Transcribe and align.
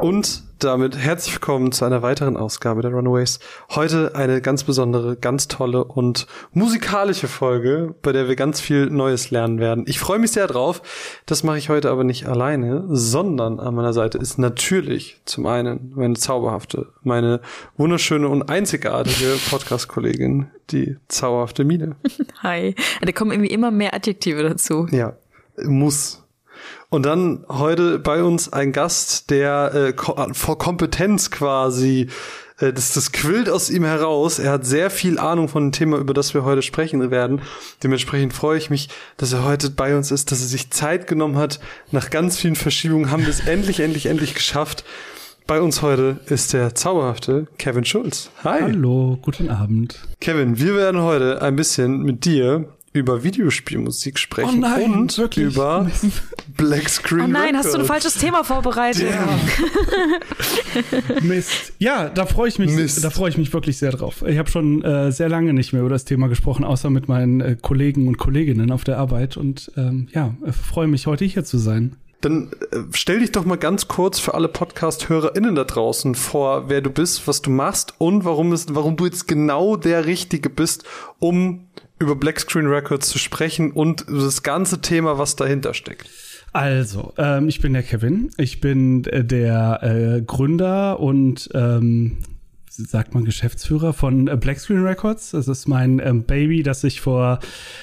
Und 0.00 0.42
damit 0.64 0.96
herzlich 0.96 1.34
willkommen 1.34 1.72
zu 1.72 1.84
einer 1.84 2.02
weiteren 2.02 2.36
Ausgabe 2.36 2.82
der 2.82 2.90
Runaways. 2.90 3.40
Heute 3.70 4.14
eine 4.14 4.42
ganz 4.42 4.64
besondere, 4.64 5.16
ganz 5.16 5.48
tolle 5.48 5.84
und 5.84 6.26
musikalische 6.52 7.28
Folge, 7.28 7.94
bei 8.02 8.12
der 8.12 8.28
wir 8.28 8.36
ganz 8.36 8.60
viel 8.60 8.86
Neues 8.86 9.30
lernen 9.30 9.58
werden. 9.58 9.84
Ich 9.86 9.98
freue 9.98 10.18
mich 10.18 10.32
sehr 10.32 10.46
drauf. 10.46 10.82
Das 11.24 11.44
mache 11.44 11.58
ich 11.58 11.70
heute 11.70 11.90
aber 11.90 12.04
nicht 12.04 12.26
alleine, 12.26 12.84
sondern 12.88 13.58
an 13.58 13.74
meiner 13.74 13.94
Seite 13.94 14.18
ist 14.18 14.38
natürlich 14.38 15.20
zum 15.24 15.46
einen 15.46 15.92
meine 15.94 16.14
zauberhafte, 16.14 16.88
meine 17.02 17.40
wunderschöne 17.76 18.28
und 18.28 18.50
einzigartige 18.50 19.36
Podcast-Kollegin, 19.48 20.48
die 20.70 20.96
zauberhafte 21.08 21.64
Mine. 21.64 21.96
Hi. 22.42 22.74
Da 23.00 23.12
kommen 23.12 23.32
irgendwie 23.32 23.50
immer 23.50 23.70
mehr 23.70 23.94
Adjektive 23.94 24.42
dazu. 24.42 24.86
Ja, 24.90 25.16
muss. 25.64 26.22
Und 26.88 27.06
dann 27.06 27.44
heute 27.48 27.98
bei 27.98 28.22
uns 28.22 28.52
ein 28.52 28.72
Gast, 28.72 29.30
der 29.30 29.74
äh, 29.74 30.34
vor 30.34 30.58
Kompetenz 30.58 31.30
quasi, 31.30 32.08
äh, 32.58 32.72
das, 32.72 32.92
das 32.92 33.12
quillt 33.12 33.48
aus 33.48 33.70
ihm 33.70 33.84
heraus. 33.84 34.38
Er 34.38 34.52
hat 34.52 34.66
sehr 34.66 34.90
viel 34.90 35.18
Ahnung 35.18 35.48
von 35.48 35.66
dem 35.66 35.72
Thema, 35.72 35.98
über 35.98 36.14
das 36.14 36.34
wir 36.34 36.44
heute 36.44 36.62
sprechen 36.62 37.10
werden. 37.10 37.42
Dementsprechend 37.82 38.32
freue 38.32 38.58
ich 38.58 38.70
mich, 38.70 38.88
dass 39.16 39.32
er 39.32 39.44
heute 39.44 39.70
bei 39.70 39.96
uns 39.96 40.10
ist, 40.10 40.32
dass 40.32 40.40
er 40.40 40.48
sich 40.48 40.70
Zeit 40.70 41.06
genommen 41.06 41.36
hat. 41.36 41.60
Nach 41.90 42.10
ganz 42.10 42.38
vielen 42.38 42.56
Verschiebungen 42.56 43.10
haben 43.10 43.22
wir 43.22 43.30
es 43.30 43.40
endlich, 43.40 43.80
endlich, 43.80 44.06
endlich 44.06 44.34
geschafft. 44.34 44.84
Bei 45.46 45.60
uns 45.60 45.82
heute 45.82 46.20
ist 46.26 46.52
der 46.52 46.76
zauberhafte 46.76 47.48
Kevin 47.58 47.84
Schulz. 47.84 48.30
Hi. 48.44 48.60
Hallo, 48.62 49.18
guten 49.20 49.48
Abend. 49.48 49.98
Kevin, 50.20 50.60
wir 50.60 50.76
werden 50.76 51.00
heute 51.00 51.42
ein 51.42 51.56
bisschen 51.56 52.02
mit 52.02 52.24
dir 52.24 52.68
über 52.92 53.22
Videospielmusik 53.22 54.18
sprechen 54.18 54.58
oh 54.58 54.60
nein, 54.60 54.92
und 54.92 55.18
wirklich? 55.18 55.46
über 55.46 55.88
Black 56.56 56.88
Screen. 56.88 57.20
Oh 57.20 57.26
nein, 57.28 57.54
Records. 57.54 57.66
hast 57.66 57.74
du 57.74 57.78
ein 57.78 57.86
falsches 57.86 58.14
Thema 58.14 58.42
vorbereitet? 58.42 59.14
Mist. 61.22 61.72
Ja, 61.78 62.08
da 62.08 62.26
freue 62.26 62.48
ich 62.48 62.58
mich, 62.58 62.72
Mist. 62.72 63.04
da 63.04 63.10
freue 63.10 63.30
ich 63.30 63.38
mich 63.38 63.52
wirklich 63.52 63.78
sehr 63.78 63.92
drauf. 63.92 64.24
Ich 64.26 64.38
habe 64.38 64.50
schon 64.50 64.82
äh, 64.82 65.12
sehr 65.12 65.28
lange 65.28 65.52
nicht 65.52 65.72
mehr 65.72 65.82
über 65.82 65.90
das 65.90 66.04
Thema 66.04 66.26
gesprochen, 66.26 66.64
außer 66.64 66.90
mit 66.90 67.06
meinen 67.06 67.40
äh, 67.40 67.56
Kollegen 67.60 68.08
und 68.08 68.18
Kolleginnen 68.18 68.72
auf 68.72 68.82
der 68.82 68.98
Arbeit 68.98 69.36
und 69.36 69.70
ähm, 69.76 70.08
ja, 70.12 70.34
äh, 70.44 70.50
freue 70.50 70.88
mich 70.88 71.06
heute 71.06 71.24
hier 71.24 71.44
zu 71.44 71.58
sein. 71.58 71.96
Dann 72.20 72.50
äh, 72.72 72.78
stell 72.92 73.20
dich 73.20 73.30
doch 73.30 73.44
mal 73.44 73.56
ganz 73.56 73.86
kurz 73.86 74.18
für 74.18 74.34
alle 74.34 74.48
Podcast-HörerInnen 74.48 75.54
da 75.54 75.64
draußen 75.64 76.16
vor, 76.16 76.68
wer 76.68 76.80
du 76.80 76.90
bist, 76.90 77.26
was 77.28 77.40
du 77.40 77.50
machst 77.50 77.94
und 77.98 78.24
warum, 78.24 78.52
es, 78.52 78.66
warum 78.74 78.96
du 78.96 79.06
jetzt 79.06 79.28
genau 79.28 79.76
der 79.76 80.06
Richtige 80.06 80.50
bist, 80.50 80.84
um 81.20 81.68
über 82.00 82.16
Black 82.16 82.40
Screen 82.40 82.66
Records 82.66 83.08
zu 83.08 83.18
sprechen 83.18 83.70
und 83.70 84.06
das 84.08 84.42
ganze 84.42 84.80
Thema, 84.80 85.18
was 85.18 85.36
dahinter 85.36 85.74
steckt. 85.74 86.08
Also, 86.52 87.12
ähm, 87.16 87.48
ich 87.48 87.60
bin 87.60 87.74
der 87.74 87.84
Kevin. 87.84 88.30
Ich 88.36 88.60
bin 88.60 89.04
äh, 89.04 89.24
der 89.24 89.80
äh, 89.82 90.22
Gründer 90.22 90.98
und 90.98 91.48
ähm, 91.54 92.18
sagt 92.70 93.14
man 93.14 93.24
Geschäftsführer 93.24 93.92
von 93.92 94.26
äh, 94.26 94.36
Black 94.36 94.58
Screen 94.58 94.82
Records. 94.82 95.30
Das 95.32 95.46
ist 95.46 95.68
mein 95.68 96.00
ähm, 96.00 96.24
Baby, 96.24 96.62
das 96.62 96.82
ich 96.82 97.00
vor 97.00 97.38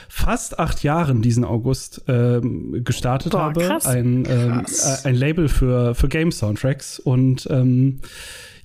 fast 0.09 0.59
acht 0.59 0.83
Jahren 0.83 1.21
diesen 1.21 1.45
August 1.45 2.02
ähm, 2.07 2.83
gestartet 2.83 3.33
Boah, 3.33 3.53
habe. 3.53 3.85
Ein, 3.85 4.25
ähm, 4.27 4.63
Krass. 4.63 5.05
äh, 5.05 5.09
ein 5.09 5.15
Label 5.15 5.47
für, 5.47 5.95
für 5.95 6.09
Game 6.09 6.31
Soundtracks 6.31 6.99
und 6.99 7.47
ähm, 7.49 7.99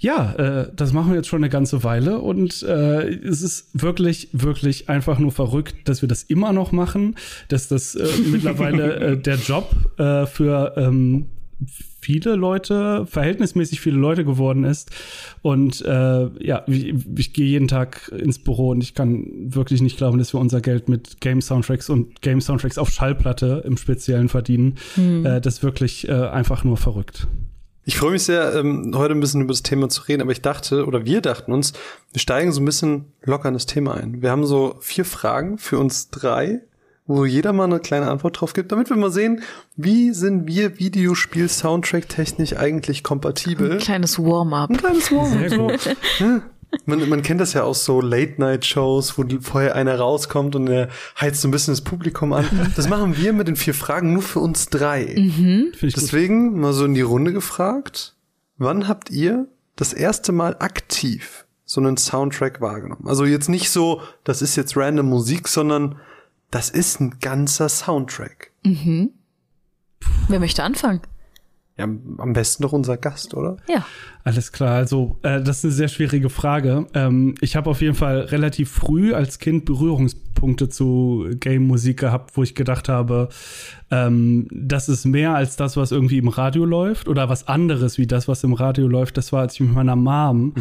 ja, 0.03 0.33
äh, 0.33 0.69
das 0.75 0.93
machen 0.93 1.11
wir 1.11 1.17
jetzt 1.17 1.29
schon 1.29 1.45
eine 1.45 1.49
ganze 1.49 1.85
Weile 1.85 2.19
und 2.19 2.65
äh, 2.65 3.09
es 3.09 3.41
ist 3.41 3.69
wirklich, 3.73 4.29
wirklich 4.33 4.89
einfach 4.89 5.21
nur 5.21 5.31
verrückt, 5.31 5.77
dass 5.89 6.03
wir 6.03 6.09
das 6.09 6.25
immer 6.25 6.53
noch 6.53 6.73
machen, 6.73 7.15
dass 7.47 7.69
das 7.69 7.95
äh, 7.95 8.09
mittlerweile 8.27 8.97
äh, 8.97 9.17
der 9.17 9.37
Job 9.37 9.71
äh, 9.99 10.27
für 10.27 10.75
ähm, 10.77 11.27
viele 12.01 12.35
Leute, 12.35 13.07
verhältnismäßig 13.07 13.81
viele 13.81 13.97
Leute 13.97 14.25
geworden 14.25 14.65
ist. 14.65 14.91
Und 15.41 15.81
äh, 15.83 16.45
ja, 16.45 16.65
ich, 16.67 16.95
ich 17.17 17.33
gehe 17.33 17.47
jeden 17.47 17.69
Tag 17.69 18.09
ins 18.09 18.41
Büro 18.41 18.71
und 18.71 18.83
ich 18.83 18.95
kann 18.95 19.29
wirklich 19.55 19.83
nicht 19.83 19.99
glauben, 19.99 20.19
dass 20.19 20.35
wir 20.35 20.41
unser 20.41 20.61
Geld 20.61 20.89
mit 20.89 21.21
Game 21.21 21.41
Soundtracks 21.41 21.89
und 21.89 22.21
Game 22.23 22.41
Soundtracks 22.41 22.77
auf 22.77 22.91
Schallplatte 22.91 23.63
im 23.65 23.77
Speziellen 23.77 24.29
verdienen. 24.29 24.75
Äh, 24.99 25.41
das 25.41 25.59
ist 25.59 25.63
wirklich 25.63 26.11
einfach 26.11 26.65
nur 26.65 26.77
verrückt. 26.77 27.29
Ich 27.85 27.97
freue 27.97 28.13
mich 28.13 28.23
sehr, 28.25 28.55
ähm, 28.55 28.93
heute 28.95 29.15
ein 29.15 29.21
bisschen 29.21 29.41
über 29.41 29.53
das 29.53 29.63
Thema 29.63 29.89
zu 29.89 30.03
reden, 30.03 30.23
aber 30.23 30.31
ich 30.31 30.41
dachte, 30.41 30.87
oder 30.87 31.05
wir 31.05 31.21
dachten 31.21 31.53
uns, 31.53 31.73
wir 32.13 32.21
steigen 32.21 32.53
so 32.53 32.61
ein 32.61 32.65
bisschen 32.65 33.13
locker 33.25 33.49
in 33.49 33.55
das 33.55 33.67
Thema 33.67 33.95
ein. 33.95 34.23
Wir 34.23 34.31
haben 34.31 34.47
so 34.47 34.77
vier 34.81 35.05
Fragen 35.05 35.59
für 35.59 35.79
uns 35.79 36.11
drei, 36.11 36.61
wo 37.07 37.25
jeder 37.25 37.53
mal 37.53 37.65
eine 37.65 37.81
kleine 37.81 38.09
Antwort 38.09 38.41
drauf 38.41 38.53
gibt, 38.53 38.71
damit 38.71 38.89
wir 38.89 38.97
mal 38.97 39.11
sehen, 39.11 39.43
wie 39.77 40.13
sind 40.13 40.47
wir 40.47 40.79
Videospiel-Soundtrack-technisch 40.79 42.57
eigentlich 42.57 43.03
kompatibel. 43.03 43.73
Ein 43.73 43.79
kleines 43.79 44.19
Warm-up. 44.19 44.71
Ein 44.71 44.77
kleines 44.77 45.11
Warm. 45.11 45.49
Sehr 45.49 45.59
gut. 45.59 45.97
Man, 46.87 47.09
man 47.09 47.23
kennt 47.23 47.41
das 47.41 47.53
ja 47.53 47.63
aus 47.65 47.85
so 47.85 48.01
Late-Night-Shows, 48.01 49.19
wo 49.19 49.25
vorher 49.41 49.75
einer 49.77 49.99
rauskommt 49.99 50.57
und 50.57 50.69
er 50.69 50.89
heizt 51.21 51.41
so 51.41 51.49
ein 51.49 51.51
bisschen 51.51 51.73
das 51.73 51.83
Publikum 51.83 52.33
an. 52.33 52.47
Das 52.77 52.89
machen 52.89 53.17
wir 53.17 53.33
mit 53.33 53.49
den 53.49 53.57
vier 53.57 53.75
Fragen 53.75 54.13
nur 54.15 54.23
für 54.23 54.41
uns 54.41 54.67
drei. 54.69 55.05
Gut. 55.81 55.93
Deswegen 55.97 56.59
mal 56.61 56.73
so 56.73 56.85
in 56.85 56.95
die 56.95 57.03
Runde 57.03 57.33
gefragt, 57.33 58.15
wann 58.57 58.89
habt 58.89 59.11
ihr 59.11 59.47
das 59.77 59.93
erste 59.93 60.33
Mal 60.33 60.57
aktiv 60.59 61.45
so 61.65 61.81
einen 61.81 61.97
Soundtrack 61.97 62.61
wahrgenommen? 62.61 63.07
Also 63.07 63.25
jetzt 63.25 63.49
nicht 63.49 63.71
so, 63.71 64.01
das 64.25 64.43
ist 64.43 64.57
jetzt 64.57 64.77
random 64.77 65.07
Musik, 65.09 65.49
sondern 65.49 65.99
das 66.51 66.71
ist 66.71 67.01
ein 67.01 67.19
ganzer 67.21 67.69
Soundtrack. 67.69 68.51
Wer 70.29 70.41
möchte 70.41 70.63
anfangen? 70.63 71.01
Ja, 71.79 71.85
am 71.85 72.33
besten 72.35 72.63
doch 72.65 72.73
unser 72.73 72.99
Gast, 72.99 73.35
oder? 73.35 73.57
Ja. 73.67 73.87
Alles 74.25 74.53
klar, 74.53 74.77
also 74.77 75.17
äh, 75.23 75.43
das 75.43 75.59
ist 75.59 75.65
eine 75.65 75.73
sehr 75.73 75.89
schwierige 75.89 76.29
Frage. 76.29 76.87
Ähm, 76.95 77.35
ich 77.41 77.57
habe 77.57 77.71
auf 77.71 77.81
jeden 77.81 77.95
Fall 77.95 78.21
relativ 78.21 78.71
früh 78.71 79.15
als 79.15 79.39
Kind 79.39 79.65
Berührungspunkte 79.65 80.69
zu 80.69 81.29
Game-Musik 81.41 81.99
gehabt, 82.01 82.37
wo 82.37 82.43
ich 82.43 82.55
gedacht 82.55 82.89
habe, 82.89 83.31
ähm, 83.91 84.47
das 84.53 84.89
ist 84.89 85.07
mehr 85.07 85.35
als 85.35 85.57
das, 85.57 85.77
was 85.77 85.93
irgendwie 85.93 86.19
im 86.19 86.29
Radio 86.29 86.65
läuft 86.67 87.09
oder 87.09 87.29
was 87.29 87.49
anderes 87.49 87.99
wie 87.99 88.07
das, 88.07 88.29
was 88.29 88.45
im 88.45 88.53
Radio 88.53 88.87
läuft. 88.87 89.17
Das 89.17 89.33
war, 89.33 89.41
als 89.41 89.55
ich 89.55 89.61
mit 89.61 89.75
meiner 89.75 89.97
Mom 89.97 90.55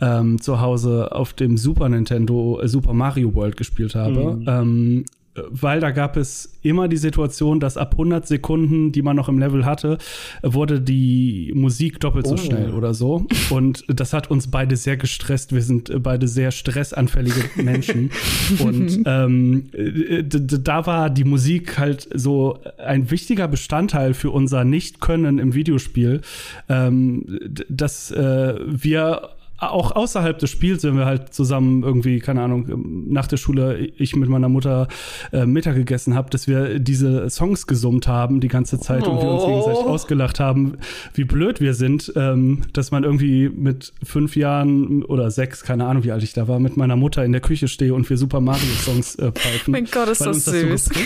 ähm, 0.00 0.40
zu 0.40 0.60
Hause 0.60 1.10
auf 1.12 1.32
dem 1.32 1.56
Super 1.56 1.88
Nintendo 1.88 2.60
äh, 2.60 2.68
Super 2.68 2.92
Mario 2.92 3.34
World 3.34 3.56
gespielt 3.56 3.94
habe. 3.94 4.40
Ähm, 4.46 5.04
weil 5.34 5.80
da 5.80 5.90
gab 5.92 6.16
es 6.16 6.58
immer 6.62 6.88
die 6.88 6.96
Situation, 6.96 7.60
dass 7.60 7.76
ab 7.76 7.92
100 7.92 8.26
Sekunden, 8.26 8.90
die 8.92 9.02
man 9.02 9.14
noch 9.16 9.28
im 9.28 9.38
Level 9.38 9.64
hatte, 9.64 9.98
wurde 10.42 10.80
die 10.80 11.52
Musik 11.54 12.00
doppelt 12.00 12.26
so 12.26 12.34
Oh. 12.34 12.36
schnell 12.36 12.72
oder 12.72 12.94
so. 12.94 13.26
Und 13.50 13.84
das 13.88 14.12
hat 14.12 14.30
uns 14.30 14.48
beide 14.50 14.76
sehr 14.76 14.96
gestresst. 14.96 15.54
Wir 15.54 15.62
sind 15.62 15.88
äh, 15.88 15.98
beide 16.00 16.26
sehr 16.28 16.50
stressanfällige 16.50 17.62
Menschen. 17.62 18.10
Und 18.58 19.02
ähm, 19.06 19.70
äh, 19.72 20.24
da 20.24 20.86
war 20.86 21.10
die 21.10 21.24
Musik 21.24 21.78
halt 21.78 22.08
so 22.14 22.58
ein 22.78 23.10
wichtiger 23.10 23.46
Bestandteil 23.48 24.14
für 24.14 24.30
unser 24.30 24.64
Nicht-Können 24.64 25.38
im 25.38 25.54
Videospiel, 25.54 26.22
ähm, 26.68 27.24
dass 27.68 28.10
äh, 28.10 28.54
wir 28.66 29.30
auch 29.60 29.92
außerhalb 29.92 30.38
des 30.38 30.50
Spiels, 30.50 30.82
wenn 30.84 30.96
wir 30.96 31.04
halt 31.06 31.34
zusammen 31.34 31.82
irgendwie, 31.82 32.18
keine 32.18 32.42
Ahnung, 32.42 33.04
nach 33.08 33.26
der 33.26 33.36
Schule 33.36 33.78
ich 33.78 34.16
mit 34.16 34.28
meiner 34.28 34.48
Mutter 34.48 34.88
äh, 35.32 35.46
Mittag 35.46 35.74
gegessen 35.74 36.14
habe, 36.14 36.30
dass 36.30 36.48
wir 36.48 36.78
diese 36.78 37.28
Songs 37.30 37.66
gesummt 37.66 38.08
haben 38.08 38.40
die 38.40 38.48
ganze 38.48 38.78
Zeit 38.80 39.06
und 39.06 39.20
wir 39.20 39.28
uns 39.30 39.42
Oh. 39.42 39.46
gegenseitig 39.48 39.84
ausgelacht 39.84 40.40
haben, 40.40 40.78
wie 41.14 41.24
blöd 41.24 41.60
wir 41.60 41.74
sind, 41.74 42.12
ähm, 42.16 42.62
dass 42.72 42.90
man 42.90 43.04
irgendwie 43.04 43.48
mit 43.48 43.92
fünf 44.02 44.36
Jahren 44.36 45.02
oder 45.04 45.30
sechs, 45.30 45.62
keine 45.62 45.86
Ahnung, 45.86 46.04
wie 46.04 46.12
alt 46.12 46.22
ich 46.22 46.32
da 46.32 46.48
war, 46.48 46.58
mit 46.58 46.76
meiner 46.76 46.96
Mutter 46.96 47.24
in 47.24 47.32
der 47.32 47.40
Küche 47.40 47.68
stehe 47.68 47.94
und 47.94 48.08
wir 48.08 48.16
Super 48.16 48.40
Mario 48.40 48.62
Songs 48.84 49.14
äh, 49.16 49.30
pfeifen. 49.32 49.72
Mein 49.72 49.86
Gott, 49.86 50.08
ist 50.08 50.20
das 50.24 50.44
süß. 50.44 50.84
So 50.86 51.00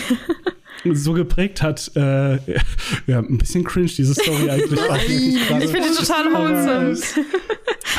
so 0.83 1.13
geprägt 1.13 1.61
hat, 1.61 1.91
äh, 1.95 2.35
ja, 3.07 3.19
ein 3.19 3.37
bisschen 3.37 3.63
cringe, 3.63 3.87
diese 3.87 4.13
Story 4.13 4.49
eigentlich. 4.49 4.79
Ich 4.79 5.69
finde 5.69 5.95
total 5.95 6.33
wholesome. 6.33 6.97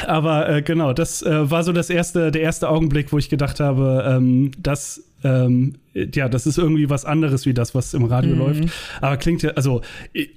Aber 0.07 0.49
äh, 0.49 0.63
genau, 0.63 0.93
das 0.93 1.23
äh, 1.23 1.51
war 1.51 1.65
so 1.65 1.73
das 1.73 1.91
erste, 1.91 2.31
der 2.31 2.43
erste 2.43 2.69
Augenblick, 2.69 3.13
wo 3.13 3.19
ich 3.19 3.29
gedacht 3.29 3.61
habe, 3.61 4.05
ähm, 4.07 4.51
das 4.59 5.03
ähm, 5.25 5.75
ja, 6.15 6.29
das 6.29 6.47
ist 6.47 6.59
irgendwie 6.59 6.91
was 6.91 7.07
anderes 7.07 7.47
wie 7.47 7.55
das, 7.55 7.75
was 7.75 7.95
im 7.95 8.05
Radio 8.05 8.35
mhm. 8.35 8.39
läuft. 8.39 8.65
Aber 9.01 9.17
klingt 9.17 9.43
ja, 9.43 9.53
also, 9.53 9.81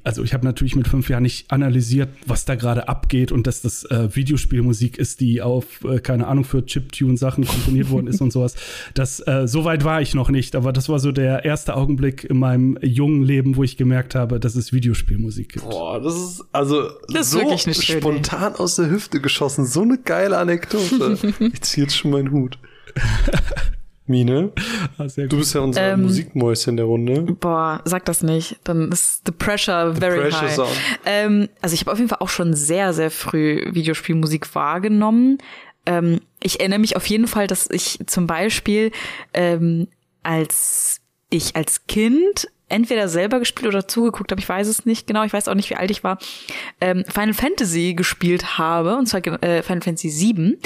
also 0.05 0.23
ich 0.23 0.33
habe 0.33 0.45
natürlich 0.45 0.75
mit 0.75 0.87
fünf 0.87 1.09
Jahren 1.09 1.23
nicht 1.23 1.51
analysiert, 1.51 2.09
was 2.25 2.45
da 2.45 2.55
gerade 2.55 2.87
abgeht 2.87 3.33
und 3.33 3.45
dass 3.45 3.61
das 3.61 3.83
äh, 3.85 4.15
Videospielmusik 4.15 4.97
ist, 4.97 5.19
die 5.19 5.41
auf, 5.41 5.83
äh, 5.83 5.99
keine 5.99 6.27
Ahnung, 6.27 6.45
für 6.45 6.65
Chiptune-Sachen 6.65 7.45
komponiert 7.45 7.89
worden 7.89 8.07
ist 8.07 8.21
und 8.21 8.31
sowas. 8.31 8.55
Das, 8.93 9.19
äh, 9.27 9.47
so 9.47 9.65
weit 9.65 9.83
war 9.83 10.01
ich 10.01 10.15
noch 10.15 10.29
nicht, 10.29 10.55
aber 10.55 10.71
das 10.71 10.87
war 10.87 10.99
so 10.99 11.11
der 11.11 11.43
erste 11.43 11.75
Augenblick 11.75 12.23
in 12.23 12.37
meinem 12.37 12.77
jungen 12.81 13.23
Leben, 13.23 13.57
wo 13.57 13.63
ich 13.63 13.75
gemerkt 13.75 14.15
habe, 14.15 14.39
dass 14.39 14.55
es 14.55 14.71
Videospielmusik 14.71 15.53
gibt. 15.53 15.69
Boah, 15.69 15.99
das 16.01 16.15
ist 16.15 16.45
also 16.53 16.89
das 17.09 17.31
so 17.31 17.51
ist 17.51 17.83
spontan 17.83 18.55
aus 18.55 18.77
der 18.77 18.89
Hüfte 18.89 19.19
geschossen. 19.19 19.65
So 19.65 19.81
eine 19.81 19.97
geile 19.97 20.37
Anekdote. 20.37 21.17
ich 21.39 21.61
ziehe 21.61 21.85
jetzt 21.85 21.97
schon 21.97 22.11
meinen 22.11 22.31
Hut. 22.31 22.57
Mine, 24.09 24.51
ah, 24.97 25.05
du 25.05 25.37
bist 25.37 25.53
ja 25.53 25.61
unser 25.61 25.93
ähm, 25.93 26.01
Musikmäuschen 26.01 26.77
der 26.77 26.85
Runde. 26.85 27.21
Boah, 27.21 27.81
sag 27.85 28.05
das 28.05 28.23
nicht. 28.23 28.57
Dann 28.63 28.91
ist 28.91 29.21
the 29.25 29.31
pressure 29.31 29.93
the 29.93 29.99
very 29.99 30.29
pressure 30.29 30.67
high. 30.67 31.01
Ähm, 31.05 31.47
also 31.61 31.75
ich 31.75 31.81
habe 31.81 31.91
auf 31.91 31.99
jeden 31.99 32.09
Fall 32.09 32.19
auch 32.19 32.29
schon 32.29 32.55
sehr, 32.55 32.93
sehr 32.93 33.11
früh 33.11 33.63
Videospielmusik 33.71 34.53
wahrgenommen. 34.55 35.37
Ähm, 35.85 36.21
ich 36.41 36.59
erinnere 36.59 36.79
mich 36.79 36.95
auf 36.95 37.05
jeden 37.05 37.27
Fall, 37.27 37.47
dass 37.47 37.69
ich 37.69 37.99
zum 38.07 38.27
Beispiel 38.27 38.91
ähm, 39.33 39.87
als 40.23 41.01
ich 41.29 41.55
als 41.55 41.85
Kind 41.87 42.47
entweder 42.69 43.07
selber 43.07 43.39
gespielt 43.39 43.67
oder 43.67 43.87
zugeguckt 43.87 44.31
habe, 44.31 44.39
ich 44.39 44.47
weiß 44.47 44.67
es 44.67 44.85
nicht 44.85 45.07
genau, 45.07 45.23
ich 45.23 45.33
weiß 45.33 45.47
auch 45.47 45.55
nicht, 45.55 45.69
wie 45.69 45.75
alt 45.75 45.91
ich 45.91 46.03
war, 46.03 46.19
ähm, 46.81 47.03
Final 47.07 47.33
Fantasy 47.33 47.93
gespielt 47.95 48.57
habe, 48.57 48.95
und 48.95 49.07
zwar 49.07 49.25
äh, 49.43 49.63
Final 49.63 49.81
Fantasy 49.81 50.09
7 50.09 50.57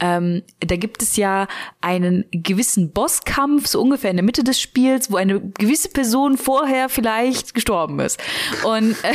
ähm, 0.00 0.42
da 0.60 0.76
gibt 0.76 1.02
es 1.02 1.16
ja 1.16 1.46
einen 1.80 2.24
gewissen 2.30 2.92
Bosskampf, 2.92 3.66
so 3.66 3.80
ungefähr 3.80 4.10
in 4.10 4.16
der 4.16 4.24
Mitte 4.24 4.42
des 4.42 4.60
Spiels, 4.60 5.10
wo 5.10 5.16
eine 5.16 5.40
gewisse 5.40 5.90
Person 5.90 6.36
vorher 6.36 6.88
vielleicht 6.88 7.54
gestorben 7.54 8.00
ist. 8.00 8.20
Und 8.64 8.92
äh, 9.04 9.12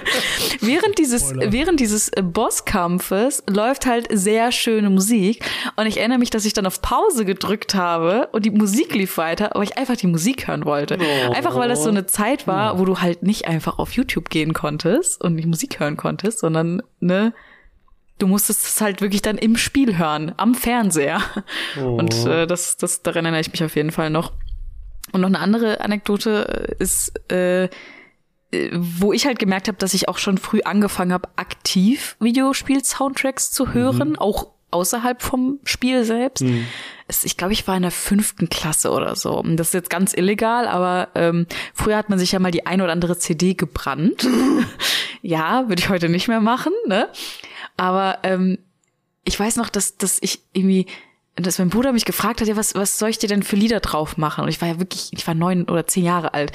während 0.60 0.98
dieses, 0.98 1.30
Spoiler. 1.30 1.52
während 1.52 1.80
dieses 1.80 2.10
Bosskampfes 2.22 3.42
läuft 3.48 3.86
halt 3.86 4.08
sehr 4.10 4.52
schöne 4.52 4.90
Musik. 4.90 5.44
Und 5.76 5.86
ich 5.86 5.98
erinnere 5.98 6.18
mich, 6.18 6.30
dass 6.30 6.44
ich 6.44 6.52
dann 6.52 6.66
auf 6.66 6.82
Pause 6.82 7.24
gedrückt 7.24 7.74
habe 7.74 8.28
und 8.32 8.44
die 8.44 8.50
Musik 8.50 8.94
lief 8.94 9.16
weiter, 9.18 9.54
aber 9.54 9.64
ich 9.64 9.78
einfach 9.78 9.96
die 9.96 10.06
Musik 10.06 10.48
hören 10.48 10.64
wollte. 10.64 10.98
Oh. 11.00 11.32
Einfach 11.32 11.56
weil 11.56 11.68
das 11.68 11.82
so 11.82 11.88
eine 11.88 12.06
Zeit 12.06 12.46
war, 12.46 12.78
wo 12.78 12.84
du 12.84 13.00
halt 13.00 13.22
nicht 13.22 13.46
einfach 13.46 13.78
auf 13.78 13.92
YouTube 13.92 14.30
gehen 14.30 14.52
konntest 14.52 15.22
und 15.22 15.36
die 15.36 15.46
Musik 15.46 15.80
hören 15.80 15.96
konntest, 15.96 16.40
sondern 16.40 16.82
ne, 17.00 17.32
du 18.18 18.26
musstest 18.26 18.64
es 18.64 18.80
halt 18.80 19.00
wirklich 19.00 19.22
dann 19.22 19.38
im 19.38 19.56
Spiel 19.56 19.98
hören, 19.98 20.32
am 20.36 20.54
Fernseher. 20.54 21.20
Oh. 21.80 21.96
Und 21.96 22.14
äh, 22.26 22.46
das, 22.46 22.76
das, 22.76 23.02
daran 23.02 23.24
erinnere 23.24 23.40
ich 23.40 23.52
mich 23.52 23.62
auf 23.62 23.76
jeden 23.76 23.92
Fall 23.92 24.10
noch. 24.10 24.32
Und 25.12 25.20
noch 25.20 25.28
eine 25.28 25.38
andere 25.38 25.80
Anekdote 25.80 26.74
ist, 26.78 27.12
äh, 27.30 27.68
wo 28.72 29.12
ich 29.12 29.26
halt 29.26 29.38
gemerkt 29.38 29.68
habe, 29.68 29.78
dass 29.78 29.94
ich 29.94 30.08
auch 30.08 30.18
schon 30.18 30.38
früh 30.38 30.62
angefangen 30.62 31.12
habe, 31.12 31.28
aktiv 31.36 32.16
Videospiel-Soundtracks 32.20 33.50
zu 33.50 33.74
hören, 33.74 34.10
mhm. 34.10 34.18
auch 34.18 34.48
außerhalb 34.70 35.22
vom 35.22 35.60
Spiel 35.64 36.04
selbst. 36.04 36.42
Mhm. 36.42 36.66
Ich 37.22 37.36
glaube, 37.36 37.52
ich 37.52 37.66
war 37.68 37.76
in 37.76 37.82
der 37.82 37.92
fünften 37.92 38.48
Klasse 38.48 38.90
oder 38.90 39.14
so. 39.14 39.42
Das 39.46 39.68
ist 39.68 39.74
jetzt 39.74 39.90
ganz 39.90 40.12
illegal, 40.12 40.66
aber 40.66 41.08
ähm, 41.14 41.46
früher 41.72 41.96
hat 41.96 42.08
man 42.08 42.18
sich 42.18 42.32
ja 42.32 42.40
mal 42.40 42.50
die 42.50 42.66
ein 42.66 42.80
oder 42.80 42.92
andere 42.92 43.16
CD 43.16 43.54
gebrannt. 43.54 44.26
ja, 45.22 45.68
würde 45.68 45.80
ich 45.80 45.88
heute 45.88 46.08
nicht 46.08 46.26
mehr 46.28 46.40
machen, 46.40 46.72
ne? 46.86 47.08
Aber 47.76 48.18
ähm, 48.22 48.58
ich 49.24 49.38
weiß 49.38 49.56
noch, 49.56 49.68
dass, 49.68 49.98
dass 49.98 50.18
ich 50.20 50.40
irgendwie, 50.52 50.86
dass 51.34 51.58
mein 51.58 51.68
Bruder 51.68 51.92
mich 51.92 52.04
gefragt 52.04 52.40
hat, 52.40 52.48
ja, 52.48 52.56
was, 52.56 52.74
was 52.74 52.98
soll 52.98 53.10
ich 53.10 53.18
dir 53.18 53.28
denn 53.28 53.42
für 53.42 53.56
Lieder 53.56 53.80
drauf 53.80 54.16
machen? 54.16 54.44
Und 54.44 54.48
ich 54.48 54.60
war 54.60 54.68
ja 54.68 54.78
wirklich, 54.78 55.10
ich 55.12 55.26
war 55.26 55.34
neun 55.34 55.64
oder 55.64 55.86
zehn 55.86 56.04
Jahre 56.04 56.32
alt. 56.32 56.52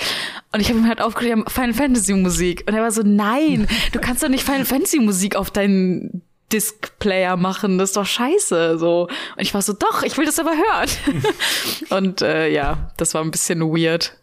Und 0.52 0.62
ich 0.62 0.70
habe 0.70 0.80
ihm 0.80 0.88
halt 0.88 1.02
aufgeschrieben, 1.02 1.46
Final 1.48 1.74
Fantasy 1.74 2.14
Musik. 2.14 2.64
Und 2.68 2.74
er 2.74 2.82
war 2.82 2.92
so, 2.92 3.04
nein, 3.04 3.68
du 3.92 4.00
kannst 4.00 4.24
doch 4.24 4.30
nicht 4.30 4.44
Final 4.44 4.66
Fantasy 4.66 5.00
Musik 5.00 5.36
auf 5.36 5.52
deinen 5.52 6.24
Disc-Player 6.52 7.38
machen, 7.38 7.78
das 7.78 7.92
ist 7.92 7.98
doch 7.98 8.06
scheiße. 8.06 8.78
So. 8.78 9.04
Und 9.04 9.42
ich 9.42 9.54
war 9.54 9.62
so, 9.62 9.74
doch, 9.74 10.04
ich 10.04 10.18
will 10.18 10.26
das 10.26 10.40
aber 10.40 10.52
hören. 10.52 10.90
und 11.90 12.22
äh, 12.22 12.50
ja, 12.50 12.92
das 12.98 13.14
war 13.14 13.22
ein 13.22 13.32
bisschen 13.32 13.62
weird. 13.62 14.18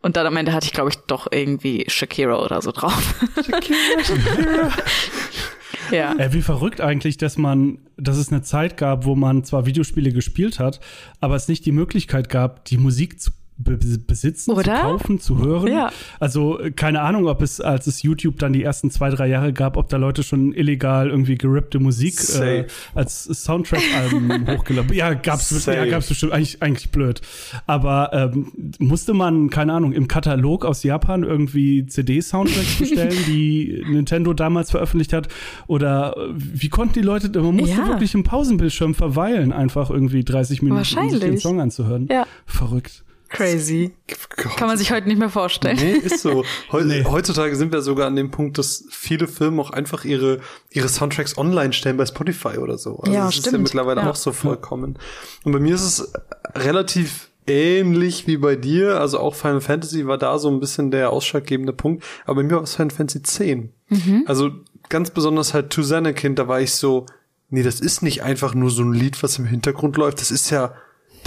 Und 0.00 0.16
dann 0.16 0.26
am 0.26 0.36
Ende 0.36 0.52
hatte 0.52 0.66
ich, 0.66 0.72
glaube 0.72 0.90
ich, 0.90 0.96
doch 0.96 1.26
irgendwie 1.30 1.84
Shakira 1.88 2.40
oder 2.40 2.62
so 2.62 2.70
drauf. 2.70 3.14
Shakira, 3.34 4.04
Shakira. 4.04 4.72
Ja. 5.90 6.16
Äh, 6.18 6.32
wie 6.32 6.42
verrückt 6.42 6.80
eigentlich, 6.80 7.16
dass 7.16 7.36
man, 7.36 7.78
dass 7.96 8.16
es 8.16 8.30
eine 8.30 8.42
Zeit 8.42 8.76
gab, 8.76 9.04
wo 9.04 9.14
man 9.14 9.44
zwar 9.44 9.66
Videospiele 9.66 10.12
gespielt 10.12 10.58
hat, 10.58 10.80
aber 11.20 11.36
es 11.36 11.48
nicht 11.48 11.64
die 11.66 11.72
Möglichkeit 11.72 12.28
gab, 12.28 12.64
die 12.66 12.78
Musik 12.78 13.20
zu 13.20 13.30
besitzen, 13.58 14.52
Oder? 14.52 14.62
zu 14.62 14.70
kaufen, 14.70 15.20
zu 15.20 15.38
hören. 15.38 15.68
Ja. 15.68 15.90
Also 16.20 16.60
keine 16.76 17.00
Ahnung, 17.00 17.26
ob 17.26 17.42
es, 17.42 17.60
als 17.60 17.86
es 17.88 18.02
YouTube 18.02 18.38
dann 18.38 18.52
die 18.52 18.62
ersten 18.62 18.90
zwei, 18.90 19.10
drei 19.10 19.26
Jahre 19.26 19.52
gab, 19.52 19.76
ob 19.76 19.88
da 19.88 19.96
Leute 19.96 20.22
schon 20.22 20.52
illegal 20.52 21.10
irgendwie 21.10 21.36
gerippte 21.36 21.80
Musik 21.80 22.14
äh, 22.40 22.66
als 22.94 23.24
Soundtrack-Alben 23.24 24.46
hochgeladen 24.56 24.92
Ja, 24.94 25.14
gab's, 25.14 25.48
Safe. 25.48 25.76
ja, 25.76 25.86
gab's 25.86 26.08
bestimmt. 26.08 26.32
Eigentlich, 26.32 26.62
eigentlich 26.62 26.90
blöd. 26.90 27.20
Aber 27.66 28.10
ähm, 28.12 28.52
musste 28.78 29.12
man, 29.12 29.50
keine 29.50 29.72
Ahnung, 29.72 29.92
im 29.92 30.06
Katalog 30.06 30.64
aus 30.64 30.84
Japan 30.84 31.24
irgendwie 31.24 31.84
CD-Soundtracks 31.86 32.76
bestellen, 32.78 33.16
die 33.26 33.84
Nintendo 33.88 34.34
damals 34.34 34.70
veröffentlicht 34.70 35.12
hat? 35.12 35.28
Oder 35.66 36.16
äh, 36.16 36.30
wie 36.36 36.68
konnten 36.68 36.94
die 36.94 37.02
Leute, 37.02 37.28
man 37.40 37.56
musste 37.56 37.76
ja. 37.76 37.88
wirklich 37.88 38.14
im 38.14 38.22
Pausenbildschirm 38.22 38.94
verweilen, 38.94 39.52
einfach 39.52 39.90
irgendwie 39.90 40.22
30 40.22 40.62
Minuten, 40.62 40.98
um 40.98 41.10
sich 41.10 41.20
den 41.20 41.38
Song 41.38 41.60
anzuhören. 41.60 42.08
Ja. 42.10 42.24
Verrückt. 42.46 43.04
Crazy. 43.28 43.92
Gott. 44.36 44.56
Kann 44.56 44.68
man 44.68 44.78
sich 44.78 44.90
heute 44.90 45.06
nicht 45.06 45.18
mehr 45.18 45.28
vorstellen. 45.28 45.76
Nee, 45.76 45.92
ist 45.92 46.20
so. 46.20 46.44
Heu 46.72 46.82
nee. 46.84 47.04
Heutzutage 47.04 47.54
sind 47.56 47.72
wir 47.72 47.82
sogar 47.82 48.06
an 48.06 48.16
dem 48.16 48.30
Punkt, 48.30 48.56
dass 48.56 48.84
viele 48.90 49.28
Firmen 49.28 49.60
auch 49.60 49.70
einfach 49.70 50.04
ihre, 50.04 50.40
ihre 50.70 50.88
Soundtracks 50.88 51.36
online 51.36 51.72
stellen 51.72 51.98
bei 51.98 52.06
Spotify 52.06 52.58
oder 52.58 52.78
so. 52.78 52.98
Also 52.98 53.12
ja, 53.12 53.26
das 53.26 53.34
stimmt. 53.34 53.46
ist 53.46 53.52
ja 53.52 53.58
mittlerweile 53.58 54.00
ja. 54.00 54.10
auch 54.10 54.16
so 54.16 54.32
vollkommen. 54.32 54.98
Und 55.44 55.52
bei 55.52 55.58
mir 55.58 55.74
ist 55.74 55.82
es 55.82 56.12
relativ 56.54 57.28
ähnlich 57.46 58.26
wie 58.26 58.38
bei 58.38 58.56
dir. 58.56 59.00
Also 59.00 59.18
auch 59.18 59.34
Final 59.34 59.60
Fantasy 59.60 60.06
war 60.06 60.18
da 60.18 60.38
so 60.38 60.48
ein 60.48 60.60
bisschen 60.60 60.90
der 60.90 61.10
ausschlaggebende 61.10 61.72
Punkt. 61.72 62.04
Aber 62.24 62.36
bei 62.36 62.42
mir 62.44 62.56
war 62.56 62.62
es 62.62 62.76
Final 62.76 62.90
Fantasy 62.90 63.22
10. 63.22 63.72
Mhm. 63.88 64.24
Also 64.26 64.50
ganz 64.88 65.10
besonders 65.10 65.52
halt 65.52 65.70
To 65.70 65.82
Kind, 66.12 66.38
da 66.38 66.48
war 66.48 66.60
ich 66.60 66.72
so, 66.72 67.04
nee, 67.50 67.62
das 67.62 67.80
ist 67.80 68.02
nicht 68.02 68.22
einfach 68.22 68.54
nur 68.54 68.70
so 68.70 68.82
ein 68.82 68.92
Lied, 68.92 69.22
was 69.22 69.38
im 69.38 69.44
Hintergrund 69.44 69.96
läuft. 69.96 70.20
Das 70.20 70.30
ist 70.30 70.50
ja 70.50 70.72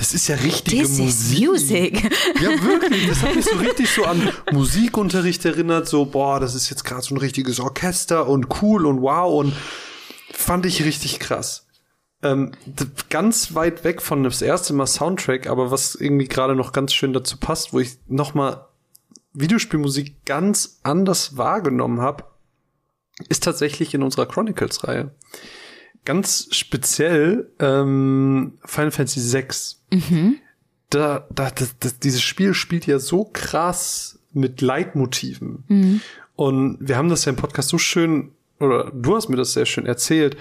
das 0.01 0.15
ist 0.15 0.27
ja 0.29 0.35
richtige 0.35 0.81
This 0.81 0.97
Musik. 0.97 1.47
Music. 1.47 2.03
Ja, 2.41 2.63
wirklich. 2.63 3.07
Das 3.07 3.21
hat 3.21 3.35
mich 3.35 3.45
so 3.45 3.55
richtig 3.59 3.87
so 3.87 4.03
an 4.03 4.31
Musikunterricht 4.51 5.45
erinnert. 5.45 5.87
So, 5.87 6.05
boah, 6.05 6.39
das 6.39 6.55
ist 6.55 6.71
jetzt 6.71 6.83
gerade 6.85 7.03
so 7.03 7.13
ein 7.13 7.19
richtiges 7.19 7.59
Orchester 7.59 8.27
und 8.27 8.47
cool 8.63 8.87
und 8.87 9.03
wow 9.03 9.31
und 9.31 9.53
fand 10.31 10.65
ich 10.65 10.83
richtig 10.83 11.19
krass. 11.19 11.67
Ähm, 12.23 12.53
ganz 13.11 13.53
weit 13.53 13.83
weg 13.83 14.01
von 14.01 14.23
das 14.23 14.41
erste 14.41 14.73
Mal 14.73 14.87
Soundtrack, 14.87 15.45
aber 15.45 15.69
was 15.69 15.93
irgendwie 15.93 16.27
gerade 16.27 16.55
noch 16.55 16.71
ganz 16.71 16.95
schön 16.95 17.13
dazu 17.13 17.37
passt, 17.37 17.71
wo 17.71 17.79
ich 17.79 17.99
noch 18.07 18.33
mal 18.33 18.69
Videospielmusik 19.33 20.25
ganz 20.25 20.79
anders 20.81 21.37
wahrgenommen 21.37 22.01
habe, 22.01 22.23
ist 23.29 23.43
tatsächlich 23.43 23.93
in 23.93 24.01
unserer 24.01 24.25
Chronicles-Reihe 24.25 25.11
ganz 26.05 26.47
speziell 26.51 27.49
ähm, 27.59 28.53
Final 28.65 28.91
Fantasy 28.91 29.19
VI. 29.19 29.45
Mhm. 29.95 30.37
Da, 30.89 31.27
da, 31.33 31.51
das, 31.51 31.75
das, 31.79 31.99
dieses 31.99 32.21
Spiel 32.21 32.53
spielt 32.53 32.85
ja 32.85 32.99
so 32.99 33.29
krass 33.31 34.19
mit 34.33 34.61
Leitmotiven. 34.61 35.63
Mhm. 35.67 36.01
Und 36.35 36.77
wir 36.79 36.97
haben 36.97 37.09
das 37.09 37.25
ja 37.25 37.29
im 37.31 37.35
Podcast 37.35 37.69
so 37.69 37.77
schön, 37.77 38.31
oder 38.59 38.91
du 38.93 39.15
hast 39.15 39.29
mir 39.29 39.35
das 39.35 39.53
sehr 39.53 39.65
schön 39.65 39.85
erzählt, 39.85 40.37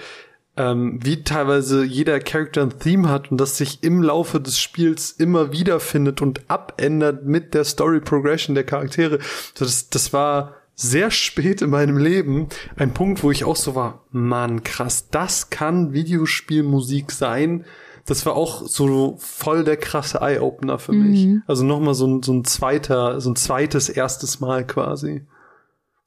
ähm, 0.57 0.99
wie 1.01 1.23
teilweise 1.23 1.83
jeder 1.83 2.19
Charakter 2.19 2.61
ein 2.61 2.77
Theme 2.77 3.07
hat 3.07 3.31
und 3.31 3.39
das 3.39 3.57
sich 3.57 3.83
im 3.83 4.01
Laufe 4.03 4.41
des 4.41 4.59
Spiels 4.59 5.11
immer 5.11 5.53
wieder 5.53 5.79
findet 5.79 6.21
und 6.21 6.41
abändert 6.49 7.25
mit 7.25 7.53
der 7.53 7.63
Story 7.63 8.01
Progression 8.01 8.55
der 8.55 8.65
Charaktere. 8.65 9.19
Das, 9.55 9.89
das 9.89 10.11
war 10.11 10.55
sehr 10.81 11.11
spät 11.11 11.61
in 11.61 11.69
meinem 11.69 11.97
Leben 11.97 12.47
ein 12.75 12.93
Punkt, 12.93 13.23
wo 13.23 13.31
ich 13.31 13.45
auch 13.45 13.55
so 13.55 13.75
war, 13.75 14.05
Mann, 14.11 14.63
krass, 14.63 15.09
das 15.09 15.49
kann 15.49 15.93
Videospielmusik 15.93 17.11
sein. 17.11 17.65
Das 18.07 18.25
war 18.25 18.35
auch 18.35 18.67
so 18.67 19.15
voll 19.19 19.63
der 19.63 19.77
krasse 19.77 20.21
Eye-Opener 20.21 20.79
für 20.79 20.93
mhm. 20.93 21.09
mich. 21.09 21.27
Also 21.45 21.63
nochmal 21.63 21.93
so 21.93 22.07
ein, 22.07 22.23
so 22.23 22.33
ein 22.33 22.45
zweiter, 22.45 23.21
so 23.21 23.29
ein 23.29 23.35
zweites, 23.35 23.89
erstes 23.89 24.39
Mal 24.39 24.65
quasi. 24.65 25.21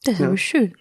Das 0.02 0.14
ist 0.14 0.20
ja. 0.20 0.26
aber 0.26 0.36
schön. 0.36 0.74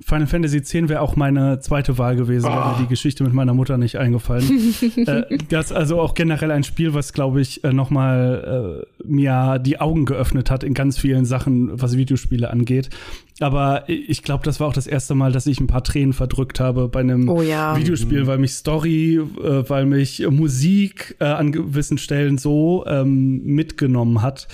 Final 0.00 0.26
Fantasy 0.26 0.58
X 0.58 0.74
wäre 0.74 1.00
auch 1.00 1.16
meine 1.16 1.60
zweite 1.60 1.96
Wahl 1.98 2.16
gewesen, 2.16 2.46
oh. 2.46 2.50
wäre 2.50 2.72
mir 2.72 2.78
die 2.80 2.88
Geschichte 2.88 3.24
mit 3.24 3.32
meiner 3.32 3.54
Mutter 3.54 3.78
nicht 3.78 3.96
eingefallen. 3.96 4.44
äh, 5.06 5.38
das 5.48 5.66
ist 5.66 5.72
also 5.72 6.00
auch 6.00 6.14
generell 6.14 6.50
ein 6.50 6.64
Spiel, 6.64 6.94
was, 6.94 7.12
glaube 7.12 7.40
ich, 7.40 7.62
äh, 7.64 7.72
nochmal 7.72 8.84
äh, 8.84 9.06
mir 9.06 9.58
die 9.58 9.80
Augen 9.80 10.04
geöffnet 10.04 10.50
hat 10.50 10.64
in 10.64 10.74
ganz 10.74 10.98
vielen 10.98 11.24
Sachen, 11.24 11.80
was 11.80 11.96
Videospiele 11.96 12.50
angeht. 12.50 12.90
Aber 13.40 13.84
ich 13.86 14.22
glaube, 14.22 14.44
das 14.44 14.60
war 14.60 14.68
auch 14.68 14.72
das 14.72 14.86
erste 14.86 15.14
Mal, 15.14 15.30
dass 15.30 15.46
ich 15.46 15.60
ein 15.60 15.66
paar 15.66 15.84
Tränen 15.84 16.14
verdrückt 16.14 16.58
habe 16.58 16.88
bei 16.88 17.00
einem 17.00 17.28
oh, 17.28 17.42
ja. 17.42 17.76
Videospiel, 17.76 18.26
weil 18.26 18.38
mich 18.38 18.54
Story, 18.54 19.16
äh, 19.16 19.68
weil 19.68 19.84
mich 19.84 20.26
Musik 20.30 21.16
äh, 21.20 21.24
an 21.24 21.52
gewissen 21.52 21.98
Stellen 21.98 22.38
so 22.38 22.84
ähm, 22.86 23.44
mitgenommen 23.44 24.22
hat. 24.22 24.48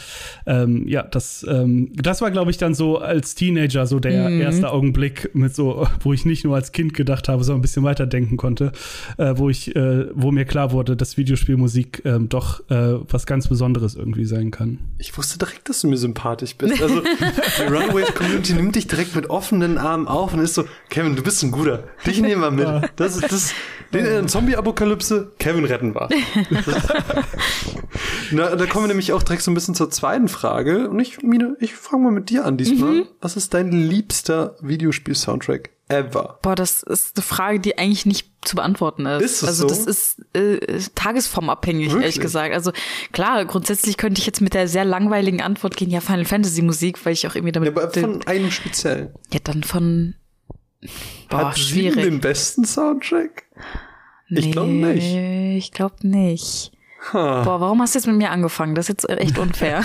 Ähm, 0.46 0.88
ja, 0.88 1.04
das, 1.04 1.46
ähm, 1.48 1.92
das 1.94 2.22
war, 2.22 2.32
glaube 2.32 2.50
ich, 2.50 2.58
dann 2.58 2.74
so 2.74 2.98
als 2.98 3.36
Teenager 3.36 3.86
so 3.86 4.00
der 4.00 4.28
mhm. 4.28 4.40
erste 4.40 4.72
Augenblick 4.72 5.32
mit 5.32 5.54
so, 5.54 5.86
wo 6.00 6.12
ich 6.12 6.24
nicht 6.24 6.44
nur 6.44 6.56
als 6.56 6.72
Kind 6.72 6.92
gedacht 6.94 7.28
habe, 7.28 7.44
sondern 7.44 7.60
ein 7.60 7.62
bisschen 7.62 7.84
weiter 7.84 8.06
denken 8.06 8.36
konnte, 8.36 8.72
äh, 9.16 9.34
wo 9.36 9.48
ich, 9.48 9.76
äh, 9.76 10.06
wo 10.14 10.32
mir 10.32 10.44
klar 10.44 10.72
wurde, 10.72 10.96
dass 10.96 11.16
Videospielmusik 11.16 12.02
ähm, 12.04 12.28
doch 12.28 12.68
äh, 12.68 12.98
was 13.08 13.26
ganz 13.26 13.46
Besonderes 13.46 13.94
irgendwie 13.94 14.24
sein 14.24 14.50
kann. 14.50 14.78
Ich 14.98 15.16
wusste 15.16 15.38
direkt, 15.38 15.68
dass 15.68 15.82
du 15.82 15.88
mir 15.88 15.98
sympathisch 15.98 16.56
bist. 16.56 16.82
Also 16.82 17.00
die 17.58 17.62
Runaway 17.72 18.02
Community 18.12 18.54
nimmt 18.54 18.71
nimmt 18.72 18.76
dich 18.76 18.86
direkt 18.86 19.14
mit 19.14 19.28
offenen 19.28 19.76
Armen 19.76 20.08
auf 20.08 20.32
und 20.32 20.40
ist 20.40 20.54
so, 20.54 20.64
Kevin, 20.88 21.14
du 21.14 21.22
bist 21.22 21.42
ein 21.42 21.50
guter. 21.50 21.84
Dich 22.06 22.22
nehmen 22.22 22.40
wir 22.40 22.50
mit. 22.50 22.90
Das 22.96 23.16
ist 23.16 23.30
das, 23.30 23.52
den 23.92 24.06
in 24.06 24.28
Zombie-Apokalypse, 24.28 25.32
Kevin 25.38 25.66
retten 25.66 25.94
wir. 25.94 26.08
Na, 28.30 28.56
da 28.56 28.64
kommen 28.64 28.84
wir 28.84 28.88
nämlich 28.88 29.12
auch 29.12 29.22
direkt 29.22 29.42
so 29.42 29.50
ein 29.50 29.54
bisschen 29.54 29.74
zur 29.74 29.90
zweiten 29.90 30.28
Frage. 30.28 30.88
Und 30.88 30.98
ich, 31.00 31.22
Mine, 31.22 31.54
ich 31.60 31.74
fange 31.74 32.04
mal 32.04 32.12
mit 32.12 32.30
dir 32.30 32.46
an 32.46 32.56
diesmal. 32.56 32.92
Mhm. 32.92 33.06
Was 33.20 33.36
ist 33.36 33.52
dein 33.52 33.72
liebster 33.72 34.56
Videospiel-Soundtrack 34.62 35.68
ever? 35.88 36.38
Boah, 36.42 36.54
das 36.54 36.82
ist 36.82 37.16
eine 37.16 37.22
Frage, 37.22 37.60
die 37.60 37.78
eigentlich 37.78 38.06
nicht 38.06 38.28
zu 38.42 38.56
beantworten 38.56 39.06
ist. 39.06 39.22
Ist 39.22 39.42
es 39.42 39.48
also 39.48 39.68
so? 39.68 39.74
das 39.74 39.86
ist 39.86 40.24
äh, 40.34 40.80
tagesformabhängig, 40.94 41.88
Wirklich? 41.88 42.02
ehrlich 42.02 42.20
gesagt. 42.20 42.54
Also 42.54 42.72
klar, 43.12 43.44
grundsätzlich 43.44 43.96
könnte 43.96 44.20
ich 44.20 44.26
jetzt 44.26 44.40
mit 44.40 44.54
der 44.54 44.68
sehr 44.68 44.84
langweiligen 44.84 45.40
Antwort 45.40 45.76
gehen, 45.76 45.90
ja, 45.90 46.00
Final 46.00 46.24
Fantasy 46.24 46.62
Musik, 46.62 47.04
weil 47.04 47.12
ich 47.12 47.26
auch 47.26 47.34
irgendwie 47.34 47.52
damit. 47.52 47.76
Ja, 47.76 47.82
aber 47.82 47.92
von 47.92 48.26
einem 48.26 48.50
speziellen. 48.50 49.14
Ja, 49.32 49.40
dann 49.42 49.62
von. 49.62 50.14
Boah, 51.28 51.50
Hat 51.50 51.58
schwierig. 51.58 52.02
den 52.02 52.20
besten 52.20 52.64
Soundtrack? 52.64 53.44
Ich 54.28 54.46
nee, 54.46 54.50
glaube 54.50 54.72
nicht. 54.72 55.14
Ich 55.14 55.72
glaube 55.72 56.06
nicht. 56.06 56.72
Huh. 57.10 57.42
Boah, 57.42 57.60
warum 57.60 57.82
hast 57.82 57.94
du 57.94 57.98
jetzt 57.98 58.06
mit 58.06 58.16
mir 58.16 58.30
angefangen? 58.30 58.76
Das 58.76 58.88
ist 58.88 59.02
jetzt 59.02 59.08
echt 59.20 59.36
unfair. 59.36 59.82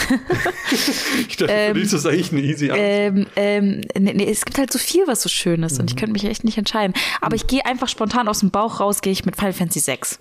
ich 1.28 1.38
dachte, 1.38 1.52
ähm, 1.52 1.70
für 1.70 1.74
dich 1.74 1.84
ist 1.86 1.94
das 1.94 2.06
eigentlich 2.06 2.32
eine 2.32 2.42
easy 2.42 2.70
Antwort. 2.70 2.80
Ähm, 2.80 3.28
ähm, 3.36 3.82
nee, 3.98 4.14
nee, 4.14 4.30
es 4.30 4.46
gibt 4.46 4.60
halt 4.60 4.72
so 4.72 4.78
viel, 4.78 5.08
was 5.08 5.24
so 5.24 5.30
schön 5.30 5.64
ist 5.64 5.74
mhm. 5.74 5.80
und 5.82 5.90
ich 5.90 5.96
mhm. 5.96 6.00
könnte 6.00 6.14
mich 6.14 6.26
echt 6.26 6.44
nicht 6.44 6.60
entscheiden. 6.60 6.94
Aber 7.20 7.36
ich 7.36 7.48
gehe 7.48 7.66
einfach 7.66 7.88
spontan 7.88 8.28
aus 8.28 8.42
dem 8.42 8.52
Bauch 8.52 8.80
raus, 8.80 9.02
gehe 9.02 9.12
ich 9.12 9.26
mit 9.26 9.36
Final 9.36 9.54
Fantasy 9.54 9.80
6. 9.80 10.20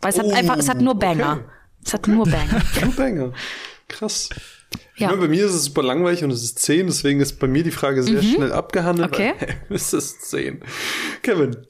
Weil 0.00 0.12
es 0.12 0.18
oh, 0.18 0.22
hat 0.22 0.38
einfach, 0.38 0.56
es 0.56 0.68
hat 0.68 0.80
nur 0.80 0.94
Banger. 0.94 1.32
Okay. 1.32 1.44
Es 1.84 1.92
hat 1.92 2.08
nur 2.08 2.24
Banger. 2.30 2.62
nur 2.82 2.94
Banger. 2.94 3.32
Krass. 3.88 4.30
Ja. 4.96 5.08
Meine, 5.08 5.22
bei 5.22 5.28
mir 5.28 5.44
ist 5.44 5.52
es 5.52 5.64
super 5.64 5.82
langweilig 5.82 6.24
und 6.24 6.30
es 6.30 6.42
ist 6.42 6.58
10, 6.60 6.86
deswegen 6.86 7.20
ist 7.20 7.38
bei 7.38 7.48
mir 7.48 7.64
die 7.64 7.70
Frage 7.70 8.02
sehr 8.02 8.22
mhm. 8.22 8.34
schnell 8.34 8.52
abgehandelt. 8.52 9.12
Okay. 9.12 9.34
Es 9.68 9.92
ist 9.92 10.30
10. 10.30 10.62
Kevin, 11.22 11.66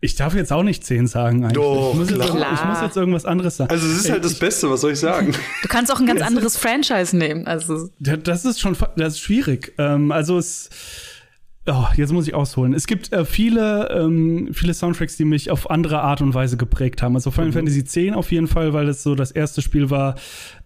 ich 0.00 0.14
darf 0.14 0.34
jetzt 0.34 0.52
auch 0.52 0.62
nicht 0.62 0.84
10 0.84 1.08
sagen 1.08 1.44
eigentlich. 1.44 1.54
Doch, 1.54 1.90
ich, 1.92 1.98
muss 1.98 2.10
jetzt, 2.10 2.24
ich 2.24 2.64
muss 2.64 2.80
jetzt 2.82 2.96
irgendwas 2.96 3.24
anderes 3.24 3.56
sagen. 3.56 3.70
Also 3.70 3.86
es 3.86 4.04
ist 4.04 4.10
halt 4.10 4.24
das 4.24 4.34
Beste, 4.34 4.70
was 4.70 4.80
soll 4.82 4.92
ich 4.92 5.00
sagen? 5.00 5.34
Du 5.62 5.68
kannst 5.68 5.92
auch 5.92 5.98
ein 5.98 6.06
ganz 6.06 6.22
anderes 6.22 6.56
Franchise 6.56 7.16
nehmen. 7.16 7.46
Also 7.46 7.88
das 7.98 8.44
ist 8.44 8.60
schon 8.60 8.76
das 8.96 9.14
ist 9.14 9.20
schwierig. 9.20 9.74
Ähm, 9.78 10.12
also 10.12 10.38
es 10.38 10.70
Oh, 11.70 11.86
jetzt 11.96 12.12
muss 12.12 12.26
ich 12.26 12.34
ausholen. 12.34 12.72
Es 12.72 12.86
gibt 12.86 13.12
äh, 13.12 13.26
viele, 13.26 13.90
ähm, 13.90 14.48
viele 14.52 14.72
Soundtracks, 14.72 15.18
die 15.18 15.26
mich 15.26 15.50
auf 15.50 15.70
andere 15.70 16.00
Art 16.00 16.22
und 16.22 16.32
Weise 16.32 16.56
geprägt 16.56 17.02
haben. 17.02 17.14
Also 17.14 17.30
Final 17.30 17.48
mhm. 17.48 17.52
Fantasy 17.52 17.80
X 17.80 18.16
auf 18.16 18.32
jeden 18.32 18.46
Fall, 18.46 18.72
weil 18.72 18.88
es 18.88 19.02
so 19.02 19.14
das 19.14 19.32
erste 19.32 19.60
Spiel 19.60 19.90
war, 19.90 20.14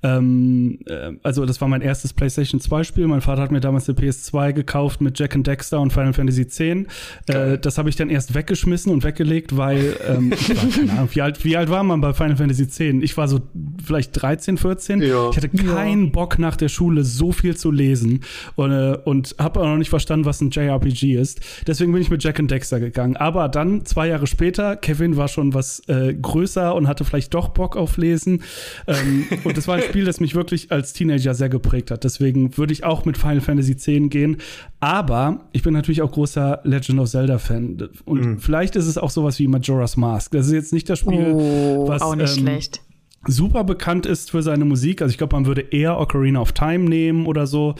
ähm, 0.04 0.78
äh, 0.86 1.12
also 1.24 1.44
das 1.44 1.60
war 1.60 1.66
mein 1.66 1.80
erstes 1.80 2.12
PlayStation 2.12 2.60
2 2.60 2.84
Spiel. 2.84 3.08
Mein 3.08 3.20
Vater 3.20 3.42
hat 3.42 3.50
mir 3.50 3.60
damals 3.60 3.88
eine 3.88 3.98
PS2 3.98 4.52
gekauft 4.52 5.00
mit 5.00 5.18
Jack 5.18 5.34
and 5.34 5.46
Dexter 5.46 5.80
und 5.80 5.92
Final 5.92 6.12
Fantasy 6.12 6.42
X. 6.42 6.60
Äh, 6.60 7.58
das 7.58 7.78
habe 7.78 7.88
ich 7.88 7.96
dann 7.96 8.08
erst 8.08 8.34
weggeschmissen 8.34 8.92
und 8.92 9.02
weggelegt, 9.02 9.56
weil 9.56 9.96
ähm, 10.08 10.30
war, 10.30 10.98
Ahnung, 10.98 11.08
wie 11.12 11.22
alt, 11.22 11.44
wie 11.44 11.56
alt 11.56 11.68
war 11.68 11.82
man 11.82 12.00
bei 12.00 12.12
Final 12.12 12.36
Fantasy 12.36 12.62
X? 12.62 12.78
Ich 12.80 13.16
war 13.16 13.26
so 13.26 13.40
vielleicht 13.84 14.22
13, 14.22 14.56
14. 14.56 15.02
Ja. 15.02 15.30
Ich 15.30 15.36
hatte 15.36 15.48
keinen 15.48 16.04
ja. 16.04 16.10
Bock 16.10 16.38
nach 16.38 16.54
der 16.54 16.68
Schule 16.68 17.02
so 17.02 17.32
viel 17.32 17.56
zu 17.56 17.72
lesen 17.72 18.20
und, 18.54 18.70
äh, 18.70 18.96
und 19.04 19.34
habe 19.40 19.60
auch 19.60 19.66
noch 19.66 19.78
nicht 19.78 19.90
verstanden, 19.90 20.26
was 20.26 20.40
ein 20.40 20.50
JRPG 20.50 20.91
ist. 21.00 21.40
Deswegen 21.66 21.92
bin 21.92 22.02
ich 22.02 22.10
mit 22.10 22.22
Jack 22.22 22.38
and 22.38 22.50
Dexter 22.50 22.80
gegangen. 22.80 23.16
Aber 23.16 23.48
dann 23.48 23.84
zwei 23.84 24.08
Jahre 24.08 24.26
später, 24.26 24.76
Kevin 24.76 25.16
war 25.16 25.28
schon 25.28 25.54
was 25.54 25.80
äh, 25.88 26.14
größer 26.14 26.74
und 26.74 26.88
hatte 26.88 27.04
vielleicht 27.04 27.34
doch 27.34 27.48
Bock 27.48 27.76
auf 27.76 27.96
Lesen. 27.96 28.42
Ähm, 28.86 29.26
und 29.44 29.56
das 29.56 29.68
war 29.68 29.76
ein 29.76 29.82
Spiel, 29.82 30.04
das 30.04 30.20
mich 30.20 30.34
wirklich 30.34 30.70
als 30.70 30.92
Teenager 30.92 31.34
sehr 31.34 31.48
geprägt 31.48 31.90
hat. 31.90 32.04
Deswegen 32.04 32.56
würde 32.56 32.72
ich 32.72 32.84
auch 32.84 33.04
mit 33.04 33.16
Final 33.16 33.40
Fantasy 33.40 33.72
X 33.72 33.86
gehen. 34.10 34.38
Aber 34.80 35.48
ich 35.52 35.62
bin 35.62 35.74
natürlich 35.74 36.02
auch 36.02 36.12
großer 36.12 36.60
Legend 36.64 37.00
of 37.00 37.10
Zelda-Fan. 37.10 37.88
Und 38.04 38.24
mhm. 38.24 38.38
vielleicht 38.38 38.76
ist 38.76 38.86
es 38.86 38.98
auch 38.98 39.10
sowas 39.10 39.38
wie 39.38 39.48
Majora's 39.48 39.96
Mask. 39.96 40.32
Das 40.32 40.46
ist 40.46 40.52
jetzt 40.52 40.72
nicht 40.72 40.88
das 40.88 40.98
Spiel, 40.98 41.32
oh, 41.32 41.88
was. 41.88 42.02
Auch 42.02 42.14
nicht 42.14 42.36
ähm, 42.36 42.44
schlecht 42.44 42.82
super 43.26 43.64
bekannt 43.64 44.06
ist 44.06 44.30
für 44.30 44.42
seine 44.42 44.64
Musik. 44.64 45.02
Also 45.02 45.12
ich 45.12 45.18
glaube, 45.18 45.36
man 45.36 45.46
würde 45.46 45.60
eher 45.60 45.98
Ocarina 45.98 46.40
of 46.40 46.52
Time 46.52 46.88
nehmen 46.88 47.26
oder 47.26 47.46
so. 47.46 47.74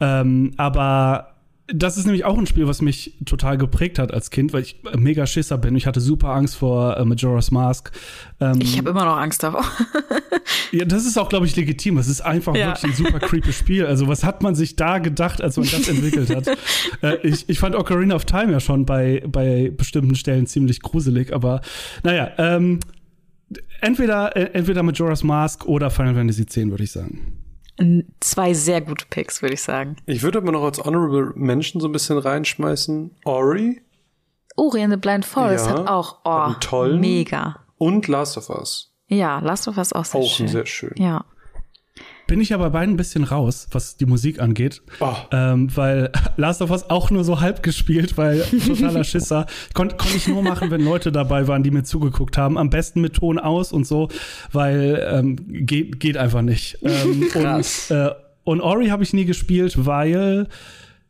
Ähm, 0.00 0.52
aber 0.56 1.33
das 1.66 1.96
ist 1.96 2.04
nämlich 2.04 2.26
auch 2.26 2.36
ein 2.36 2.46
Spiel, 2.46 2.66
was 2.66 2.82
mich 2.82 3.14
total 3.24 3.56
geprägt 3.56 3.98
hat 3.98 4.12
als 4.12 4.30
Kind, 4.30 4.52
weil 4.52 4.62
ich 4.62 4.76
mega 4.98 5.26
Schisser 5.26 5.56
bin. 5.56 5.74
Ich 5.76 5.86
hatte 5.86 6.00
super 6.00 6.28
Angst 6.28 6.56
vor 6.56 6.98
äh, 6.98 7.04
Majora's 7.06 7.50
Mask. 7.50 7.90
Ähm, 8.38 8.60
ich 8.60 8.76
habe 8.76 8.90
immer 8.90 9.06
noch 9.06 9.16
Angst 9.16 9.42
davor. 9.42 9.64
ja, 10.72 10.84
das 10.84 11.06
ist 11.06 11.16
auch, 11.16 11.30
glaube 11.30 11.46
ich, 11.46 11.56
legitim. 11.56 11.96
Es 11.96 12.08
ist 12.08 12.20
einfach 12.20 12.54
ja. 12.54 12.68
wirklich 12.68 12.92
ein 12.92 13.04
super 13.04 13.18
creepy 13.18 13.52
Spiel. 13.54 13.86
Also, 13.86 14.08
was 14.08 14.24
hat 14.24 14.42
man 14.42 14.54
sich 14.54 14.76
da 14.76 14.98
gedacht, 14.98 15.40
als 15.40 15.56
man 15.56 15.66
das 15.66 15.88
entwickelt 15.88 16.34
hat? 16.36 16.48
äh, 17.02 17.26
ich, 17.26 17.48
ich 17.48 17.58
fand 17.58 17.74
Ocarina 17.76 18.14
of 18.14 18.26
Time 18.26 18.52
ja 18.52 18.60
schon 18.60 18.84
bei, 18.84 19.22
bei 19.26 19.72
bestimmten 19.74 20.16
Stellen 20.16 20.46
ziemlich 20.46 20.82
gruselig, 20.82 21.32
aber 21.32 21.62
naja, 22.02 22.30
ähm, 22.36 22.80
entweder, 23.80 24.36
äh, 24.36 24.50
entweder 24.52 24.82
Majora's 24.82 25.24
Mask 25.24 25.64
oder 25.64 25.90
Final 25.90 26.14
Fantasy 26.14 26.42
X, 26.42 26.56
würde 26.56 26.84
ich 26.84 26.92
sagen 26.92 27.43
zwei 28.20 28.54
sehr 28.54 28.80
gute 28.80 29.06
Picks, 29.10 29.42
würde 29.42 29.54
ich 29.54 29.62
sagen. 29.62 29.96
Ich 30.06 30.22
würde 30.22 30.38
aber 30.38 30.52
noch 30.52 30.62
als 30.62 30.84
Honorable 30.84 31.32
Mention 31.34 31.80
so 31.80 31.88
ein 31.88 31.92
bisschen 31.92 32.18
reinschmeißen. 32.18 33.10
Ori. 33.24 33.80
Ori 34.56 34.82
and 34.82 34.92
the 34.92 34.98
Blind 34.98 35.24
Forest 35.24 35.66
ja, 35.66 35.72
hat 35.72 35.88
auch 35.88 36.18
oh, 36.24 36.54
tollen. 36.60 37.00
mega. 37.00 37.56
Und 37.76 38.06
Last 38.06 38.36
of 38.38 38.50
Us. 38.50 38.92
Ja, 39.08 39.40
Last 39.40 39.66
of 39.68 39.76
Us 39.76 39.92
auch 39.92 40.04
sehr 40.04 40.20
auch 40.20 40.28
schön. 40.28 40.46
Auch 40.46 40.52
sehr 40.52 40.66
schön. 40.66 40.92
Ja. 40.96 41.24
Bin 42.26 42.40
ich 42.40 42.54
aber 42.54 42.70
beiden 42.70 42.94
ein 42.94 42.96
bisschen 42.96 43.24
raus, 43.24 43.66
was 43.72 43.96
die 43.96 44.06
Musik 44.06 44.40
angeht. 44.40 44.82
Oh. 45.00 45.12
Ähm, 45.30 45.74
weil 45.76 46.10
Last 46.36 46.62
of 46.62 46.70
Us 46.70 46.88
auch 46.88 47.10
nur 47.10 47.24
so 47.24 47.40
halb 47.40 47.62
gespielt, 47.62 48.16
weil 48.16 48.40
totaler 48.66 49.04
Schisser. 49.04 49.46
Konnte 49.74 49.96
konnt 49.96 50.14
ich 50.14 50.26
nur 50.28 50.42
machen, 50.42 50.70
wenn 50.70 50.82
Leute 50.82 51.12
dabei 51.12 51.48
waren, 51.48 51.62
die 51.62 51.70
mir 51.70 51.82
zugeguckt 51.82 52.38
haben. 52.38 52.56
Am 52.56 52.70
besten 52.70 53.00
mit 53.00 53.14
Ton 53.14 53.38
aus 53.38 53.72
und 53.72 53.86
so, 53.86 54.08
weil 54.52 55.06
ähm, 55.10 55.66
geht, 55.66 56.00
geht 56.00 56.16
einfach 56.16 56.42
nicht. 56.42 56.78
Ähm, 56.94 57.28
und, 57.34 57.90
äh, 57.90 58.10
und 58.44 58.60
Ori 58.60 58.88
habe 58.88 59.02
ich 59.02 59.12
nie 59.12 59.24
gespielt, 59.24 59.86
weil 59.86 60.48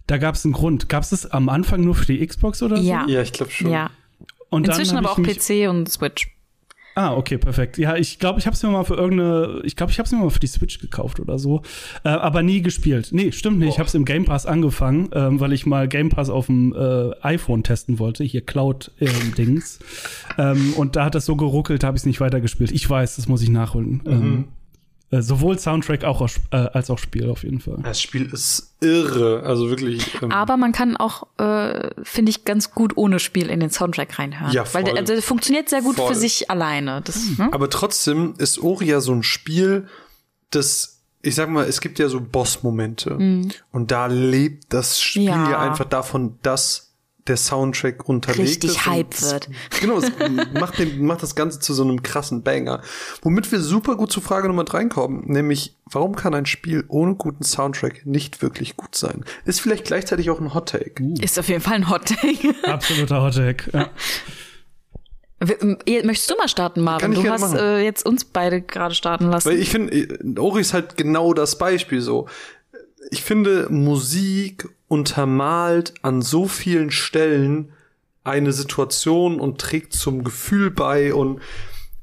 da 0.06 0.18
gab 0.18 0.34
es 0.34 0.44
einen 0.44 0.54
Grund. 0.54 0.88
Gab 0.88 1.02
es 1.02 1.10
das 1.10 1.26
am 1.26 1.48
Anfang 1.48 1.82
nur 1.82 1.94
für 1.94 2.06
die 2.06 2.24
Xbox 2.24 2.62
oder 2.62 2.76
so? 2.76 2.82
Ja, 2.82 3.06
ja 3.06 3.20
ich 3.20 3.32
glaube 3.32 3.50
schon. 3.50 3.70
Ja. 3.70 3.90
Und 4.50 4.68
Inzwischen 4.68 4.96
aber 4.96 5.10
auch 5.10 5.20
PC 5.20 5.68
und 5.68 5.90
Switch. 5.90 6.33
Ah, 6.96 7.16
okay, 7.16 7.38
perfekt. 7.38 7.76
Ja, 7.76 7.96
ich 7.96 8.20
glaube, 8.20 8.38
ich 8.38 8.46
habe 8.46 8.54
es 8.54 8.62
mir 8.62 8.68
mal 8.68 8.84
für 8.84 8.94
irgendeine, 8.94 9.60
ich 9.64 9.74
glaube, 9.74 9.90
ich 9.90 9.98
habe 9.98 10.06
es 10.06 10.12
mir 10.12 10.18
mal 10.18 10.30
für 10.30 10.38
die 10.38 10.46
Switch 10.46 10.78
gekauft 10.78 11.18
oder 11.18 11.38
so, 11.38 11.62
äh, 12.04 12.08
aber 12.08 12.42
nie 12.42 12.62
gespielt. 12.62 13.08
Nee, 13.10 13.32
stimmt 13.32 13.58
nicht. 13.58 13.70
Oh. 13.70 13.72
Ich 13.72 13.78
habe 13.80 13.88
es 13.88 13.94
im 13.94 14.04
Game 14.04 14.24
Pass 14.24 14.46
angefangen, 14.46 15.08
ähm, 15.12 15.40
weil 15.40 15.52
ich 15.52 15.66
mal 15.66 15.88
Game 15.88 16.08
Pass 16.08 16.30
auf 16.30 16.46
dem 16.46 16.72
äh, 16.72 17.10
iPhone 17.22 17.64
testen 17.64 17.98
wollte, 17.98 18.22
hier 18.22 18.42
Cloud-Dings. 18.42 19.80
Ähm, 20.38 20.74
und 20.76 20.94
da 20.94 21.06
hat 21.06 21.16
das 21.16 21.26
so 21.26 21.34
geruckelt, 21.34 21.82
habe 21.82 21.96
ich 21.96 22.02
es 22.02 22.06
nicht 22.06 22.20
weitergespielt. 22.20 22.70
Ich 22.70 22.88
weiß, 22.88 23.16
das 23.16 23.26
muss 23.26 23.42
ich 23.42 23.50
nachholen. 23.50 24.00
Mhm. 24.04 24.12
Ähm, 24.12 24.44
äh, 25.14 25.22
sowohl 25.22 25.58
Soundtrack 25.58 26.04
auch, 26.04 26.26
äh, 26.50 26.56
als 26.56 26.90
auch 26.90 26.98
Spiel 26.98 27.30
auf 27.30 27.44
jeden 27.44 27.60
Fall. 27.60 27.78
Das 27.82 28.00
Spiel 28.00 28.26
ist 28.32 28.74
irre, 28.80 29.42
also 29.44 29.68
wirklich. 29.70 30.10
Ähm 30.22 30.32
Aber 30.32 30.56
man 30.56 30.72
kann 30.72 30.96
auch, 30.96 31.26
äh, 31.38 31.90
finde 32.02 32.30
ich, 32.30 32.44
ganz 32.44 32.72
gut 32.72 32.96
ohne 32.96 33.18
Spiel 33.20 33.48
in 33.48 33.60
den 33.60 33.70
Soundtrack 33.70 34.18
reinhören. 34.18 34.52
Ja, 34.52 34.64
voll. 34.64 34.80
Weil 34.80 34.84
der, 34.84 35.00
also 35.00 35.12
der 35.12 35.22
funktioniert 35.22 35.68
sehr 35.68 35.82
gut 35.82 35.96
voll. 35.96 36.08
für 36.08 36.14
sich 36.14 36.50
alleine. 36.50 37.02
Das, 37.02 37.16
mhm. 37.16 37.36
ne? 37.38 37.52
Aber 37.52 37.70
trotzdem 37.70 38.34
ist 38.38 38.58
Ori 38.58 38.86
ja 38.86 39.00
so 39.00 39.12
ein 39.12 39.22
Spiel, 39.22 39.86
das, 40.50 41.02
ich 41.22 41.34
sag 41.34 41.48
mal, 41.48 41.66
es 41.66 41.80
gibt 41.80 41.98
ja 41.98 42.08
so 42.08 42.20
Boss-Momente. 42.20 43.14
Mhm. 43.14 43.52
Und 43.70 43.90
da 43.90 44.06
lebt 44.06 44.72
das 44.72 45.00
Spiel 45.00 45.24
ja. 45.24 45.50
ja 45.50 45.58
einfach 45.60 45.84
davon, 45.84 46.38
dass 46.42 46.93
der 47.26 47.38
Soundtrack 47.38 48.06
unterlegt 48.08 48.48
Richtig 48.48 48.70
ist. 48.70 48.86
Hype 48.86 49.22
wird. 49.22 49.48
Genau, 49.80 49.98
es 49.98 50.10
macht, 50.52 50.78
den, 50.78 51.04
macht 51.04 51.22
das 51.22 51.34
Ganze 51.34 51.58
zu 51.58 51.72
so 51.72 51.82
einem 51.82 52.02
krassen 52.02 52.42
Banger. 52.42 52.82
Womit 53.22 53.50
wir 53.50 53.60
super 53.60 53.96
gut 53.96 54.12
zu 54.12 54.20
Frage 54.20 54.48
Nummer 54.48 54.64
drei 54.64 54.84
kommen, 54.86 55.24
nämlich, 55.26 55.76
warum 55.86 56.16
kann 56.16 56.34
ein 56.34 56.46
Spiel 56.46 56.84
ohne 56.88 57.14
guten 57.14 57.44
Soundtrack 57.44 58.04
nicht 58.04 58.42
wirklich 58.42 58.76
gut 58.76 58.94
sein? 58.94 59.24
Ist 59.44 59.60
vielleicht 59.60 59.84
gleichzeitig 59.84 60.30
auch 60.30 60.40
ein 60.40 60.52
Hot 60.52 60.70
Take. 60.70 61.02
Uh. 61.02 61.14
Ist 61.20 61.38
auf 61.38 61.48
jeden 61.48 61.62
Fall 61.62 61.74
ein 61.74 61.88
Hot 61.88 62.06
Take. 62.06 62.54
Absoluter 62.70 63.22
Hot 63.22 63.34
Take, 63.34 63.70
ja. 63.72 63.90
Möchtest 66.04 66.30
du 66.30 66.36
mal 66.36 66.48
starten, 66.48 66.80
Marvin? 66.80 67.12
Du 67.12 67.28
hast 67.28 67.54
äh, 67.54 67.80
jetzt 67.80 68.06
uns 68.06 68.24
beide 68.24 68.62
gerade 68.62 68.94
starten 68.94 69.26
lassen. 69.26 69.50
Weil 69.50 69.58
ich 69.58 69.70
finde, 69.70 69.94
äh, 69.94 70.38
Ori 70.38 70.60
ist 70.60 70.72
halt 70.72 70.96
genau 70.96 71.34
das 71.34 71.58
Beispiel 71.58 72.00
so. 72.00 72.28
Ich 73.10 73.22
finde, 73.22 73.68
Musik 73.70 74.68
untermalt 74.94 75.92
an 76.02 76.22
so 76.22 76.46
vielen 76.46 76.92
Stellen 76.92 77.72
eine 78.22 78.52
Situation 78.52 79.40
und 79.40 79.60
trägt 79.60 79.92
zum 79.92 80.22
Gefühl 80.22 80.70
bei 80.70 81.12
und 81.12 81.40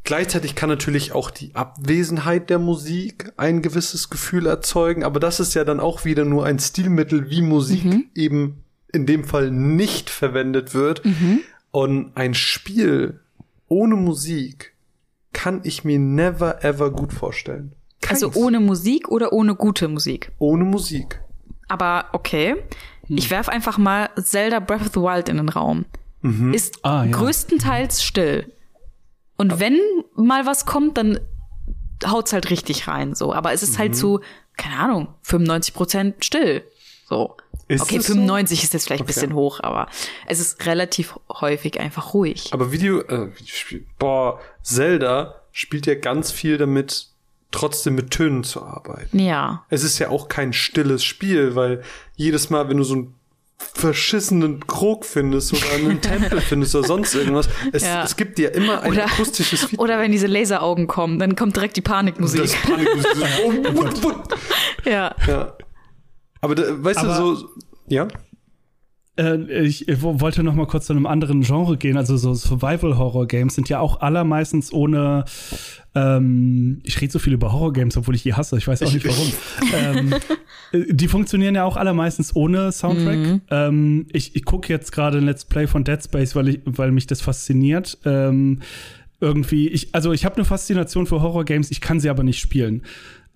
gleichzeitig 0.03 0.55
kann 0.55 0.67
natürlich 0.67 1.13
auch 1.13 1.31
die 1.31 1.55
Abwesenheit 1.55 2.49
der 2.49 2.59
Musik 2.59 3.31
ein 3.37 3.61
gewisses 3.61 4.09
Gefühl 4.09 4.45
erzeugen, 4.45 5.05
aber 5.05 5.21
das 5.21 5.39
ist 5.39 5.53
ja 5.53 5.63
dann 5.63 5.79
auch 5.79 6.03
wieder 6.03 6.25
nur 6.25 6.45
ein 6.45 6.59
Stilmittel, 6.59 7.29
wie 7.29 7.41
Musik 7.41 7.85
mhm. 7.85 8.09
eben 8.13 8.63
in 8.91 9.05
dem 9.05 9.23
Fall 9.23 9.51
nicht 9.51 10.09
verwendet 10.09 10.73
wird. 10.73 11.05
Mhm. 11.05 11.39
Und 11.71 12.11
ein 12.15 12.33
Spiel 12.33 13.21
ohne 13.69 13.95
Musik 13.95 14.73
kann 15.31 15.61
ich 15.63 15.85
mir 15.85 15.97
never 15.97 16.61
ever 16.65 16.91
gut 16.91 17.13
vorstellen. 17.13 17.71
Keins. 18.01 18.21
Also 18.21 18.37
ohne 18.37 18.59
Musik 18.59 19.07
oder 19.07 19.31
ohne 19.31 19.55
gute 19.55 19.87
Musik? 19.87 20.33
Ohne 20.39 20.65
Musik. 20.65 21.21
Aber 21.71 22.05
okay. 22.11 22.55
Hm. 23.07 23.17
Ich 23.17 23.31
werf 23.31 23.47
einfach 23.47 23.77
mal 23.77 24.09
Zelda 24.21 24.59
Breath 24.59 24.81
of 24.81 24.89
the 24.93 24.99
Wild 24.99 25.29
in 25.29 25.37
den 25.37 25.49
Raum. 25.49 25.85
Mhm. 26.21 26.53
Ist 26.53 26.83
ah, 26.83 27.05
ja. 27.05 27.11
größtenteils 27.11 28.03
still. 28.03 28.51
Und 29.37 29.59
wenn 29.59 29.79
mal 30.15 30.45
was 30.45 30.65
kommt, 30.65 30.97
dann 30.97 31.19
haut's 32.05 32.33
halt 32.33 32.49
richtig 32.49 32.87
rein, 32.87 33.15
so. 33.15 33.33
Aber 33.33 33.53
es 33.53 33.63
ist 33.63 33.79
halt 33.79 33.91
mhm. 33.91 33.93
halt 33.93 33.95
so, 33.95 34.19
keine 34.57 34.77
Ahnung, 34.77 35.07
95 35.23 35.73
Prozent 35.73 36.25
still. 36.25 36.63
So. 37.07 37.37
Ist 37.67 37.83
okay, 37.83 38.01
95 38.01 38.59
so? 38.59 38.63
ist 38.65 38.73
jetzt 38.73 38.85
vielleicht 38.85 39.01
okay. 39.01 39.11
ein 39.11 39.13
bisschen 39.13 39.33
hoch, 39.33 39.61
aber 39.61 39.87
es 40.27 40.39
ist 40.39 40.65
relativ 40.65 41.17
häufig 41.29 41.79
einfach 41.79 42.13
ruhig. 42.13 42.49
Aber 42.51 42.71
Video, 42.71 42.99
äh, 43.01 43.29
Videospiel, 43.37 43.85
boah, 43.97 44.39
Zelda 44.61 45.41
spielt 45.51 45.85
ja 45.87 45.95
ganz 45.95 46.31
viel 46.31 46.57
damit, 46.57 47.10
trotzdem 47.51 47.95
mit 47.95 48.11
Tönen 48.11 48.43
zu 48.43 48.63
arbeiten. 48.63 49.19
Ja. 49.19 49.65
Es 49.69 49.83
ist 49.83 49.99
ja 49.99 50.09
auch 50.09 50.27
kein 50.27 50.53
stilles 50.53 51.03
Spiel, 51.03 51.55
weil 51.55 51.83
jedes 52.15 52.49
Mal, 52.49 52.69
wenn 52.69 52.77
du 52.77 52.83
so 52.83 52.95
einen 52.95 53.15
verschissenen 53.57 54.65
Krog 54.65 55.05
findest 55.05 55.53
oder 55.53 55.71
einen 55.73 56.01
Tempel 56.01 56.41
findest 56.41 56.75
oder 56.75 56.87
sonst 56.87 57.13
irgendwas. 57.13 57.47
Es, 57.71 57.83
ja. 57.83 58.03
es 58.03 58.15
gibt 58.15 58.37
dir 58.37 58.53
immer 58.53 58.81
ein 58.81 58.91
oder, 58.91 59.05
akustisches 59.05 59.61
Feedback. 59.61 59.79
Oder 59.79 59.99
wenn 59.99 60.11
diese 60.11 60.27
Laseraugen 60.27 60.87
kommen, 60.87 61.19
dann 61.19 61.35
kommt 61.35 61.55
direkt 61.55 61.77
die 61.77 61.81
Panikmusik. 61.81 62.41
Das 62.41 62.55
Panikmusik. 62.55 63.11
ja. 64.85 65.15
ja. 65.27 65.53
Aber 66.41 66.55
da, 66.55 66.63
weißt 66.83 66.99
Aber 66.99 67.17
du, 67.17 67.35
so, 67.35 67.49
ja? 67.87 68.07
Äh, 69.21 69.63
ich 69.63 69.85
wollte 70.01 70.43
noch 70.43 70.55
mal 70.55 70.67
kurz 70.67 70.87
zu 70.87 70.93
einem 70.93 71.05
anderen 71.05 71.41
Genre 71.41 71.77
gehen. 71.77 71.97
Also 71.97 72.17
so 72.17 72.33
Survival-Horror-Games 72.33 73.55
sind 73.55 73.69
ja 73.69 73.79
auch 73.79 74.01
allermeistens 74.01 74.73
ohne 74.73 75.25
ähm, 75.93 76.79
ich 76.83 77.01
rede 77.01 77.11
so 77.11 77.19
viel 77.19 77.33
über 77.33 77.51
Horror-Games, 77.51 77.97
obwohl 77.97 78.15
ich 78.15 78.23
die 78.23 78.33
hasse. 78.33 78.57
Ich 78.57 78.67
weiß 78.67 78.81
auch 78.83 78.93
nicht 78.93 79.05
warum. 79.05 79.33
ähm, 79.73 80.13
äh, 80.71 80.93
die 80.93 81.07
funktionieren 81.07 81.55
ja 81.55 81.65
auch 81.65 81.75
allermeistens 81.75 82.35
ohne 82.35 82.71
Soundtrack. 82.71 83.17
Mhm. 83.17 83.41
Ähm, 83.49 84.05
ich 84.13 84.35
ich 84.35 84.45
gucke 84.45 84.71
jetzt 84.71 84.91
gerade 84.91 85.17
ein 85.17 85.25
Let's 85.25 85.45
Play 85.45 85.67
von 85.67 85.83
Dead 85.83 86.01
Space, 86.01 86.35
weil, 86.35 86.47
ich, 86.47 86.59
weil 86.65 86.91
mich 86.91 87.07
das 87.07 87.21
fasziniert. 87.21 87.97
Ähm, 88.05 88.59
irgendwie, 89.19 89.67
ich, 89.67 89.93
also 89.93 90.13
ich 90.13 90.25
habe 90.25 90.35
eine 90.35 90.45
Faszination 90.45 91.05
für 91.05 91.21
Horror-Games, 91.21 91.69
ich 91.71 91.81
kann 91.81 91.99
sie 91.99 92.09
aber 92.09 92.23
nicht 92.23 92.39
spielen. 92.39 92.81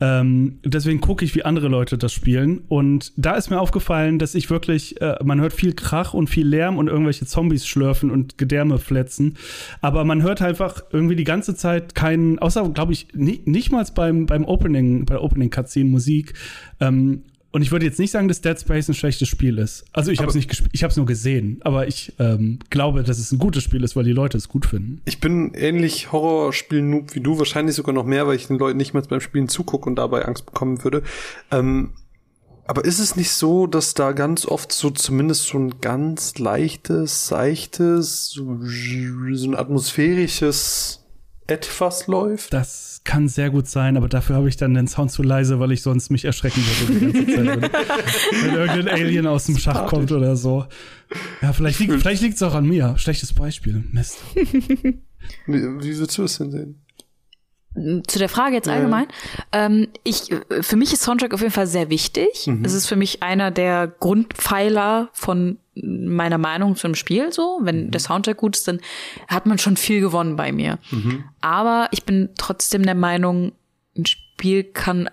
Ähm, 0.02 0.60
deswegen 0.64 1.00
gucke 1.00 1.24
ich, 1.24 1.36
wie 1.36 1.46
andere 1.46 1.70
Leute 1.70 1.98
das 1.98 2.12
spielen. 2.12 2.64
Und 2.68 3.14
da 3.16 3.36
ist 3.36 3.50
mir 3.50 3.60
aufgefallen, 3.60 4.20
dass 4.20 4.36
ich 4.36 4.50
wirklich, 4.50 5.00
äh, 5.02 5.16
man 5.24 5.40
hört 5.40 5.54
viel 5.54 5.74
Krach 5.74 6.14
und 6.14 6.30
viel 6.30 6.48
Lärm 6.48 6.78
und 6.78 6.88
irgendwelche 6.88 7.25
Zombies 7.25 7.66
schlürfen 7.66 8.12
und 8.12 8.38
Gedärme 8.38 8.78
fletzen. 8.78 9.38
Aber 9.82 10.04
man 10.04 10.22
hört 10.22 10.42
einfach 10.42 10.82
irgendwie 10.92 11.16
die 11.16 11.24
ganze 11.24 11.56
Zeit 11.56 11.96
keinen, 11.96 12.40
außer, 12.40 12.70
glaube 12.70 12.94
ich, 12.94 13.08
nicht, 13.14 13.48
nicht 13.48 13.72
mal 13.72 13.86
beim, 13.94 14.25
beim 14.25 14.46
Opening, 14.46 15.06
bei 15.06 15.14
der 15.16 15.24
Opening-Cutscene 15.24 15.90
Musik. 15.90 16.34
Ähm, 16.80 17.24
und 17.55 17.62
ich 17.62 17.71
würde 17.71 17.85
jetzt 17.85 18.00
nicht 18.00 18.12
sagen, 18.12 18.27
dass 18.27 18.41
Dead 18.41 18.59
Space 18.59 18.89
ein 18.89 18.93
schlechtes 18.93 19.29
Spiel 19.29 19.59
ist. 19.59 19.85
Also 19.93 20.12
ich 20.12 20.19
habe 20.19 20.27
es 20.27 20.35
nicht 20.35 20.50
gespielt, 20.50 20.71
ich 20.74 20.83
habe 20.83 20.91
es 20.91 20.97
nur 20.97 21.05
gesehen. 21.05 21.62
Aber 21.63 21.88
ich 21.88 22.12
ähm, 22.19 22.59
glaube, 22.69 23.01
dass 23.03 23.17
es 23.17 23.31
ein 23.31 23.39
gutes 23.39 23.63
Spiel 23.63 23.81
ist, 23.85 23.95
weil 23.95 24.03
die 24.03 24.12
Leute 24.12 24.35
es 24.35 24.50
gut 24.50 24.65
finden. 24.65 25.01
Ich 25.05 25.21
bin 25.21 25.53
ähnlich 25.53 26.12
Horrorspiel-Noob 26.12 27.15
wie 27.15 27.21
du, 27.21 27.39
wahrscheinlich 27.39 27.77
sogar 27.77 27.95
noch 27.95 28.03
mehr, 28.03 28.27
weil 28.27 28.35
ich 28.35 28.47
den 28.47 28.59
Leuten 28.59 28.75
nicht 28.75 28.93
mal 28.93 29.03
beim 29.03 29.21
Spielen 29.21 29.47
zugucke 29.47 29.88
und 29.88 29.95
dabei 29.95 30.25
Angst 30.25 30.45
bekommen 30.45 30.83
würde. 30.83 31.01
Ähm, 31.50 31.93
aber 32.67 32.83
ist 32.83 33.00
es 33.00 33.15
nicht 33.15 33.31
so, 33.31 33.67
dass 33.67 33.93
da 33.93 34.12
ganz 34.12 34.45
oft 34.45 34.74
so 34.74 34.89
zumindest 34.89 35.43
so 35.43 35.57
ein 35.57 35.79
ganz 35.79 36.38
leichtes, 36.38 37.29
seichtes, 37.29 38.31
so, 38.31 38.50
ein 38.51 39.55
atmosphärisches 39.55 41.05
etwas 41.47 42.07
läuft? 42.07 42.51
Das 42.51 42.95
kann 43.05 43.29
sehr 43.29 43.50
gut 43.50 43.67
sein, 43.67 43.95
aber 43.95 44.09
dafür 44.09 44.35
habe 44.35 44.50
ich 44.50 44.57
dann 44.57 44.74
den 44.74 44.88
Sound 44.88 45.12
zu 45.12 45.24
leise, 45.24 45.59
weil 45.59 45.71
ich 45.71 45.81
sonst 45.81 46.09
mich 46.09 46.25
erschrecken 46.25 46.62
würde 46.65 46.93
die 46.93 47.05
ganze 47.05 47.35
Zeit, 47.35 47.45
wenn, 47.45 47.62
wenn 47.62 48.55
irgendein 48.55 48.88
Alien 48.89 49.27
aus 49.27 49.45
dem 49.45 49.57
Schach 49.57 49.88
kommt 49.88 50.12
oder 50.12 50.35
so. 50.35 50.65
Ja, 51.41 51.53
vielleicht, 51.53 51.79
liegt, 51.79 51.93
vielleicht 51.93 52.21
liegt 52.21 52.35
es 52.35 52.44
auch 52.44 52.55
an 52.55 52.68
mir. 52.68 52.98
Schlechtes 52.98 53.31
Beispiel. 53.31 53.83
Mist. 53.91 54.18
wie, 54.35 54.98
wie 55.48 55.61
würdest 55.98 56.18
du 56.18 56.24
es 56.24 56.37
denn 56.37 56.51
sehen? 56.51 56.81
zu 58.07 58.20
der 58.20 58.29
Frage 58.29 58.55
jetzt 58.55 58.70
allgemein. 58.70 59.07
Ja. 59.53 59.65
Ähm, 59.65 59.87
ich, 60.03 60.29
für 60.61 60.77
mich 60.77 60.94
ist 60.94 61.01
Soundtrack 61.01 61.33
auf 61.33 61.41
jeden 61.41 61.51
Fall 61.51 61.68
sehr 61.68 61.89
wichtig. 61.89 62.48
Mhm. 62.48 62.63
Es 62.63 62.74
ist 62.74 62.87
für 62.87 62.96
mich 62.96 63.22
einer 63.22 63.51
der 63.51 63.87
Grundpfeiler 63.87 65.09
von 65.11 65.57
meiner 65.75 66.38
Meinung 66.38 66.75
zum 66.75 66.96
Spiel 66.96 67.31
so. 67.31 67.59
Wenn 67.61 67.88
mhm. 67.88 67.92
der 67.92 68.00
Soundtrack 68.00 68.38
gut 68.38 68.55
ist, 68.55 68.68
dann 68.68 68.79
hat 69.27 69.46
man 69.46 69.57
schon 69.57 69.77
viel 69.77 70.01
gewonnen 70.01 70.35
bei 70.35 70.51
mir. 70.51 70.79
Mhm. 70.92 71.25
Aber 71.42 71.88
ich 71.92 72.03
bin 72.03 72.29
trotzdem 72.38 72.83
der 72.83 72.96
Meinung, 72.96 73.53
ein 73.98 74.05
Spiel 74.05 74.64
kann 74.64 75.09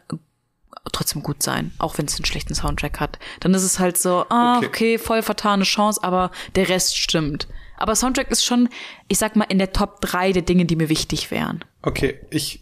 trotzdem 0.91 1.23
gut 1.23 1.43
sein, 1.43 1.73
auch 1.79 1.99
wenn 1.99 2.07
es 2.07 2.17
einen 2.17 2.25
schlechten 2.25 2.55
Soundtrack 2.55 3.01
hat. 3.01 3.19
Dann 3.41 3.55
ist 3.55 3.63
es 3.63 3.79
halt 3.79 3.97
so, 3.97 4.25
ah, 4.29 4.59
okay, 4.59 4.67
okay 4.67 4.99
voll 4.99 5.23
vertane 5.23 5.65
Chance, 5.65 6.03
aber 6.03 6.31
der 6.57 6.69
Rest 6.69 6.97
stimmt. 6.97 7.49
Aber 7.77 7.97
Soundtrack 7.97 8.31
ist 8.31 8.45
schon, 8.45 8.69
ich 9.09 9.19
sag 9.19 9.37
mal, 9.37 9.45
in 9.45 9.59
der 9.59 9.73
Top 9.73 10.01
3 10.01 10.33
der 10.33 10.43
Dinge, 10.43 10.67
die 10.67 10.77
mir 10.77 10.89
wichtig 10.89 11.31
wären. 11.31 11.65
Okay, 11.83 12.21
ich 12.31 12.61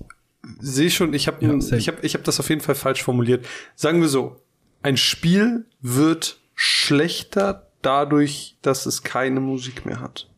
sehe 0.60 0.90
schon, 0.90 1.12
ich 1.12 1.26
habe 1.26 1.44
ja, 1.44 1.76
ich 1.76 1.88
hab, 1.88 2.02
ich 2.02 2.14
hab 2.14 2.24
das 2.24 2.40
auf 2.40 2.48
jeden 2.48 2.60
Fall 2.60 2.74
falsch 2.74 3.02
formuliert. 3.02 3.46
Sagen 3.74 4.00
wir 4.00 4.08
so, 4.08 4.40
ein 4.82 4.96
Spiel 4.96 5.66
wird 5.80 6.40
schlechter 6.54 7.69
dadurch, 7.82 8.56
dass 8.62 8.86
es 8.86 9.02
keine 9.02 9.40
Musik 9.40 9.86
mehr 9.86 10.00
hat. 10.00 10.28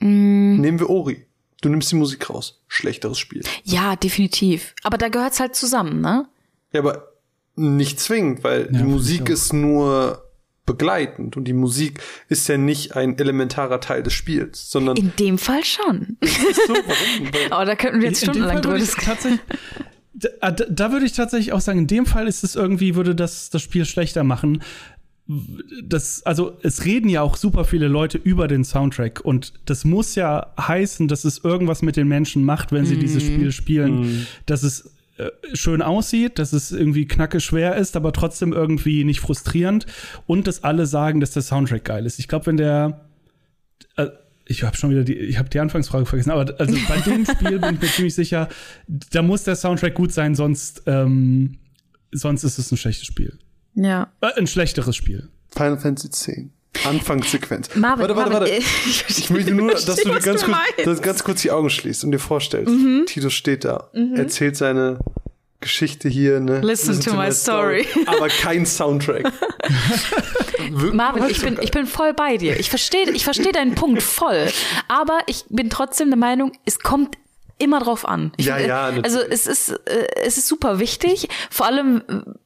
Mm. 0.00 0.60
Nehmen 0.60 0.78
wir 0.78 0.90
Ori. 0.90 1.26
Du 1.60 1.68
nimmst 1.68 1.90
die 1.90 1.96
Musik 1.96 2.30
raus. 2.30 2.62
Schlechteres 2.68 3.18
Spiel. 3.18 3.42
Ja, 3.64 3.96
definitiv. 3.96 4.74
Aber 4.84 4.96
da 4.96 5.08
gehört's 5.08 5.40
halt 5.40 5.56
zusammen, 5.56 6.00
ne? 6.00 6.28
Ja, 6.72 6.80
aber 6.80 7.12
nicht 7.56 7.98
zwingend, 7.98 8.44
weil 8.44 8.68
ja, 8.72 8.78
die 8.78 8.84
Musik 8.84 9.28
ist 9.28 9.52
nur 9.52 10.24
begleitend 10.66 11.36
und 11.36 11.44
die 11.44 11.54
Musik 11.54 12.00
ist 12.28 12.46
ja 12.46 12.58
nicht 12.58 12.94
ein 12.94 13.18
elementarer 13.18 13.80
Teil 13.80 14.02
des 14.02 14.12
Spiels, 14.12 14.70
sondern 14.70 14.96
in 14.96 15.12
dem 15.18 15.38
Fall 15.38 15.64
schon. 15.64 16.18
so? 16.22 16.76
Aber 17.50 17.64
da 17.64 17.74
könnten 17.74 18.00
wir 18.00 18.08
jetzt 18.08 18.22
stundenlang 18.22 18.60
drüber 18.60 18.78
diskutieren. 18.78 19.40
Da, 20.12 20.50
da, 20.50 20.92
würde 20.92 21.06
ich 21.06 21.12
tatsächlich 21.12 21.52
auch 21.52 21.60
sagen, 21.60 21.78
in 21.78 21.86
dem 21.86 22.04
Fall 22.04 22.26
ist 22.26 22.42
es 22.42 22.56
irgendwie, 22.56 22.96
würde 22.96 23.14
das 23.14 23.50
das 23.50 23.62
Spiel 23.62 23.84
schlechter 23.84 24.24
machen. 24.24 24.62
Das, 25.84 26.24
also 26.24 26.56
es 26.62 26.86
reden 26.86 27.10
ja 27.10 27.20
auch 27.20 27.36
super 27.36 27.64
viele 27.64 27.86
Leute 27.86 28.16
über 28.16 28.48
den 28.48 28.64
Soundtrack 28.64 29.20
und 29.20 29.52
das 29.66 29.84
muss 29.84 30.14
ja 30.14 30.54
heißen, 30.58 31.06
dass 31.06 31.24
es 31.24 31.44
irgendwas 31.44 31.82
mit 31.82 31.96
den 31.96 32.08
Menschen 32.08 32.44
macht, 32.44 32.72
wenn 32.72 32.86
sie 32.86 32.96
mm. 32.96 33.00
dieses 33.00 33.22
Spiel 33.24 33.52
spielen, 33.52 34.00
mm. 34.00 34.26
dass 34.46 34.62
es 34.62 34.94
äh, 35.18 35.28
schön 35.52 35.82
aussieht, 35.82 36.38
dass 36.38 36.54
es 36.54 36.72
irgendwie 36.72 37.06
knacke 37.06 37.40
schwer 37.40 37.76
ist, 37.76 37.94
aber 37.94 38.14
trotzdem 38.14 38.54
irgendwie 38.54 39.04
nicht 39.04 39.20
frustrierend 39.20 39.84
und 40.26 40.46
dass 40.46 40.64
alle 40.64 40.86
sagen, 40.86 41.20
dass 41.20 41.32
der 41.32 41.42
Soundtrack 41.42 41.84
geil 41.84 42.06
ist. 42.06 42.18
Ich 42.18 42.28
glaube, 42.28 42.46
wenn 42.46 42.56
der 42.56 43.06
äh, 43.96 44.06
ich 44.46 44.62
habe 44.62 44.78
schon 44.78 44.88
wieder 44.90 45.04
die, 45.04 45.14
ich 45.14 45.38
habe 45.38 45.50
die 45.50 45.60
Anfangsfrage 45.60 46.06
vergessen, 46.06 46.30
aber 46.30 46.58
also 46.58 46.74
bei 46.88 47.00
dem 47.04 47.26
Spiel 47.26 47.58
bin 47.58 47.74
ich 47.74 47.82
mir 47.82 47.88
ziemlich 47.88 48.14
sicher, 48.14 48.48
da 48.86 49.20
muss 49.20 49.44
der 49.44 49.56
Soundtrack 49.56 49.94
gut 49.94 50.12
sein, 50.12 50.34
sonst 50.34 50.84
ähm, 50.86 51.58
sonst 52.12 52.44
ist 52.44 52.58
es 52.58 52.72
ein 52.72 52.78
schlechtes 52.78 53.06
Spiel. 53.06 53.38
Ja. 53.78 54.12
Äh, 54.20 54.32
ein 54.36 54.46
schlechteres 54.46 54.96
Spiel. 54.96 55.28
Final 55.54 55.78
Fantasy 55.78 56.10
10. 56.10 56.52
Anfangssequenz. 56.84 57.70
Marvin, 57.74 58.00
warte, 58.08 58.16
warte, 58.16 58.32
warte. 58.32 58.50
Ich, 58.86 59.18
ich 59.18 59.30
möchte 59.30 59.52
nur, 59.52 59.72
dass 59.72 59.84
du, 59.84 60.10
ganz, 60.20 60.42
du 60.42 60.46
kurz, 60.46 60.84
dass 60.84 61.02
ganz 61.02 61.24
kurz 61.24 61.42
die 61.42 61.50
Augen 61.50 61.70
schließt 61.70 62.04
und 62.04 62.12
dir 62.12 62.18
vorstellst. 62.18 62.72
Mhm. 62.72 63.04
Tito 63.06 63.30
steht 63.30 63.64
da, 63.64 63.90
mhm. 63.94 64.16
erzählt 64.16 64.56
seine 64.56 64.98
Geschichte 65.60 66.08
hier, 66.08 66.38
ne? 66.40 66.60
Listen, 66.60 66.92
Listen 66.92 67.04
to, 67.04 67.10
to, 67.10 67.16
my 67.16 67.32
story. 67.32 67.84
story. 67.84 68.06
Aber 68.06 68.28
kein 68.28 68.64
Soundtrack. 68.64 69.32
Marvin, 70.92 71.24
ich 71.28 71.40
bin, 71.40 71.58
ich 71.60 71.70
bin 71.70 71.86
voll 71.86 72.14
bei 72.14 72.36
dir. 72.36 72.58
Ich 72.60 72.70
verstehe 72.70 73.10
ich 73.10 73.24
verstehe 73.24 73.52
deinen 73.52 73.74
Punkt 73.74 74.02
voll. 74.02 74.48
Aber 74.86 75.18
ich 75.26 75.44
bin 75.48 75.70
trotzdem 75.70 76.08
der 76.08 76.18
Meinung, 76.18 76.52
es 76.64 76.78
kommt 76.78 77.16
immer 77.58 77.80
drauf 77.80 78.06
an. 78.06 78.32
Ich, 78.36 78.46
ja, 78.46 78.58
ja. 78.58 78.84
Also 79.02 79.20
es 79.20 79.46
ist, 79.46 79.70
äh, 79.70 80.06
es 80.24 80.38
ist 80.38 80.48
super 80.48 80.78
wichtig, 80.78 81.28
vor 81.50 81.66
allem 81.66 82.02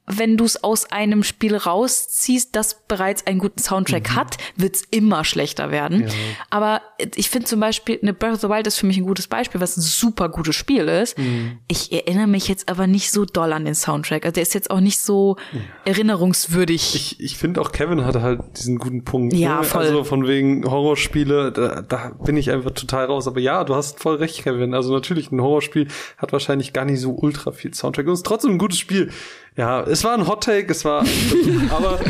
wenn 0.07 0.37
du 0.37 0.44
es 0.44 0.62
aus 0.62 0.90
einem 0.90 1.22
Spiel 1.22 1.57
rausziehst, 1.57 2.55
das 2.57 2.83
bereits 2.87 3.27
einen 3.27 3.38
guten 3.38 3.61
Soundtrack 3.61 4.11
mhm. 4.11 4.16
hat, 4.16 4.37
wird 4.57 4.77
es 4.77 4.83
immer 4.90 5.25
schlechter 5.25 5.70
werden. 5.70 6.09
Ja. 6.09 6.14
Aber 6.51 6.83
ich 7.15 7.31
finde 7.31 7.47
zum 7.47 7.61
Beispiel, 7.61 7.99
eine 8.03 8.12
Breath 8.12 8.35
of 8.35 8.41
the 8.41 8.49
Wild 8.49 8.67
ist 8.67 8.79
für 8.79 8.87
mich 8.87 8.97
ein 8.97 9.05
gutes 9.05 9.27
Beispiel, 9.27 9.61
was 9.61 9.77
ein 9.77 9.81
super 9.81 10.29
gutes 10.29 10.55
Spiel 10.57 10.88
ist. 10.88 11.19
Mhm. 11.19 11.59
Ich 11.69 11.93
erinnere 11.93 12.27
mich 12.27 12.49
jetzt 12.49 12.69
aber 12.69 12.87
nicht 12.87 13.11
so 13.11 13.25
doll 13.25 13.53
an 13.53 13.65
den 13.65 13.75
Soundtrack. 13.75 14.25
Also 14.25 14.35
der 14.35 14.43
ist 14.43 14.55
jetzt 14.55 14.71
auch 14.71 14.81
nicht 14.81 14.99
so 14.99 15.37
ja. 15.53 15.61
erinnerungswürdig. 15.85 16.95
Ich, 16.95 17.21
ich 17.21 17.37
finde 17.37 17.61
auch 17.61 17.73
Kevin 17.73 18.05
hatte 18.05 18.23
halt 18.23 18.41
diesen 18.57 18.79
guten 18.79 19.05
Punkt. 19.05 19.35
Ja, 19.35 19.59
ne? 19.59 19.65
voll. 19.65 19.83
Also 19.83 20.05
von 20.05 20.27
wegen 20.27 20.65
Horrorspiele, 20.65 21.53
da, 21.53 21.83
da 21.83 22.12
bin 22.25 22.37
ich 22.37 22.51
einfach 22.51 22.73
total 22.73 23.07
raus. 23.07 23.27
Aber 23.27 23.41
ja, 23.41 23.65
du 23.65 23.75
hast 23.75 24.01
voll 24.01 24.17
recht, 24.17 24.43
Kevin. 24.43 24.75
Also 24.75 24.93
natürlich, 24.93 25.31
ein 25.33 25.41
Horrorspiel 25.41 25.88
hat 26.19 26.33
wahrscheinlich 26.33 26.73
gar 26.73 26.85
nicht 26.85 27.01
so 27.01 27.12
ultra 27.12 27.53
viel 27.53 27.75
Soundtrack 27.75 28.07
und 28.07 28.15
ist 28.15 28.27
trotzdem 28.27 28.53
ein 28.53 28.59
gutes 28.59 28.79
Spiel. 28.79 29.11
Ja, 29.57 29.83
es 29.83 30.03
war 30.05 30.15
ein 30.15 30.27
Hot 30.27 30.45
Take, 30.45 30.71
es 30.71 30.85
war, 30.85 31.05
aber 31.71 32.01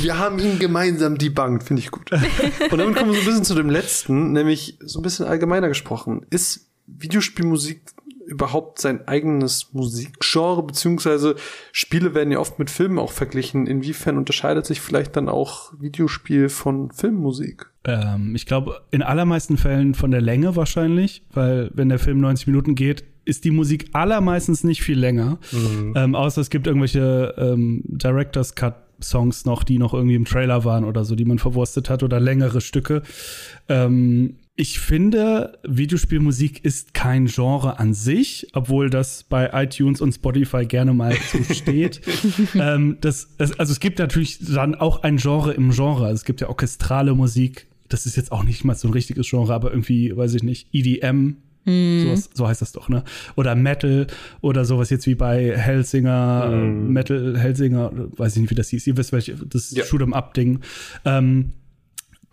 wir 0.00 0.18
haben 0.18 0.38
ihn 0.38 0.58
gemeinsam 0.58 1.18
debunked, 1.18 1.64
finde 1.64 1.82
ich 1.82 1.90
gut. 1.90 2.10
Und 2.70 2.78
dann 2.78 2.94
kommen 2.94 3.12
wir 3.12 3.14
so 3.14 3.20
ein 3.20 3.26
bisschen 3.26 3.44
zu 3.44 3.54
dem 3.54 3.68
letzten, 3.68 4.32
nämlich 4.32 4.78
so 4.80 5.00
ein 5.00 5.02
bisschen 5.02 5.26
allgemeiner 5.26 5.68
gesprochen. 5.68 6.24
Ist 6.30 6.70
Videospielmusik 6.86 7.82
überhaupt 8.26 8.80
sein 8.80 9.06
eigenes 9.06 9.72
Musikgenre, 9.72 10.62
beziehungsweise 10.62 11.36
Spiele 11.70 12.14
werden 12.14 12.32
ja 12.32 12.38
oft 12.38 12.58
mit 12.58 12.70
Filmen 12.70 12.98
auch 12.98 13.12
verglichen. 13.12 13.66
Inwiefern 13.66 14.18
unterscheidet 14.18 14.66
sich 14.66 14.80
vielleicht 14.80 15.16
dann 15.16 15.28
auch 15.28 15.72
Videospiel 15.78 16.48
von 16.48 16.90
Filmmusik? 16.90 17.66
Ähm, 17.84 18.34
ich 18.34 18.46
glaube, 18.46 18.82
in 18.90 19.02
allermeisten 19.02 19.56
Fällen 19.56 19.94
von 19.94 20.10
der 20.10 20.20
Länge 20.20 20.56
wahrscheinlich, 20.56 21.24
weil 21.32 21.70
wenn 21.72 21.88
der 21.88 22.00
Film 22.00 22.18
90 22.18 22.48
Minuten 22.48 22.74
geht, 22.74 23.04
ist 23.26 23.44
die 23.44 23.50
Musik 23.50 23.90
allermeistens 23.92 24.64
nicht 24.64 24.82
viel 24.82 24.98
länger. 24.98 25.38
Mhm. 25.52 25.92
Ähm, 25.94 26.14
außer 26.14 26.40
es 26.40 26.48
gibt 26.48 26.66
irgendwelche 26.66 27.34
ähm, 27.36 27.82
Director's 27.84 28.54
Cut 28.54 28.76
Songs 29.02 29.44
noch, 29.44 29.62
die 29.62 29.78
noch 29.78 29.92
irgendwie 29.92 30.14
im 30.14 30.24
Trailer 30.24 30.64
waren 30.64 30.84
oder 30.84 31.04
so, 31.04 31.14
die 31.14 31.24
man 31.24 31.38
verwurstet 31.38 31.90
hat 31.90 32.02
oder 32.02 32.18
längere 32.18 32.60
Stücke. 32.60 33.02
Ähm, 33.68 34.36
ich 34.58 34.78
finde, 34.78 35.58
Videospielmusik 35.64 36.64
ist 36.64 36.94
kein 36.94 37.26
Genre 37.26 37.78
an 37.78 37.92
sich, 37.92 38.48
obwohl 38.54 38.88
das 38.88 39.24
bei 39.24 39.50
iTunes 39.52 40.00
und 40.00 40.12
Spotify 40.12 40.64
gerne 40.64 40.94
mal 40.94 41.14
so 41.30 41.42
steht. 41.54 42.00
ähm, 42.54 42.96
das, 43.02 43.28
also 43.38 43.72
es 43.72 43.80
gibt 43.80 43.98
natürlich 43.98 44.38
dann 44.38 44.74
auch 44.74 45.02
ein 45.02 45.18
Genre 45.18 45.52
im 45.52 45.72
Genre. 45.72 46.10
Es 46.10 46.24
gibt 46.24 46.40
ja 46.40 46.48
orchestrale 46.48 47.14
Musik. 47.14 47.66
Das 47.88 48.06
ist 48.06 48.16
jetzt 48.16 48.32
auch 48.32 48.44
nicht 48.44 48.64
mal 48.64 48.74
so 48.74 48.88
ein 48.88 48.94
richtiges 48.94 49.28
Genre, 49.28 49.52
aber 49.52 49.70
irgendwie, 49.70 50.16
weiß 50.16 50.34
ich 50.34 50.42
nicht, 50.42 50.68
EDM 50.72 51.36
Mm. 51.66 52.14
So, 52.14 52.28
so, 52.32 52.48
heißt 52.48 52.62
das 52.62 52.72
doch, 52.72 52.88
ne? 52.88 53.04
Oder 53.34 53.54
Metal 53.54 54.06
oder 54.40 54.64
sowas 54.64 54.88
jetzt 54.90 55.06
wie 55.06 55.14
bei 55.14 55.56
Hellsinger, 55.56 56.48
mm. 56.48 56.92
Metal, 56.92 57.36
Hellsinger, 57.36 57.92
weiß 58.16 58.36
ich 58.36 58.42
nicht, 58.42 58.50
wie 58.50 58.54
das 58.54 58.68
hieß. 58.70 58.86
Ihr 58.86 58.96
wisst, 58.96 59.12
welche, 59.12 59.34
das 59.34 59.72
ja. 59.72 59.84
Shoot'em 59.84 60.12
Up-Ding. 60.12 60.60
Ähm, 61.04 61.52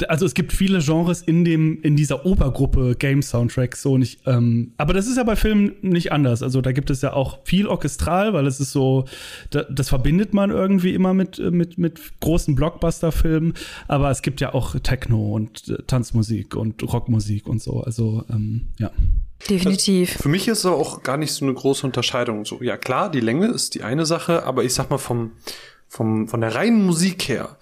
also 0.07 0.25
es 0.25 0.33
gibt 0.33 0.53
viele 0.53 0.79
Genres 0.79 1.21
in 1.21 1.45
dem 1.45 1.81
in 1.81 1.95
dieser 1.95 2.25
Obergruppe 2.25 2.95
Game 2.97 3.21
Soundtracks 3.21 3.81
so 3.81 3.97
nicht 3.97 4.21
ähm, 4.25 4.73
aber 4.77 4.93
das 4.93 5.07
ist 5.07 5.17
ja 5.17 5.23
bei 5.23 5.35
Filmen 5.35 5.73
nicht 5.81 6.11
anders 6.11 6.41
also 6.41 6.61
da 6.61 6.71
gibt 6.71 6.89
es 6.89 7.01
ja 7.01 7.13
auch 7.13 7.39
viel 7.45 7.67
orchestral 7.67 8.33
weil 8.33 8.47
es 8.47 8.59
ist 8.59 8.71
so 8.71 9.05
da, 9.51 9.63
das 9.63 9.89
verbindet 9.89 10.33
man 10.33 10.49
irgendwie 10.49 10.93
immer 10.93 11.13
mit 11.13 11.39
mit 11.51 11.77
mit 11.77 12.19
großen 12.19 12.55
Blockbuster 12.55 13.11
Filmen 13.11 13.53
aber 13.87 14.09
es 14.09 14.21
gibt 14.21 14.41
ja 14.41 14.53
auch 14.53 14.77
Techno 14.79 15.33
und 15.33 15.69
äh, 15.69 15.83
Tanzmusik 15.85 16.55
und 16.55 16.81
Rockmusik 16.81 17.47
und 17.47 17.61
so 17.61 17.81
also 17.81 18.25
ähm, 18.29 18.69
ja 18.79 18.91
Definitiv. 19.49 20.11
Also 20.11 20.23
für 20.23 20.29
mich 20.29 20.47
ist 20.47 20.59
es 20.59 20.65
auch 20.65 21.03
gar 21.03 21.17
nicht 21.17 21.33
so 21.33 21.45
eine 21.45 21.53
große 21.53 21.85
Unterscheidung. 21.85 22.45
So, 22.45 22.61
ja 22.61 22.77
klar, 22.77 23.11
die 23.11 23.19
Länge 23.19 23.47
ist 23.47 23.75
die 23.75 23.83
eine 23.83 24.05
Sache, 24.05 24.43
aber 24.43 24.63
ich 24.63 24.73
sag 24.73 24.89
mal 24.89 24.97
vom, 24.97 25.33
vom, 25.87 26.27
von 26.27 26.41
der 26.41 26.55
reinen 26.55 26.85
Musik 26.85 27.27
her 27.27 27.57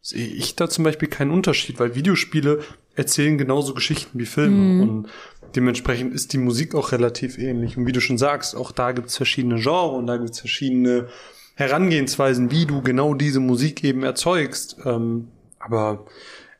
sehe 0.00 0.26
ich 0.26 0.54
da 0.54 0.68
zum 0.68 0.84
Beispiel 0.84 1.08
keinen 1.08 1.30
Unterschied, 1.30 1.80
weil 1.80 1.94
Videospiele 1.94 2.60
erzählen 2.94 3.38
genauso 3.38 3.72
Geschichten 3.72 4.18
wie 4.18 4.26
Filme 4.26 4.56
mhm. 4.56 4.80
und 4.82 5.08
dementsprechend 5.56 6.14
ist 6.14 6.32
die 6.32 6.38
Musik 6.38 6.74
auch 6.74 6.92
relativ 6.92 7.38
ähnlich. 7.38 7.76
Und 7.76 7.86
wie 7.86 7.92
du 7.92 8.00
schon 8.00 8.18
sagst, 8.18 8.54
auch 8.54 8.70
da 8.70 8.92
gibt's 8.92 9.16
verschiedene 9.16 9.56
Genres 9.56 9.96
und 9.96 10.06
da 10.06 10.18
gibt's 10.18 10.40
verschiedene 10.40 11.08
Herangehensweisen, 11.54 12.50
wie 12.50 12.66
du 12.66 12.82
genau 12.82 13.14
diese 13.14 13.40
Musik 13.40 13.82
eben 13.82 14.02
erzeugst. 14.02 14.76
Ähm, 14.84 15.28
aber 15.58 16.04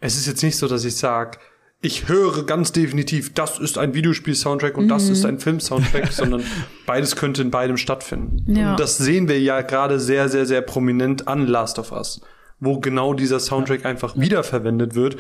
es 0.01 0.17
ist 0.17 0.27
jetzt 0.27 0.43
nicht 0.43 0.57
so, 0.57 0.67
dass 0.69 0.85
ich 0.85 0.97
sage, 0.97 1.39
ich 1.85 2.09
höre 2.09 2.45
ganz 2.47 2.73
definitiv, 2.73 3.35
das 3.35 3.59
ist 3.59 3.79
ein 3.79 3.95
Videospiel-Soundtrack 3.95 4.77
und 4.77 4.85
mhm. 4.85 4.89
das 4.89 5.09
ist 5.09 5.25
ein 5.25 5.39
Film-Soundtrack, 5.39 6.07
sondern 6.13 6.43
beides 6.87 7.17
könnte 7.17 7.43
in 7.43 7.51
beidem 7.51 7.77
stattfinden. 7.77 8.45
Ja. 8.55 8.73
Und 8.73 8.81
das 8.81 8.99
sehen 8.99 9.29
wir 9.29 9.41
ja 9.41 9.63
gerade 9.63 10.01
sehr, 10.01 10.29
sehr, 10.29 10.47
sehr 10.47 10.63
prominent 10.63 11.29
an 11.29 11.47
Last 11.47 11.79
of 11.79 11.93
Us 11.93 12.21
wo 12.61 12.79
genau 12.79 13.15
dieser 13.15 13.41
Soundtrack 13.41 13.85
einfach 13.85 14.17
wiederverwendet 14.17 14.95
wird, 14.95 15.17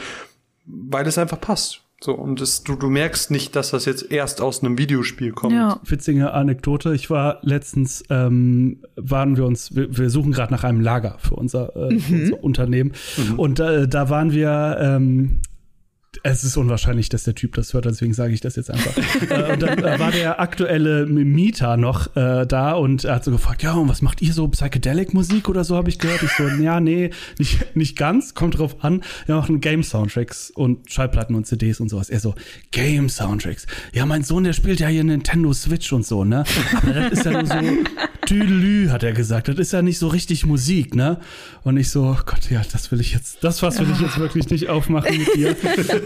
weil 0.66 1.06
es 1.06 1.18
einfach 1.18 1.40
passt. 1.40 1.80
So, 2.00 2.12
und 2.12 2.40
es, 2.40 2.64
du, 2.64 2.74
du 2.74 2.90
merkst 2.90 3.30
nicht, 3.30 3.56
dass 3.56 3.70
das 3.70 3.86
jetzt 3.86 4.10
erst 4.10 4.42
aus 4.42 4.62
einem 4.62 4.76
Videospiel 4.76 5.32
kommt. 5.32 5.54
Ja. 5.54 5.80
Witzige 5.84 6.32
Anekdote. 6.32 6.94
Ich 6.94 7.08
war 7.08 7.38
letztens, 7.42 8.02
ähm, 8.10 8.82
waren 8.96 9.36
wir 9.36 9.46
uns, 9.46 9.74
wir, 9.74 9.96
wir 9.96 10.10
suchen 10.10 10.32
gerade 10.32 10.52
nach 10.52 10.64
einem 10.64 10.80
Lager 10.80 11.16
für 11.18 11.36
unser, 11.36 11.74
äh, 11.76 11.94
mhm. 11.94 12.00
für 12.00 12.14
unser 12.14 12.44
Unternehmen. 12.44 12.92
Mhm. 13.16 13.38
Und 13.38 13.60
äh, 13.60 13.88
da 13.88 14.10
waren 14.10 14.32
wir 14.32 14.76
ähm, 14.80 15.40
es 16.22 16.44
ist 16.44 16.56
unwahrscheinlich, 16.56 17.08
dass 17.08 17.24
der 17.24 17.34
Typ 17.34 17.54
das 17.54 17.74
hört, 17.74 17.84
deswegen 17.84 18.14
sage 18.14 18.32
ich 18.32 18.40
das 18.40 18.56
jetzt 18.56 18.70
einfach. 18.70 18.96
äh, 19.30 19.52
und 19.52 19.62
dann 19.62 19.78
äh, 19.78 19.98
war 19.98 20.10
der 20.10 20.40
aktuelle 20.40 21.06
Mieter 21.06 21.76
noch 21.76 22.14
äh, 22.16 22.46
da 22.46 22.72
und 22.72 23.04
er 23.04 23.16
hat 23.16 23.24
so 23.24 23.30
gefragt, 23.30 23.62
ja, 23.62 23.72
und 23.72 23.88
was 23.88 24.02
macht 24.02 24.22
ihr 24.22 24.32
so? 24.32 24.48
Psychedelic-Musik 24.48 25.48
oder 25.48 25.64
so, 25.64 25.76
habe 25.76 25.88
ich 25.88 25.98
gehört. 25.98 26.22
Ich 26.22 26.30
so, 26.32 26.46
ja, 26.62 26.80
nee, 26.80 27.10
nicht, 27.38 27.76
nicht 27.76 27.96
ganz, 27.96 28.34
kommt 28.34 28.58
drauf 28.58 28.76
an. 28.84 29.02
Wir 29.26 29.36
machen 29.36 29.60
Game-Soundtracks 29.60 30.50
und 30.50 30.90
Schallplatten 30.90 31.34
und 31.34 31.46
CDs 31.46 31.80
und 31.80 31.88
sowas. 31.88 32.10
Er 32.10 32.20
so, 32.20 32.34
Game-Soundtracks. 32.70 33.66
Ja, 33.92 34.06
mein 34.06 34.22
Sohn, 34.22 34.44
der 34.44 34.52
spielt 34.52 34.80
ja 34.80 34.88
hier 34.88 35.04
Nintendo 35.04 35.52
Switch 35.52 35.92
und 35.92 36.06
so, 36.06 36.24
ne? 36.24 36.44
Aber 36.76 36.92
das 36.92 37.12
ist 37.12 37.24
ja 37.24 37.32
nur 37.32 37.46
so 37.46 37.54
Tüdelü, 38.26 38.88
hat 38.88 39.02
er 39.02 39.12
gesagt. 39.12 39.48
Das 39.48 39.58
ist 39.58 39.72
ja 39.72 39.82
nicht 39.82 39.98
so 39.98 40.08
richtig 40.08 40.46
Musik, 40.46 40.94
ne? 40.94 41.18
Und 41.62 41.76
ich 41.76 41.90
so, 41.90 42.16
Gott, 42.26 42.50
ja, 42.50 42.62
das 42.72 42.90
will 42.90 43.00
ich 43.00 43.12
jetzt, 43.12 43.42
das 43.42 43.62
was 43.62 43.78
will 43.78 43.90
ich 43.92 44.00
jetzt 44.00 44.18
wirklich 44.18 44.48
nicht 44.50 44.68
aufmachen 44.68 45.18
mit 45.18 45.34
dir. 45.34 45.56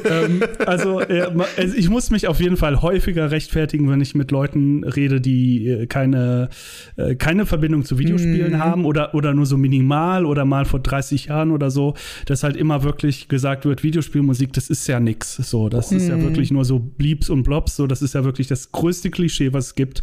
Ähm, 0.05 0.43
also, 0.67 1.01
ja, 1.01 1.31
also, 1.57 1.77
ich 1.77 1.89
muss 1.89 2.11
mich 2.11 2.29
auf 2.29 2.41
jeden 2.41 2.57
Fall 2.57 2.83
häufiger 2.83 3.31
rechtfertigen, 3.31 3.91
wenn 3.91 4.01
ich 4.01 4.15
mit 4.15 4.31
Leuten 4.31 4.85
rede, 4.85 5.21
die 5.21 5.69
äh, 5.69 5.87
keine, 5.87 6.49
äh, 6.97 7.15
keine 7.15 7.47
Verbindung 7.47 7.85
zu 7.85 7.99
Videospielen 7.99 8.53
mhm. 8.53 8.59
haben 8.59 8.85
oder, 8.85 9.15
oder 9.15 9.35
nur 9.35 9.47
so 9.47 9.57
minimal 9.57 10.27
oder 10.27 10.45
mal 10.45 10.65
vor 10.65 10.81
30 10.81 11.27
Jahren 11.27 11.51
oder 11.51 11.71
so, 11.71 11.95
dass 12.27 12.43
halt 12.43 12.57
immer 12.57 12.83
wirklich 12.83 13.29
gesagt 13.29 13.65
wird, 13.65 13.83
Videospielmusik, 13.83 14.53
das 14.53 14.71
ist 14.71 14.87
ja 14.87 15.01
nix. 15.01 15.37
So, 15.37 15.69
das 15.69 15.91
mhm. 15.91 15.97
ist 15.97 16.09
ja 16.09 16.17
mhm. 16.17 16.23
wirklich 16.23 16.51
nur 16.51 16.65
so 16.65 16.79
Bleeps 16.79 17.31
und 17.31 17.43
Blobs, 17.43 17.77
so, 17.77 17.87
das 17.87 18.03
ist 18.03 18.15
ja 18.15 18.25
wirklich 18.25 18.47
das 18.47 18.73
größte 18.73 19.11
Klischee, 19.11 19.53
was 19.53 19.67
es 19.67 19.75
gibt. 19.75 20.03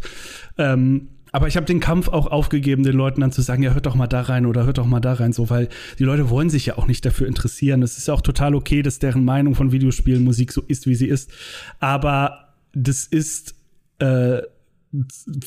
Ähm, 0.58 1.08
aber 1.36 1.48
ich 1.48 1.56
habe 1.58 1.66
den 1.66 1.80
Kampf 1.80 2.08
auch 2.08 2.28
aufgegeben, 2.28 2.82
den 2.82 2.94
Leuten 2.94 3.20
dann 3.20 3.30
zu 3.30 3.42
sagen, 3.42 3.62
ja, 3.62 3.74
hört 3.74 3.84
doch 3.84 3.94
mal 3.94 4.06
da 4.06 4.22
rein 4.22 4.46
oder 4.46 4.64
hört 4.64 4.78
doch 4.78 4.86
mal 4.86 5.00
da 5.00 5.12
rein, 5.12 5.34
so, 5.34 5.50
weil 5.50 5.68
die 5.98 6.04
Leute 6.04 6.30
wollen 6.30 6.48
sich 6.48 6.64
ja 6.64 6.78
auch 6.78 6.86
nicht 6.86 7.04
dafür 7.04 7.26
interessieren. 7.26 7.82
Es 7.82 7.98
ist 7.98 8.08
ja 8.08 8.14
auch 8.14 8.22
total 8.22 8.54
okay, 8.54 8.80
dass 8.80 9.00
deren 9.00 9.22
Meinung 9.22 9.54
von 9.54 9.70
Videospielen, 9.70 10.24
Musik 10.24 10.50
so 10.50 10.62
ist, 10.62 10.86
wie 10.86 10.94
sie 10.94 11.08
ist. 11.08 11.30
Aber 11.78 12.54
das 12.72 13.04
ist 13.04 13.54
äh, 13.98 14.38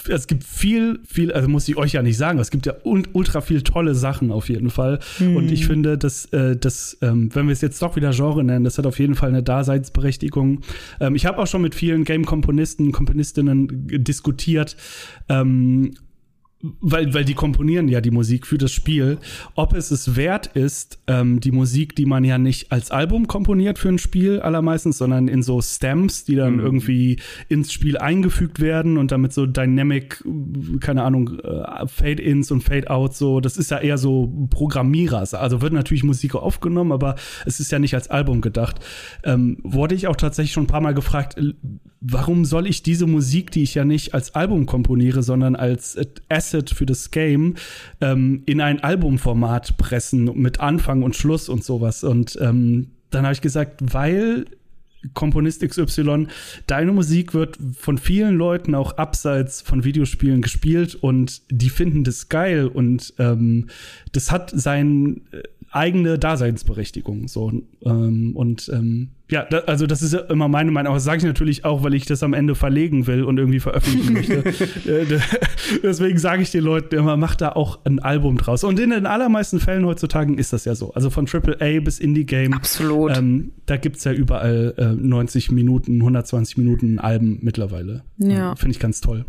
es 0.07 0.27
gibt 0.27 0.43
viel, 0.43 0.99
viel, 1.05 1.31
also 1.31 1.47
muss 1.47 1.67
ich 1.67 1.77
euch 1.77 1.93
ja 1.93 2.01
nicht 2.01 2.17
sagen, 2.17 2.39
es 2.39 2.51
gibt 2.51 2.65
ja 2.65 2.73
ultra 2.83 3.41
viel 3.41 3.61
tolle 3.61 3.95
Sachen 3.95 4.31
auf 4.31 4.49
jeden 4.49 4.69
Fall. 4.69 4.99
Mhm. 5.19 5.35
Und 5.35 5.51
ich 5.51 5.65
finde, 5.65 5.97
dass, 5.97 6.25
äh, 6.25 6.55
dass 6.55 6.97
ähm, 7.01 7.33
wenn 7.33 7.47
wir 7.47 7.53
es 7.53 7.61
jetzt 7.61 7.81
doch 7.81 7.95
wieder 7.95 8.11
Genre 8.11 8.43
nennen, 8.43 8.65
das 8.65 8.77
hat 8.77 8.85
auf 8.85 8.99
jeden 8.99 9.15
Fall 9.15 9.29
eine 9.29 9.43
Daseinsberechtigung. 9.43 10.61
Ähm, 10.99 11.15
ich 11.15 11.25
habe 11.25 11.37
auch 11.37 11.47
schon 11.47 11.61
mit 11.61 11.75
vielen 11.75 12.03
Game-Komponisten, 12.03 12.91
Komponistinnen 12.91 13.87
diskutiert, 14.03 14.75
ähm, 15.29 15.93
weil, 16.61 17.13
weil 17.13 17.23
die 17.23 17.35
komponieren 17.35 17.87
ja 17.87 18.01
die 18.01 18.11
Musik 18.11 18.45
für 18.45 18.57
das 18.57 18.73
Spiel, 18.73 19.17
ob 19.55 19.73
es 19.73 19.91
es 19.91 20.17
wert 20.17 20.47
ist, 20.47 20.99
ähm, 21.07 21.39
die 21.39 21.51
Musik, 21.51 21.95
die 21.95 22.05
man 22.05 22.25
ja 22.25 22.37
nicht 22.37 22.71
als 22.71 22.91
Album 22.91 23.27
komponiert 23.27 23.79
für 23.79 23.87
ein 23.87 23.97
Spiel 23.97 24.41
allermeistens, 24.41 24.97
sondern 24.97 25.29
in 25.29 25.41
so 25.41 25.61
Stamps, 25.61 26.25
die 26.25 26.35
dann 26.35 26.55
mhm. 26.55 26.59
irgendwie 26.59 27.19
ins 27.47 27.71
Spiel 27.71 27.97
eingefügt 27.97 28.59
werden 28.59 28.97
und 28.97 29.11
damit 29.11 29.31
so 29.31 29.45
Dynamic, 29.45 30.21
keine 30.81 31.03
Ahnung, 31.03 31.39
äh, 31.39 31.87
Fade-ins 31.87 32.51
und 32.51 32.61
Fade-outs 32.61 33.17
so, 33.17 33.39
das 33.39 33.55
ist 33.55 33.71
ja 33.71 33.77
eher 33.77 33.97
so 33.97 34.29
Programmierer. 34.49 35.19
Also 35.19 35.61
wird 35.61 35.71
natürlich 35.73 36.03
Musik 36.03 36.35
aufgenommen, 36.35 36.91
aber 36.91 37.15
es 37.45 37.61
ist 37.61 37.71
ja 37.71 37.79
nicht 37.79 37.93
als 37.93 38.09
Album 38.09 38.41
gedacht. 38.41 38.79
Ähm, 39.23 39.59
wurde 39.63 39.95
ich 39.95 40.07
auch 40.07 40.17
tatsächlich 40.17 40.51
schon 40.51 40.63
ein 40.63 40.67
paar 40.67 40.81
Mal 40.81 40.93
gefragt, 40.93 41.37
warum 42.01 42.45
soll 42.45 42.67
ich 42.67 42.83
diese 42.83 43.07
Musik, 43.07 43.51
die 43.51 43.63
ich 43.63 43.75
ja 43.75 43.85
nicht 43.85 44.13
als 44.13 44.35
Album 44.35 44.65
komponiere, 44.65 45.23
sondern 45.23 45.55
als 45.55 45.97
Asset 46.29 46.69
für 46.69 46.85
das 46.85 47.11
Game, 47.11 47.55
ähm, 48.01 48.43
in 48.45 48.61
ein 48.61 48.81
Albumformat 48.81 49.77
pressen 49.77 50.25
mit 50.35 50.59
Anfang 50.59 51.03
und 51.03 51.15
Schluss 51.15 51.49
und 51.49 51.63
sowas. 51.63 52.03
Und 52.03 52.37
ähm, 52.41 52.91
dann 53.09 53.23
habe 53.23 53.33
ich 53.33 53.41
gesagt, 53.41 53.93
weil 53.93 54.45
Komponist 55.13 55.61
XY, 55.67 56.27
deine 56.67 56.91
Musik 56.91 57.33
wird 57.33 57.57
von 57.77 57.97
vielen 57.97 58.35
Leuten 58.35 58.75
auch 58.75 58.97
abseits 58.97 59.61
von 59.61 59.83
Videospielen 59.85 60.41
gespielt 60.41 60.95
und 60.95 61.41
die 61.49 61.69
finden 61.69 62.03
das 62.03 62.27
geil 62.27 62.67
und 62.67 63.13
ähm, 63.17 63.67
das 64.11 64.29
hat 64.29 64.51
sein 64.53 65.21
äh, 65.31 65.41
eigene 65.71 66.17
Daseinsberechtigung. 66.17 67.27
So, 67.27 67.51
ähm, 67.83 68.35
und 68.35 68.69
ähm, 68.73 69.09
ja, 69.29 69.45
da, 69.45 69.59
also 69.59 69.85
das 69.85 70.01
ist 70.01 70.13
immer 70.13 70.47
meine 70.47 70.71
Meinung. 70.71 70.87
Aber 70.87 70.95
das 70.95 71.03
sage 71.03 71.19
ich 71.19 71.23
natürlich 71.23 71.63
auch, 71.65 71.83
weil 71.83 71.93
ich 71.93 72.05
das 72.05 72.23
am 72.23 72.33
Ende 72.33 72.55
verlegen 72.55 73.05
will 73.05 73.23
und 73.23 73.37
irgendwie 73.37 73.59
veröffentlichen 73.59 74.13
möchte. 74.13 74.43
Äh, 74.89 75.05
deswegen 75.83 76.17
sage 76.17 76.41
ich 76.41 76.51
den 76.51 76.63
Leuten 76.63 76.95
immer, 76.95 77.17
macht 77.17 77.41
da 77.41 77.49
auch 77.49 77.79
ein 77.85 77.99
Album 77.99 78.37
draus. 78.37 78.63
Und 78.63 78.79
in 78.79 78.89
den 78.89 79.05
allermeisten 79.05 79.59
Fällen 79.59 79.85
heutzutage 79.85 80.33
ist 80.33 80.53
das 80.53 80.65
ja 80.65 80.73
so. 80.73 80.93
Also 80.93 81.09
von 81.09 81.27
AAA 81.27 81.81
bis 81.81 81.99
Indie-Game. 81.99 82.53
Absolut. 82.53 83.15
Ähm, 83.15 83.51
da 83.65 83.77
gibt's 83.77 84.03
ja 84.03 84.13
überall 84.13 84.73
äh, 84.77 84.85
90 84.85 85.51
Minuten, 85.51 85.97
120 85.97 86.57
Minuten 86.57 86.99
Alben 86.99 87.39
mittlerweile. 87.41 88.03
Ja. 88.17 88.55
Finde 88.55 88.71
ich 88.71 88.79
ganz 88.79 89.01
toll. 89.01 89.25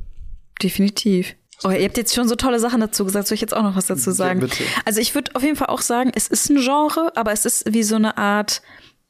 Definitiv. 0.63 1.35
Oh, 1.63 1.71
ihr 1.71 1.85
habt 1.85 1.97
jetzt 1.97 2.15
schon 2.15 2.29
so 2.29 2.37
tolle 2.37 2.59
Sachen 2.59 2.81
dazu 2.81 3.05
gesagt. 3.05 3.29
Soll 3.29 3.35
ich 3.35 3.41
jetzt 3.41 3.55
auch 3.55 3.63
noch 3.63 3.77
was 3.77 3.87
dazu 3.87 4.11
sagen? 4.13 4.41
Ja, 4.41 4.49
also 4.85 5.01
ich 5.01 5.15
würde 5.15 5.35
auf 5.35 5.43
jeden 5.43 5.57
Fall 5.57 5.69
auch 5.69 5.83
sagen, 5.83 6.11
es 6.15 6.27
ist 6.27 6.49
ein 6.51 6.57
Genre, 6.57 7.13
aber 7.17 7.33
es 7.33 7.45
ist 7.45 7.73
wie 7.73 7.83
so 7.83 7.97
eine 7.97 8.17
Art 8.17 8.63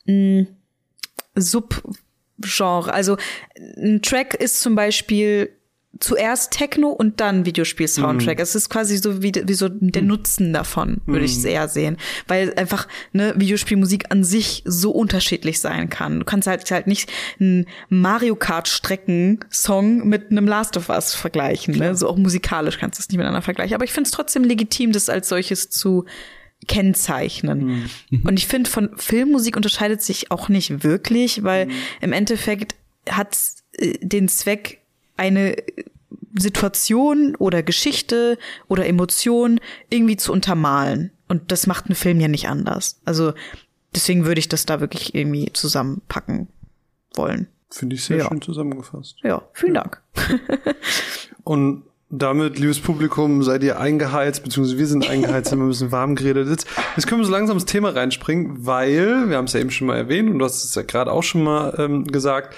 mh, 0.07 0.47
Subgenre. 1.37 2.93
Also 2.93 3.17
ein 3.77 4.03
Track 4.03 4.35
ist 4.35 4.61
zum 4.61 4.75
Beispiel 4.75 5.57
zuerst 5.99 6.53
Techno 6.53 6.89
und 6.89 7.21
dann 7.21 7.45
Videospiel-Soundtrack. 7.45 8.39
Mm. 8.39 8.43
Es 8.43 8.55
ist 8.55 8.71
quasi 8.71 8.97
so 8.97 9.23
wie, 9.23 9.33
wie 9.35 9.55
so 9.55 9.69
der 9.69 10.03
Nutzen 10.03 10.53
davon, 10.53 11.01
würde 11.05 11.23
mm. 11.23 11.25
ich 11.25 11.37
es 11.37 11.45
eher 11.45 11.69
sehen. 11.69 11.97
Weil 12.29 12.55
einfach 12.55 12.87
ne, 13.13 13.35
Videospielmusik 13.37 14.11
an 14.11 14.25
sich 14.25 14.63
so 14.65 14.93
unterschiedlich 14.93 15.61
sein 15.61 15.91
kann. 15.91 16.21
Du 16.21 16.25
kannst 16.25 16.47
halt 16.47 16.71
halt 16.71 16.87
nicht 16.87 17.11
einen 17.41 17.67
Mario 17.89 18.37
Kart-Strecken-Song 18.37 20.09
mit 20.09 20.31
einem 20.31 20.47
Last 20.47 20.77
of 20.77 20.89
Us 20.89 21.15
vergleichen. 21.15 21.77
Ne? 21.77 21.97
So 21.97 22.09
auch 22.09 22.17
musikalisch 22.17 22.79
kannst 22.79 22.99
du 22.99 23.03
es 23.03 23.09
nicht 23.09 23.19
miteinander 23.19 23.43
vergleichen. 23.43 23.75
Aber 23.75 23.85
ich 23.85 23.93
finde 23.93 24.09
es 24.09 24.13
trotzdem 24.13 24.45
legitim, 24.45 24.93
das 24.93 25.09
als 25.09 25.29
solches 25.29 25.71
zu 25.71 26.07
kennzeichnen. 26.67 27.89
Mhm. 28.11 28.23
Und 28.27 28.39
ich 28.39 28.47
finde, 28.47 28.71
von 28.71 28.91
Filmmusik 28.97 29.57
unterscheidet 29.57 30.03
sich 30.03 30.31
auch 30.31 30.49
nicht 30.49 30.85
wirklich, 30.85 31.43
weil 31.43 31.67
mhm. 31.67 31.73
im 32.01 32.13
Endeffekt 32.13 32.75
hat 33.09 33.37
äh, 33.73 33.99
den 34.01 34.29
Zweck, 34.29 34.80
eine 35.21 35.55
Situation 36.35 37.37
oder 37.37 37.63
Geschichte 37.63 38.39
oder 38.69 38.87
Emotion 38.87 39.61
irgendwie 39.91 40.17
zu 40.17 40.33
untermalen. 40.33 41.11
Und 41.29 41.53
das 41.53 41.67
macht 41.67 41.89
ein 41.89 41.95
Film 41.95 42.21
ja 42.21 42.29
nicht 42.29 42.49
anders. 42.49 43.01
Also 43.05 43.35
deswegen 43.95 44.25
würde 44.25 44.39
ich 44.39 44.49
das 44.49 44.67
da 44.67 44.81
wirklich 44.81 45.15
irgendwie 45.15 45.53
zusammenpacken 45.53 46.49
wollen. 47.15 47.49
Finde 47.71 47.97
ich 47.97 48.05
sehr 48.05 48.19
ja. 48.19 48.29
schön 48.29 48.43
zusammengefasst. 48.43 49.17
Ja, 49.23 49.43
vielen 49.53 49.75
ja. 49.75 49.83
Dank. 49.83 50.03
Und 51.45 51.85
damit, 52.09 52.59
liebes 52.59 52.81
Publikum, 52.81 53.45
seid 53.45 53.63
ihr 53.63 53.79
eingeheizt, 53.79 54.43
beziehungsweise 54.43 54.79
wir 54.79 54.87
sind 54.87 55.09
eingeheizt, 55.09 55.51
haben 55.53 55.61
wir 55.61 55.67
ein 55.67 55.69
bisschen 55.69 55.93
warm 55.93 56.17
geredet. 56.17 56.49
Jetzt, 56.49 56.67
jetzt 56.97 57.07
können 57.07 57.21
wir 57.21 57.27
so 57.27 57.31
langsam 57.31 57.57
ins 57.57 57.67
Thema 57.67 57.91
reinspringen, 57.91 58.67
weil, 58.67 59.29
wir 59.29 59.37
haben 59.37 59.45
es 59.45 59.53
ja 59.53 59.61
eben 59.61 59.71
schon 59.71 59.87
mal 59.87 59.97
erwähnt 59.97 60.29
und 60.31 60.41
du 60.41 60.45
hast 60.45 60.65
es 60.65 60.75
ja 60.75 60.83
gerade 60.83 61.13
auch 61.13 61.23
schon 61.23 61.45
mal 61.45 61.75
ähm, 61.79 62.05
gesagt, 62.05 62.55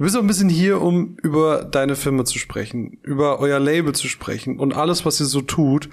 du 0.00 0.04
bist 0.04 0.16
auch 0.16 0.22
ein 0.22 0.26
bisschen 0.26 0.48
hier, 0.48 0.80
um 0.80 1.18
über 1.22 1.62
deine 1.62 1.94
Firma 1.94 2.24
zu 2.24 2.38
sprechen, 2.38 2.96
über 3.02 3.38
euer 3.38 3.60
Label 3.60 3.94
zu 3.94 4.08
sprechen 4.08 4.58
und 4.58 4.72
alles, 4.72 5.04
was 5.04 5.20
ihr 5.20 5.26
so 5.26 5.42
tut. 5.42 5.90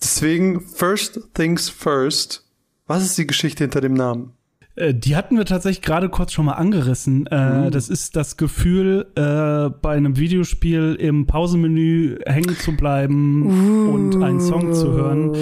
Deswegen, 0.00 0.62
first 0.62 1.20
things 1.34 1.68
first, 1.68 2.48
was 2.86 3.04
ist 3.04 3.18
die 3.18 3.26
Geschichte 3.26 3.64
hinter 3.64 3.82
dem 3.82 3.92
Namen? 3.92 4.32
Äh, 4.76 4.94
die 4.94 5.16
hatten 5.16 5.36
wir 5.36 5.44
tatsächlich 5.44 5.82
gerade 5.82 6.08
kurz 6.08 6.32
schon 6.32 6.44
mal 6.44 6.54
angerissen. 6.54 7.28
Mhm. 7.30 7.70
Das 7.70 7.88
ist 7.88 8.16
das 8.16 8.36
Gefühl, 8.36 9.06
äh, 9.14 9.70
bei 9.80 9.96
einem 9.96 10.16
Videospiel 10.16 10.96
im 10.98 11.26
Pausenmenü 11.26 12.18
hängen 12.26 12.56
zu 12.56 12.76
bleiben 12.76 13.46
uh. 13.46 13.94
und 13.94 14.22
einen 14.22 14.40
Song 14.40 14.72
zu 14.72 14.92
hören, 14.92 15.32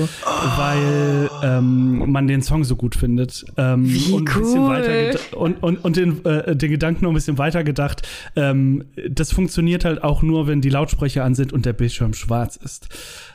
weil 0.57 1.31
ähm, 1.43 2.11
man 2.11 2.27
den 2.27 2.43
Song 2.43 2.65
so 2.65 2.77
gut 2.77 2.95
findet. 2.95 3.45
Ähm, 3.57 3.85
Wie 3.87 4.13
und 4.13 4.37
cool. 4.37 5.17
und, 5.33 5.63
und, 5.63 5.85
und 5.85 5.97
den, 5.97 6.25
äh, 6.25 6.57
den 6.57 6.71
Gedanken 6.71 7.05
noch 7.05 7.13
ein 7.13 7.15
bisschen 7.15 7.39
weiter 7.39 7.65
gedacht. 7.65 8.07
Ähm, 8.37 8.85
das 9.09 9.33
funktioniert 9.33 9.85
halt 9.85 10.03
auch 10.03 10.23
nur, 10.23 10.47
wenn 10.47 10.61
die 10.61 10.71
Lautsprecher 10.71 11.25
an 11.25 11.35
sind 11.35 11.53
und 11.53 11.67
der 11.67 11.73
Bildschirm 11.73 12.15
schwarz 12.15 12.57
ist 12.57 12.89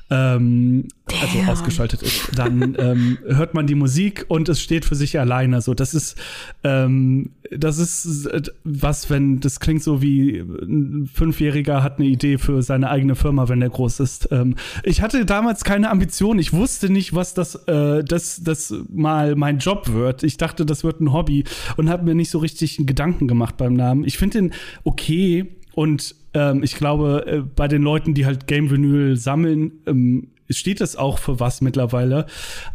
ähm, 0.09 0.87
also 1.21 1.39
ausgeschaltet 1.51 2.01
ist, 2.01 2.31
dann 2.35 2.75
ähm, 2.77 3.17
hört 3.25 3.53
man 3.53 3.67
die 3.67 3.75
Musik 3.75 4.25
und 4.27 4.49
es 4.49 4.61
steht 4.61 4.85
für 4.85 4.95
sich 4.95 5.19
alleine. 5.19 5.61
So, 5.61 5.73
das 5.73 5.93
ist, 5.93 6.17
ähm, 6.63 7.31
das 7.51 7.77
ist 7.77 8.29
was, 8.63 9.09
wenn 9.09 9.39
das 9.39 9.59
klingt 9.59 9.83
so 9.83 10.01
wie 10.01 10.39
ein 10.39 11.09
Fünfjähriger 11.11 11.83
hat 11.83 11.99
eine 11.99 12.07
Idee 12.07 12.37
für 12.37 12.61
seine 12.61 12.89
eigene 12.89 13.15
Firma, 13.15 13.49
wenn 13.49 13.59
der 13.59 13.69
groß 13.69 14.01
ist. 14.01 14.29
Ähm, 14.31 14.55
ich 14.83 15.01
hatte 15.01 15.25
damals 15.25 15.63
keine 15.63 15.89
Ambition. 15.89 16.39
Ich 16.39 16.53
wusste 16.53 16.89
nicht, 16.89 17.15
was 17.15 17.33
das, 17.33 17.55
äh, 17.67 18.03
das, 18.03 18.43
das 18.43 18.73
mal 18.89 19.35
mein 19.35 19.59
Job 19.59 19.91
wird. 19.93 20.23
Ich 20.23 20.37
dachte, 20.37 20.65
das 20.65 20.83
wird 20.83 21.01
ein 21.01 21.13
Hobby 21.13 21.43
und 21.77 21.89
habe 21.89 22.03
mir 22.03 22.15
nicht 22.15 22.29
so 22.29 22.39
richtig 22.39 22.77
Gedanken 22.85 23.27
gemacht 23.27 23.57
beim 23.57 23.73
Namen. 23.73 24.03
Ich 24.03 24.17
finde 24.17 24.39
den 24.39 24.53
okay 24.83 25.55
und 25.75 26.15
ähm, 26.33 26.63
ich 26.63 26.75
glaube, 26.75 27.25
äh, 27.27 27.41
bei 27.41 27.67
den 27.67 27.81
Leuten, 27.81 28.13
die 28.13 28.25
halt 28.25 28.47
Game 28.47 28.69
Vinyl 28.69 29.15
sammeln, 29.17 29.71
ähm, 29.85 30.27
steht 30.49 30.81
das 30.81 30.95
auch 30.95 31.19
für 31.19 31.39
was 31.39 31.61
mittlerweile. 31.61 32.25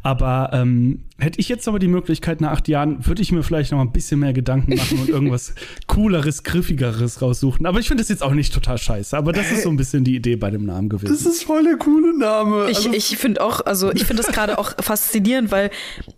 Aber 0.02 0.50
ähm, 0.52 1.04
hätte 1.18 1.40
ich 1.40 1.48
jetzt 1.48 1.66
aber 1.68 1.78
die 1.78 1.88
Möglichkeit 1.88 2.40
nach 2.40 2.52
acht 2.52 2.68
Jahren, 2.68 3.06
würde 3.06 3.22
ich 3.22 3.32
mir 3.32 3.42
vielleicht 3.42 3.72
noch 3.72 3.78
mal 3.78 3.84
ein 3.84 3.92
bisschen 3.92 4.20
mehr 4.20 4.32
Gedanken 4.32 4.74
machen 4.76 5.00
und 5.00 5.08
irgendwas 5.08 5.54
cooleres, 5.86 6.44
griffigeres 6.44 7.20
raussuchen. 7.20 7.66
Aber 7.66 7.80
ich 7.80 7.88
finde 7.88 8.02
das 8.02 8.08
jetzt 8.08 8.22
auch 8.22 8.34
nicht 8.34 8.54
total 8.54 8.78
scheiße. 8.78 9.16
Aber 9.16 9.32
das 9.32 9.50
ist 9.50 9.62
so 9.64 9.70
ein 9.70 9.76
bisschen 9.76 10.04
die 10.04 10.16
Idee 10.16 10.36
bei 10.36 10.50
dem 10.50 10.64
Namen 10.64 10.88
gewesen. 10.88 11.12
Das 11.12 11.26
ist 11.26 11.44
voll 11.44 11.64
der 11.64 11.76
coole 11.76 12.16
Name. 12.16 12.70
Ich, 12.70 12.78
also, 12.78 12.92
ich 12.92 13.16
finde 13.16 13.42
auch, 13.42 13.64
also 13.66 13.92
ich 13.92 14.04
finde 14.04 14.22
das 14.22 14.32
gerade 14.32 14.58
auch 14.58 14.72
faszinierend, 14.80 15.50
weil 15.50 15.70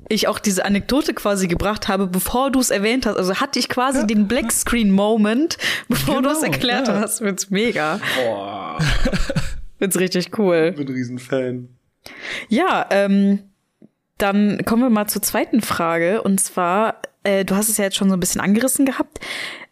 ich 0.09 0.29
auch 0.29 0.39
diese 0.39 0.65
Anekdote 0.65 1.15
quasi 1.15 1.49
gebracht 1.49 1.89
habe, 1.89 2.07
bevor 2.07 2.51
du 2.51 2.61
es 2.61 2.71
erwähnt 2.71 3.07
hast. 3.07 3.17
Also 3.17 3.37
hatte 3.37 3.59
ich 3.59 3.69
quasi 3.69 4.01
ja. 4.01 4.05
den 4.05 4.29
Blackscreen-Moment, 4.29 5.57
bevor 5.89 6.17
genau, 6.17 6.31
du 6.31 6.37
es 6.37 6.43
erklärt 6.43 6.89
ja. 6.89 7.01
hast. 7.01 7.19
Find's 7.19 7.51
mega. 7.51 8.01
Boah. 8.23 8.79
Find's 9.81 9.99
richtig 9.99 10.39
cool. 10.39 10.69
Ich 10.71 10.77
bin 10.77 10.87
ein 10.89 10.95
Riesenfan. 10.95 11.69
Ja, 12.51 12.87
ähm, 12.91 13.39
dann 14.19 14.63
kommen 14.67 14.83
wir 14.83 14.91
mal 14.91 15.07
zur 15.07 15.23
zweiten 15.23 15.63
Frage. 15.63 16.23
Und 16.23 16.39
zwar, 16.39 17.01
äh, 17.25 17.47
du 17.47 17.55
hast 17.55 17.71
es 17.71 17.79
ja 17.79 17.85
jetzt 17.85 17.97
schon 17.97 18.11
so 18.11 18.15
ein 18.15 18.21
bisschen 18.21 18.43
angerissen 18.43 18.85
gehabt. 18.85 19.21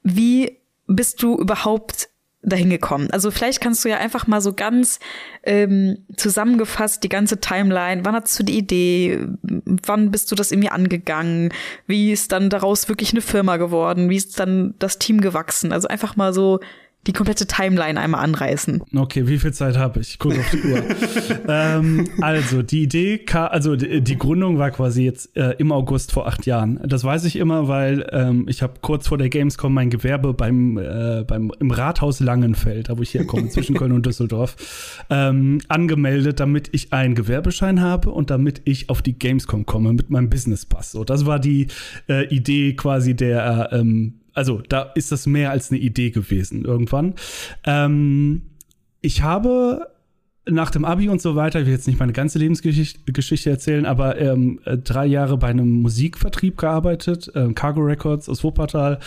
Wie 0.02 0.56
bist 0.86 1.22
du 1.22 1.36
überhaupt 1.36 2.08
dahin 2.40 2.70
gekommen? 2.70 3.10
Also 3.10 3.30
vielleicht 3.30 3.60
kannst 3.60 3.84
du 3.84 3.90
ja 3.90 3.98
einfach 3.98 4.26
mal 4.26 4.40
so 4.40 4.54
ganz 4.54 4.98
ähm, 5.42 5.98
zusammengefasst 6.16 7.02
die 7.04 7.10
ganze 7.10 7.38
Timeline. 7.38 8.06
Wann 8.06 8.14
hattest 8.14 8.38
du 8.38 8.44
die 8.44 8.56
Idee? 8.56 9.26
Wann 9.42 10.10
bist 10.10 10.32
du 10.32 10.34
das 10.34 10.52
irgendwie 10.52 10.70
angegangen? 10.70 11.52
Wie 11.86 12.12
ist 12.12 12.32
dann 12.32 12.48
daraus 12.48 12.88
wirklich 12.88 13.12
eine 13.12 13.20
Firma 13.20 13.58
geworden? 13.58 14.08
Wie 14.08 14.16
ist 14.16 14.40
dann 14.40 14.74
das 14.78 14.98
Team 14.98 15.20
gewachsen? 15.20 15.70
Also 15.70 15.86
einfach 15.86 16.16
mal 16.16 16.32
so 16.32 16.60
die 17.06 17.12
komplette 17.12 17.46
Timeline 17.46 17.98
einmal 17.98 18.22
anreißen. 18.22 18.82
Okay, 18.94 19.26
wie 19.26 19.38
viel 19.38 19.52
Zeit 19.52 19.78
habe 19.78 20.00
ich? 20.00 20.10
Ich 20.10 20.18
gucke 20.18 20.38
auf 20.38 20.50
die 20.50 20.62
Uhr. 20.62 20.82
ähm, 21.48 22.06
also, 22.20 22.62
die 22.62 22.82
Idee, 22.82 23.24
also 23.32 23.76
die, 23.76 24.02
die 24.02 24.18
Gründung 24.18 24.58
war 24.58 24.70
quasi 24.70 25.04
jetzt 25.04 25.34
äh, 25.36 25.52
im 25.58 25.72
August 25.72 26.12
vor 26.12 26.26
acht 26.26 26.44
Jahren. 26.44 26.80
Das 26.84 27.04
weiß 27.04 27.24
ich 27.24 27.36
immer, 27.36 27.66
weil 27.66 28.06
ähm, 28.12 28.46
ich 28.48 28.62
habe 28.62 28.74
kurz 28.82 29.08
vor 29.08 29.16
der 29.16 29.30
Gamescom 29.30 29.72
mein 29.72 29.88
Gewerbe 29.88 30.34
beim, 30.34 30.76
äh, 30.76 31.24
beim 31.26 31.50
im 31.58 31.70
Rathaus 31.70 32.20
Langenfeld, 32.20 32.90
da 32.90 32.98
wo 32.98 33.02
ich 33.02 33.14
herkomme, 33.14 33.48
zwischen 33.48 33.76
Köln 33.76 33.92
und 33.92 34.04
Düsseldorf, 34.04 35.04
ähm, 35.08 35.60
angemeldet, 35.68 36.40
damit 36.40 36.68
ich 36.72 36.92
einen 36.92 37.14
Gewerbeschein 37.14 37.80
habe 37.80 38.10
und 38.10 38.28
damit 38.30 38.60
ich 38.64 38.90
auf 38.90 39.00
die 39.00 39.18
Gamescom 39.18 39.64
komme 39.64 39.94
mit 39.94 40.10
meinem 40.10 40.28
Businesspass. 40.28 40.92
So, 40.92 41.04
das 41.04 41.24
war 41.24 41.38
die 41.38 41.68
äh, 42.08 42.26
Idee 42.26 42.74
quasi 42.74 43.16
der 43.16 43.70
ähm, 43.72 44.20
also 44.38 44.62
da 44.68 44.82
ist 44.94 45.10
das 45.10 45.26
mehr 45.26 45.50
als 45.50 45.70
eine 45.70 45.80
Idee 45.80 46.10
gewesen 46.10 46.64
irgendwann. 46.64 47.14
Ähm, 47.64 48.42
ich 49.00 49.22
habe 49.22 49.90
nach 50.50 50.70
dem 50.70 50.84
Abi 50.84 51.08
und 51.08 51.20
so 51.20 51.36
weiter, 51.36 51.60
ich 51.60 51.66
will 51.66 51.72
jetzt 51.72 51.86
nicht 51.86 51.98
meine 51.98 52.12
ganze 52.12 52.38
Lebensgeschichte 52.38 53.50
erzählen, 53.50 53.86
aber 53.86 54.20
ähm, 54.20 54.60
äh, 54.64 54.78
drei 54.78 55.06
Jahre 55.06 55.36
bei 55.36 55.48
einem 55.48 55.82
Musikvertrieb 55.82 56.56
gearbeitet, 56.56 57.30
äh, 57.34 57.52
Cargo 57.52 57.80
Records 57.80 58.28
aus 58.28 58.44
Wuppertal, 58.44 58.98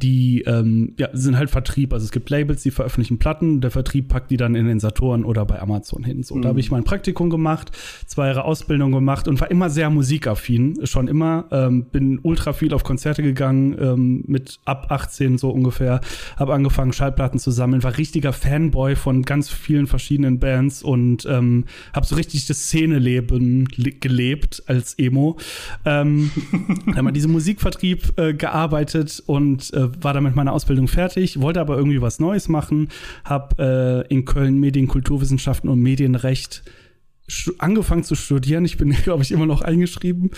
die 0.00 0.42
ähm, 0.42 0.94
ja, 0.98 1.08
sind 1.12 1.36
halt 1.36 1.50
Vertrieb, 1.50 1.92
also 1.92 2.04
es 2.04 2.12
gibt 2.12 2.30
Labels, 2.30 2.62
die 2.62 2.70
veröffentlichen 2.70 3.18
Platten, 3.18 3.60
der 3.60 3.70
Vertrieb 3.70 4.08
packt 4.08 4.30
die 4.30 4.36
dann 4.36 4.54
in 4.54 4.66
den 4.66 4.80
Saturn 4.80 5.24
oder 5.24 5.44
bei 5.44 5.60
Amazon 5.60 6.02
hin. 6.02 6.22
So, 6.22 6.34
mhm. 6.34 6.42
da 6.42 6.48
habe 6.50 6.60
ich 6.60 6.70
mein 6.70 6.84
Praktikum 6.84 7.30
gemacht, 7.30 7.72
zwei 8.06 8.28
Jahre 8.28 8.44
Ausbildung 8.44 8.92
gemacht 8.92 9.28
und 9.28 9.40
war 9.40 9.50
immer 9.50 9.70
sehr 9.70 9.90
musikaffin, 9.90 10.80
schon 10.84 11.08
immer, 11.08 11.46
ähm, 11.50 11.84
bin 11.84 12.20
ultra 12.22 12.52
viel 12.52 12.72
auf 12.72 12.84
Konzerte 12.84 13.22
gegangen, 13.22 13.76
ähm, 13.78 14.24
mit 14.26 14.60
ab 14.64 14.86
18 14.90 15.38
so 15.38 15.50
ungefähr, 15.50 16.00
habe 16.36 16.54
angefangen 16.54 16.92
Schallplatten 16.92 17.38
zu 17.38 17.50
sammeln, 17.50 17.82
war 17.82 17.98
richtiger 17.98 18.32
Fanboy 18.32 18.96
von 18.96 19.22
ganz 19.22 19.50
vielen 19.50 19.86
verschiedenen 19.86 20.38
Bands 20.38 20.84
und 20.86 21.26
ähm, 21.26 21.64
habe 21.92 22.06
so 22.06 22.14
richtig 22.14 22.46
das 22.46 22.58
Szeneleben 22.58 23.66
gelebt 24.00 24.62
als 24.66 24.94
Emo. 24.98 25.36
Ähm, 25.84 26.30
habe 26.88 27.02
mal 27.02 27.12
diesen 27.12 27.32
Musikvertrieb 27.32 28.18
äh, 28.18 28.34
gearbeitet 28.34 29.22
und 29.26 29.72
äh, 29.74 30.02
war 30.02 30.14
damit 30.14 30.36
meiner 30.36 30.52
Ausbildung 30.52 30.88
fertig, 30.88 31.40
wollte 31.40 31.60
aber 31.60 31.76
irgendwie 31.76 32.00
was 32.00 32.20
Neues 32.20 32.48
machen, 32.48 32.88
habe 33.24 34.06
äh, 34.08 34.14
in 34.14 34.24
Köln 34.24 34.60
Medienkulturwissenschaften 34.60 35.68
und 35.68 35.80
Medienrecht 35.80 36.62
angefangen 37.58 38.04
zu 38.04 38.14
studieren. 38.14 38.64
Ich 38.64 38.76
bin, 38.76 38.90
glaube 39.04 39.22
ich, 39.22 39.32
immer 39.32 39.46
noch 39.46 39.62
eingeschrieben. 39.62 40.30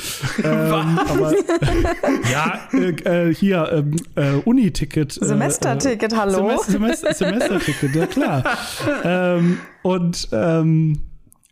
ähm, 0.43 0.99
aber 0.99 1.33
ja, 2.33 2.61
äh, 2.73 3.29
äh, 3.29 3.35
hier 3.35 3.71
ähm, 3.73 3.97
äh, 4.15 4.41
Uni-Ticket. 4.45 5.21
Äh, 5.21 5.25
Semesterticket, 5.25 6.17
hallo. 6.17 6.59
Semester, 6.63 7.13
Semesterticket, 7.13 7.95
ja 7.95 8.07
klar. 8.07 8.45
ähm, 9.05 9.59
und 9.83 10.29
ähm, 10.33 11.01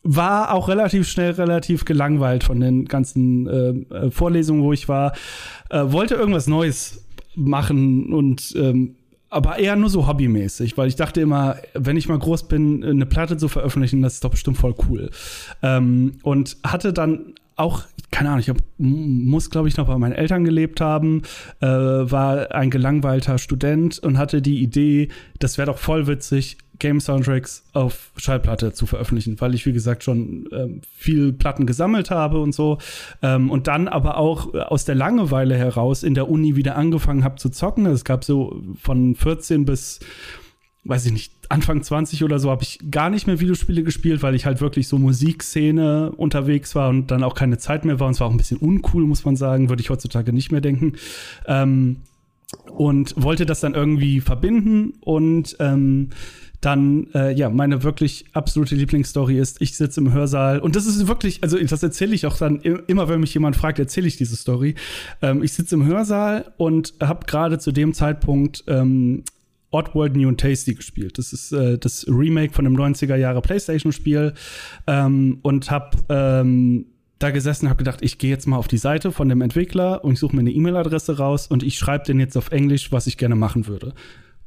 war 0.03 0.55
auch 0.55 0.69
relativ 0.69 1.09
schnell 1.09 1.33
relativ 1.33 1.85
gelangweilt 1.85 2.45
von 2.45 2.61
den 2.61 2.85
ganzen 2.85 3.47
äh, 3.49 3.95
äh, 3.95 4.11
Vorlesungen, 4.11 4.63
wo 4.63 4.73
ich 4.73 4.89
war. 4.89 5.15
wollte 5.71 6.15
irgendwas 6.15 6.47
Neues 6.47 7.05
machen 7.35 8.13
und 8.13 8.55
ähm, 8.57 8.95
aber 9.37 9.59
eher 9.59 9.77
nur 9.77 9.91
so 9.91 10.07
hobbymäßig, 10.07 10.79
weil 10.79 10.89
ich 10.89 10.97
dachte 10.97 11.21
immer, 11.21 11.57
wenn 11.75 11.99
ich 11.99 12.09
mal 12.09 12.19
groß 12.19 12.49
bin, 12.49 12.83
eine 12.83 13.05
Platte 13.05 13.37
zu 13.37 13.49
veröffentlichen, 13.49 14.01
das 14.01 14.15
ist 14.15 14.25
doch 14.25 14.31
bestimmt 14.31 14.57
voll 14.57 14.75
cool. 14.89 15.11
Ähm, 15.63 16.13
und 16.23 16.57
hatte 16.65 16.95
dann 16.95 17.35
auch, 17.55 17.83
keine 18.11 18.31
Ahnung, 18.31 18.41
ich 18.41 18.49
hab, 18.49 18.57
muss, 18.79 19.51
glaube 19.51 19.69
ich, 19.69 19.77
noch 19.77 19.89
bei 19.89 19.99
meinen 19.99 20.13
Eltern 20.13 20.45
gelebt 20.45 20.81
haben, 20.81 21.23
äh, 21.61 21.67
war 21.67 22.55
ein 22.55 22.71
gelangweilter 22.71 23.37
Student 23.37 23.99
und 23.99 24.17
hatte 24.17 24.41
die 24.41 24.63
Idee, 24.63 25.09
das 25.39 25.59
wäre 25.59 25.67
doch 25.67 25.79
voll 25.79 26.07
witzig, 26.07 26.57
Game-Soundtracks 26.79 27.65
auf 27.73 28.11
Schallplatte 28.17 28.73
zu 28.73 28.87
veröffentlichen, 28.87 29.41
weil 29.41 29.55
ich, 29.55 29.67
wie 29.67 29.73
gesagt, 29.73 30.05
schon 30.05 30.49
ähm, 30.53 30.81
viel 30.97 31.33
Platten 31.33 31.67
gesammelt 31.67 32.11
habe 32.11 32.41
und 32.41 32.53
so. 32.53 32.79
Ähm, 33.23 33.51
und 33.51 33.67
dann 33.67 33.89
aber 33.89 34.17
auch 34.19 34.55
aus 34.55 34.85
der 34.85 34.95
Langeweile 34.95 35.57
heraus 35.57 36.03
in 36.03 36.15
der 36.15 36.29
Uni 36.29 36.57
wieder 36.57 36.77
angefangen 36.77 37.25
habe 37.25 37.37
zu 37.37 37.51
zocken. 37.51 37.87
Es 37.87 38.05
gab 38.05 38.25
so 38.25 38.63
von 38.81 39.15
14 39.15 39.65
bis 39.65 40.01
weiß 40.89 41.07
ich 41.07 41.13
nicht, 41.13 41.33
Anfang 41.49 41.83
20 41.83 42.25
oder 42.25 42.39
so 42.39 42.51
habe 42.51 42.63
ich 42.63 42.79
gar 42.91 43.11
nicht 43.11 43.27
mehr 43.27 43.41
Videospiele 43.41 43.83
gespielt, 43.83 44.23
weil 44.23 44.35
ich 44.35 44.47
halt 44.47 44.61
wirklich 44.61 44.89
so 44.89 44.99
Musikszene 44.99 46.13
unterwegs 46.13 46.75
war 46.75 46.89
und 46.89 47.11
dann 47.11 47.23
auch 47.23 47.35
keine 47.35 47.59
Zeit 47.59 47.85
mehr 47.85 48.01
war. 48.01 48.07
Und 48.07 48.15
es 48.15 48.21
war 48.21 48.29
auch 48.29 48.33
ein 48.33 48.37
bisschen 48.37 48.59
uncool, 48.59 49.05
muss 49.05 49.25
man 49.25 49.37
sagen, 49.37 49.69
würde 49.69 49.83
ich 49.83 49.91
heutzutage 49.91 50.33
nicht 50.33 50.53
mehr 50.53 50.61
denken. 50.61 50.95
Ähm, 51.47 51.97
und 52.77 53.15
wollte 53.21 53.47
das 53.47 53.61
dann 53.61 53.75
irgendwie 53.75 54.21
verbinden 54.21 54.95
und 55.01 55.57
ähm, 55.59 56.11
dann, 56.61 57.09
äh, 57.15 57.33
ja, 57.33 57.51
meine 57.51 57.83
wirklich 57.83 58.27
absolute 58.33 58.75
Lieblingsstory 58.75 59.39
ist, 59.39 59.61
ich 59.61 59.77
sitze 59.77 60.01
im 60.01 60.13
Hörsaal 60.13 60.61
und 60.61 60.77
das 60.77 60.87
ist 60.87 61.07
wirklich, 61.07 61.43
also 61.43 61.59
das 61.59 61.83
erzähle 61.83 62.15
ich 62.15 62.27
auch 62.27 62.37
dann 62.37 62.61
immer, 62.61 63.09
wenn 63.09 63.21
mich 63.21 63.35
jemand 63.35 63.57
fragt, 63.57 63.79
erzähle 63.79 64.07
ich 64.07 64.17
diese 64.17 64.37
Story. 64.37 64.75
Ähm, 65.23 65.43
ich 65.43 65.53
sitze 65.53 65.75
im 65.75 65.87
Hörsaal 65.87 66.53
und 66.57 66.95
habe 67.01 67.27
gerade 67.27 67.59
zu 67.59 67.73
dem 67.73 67.93
Zeitpunkt 67.93 68.65
ähm, 68.67 69.25
Oddworld 69.71 70.17
New 70.17 70.29
and 70.29 70.41
Tasty 70.41 70.75
gespielt. 70.75 71.19
Das 71.19 71.33
ist 71.33 71.53
äh, 71.53 71.79
das 71.79 72.07
Remake 72.09 72.53
von 72.53 72.67
einem 72.67 72.77
90er 72.77 73.17
Jahre 73.17 73.43
PlayStation-Spiel 73.43 74.35
ähm, 74.87 75.39
und 75.43 75.71
habe 75.71 75.99
ähm, 76.09 76.87
da 77.19 77.31
gesessen 77.31 77.67
und 77.67 77.71
habe 77.71 77.79
gedacht, 77.79 78.01
ich 78.03 78.19
gehe 78.19 78.31
jetzt 78.31 78.47
mal 78.47 78.57
auf 78.57 78.69
die 78.69 78.79
Seite 78.79 79.13
von 79.13 79.29
dem 79.29 79.41
Entwickler 79.41 80.05
und 80.05 80.15
ich 80.15 80.19
suche 80.19 80.37
mir 80.37 80.41
eine 80.41 80.51
E-Mail-Adresse 80.51 81.19
raus 81.19 81.47
und 81.47 81.63
ich 81.63 81.79
schreibe 81.79 82.05
den 82.05 82.21
jetzt 82.21 82.37
auf 82.37 82.51
Englisch, 82.51 82.93
was 82.93 83.07
ich 83.07 83.17
gerne 83.17 83.37
machen 83.37 83.67
würde. 83.67 83.95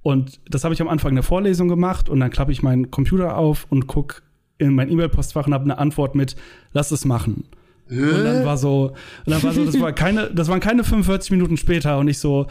Und 0.02 0.40
das 0.50 0.64
habe 0.64 0.74
ich 0.74 0.82
am 0.82 0.88
Anfang 0.88 1.14
der 1.14 1.24
Vorlesung 1.24 1.68
gemacht 1.68 2.10
und 2.10 2.20
dann 2.20 2.30
klappe 2.30 2.52
ich 2.52 2.64
meinen 2.64 2.90
Computer 2.90 3.38
auf 3.38 3.68
und 3.70 3.88
gucke 3.88 4.22
in 4.58 4.74
mein 4.74 4.90
E-Mail-Postfach 4.90 5.48
und 5.48 5.54
habe 5.54 5.66
eine 5.66 5.78
Antwort 5.78 6.16
mit, 6.16 6.36
lass 6.74 6.92
es 6.92 7.06
machen. 7.06 7.46
Äh? 7.90 7.96
Und 7.96 8.24
dann 8.24 8.46
war 8.46 8.58
so, 8.58 8.94
und 9.26 9.32
dann 9.32 9.44
war 9.44 9.54
so, 9.54 9.66
das 9.66 9.80
war 9.80 9.94
keine, 9.94 10.30
das 10.34 10.48
waren 10.48 10.60
keine 10.60 10.84
45 10.84 11.32
Minuten 11.32 11.58
später 11.58 11.98
und 11.98 12.08
ich 12.08 12.20
so, 12.20 12.48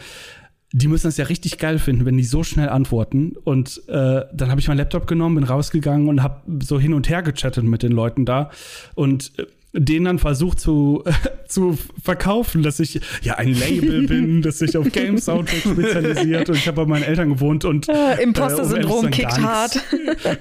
die 0.71 0.87
müssen 0.87 1.07
es 1.07 1.17
ja 1.17 1.25
richtig 1.25 1.57
geil 1.57 1.79
finden, 1.79 2.05
wenn 2.05 2.17
die 2.17 2.23
so 2.23 2.43
schnell 2.43 2.69
antworten. 2.69 3.33
Und 3.43 3.81
äh, 3.87 4.25
dann 4.31 4.49
habe 4.51 4.59
ich 4.59 4.67
meinen 4.67 4.77
Laptop 4.77 5.07
genommen, 5.07 5.35
bin 5.35 5.43
rausgegangen 5.43 6.07
und 6.07 6.21
habe 6.21 6.41
so 6.61 6.79
hin 6.79 6.93
und 6.93 7.09
her 7.09 7.23
gechattet 7.23 7.63
mit 7.63 7.81
den 7.81 7.91
Leuten 7.91 8.25
da. 8.25 8.51
Und 8.93 9.31
äh, 9.73 9.81
denen 9.81 10.05
dann 10.05 10.19
versucht 10.19 10.59
zu, 10.59 11.03
zu 11.47 11.77
verkaufen, 12.01 12.63
dass 12.63 12.79
ich 12.79 12.99
ja 13.21 13.35
ein 13.35 13.53
Label 13.53 14.07
bin, 14.07 14.41
das 14.43 14.59
sich 14.59 14.77
auf 14.77 14.91
Game 14.91 15.17
Soundtrack 15.17 15.61
spezialisiert 15.61 16.49
und 16.49 16.55
ich 16.55 16.67
habe 16.67 16.77
bei 16.77 16.85
meinen 16.85 17.03
Eltern 17.03 17.29
gewohnt 17.29 17.65
und 17.65 17.87
äh, 17.89 18.21
Imposter-Syndrom 18.21 19.07
äh, 19.07 19.11
kickt 19.11 19.39
hart. 19.39 19.81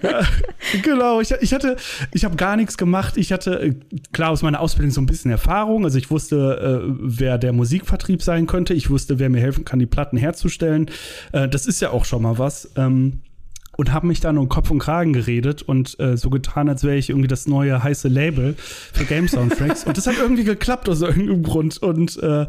ja, 0.03 0.23
genau, 0.83 1.21
ich, 1.21 1.33
ich 1.41 1.53
hatte, 1.53 1.77
ich 2.13 2.25
habe 2.25 2.37
gar 2.37 2.57
nichts 2.57 2.77
gemacht. 2.77 3.17
Ich 3.17 3.33
hatte 3.33 3.61
äh, 3.61 3.75
klar 4.13 4.31
aus 4.31 4.43
meiner 4.43 4.61
Ausbildung 4.61 4.93
so 4.93 5.01
ein 5.01 5.07
bisschen 5.07 5.31
Erfahrung. 5.31 5.85
Also 5.85 5.99
ich 5.99 6.11
wusste, 6.11 6.83
äh, 6.85 6.93
wer 7.01 7.39
der 7.39 7.53
Musikvertrieb 7.53 8.23
sein 8.23 8.47
könnte. 8.47 8.75
Ich 8.75 8.91
wusste, 8.91 9.19
wer 9.19 9.31
mir 9.31 9.41
helfen 9.41 9.65
kann, 9.65 9.79
die 9.79 9.87
Platten 9.87 10.17
herzustellen. 10.17 10.91
Äh, 11.33 11.49
das 11.49 11.67
ist 11.67 11.81
ja 11.81 11.91
auch 11.91 12.05
schon 12.05 12.23
mal 12.23 12.39
was. 12.39 12.71
Ähm, 12.77 13.21
und 13.79 13.93
habe 13.93 14.09
mich 14.09 14.19
dann 14.19 14.39
um 14.39 14.49
Kopf 14.49 14.73
und 14.73 14.81
Kragen 14.81 15.13
geredet 15.13 15.63
und 15.63 15.99
äh, 16.01 16.17
so 16.17 16.31
getan, 16.31 16.69
als 16.69 16.83
wäre 16.83 16.97
ich 16.97 17.11
irgendwie 17.11 17.29
das 17.29 17.47
neue 17.47 17.81
heiße 17.81 18.09
Label 18.09 18.55
für 18.59 19.05
Game 19.05 19.29
Soundtracks. 19.29 19.85
und 19.85 19.97
das 19.97 20.09
hat 20.09 20.17
irgendwie 20.19 20.43
geklappt 20.43 20.89
aus 20.89 21.01
irgendeinem 21.01 21.45
Grund. 21.45 21.81
Und 21.81 22.21
äh, 22.21 22.47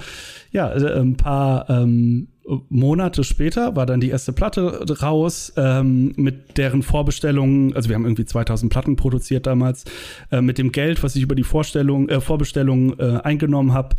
ja, 0.52 0.70
ein 0.70 1.16
paar 1.16 1.70
ähm, 1.70 2.28
Monate 2.70 3.24
später 3.24 3.76
war 3.76 3.86
dann 3.86 4.00
die 4.00 4.10
erste 4.10 4.34
Platte 4.34 4.84
raus 5.02 5.54
ähm, 5.56 6.14
mit 6.16 6.58
deren 6.58 6.82
Vorbestellungen. 6.82 7.76
Also 7.76 7.90
wir 7.90 7.96
haben 7.96 8.06
irgendwie 8.06 8.26
2000 8.26 8.72
Platten 8.72 8.96
produziert 8.96 9.46
damals. 9.46 9.86
Äh, 10.32 10.42
mit 10.42 10.58
dem 10.58 10.72
Geld, 10.72 11.04
was 11.04 11.16
ich 11.16 11.22
über 11.22 11.36
die 11.36 11.44
Vorstellung, 11.44 12.10
äh, 12.10 12.22
Vorbestellung 12.22 12.98
äh, 13.00 13.20
eingenommen 13.24 13.74
habe, 13.74 13.96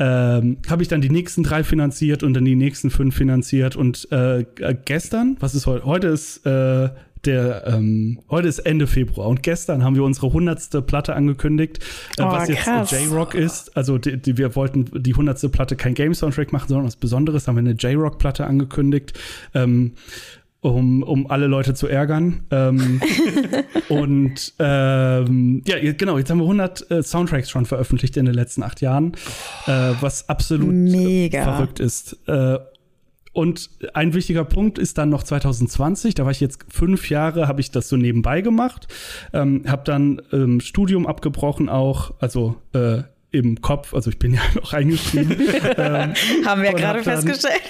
ähm, 0.00 0.58
habe 0.68 0.82
ich 0.82 0.88
dann 0.88 1.02
die 1.02 1.10
nächsten 1.10 1.44
drei 1.44 1.62
finanziert 1.62 2.24
und 2.24 2.34
dann 2.34 2.44
die 2.44 2.56
nächsten 2.56 2.90
fünf 2.90 3.14
finanziert. 3.14 3.76
Und 3.76 4.10
äh, 4.10 4.44
gestern, 4.84 5.36
was 5.38 5.54
ist 5.54 5.66
heute? 5.66 5.84
Heute 5.84 6.08
ist 6.08 6.44
äh, 6.46 6.88
der, 7.26 7.66
ähm, 7.66 8.20
heute 8.30 8.48
ist 8.48 8.60
Ende 8.60 8.86
Februar 8.86 9.28
und 9.28 9.42
gestern 9.42 9.84
haben 9.84 9.96
wir 9.96 10.04
unsere 10.04 10.32
hundertste 10.32 10.82
Platte 10.82 11.14
angekündigt, 11.14 11.78
äh, 12.18 12.22
oh, 12.22 12.26
was 12.26 12.48
jetzt 12.48 12.92
J-Rock 12.92 13.34
ist. 13.34 13.76
Also 13.76 13.98
die, 13.98 14.16
die, 14.16 14.36
wir 14.38 14.54
wollten 14.56 15.02
die 15.02 15.14
hundertste 15.14 15.48
Platte 15.48 15.76
kein 15.76 15.94
Game-Soundtrack 15.94 16.52
machen, 16.52 16.68
sondern 16.68 16.86
was 16.86 16.96
Besonderes, 16.96 17.48
haben 17.48 17.56
wir 17.56 17.60
eine 17.60 17.72
J-Rock-Platte 17.72 18.46
angekündigt. 18.46 19.18
Ähm, 19.54 19.92
um, 20.64 21.02
um 21.02 21.30
alle 21.30 21.46
Leute 21.46 21.74
zu 21.74 21.88
ärgern. 21.88 22.44
Ähm, 22.50 23.02
und 23.90 24.54
ähm, 24.58 25.62
ja, 25.66 25.92
genau, 25.92 26.16
jetzt 26.16 26.30
haben 26.30 26.38
wir 26.38 26.44
100 26.44 26.90
äh, 26.90 27.02
Soundtracks 27.02 27.50
schon 27.50 27.66
veröffentlicht 27.66 28.16
in 28.16 28.24
den 28.24 28.34
letzten 28.34 28.62
acht 28.62 28.80
Jahren, 28.80 29.12
äh, 29.66 29.92
was 30.00 30.28
absolut 30.30 30.72
Mega. 30.74 31.42
verrückt 31.42 31.80
ist. 31.80 32.16
Äh, 32.26 32.58
und 33.34 33.68
ein 33.94 34.14
wichtiger 34.14 34.44
Punkt 34.44 34.78
ist 34.78 34.96
dann 34.96 35.10
noch 35.10 35.24
2020, 35.24 36.14
da 36.14 36.24
war 36.24 36.30
ich 36.30 36.40
jetzt 36.40 36.64
fünf 36.68 37.10
Jahre, 37.10 37.48
habe 37.48 37.60
ich 37.60 37.72
das 37.72 37.88
so 37.88 37.96
nebenbei 37.96 38.40
gemacht, 38.40 38.86
ähm, 39.32 39.64
habe 39.66 39.82
dann 39.84 40.22
ähm, 40.32 40.60
Studium 40.60 41.06
abgebrochen 41.06 41.68
auch, 41.68 42.14
also 42.20 42.54
äh, 42.72 43.02
im 43.32 43.60
Kopf, 43.60 43.92
also 43.92 44.08
ich 44.10 44.20
bin 44.20 44.34
ja 44.34 44.40
noch 44.54 44.72
eingeschrieben. 44.72 45.36
ähm, 45.76 46.14
Haben 46.46 46.62
wir 46.62 46.70
ja 46.70 46.76
gerade 46.76 47.02
festgestellt. 47.02 47.62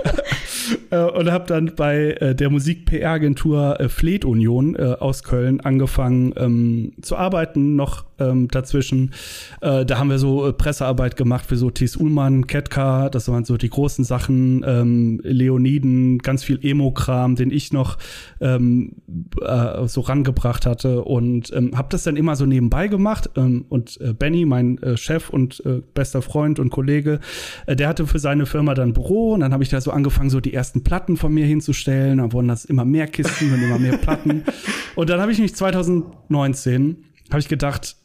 äh, 0.90 0.98
und 0.98 1.30
habe 1.30 1.46
dann 1.46 1.74
bei 1.74 2.12
äh, 2.12 2.34
der 2.36 2.48
Musik-PR-Agentur 2.48 3.80
äh, 3.80 3.88
Fleet 3.88 4.24
Union 4.24 4.76
äh, 4.76 4.96
aus 5.00 5.24
Köln 5.24 5.60
angefangen 5.60 6.32
ähm, 6.36 6.92
zu 7.02 7.16
arbeiten, 7.16 7.74
noch 7.74 8.04
ähm, 8.20 8.48
dazwischen. 8.48 9.12
Äh, 9.60 9.84
da 9.84 9.98
haben 9.98 10.10
wir 10.10 10.18
so 10.18 10.46
äh, 10.46 10.52
Pressearbeit 10.52 11.16
gemacht 11.16 11.46
für 11.46 11.56
so 11.56 11.70
Thies 11.70 11.96
Ullmann, 11.96 12.46
Ketka, 12.46 13.08
das 13.08 13.28
waren 13.28 13.44
so 13.44 13.56
die 13.56 13.70
großen 13.70 14.04
Sachen, 14.04 14.64
ähm, 14.66 15.20
Leoniden, 15.22 16.18
ganz 16.18 16.44
viel 16.44 16.58
Emo-Kram, 16.62 17.36
den 17.36 17.50
ich 17.50 17.72
noch 17.72 17.98
ähm, 18.40 18.96
äh, 19.40 19.86
so 19.86 20.02
rangebracht 20.02 20.66
hatte 20.66 21.02
und 21.02 21.52
ähm, 21.52 21.76
habe 21.76 21.88
das 21.90 22.04
dann 22.04 22.16
immer 22.16 22.36
so 22.36 22.46
nebenbei 22.46 22.88
gemacht 22.88 23.30
ähm, 23.36 23.64
und 23.68 24.00
äh, 24.00 24.12
Benny, 24.12 24.44
mein 24.44 24.78
äh, 24.82 24.96
Chef 24.96 25.30
und 25.30 25.64
äh, 25.64 25.82
bester 25.94 26.22
Freund 26.22 26.58
und 26.58 26.70
Kollege, 26.70 27.20
äh, 27.66 27.76
der 27.76 27.88
hatte 27.88 28.06
für 28.06 28.18
seine 28.18 28.46
Firma 28.46 28.74
dann 28.74 28.92
Büro 28.92 29.32
und 29.32 29.40
dann 29.40 29.52
habe 29.52 29.62
ich 29.62 29.70
da 29.70 29.80
so 29.80 29.90
angefangen, 29.90 30.30
so 30.30 30.40
die 30.40 30.54
ersten 30.54 30.84
Platten 30.84 31.16
von 31.16 31.32
mir 31.32 31.46
hinzustellen, 31.46 32.18
dann 32.18 32.32
wurden 32.32 32.48
das 32.48 32.64
immer 32.64 32.84
mehr 32.84 33.06
Kisten 33.06 33.52
und 33.52 33.62
immer 33.62 33.78
mehr 33.78 33.96
Platten 33.96 34.44
und 34.94 35.10
dann 35.10 35.20
habe 35.20 35.32
ich 35.32 35.38
mich 35.38 35.54
2019 35.54 37.04
habe 37.30 37.40
ich 37.40 37.48
gedacht, 37.48 37.96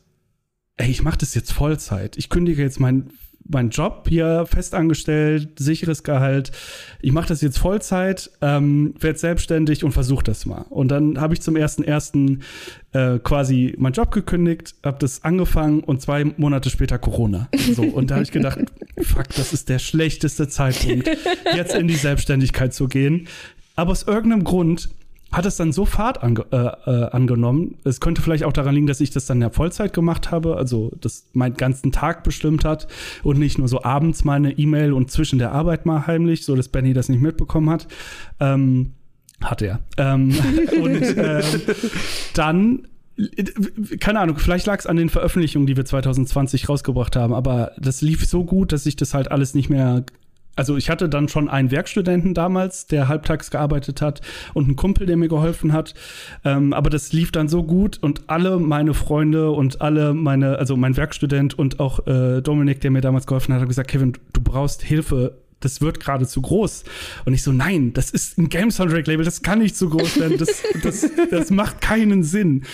ey, 0.77 0.89
ich 0.89 1.03
mache 1.03 1.17
das 1.17 1.35
jetzt 1.35 1.51
Vollzeit. 1.51 2.17
Ich 2.17 2.29
kündige 2.29 2.61
jetzt 2.61 2.79
meinen 2.79 3.11
mein 3.47 3.69
Job 3.69 4.07
hier 4.09 4.45
festangestellt, 4.47 5.59
sicheres 5.59 6.03
Gehalt. 6.03 6.51
Ich 6.99 7.11
mache 7.11 7.27
das 7.27 7.41
jetzt 7.41 7.59
Vollzeit, 7.59 8.31
ähm, 8.41 8.95
werde 8.99 9.19
selbstständig 9.19 9.83
und 9.83 9.91
versuche 9.91 10.23
das 10.23 10.45
mal. 10.45 10.65
Und 10.69 10.89
dann 10.89 11.21
habe 11.21 11.35
ich 11.35 11.41
zum 11.41 11.55
ersten 11.55 11.83
ersten 11.83 12.41
äh, 12.93 13.19
quasi 13.19 13.75
meinen 13.77 13.93
Job 13.93 14.11
gekündigt, 14.11 14.75
habe 14.83 14.97
das 14.99 15.23
angefangen 15.23 15.81
und 15.81 16.01
zwei 16.01 16.25
Monate 16.37 16.69
später 16.69 16.97
Corona. 16.97 17.47
So 17.73 17.83
und 17.83 18.09
da 18.09 18.15
habe 18.15 18.23
ich 18.23 18.31
gedacht, 18.31 18.59
fuck, 19.01 19.29
das 19.35 19.53
ist 19.53 19.69
der 19.69 19.79
schlechteste 19.79 20.47
Zeitpunkt, 20.47 21.09
jetzt 21.55 21.75
in 21.75 21.87
die 21.87 21.95
Selbstständigkeit 21.95 22.73
zu 22.73 22.87
gehen. 22.87 23.27
Aber 23.75 23.91
aus 23.91 24.03
irgendeinem 24.03 24.43
Grund 24.43 24.89
hat 25.35 25.45
es 25.45 25.57
dann 25.57 25.73
so 25.73 25.85
Fahrt 25.85 26.23
ange 26.23 26.45
äh, 26.51 26.89
äh, 26.89 27.09
angenommen. 27.11 27.75
Es 27.83 27.99
könnte 27.99 28.21
vielleicht 28.21 28.45
auch 28.45 28.53
daran 28.53 28.73
liegen, 28.73 28.87
dass 28.87 29.01
ich 29.01 29.11
das 29.11 29.25
dann 29.25 29.41
ja 29.41 29.49
Vollzeit 29.49 29.91
gemacht 29.91 30.31
habe, 30.31 30.55
also 30.55 30.91
das 31.01 31.27
meinen 31.33 31.55
ganzen 31.55 31.91
Tag 31.91 32.23
bestimmt 32.23 32.63
hat 32.63 32.87
und 33.21 33.37
nicht 33.37 33.57
nur 33.57 33.67
so 33.67 33.83
abends 33.83 34.23
meine 34.23 34.57
E-Mail 34.57 34.93
und 34.93 35.11
zwischen 35.11 35.37
der 35.37 35.51
Arbeit 35.51 35.85
mal 35.85 36.07
heimlich, 36.07 36.45
so 36.45 36.55
dass 36.55 36.69
Benny 36.69 36.93
das 36.93 37.09
nicht 37.09 37.21
mitbekommen 37.21 37.69
hat. 37.69 37.87
Ähm, 38.39 38.93
hat 39.41 39.61
er. 39.61 39.81
Ähm, 39.97 40.33
und 40.81 41.03
ähm, 41.17 41.43
dann 42.33 42.87
keine 44.01 44.19
Ahnung, 44.19 44.37
vielleicht 44.37 44.65
lag 44.65 44.79
es 44.79 44.85
an 44.85 44.97
den 44.97 45.07
Veröffentlichungen, 45.07 45.67
die 45.67 45.77
wir 45.77 45.85
2020 45.85 46.67
rausgebracht 46.67 47.15
haben, 47.15 47.33
aber 47.33 47.71
das 47.77 48.01
lief 48.01 48.25
so 48.25 48.43
gut, 48.43 48.73
dass 48.73 48.85
ich 48.85 48.97
das 48.97 49.13
halt 49.13 49.31
alles 49.31 49.53
nicht 49.53 49.69
mehr 49.69 50.03
also 50.55 50.77
ich 50.77 50.89
hatte 50.89 51.09
dann 51.09 51.27
schon 51.27 51.49
einen 51.49 51.71
Werkstudenten 51.71 52.33
damals, 52.33 52.87
der 52.87 53.07
halbtags 53.07 53.51
gearbeitet 53.51 54.01
hat 54.01 54.21
und 54.53 54.65
einen 54.65 54.75
Kumpel, 54.75 55.05
der 55.05 55.17
mir 55.17 55.27
geholfen 55.27 55.73
hat. 55.73 55.93
Ähm, 56.43 56.73
aber 56.73 56.89
das 56.89 57.13
lief 57.13 57.31
dann 57.31 57.47
so 57.47 57.63
gut 57.63 57.97
und 58.01 58.23
alle 58.27 58.59
meine 58.59 58.93
Freunde 58.93 59.51
und 59.51 59.81
alle 59.81 60.13
meine, 60.13 60.57
also 60.57 60.77
mein 60.77 60.95
Werkstudent 60.97 61.57
und 61.57 61.79
auch 61.79 62.05
äh, 62.07 62.41
Dominik, 62.41 62.81
der 62.81 62.91
mir 62.91 63.01
damals 63.01 63.27
geholfen 63.27 63.53
hat, 63.53 63.61
hat 63.61 63.67
gesagt, 63.67 63.89
Kevin, 63.89 64.13
du 64.33 64.41
brauchst 64.41 64.81
Hilfe. 64.81 65.37
Das 65.61 65.81
wird 65.81 65.99
gerade 65.99 66.27
zu 66.27 66.41
groß. 66.41 66.83
Und 67.23 67.33
ich 67.33 67.41
so, 67.41 67.51
nein, 67.51 67.93
das 67.93 68.11
ist 68.11 68.37
ein 68.37 68.49
Game 68.49 68.69
Soundtrack 68.71 69.07
Label, 69.07 69.25
das 69.25 69.41
kann 69.41 69.59
nicht 69.59 69.75
zu 69.75 69.89
groß 69.89 70.19
werden. 70.19 70.37
Das, 70.37 70.61
das, 70.83 71.09
das 71.31 71.49
macht 71.49 71.81
keinen 71.81 72.23
Sinn. 72.23 72.65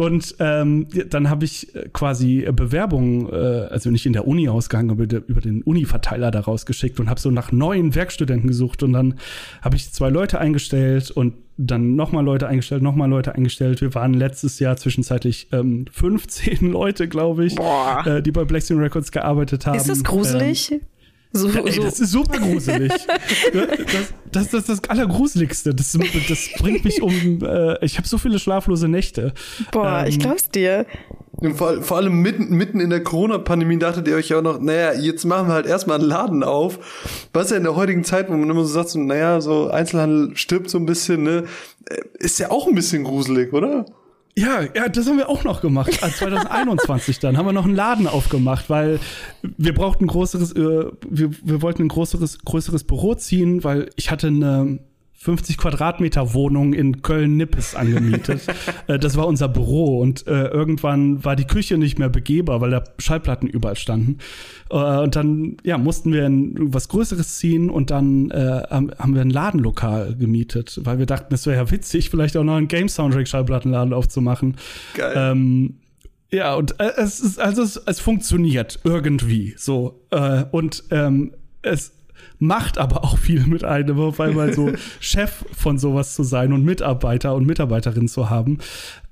Und 0.00 0.34
ähm, 0.38 0.88
dann 1.10 1.30
habe 1.30 1.44
ich 1.44 1.74
äh, 1.74 1.88
quasi 1.92 2.46
Bewerbungen, 2.52 3.28
äh, 3.30 3.68
also 3.70 3.90
nicht 3.90 4.06
in 4.06 4.12
der 4.12 4.26
Uni 4.26 4.48
ausgehangen, 4.48 4.90
aber 4.90 5.04
über 5.04 5.40
den 5.40 5.62
Uni-Verteiler 5.62 6.30
da 6.30 6.40
rausgeschickt 6.40 7.00
und 7.00 7.10
habe 7.10 7.20
so 7.20 7.30
nach 7.30 7.52
neuen 7.52 7.94
Werkstudenten 7.94 8.48
gesucht. 8.48 8.82
Und 8.82 8.92
dann 8.92 9.14
habe 9.62 9.76
ich 9.76 9.92
zwei 9.92 10.10
Leute 10.10 10.38
eingestellt 10.38 11.10
und 11.10 11.34
dann 11.58 11.96
nochmal 11.96 12.24
Leute 12.24 12.48
eingestellt, 12.48 12.82
nochmal 12.82 13.08
Leute 13.08 13.34
eingestellt. 13.34 13.80
Wir 13.80 13.94
waren 13.94 14.12
letztes 14.14 14.58
Jahr 14.58 14.76
zwischenzeitlich 14.76 15.48
ähm, 15.52 15.86
15 15.92 16.70
Leute, 16.70 17.08
glaube 17.08 17.46
ich, 17.46 17.56
äh, 18.04 18.22
die 18.22 18.32
bei 18.32 18.44
Blackstone 18.44 18.82
Records 18.82 19.10
gearbeitet 19.10 19.66
haben. 19.66 19.76
Ist 19.76 19.88
das 19.88 20.04
gruselig? 20.04 20.72
Ähm, 20.72 20.80
so, 21.36 21.48
Ey, 21.48 21.72
so. 21.72 21.82
Das 21.82 22.00
ist 22.00 22.10
super 22.10 22.38
gruselig. 22.38 22.92
das, 23.52 24.12
das, 24.32 24.50
das 24.50 24.54
ist 24.54 24.68
das 24.68 24.90
Allergruseligste. 24.90 25.74
Das, 25.74 25.96
das 26.28 26.48
bringt 26.58 26.84
mich 26.84 27.02
um. 27.02 27.40
Äh, 27.42 27.84
ich 27.84 27.98
habe 27.98 28.06
so 28.06 28.18
viele 28.18 28.38
schlaflose 28.38 28.88
Nächte. 28.88 29.32
Boah, 29.72 30.00
ähm, 30.00 30.08
ich 30.08 30.18
glaub's 30.18 30.50
dir. 30.50 30.86
Vor, 31.54 31.82
vor, 31.82 31.98
allem 31.98 32.22
mitten, 32.22 32.56
mitten 32.56 32.80
in 32.80 32.88
der 32.88 33.02
Corona-Pandemie 33.02 33.78
dachtet 33.78 34.08
ihr 34.08 34.16
euch 34.16 34.30
ja 34.30 34.38
auch 34.38 34.42
noch, 34.42 34.58
naja, 34.58 34.94
jetzt 34.94 35.26
machen 35.26 35.48
wir 35.48 35.54
halt 35.54 35.66
erstmal 35.66 35.98
einen 35.98 36.08
Laden 36.08 36.42
auf. 36.42 37.28
Was 37.34 37.50
ja 37.50 37.58
in 37.58 37.62
der 37.62 37.76
heutigen 37.76 38.04
Zeit, 38.04 38.30
wo 38.30 38.34
man 38.34 38.48
immer 38.48 38.62
so 38.64 38.72
sagt, 38.72 38.88
so, 38.88 38.98
naja, 38.98 39.40
so 39.42 39.68
Einzelhandel 39.68 40.34
stirbt 40.34 40.70
so 40.70 40.78
ein 40.78 40.86
bisschen, 40.86 41.24
ne, 41.24 41.44
äh, 41.90 42.00
ist 42.18 42.38
ja 42.38 42.50
auch 42.50 42.66
ein 42.66 42.74
bisschen 42.74 43.04
gruselig, 43.04 43.52
oder? 43.52 43.84
Ja, 44.38 44.62
ja, 44.74 44.88
das 44.90 45.06
haben 45.06 45.16
wir 45.16 45.30
auch 45.30 45.44
noch 45.44 45.62
gemacht. 45.62 45.94
2021 45.94 47.18
dann 47.20 47.38
haben 47.38 47.46
wir 47.46 47.54
noch 47.54 47.64
einen 47.64 47.74
Laden 47.74 48.06
aufgemacht, 48.06 48.68
weil 48.68 49.00
wir 49.42 49.72
brauchten 49.72 50.04
ein 50.04 50.08
größeres, 50.08 50.52
äh, 50.52 50.90
wir, 51.08 51.30
wir 51.42 51.62
wollten 51.62 51.82
ein 51.82 51.88
größeres, 51.88 52.40
größeres 52.44 52.84
Büro 52.84 53.14
ziehen, 53.14 53.64
weil 53.64 53.88
ich 53.96 54.10
hatte 54.10 54.26
eine 54.26 54.80
50 55.18 55.56
Quadratmeter 55.56 56.34
Wohnung 56.34 56.72
in 56.72 57.02
Köln-Nippes 57.02 57.74
angemietet. 57.74 58.42
äh, 58.86 58.98
das 58.98 59.16
war 59.16 59.26
unser 59.26 59.48
Büro 59.48 60.00
und 60.00 60.26
äh, 60.26 60.48
irgendwann 60.48 61.24
war 61.24 61.36
die 61.36 61.46
Küche 61.46 61.78
nicht 61.78 61.98
mehr 61.98 62.10
begehbar, 62.10 62.60
weil 62.60 62.70
da 62.70 62.84
Schallplatten 62.98 63.48
überall 63.48 63.76
standen. 63.76 64.18
Äh, 64.70 64.76
und 64.76 65.16
dann 65.16 65.56
ja, 65.64 65.78
mussten 65.78 66.12
wir 66.12 66.26
in 66.26 66.72
was 66.72 66.88
Größeres 66.88 67.38
ziehen 67.38 67.70
und 67.70 67.90
dann 67.90 68.30
äh, 68.30 68.62
haben, 68.68 69.14
wir 69.14 69.22
ein 69.22 69.30
Ladenlokal 69.30 70.14
gemietet, 70.16 70.80
weil 70.84 70.98
wir 70.98 71.06
dachten, 71.06 71.32
es 71.32 71.46
wäre 71.46 71.56
ja 71.56 71.70
witzig, 71.70 72.10
vielleicht 72.10 72.36
auch 72.36 72.44
noch 72.44 72.56
einen 72.56 72.68
Game-Soundtrack-Schallplattenladen 72.68 73.94
aufzumachen. 73.94 74.56
Geil. 74.94 75.14
Ähm, 75.16 75.76
ja, 76.30 76.54
und 76.54 76.78
äh, 76.78 76.92
es 76.98 77.20
ist, 77.20 77.40
also 77.40 77.62
es, 77.62 77.76
es 77.76 78.00
funktioniert 78.00 78.80
irgendwie 78.84 79.54
so. 79.56 80.02
Äh, 80.10 80.44
und 80.50 80.84
ähm, 80.90 81.32
es 81.62 81.95
macht 82.38 82.78
aber 82.78 83.04
auch 83.04 83.18
viel 83.18 83.46
mit 83.46 83.64
einem, 83.64 83.98
auf 83.98 84.20
einmal 84.20 84.52
so 84.52 84.72
Chef 85.00 85.44
von 85.52 85.78
sowas 85.78 86.14
zu 86.14 86.22
sein 86.22 86.52
und 86.52 86.64
Mitarbeiter 86.64 87.34
und 87.34 87.46
Mitarbeiterin 87.46 88.08
zu 88.08 88.30
haben. 88.30 88.58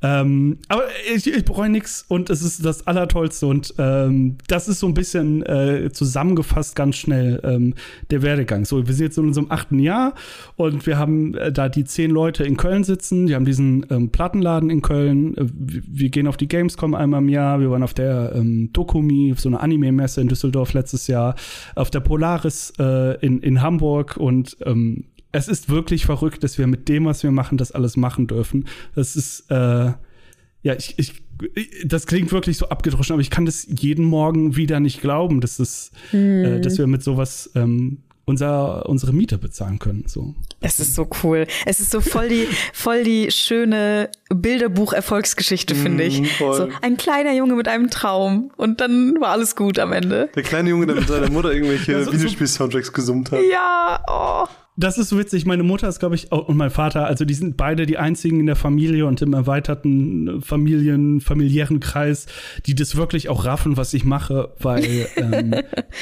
Ähm, 0.05 0.59
aber 0.69 0.83
ich, 1.15 1.27
ich 1.27 1.45
bereue 1.47 1.71
nichts 1.71 2.05
und 2.07 2.29
es 2.29 2.43
ist 2.43 2.63
das 2.63 2.87
Allertollste. 2.87 3.47
Und 3.47 3.73
ähm, 3.79 4.37
das 4.49 4.69
ist 4.69 4.81
so 4.81 4.87
ein 4.87 4.93
bisschen 4.93 5.43
äh, 5.47 5.89
zusammengefasst 5.93 6.77
ganz 6.77 6.97
schnell 6.97 7.41
ähm, 7.43 7.73
der 8.11 8.21
Werdegang. 8.21 8.67
So, 8.67 8.87
wir 8.87 8.93
sind 8.93 9.07
jetzt 9.07 9.17
in 9.17 9.25
unserem 9.25 9.51
achten 9.51 9.79
Jahr 9.79 10.15
und 10.57 10.87
wir 10.87 10.99
haben 10.99 11.35
äh, 11.37 11.51
da 11.51 11.71
die 11.71 11.85
zehn 11.85 12.11
Leute 12.11 12.45
in 12.45 12.59
Köln 12.59 12.85
sitzen. 12.85 13.27
Die 13.27 13.35
haben 13.35 13.47
diesen 13.47 13.87
ähm, 13.89 14.11
Plattenladen 14.11 14.69
in 14.69 14.83
Köln. 14.83 15.39
Äh, 15.39 15.47
wir, 15.55 15.83
wir, 15.87 16.11
gehen 16.11 16.27
auf 16.27 16.37
die 16.37 16.49
Gamescom 16.49 16.95
einmal 16.95 17.23
im 17.23 17.31
Jahr. 17.31 17.61
Wir 17.61 17.71
waren 17.71 17.83
auf 17.83 17.95
der 17.95 18.33
ähm, 18.35 18.69
Dokumi, 18.75 19.33
so 19.39 19.49
einer 19.49 19.63
Anime-Messe 19.63 20.21
in 20.21 20.29
Düsseldorf 20.29 20.75
letztes 20.75 21.07
Jahr, 21.07 21.35
auf 21.77 21.91
der 21.91 22.01
Polaris 22.01 22.75
äh, 22.79 23.17
in, 23.25 23.41
in 23.41 23.63
Hamburg 23.63 24.19
und 24.19 24.59
ähm, 24.67 25.05
es 25.35 25.49
ist 25.49 25.68
wirklich 25.68 26.07
verrückt, 26.07 26.45
dass 26.45 26.59
wir 26.59 26.66
mit 26.66 26.89
dem, 26.89 27.05
was 27.07 27.22
wir 27.22 27.32
machen, 27.32 27.59
das 27.59 27.72
alles 27.72 27.97
machen 27.97 28.26
dürfen. 28.26 28.66
Das 28.95 29.16
ist, 29.16 29.51
äh, 29.51 29.93
ja, 30.62 30.74
ich, 30.78 30.95
ich, 30.97 31.22
das 31.85 32.07
klingt 32.07 32.30
wirklich 32.32 32.57
so 32.57 32.68
abgedroschen, 32.68 33.14
aber 33.14 33.20
ich 33.20 33.30
kann 33.30 33.45
das 33.45 33.66
jeden 33.68 34.05
Morgen 34.05 34.55
wieder 34.55 34.78
nicht 34.78 35.01
glauben, 35.01 35.41
dass, 35.41 35.57
das, 35.57 35.91
hm. 36.11 36.45
äh, 36.45 36.61
dass 36.61 36.78
wir 36.78 36.87
mit 36.87 37.03
sowas 37.03 37.51
ähm, 37.57 37.99
unser, 38.26 38.89
unsere 38.89 39.12
Miete 39.12 39.37
bezahlen 39.37 39.80
können. 39.80 40.05
So. 40.07 40.37
Es 40.61 40.78
ist 40.78 40.95
so 40.95 41.09
cool. 41.22 41.49
Es 41.66 41.80
ist 41.80 41.91
so 41.91 42.01
voll 42.01 42.28
die, 42.28 42.47
voll 42.72 43.03
die 43.03 43.32
schöne 43.32 44.11
Bilderbuch-Erfolgsgeschichte, 44.30 45.74
finde 45.74 46.05
ich. 46.05 46.20
Mm, 46.20 46.26
so 46.39 46.68
ein 46.80 46.97
kleiner 46.97 47.35
Junge 47.35 47.55
mit 47.55 47.66
einem 47.66 47.91
Traum 47.91 48.53
und 48.57 48.80
dann 48.80 49.20
war 49.20 49.30
alles 49.30 49.57
gut 49.57 49.80
am 49.80 49.93
Ende. 49.93 50.30
Der 50.35 50.45
kleine 50.45 50.70
Junge, 50.70 50.87
der 50.87 50.95
mit 50.95 51.09
seiner 51.09 51.30
Mutter 51.30 51.53
irgendwelche 51.53 51.93
ja, 51.93 52.05
so, 52.05 52.12
Videospiel-Soundtracks 52.12 52.93
gesummt 52.93 53.32
hat. 53.32 53.41
Ja, 53.51 54.01
oh. 54.09 54.49
Das 54.77 54.99
ist 54.99 55.09
so 55.09 55.18
witzig. 55.18 55.47
Meine 55.47 55.62
Mutter 55.62 55.89
ist, 55.89 56.01
glaube 56.01 56.16
ich, 56.16 56.33
und 56.33 56.57
mein 56.57 56.70
Vater, 56.70 57.07
also 57.07 57.25
die 57.25 57.35
sind 57.35 57.57
beide 57.57 57.87
die 57.87 57.97
einzigen 57.97 58.41
in 58.41 58.47
der 58.47 58.57
Familie 58.57 59.07
und 59.07 59.22
im 59.22 59.33
erweiterten 59.33 60.43
Familien, 60.43 61.20
familiären 61.20 61.79
Kreis, 61.79 62.27
die 62.66 62.75
das 62.75 62.97
wirklich 62.97 63.29
auch 63.29 63.45
raffen, 63.45 63.77
was 63.77 63.95
ich 63.95 64.05
mache, 64.05 64.53
weil, 64.59 65.07
ähm, 65.16 65.55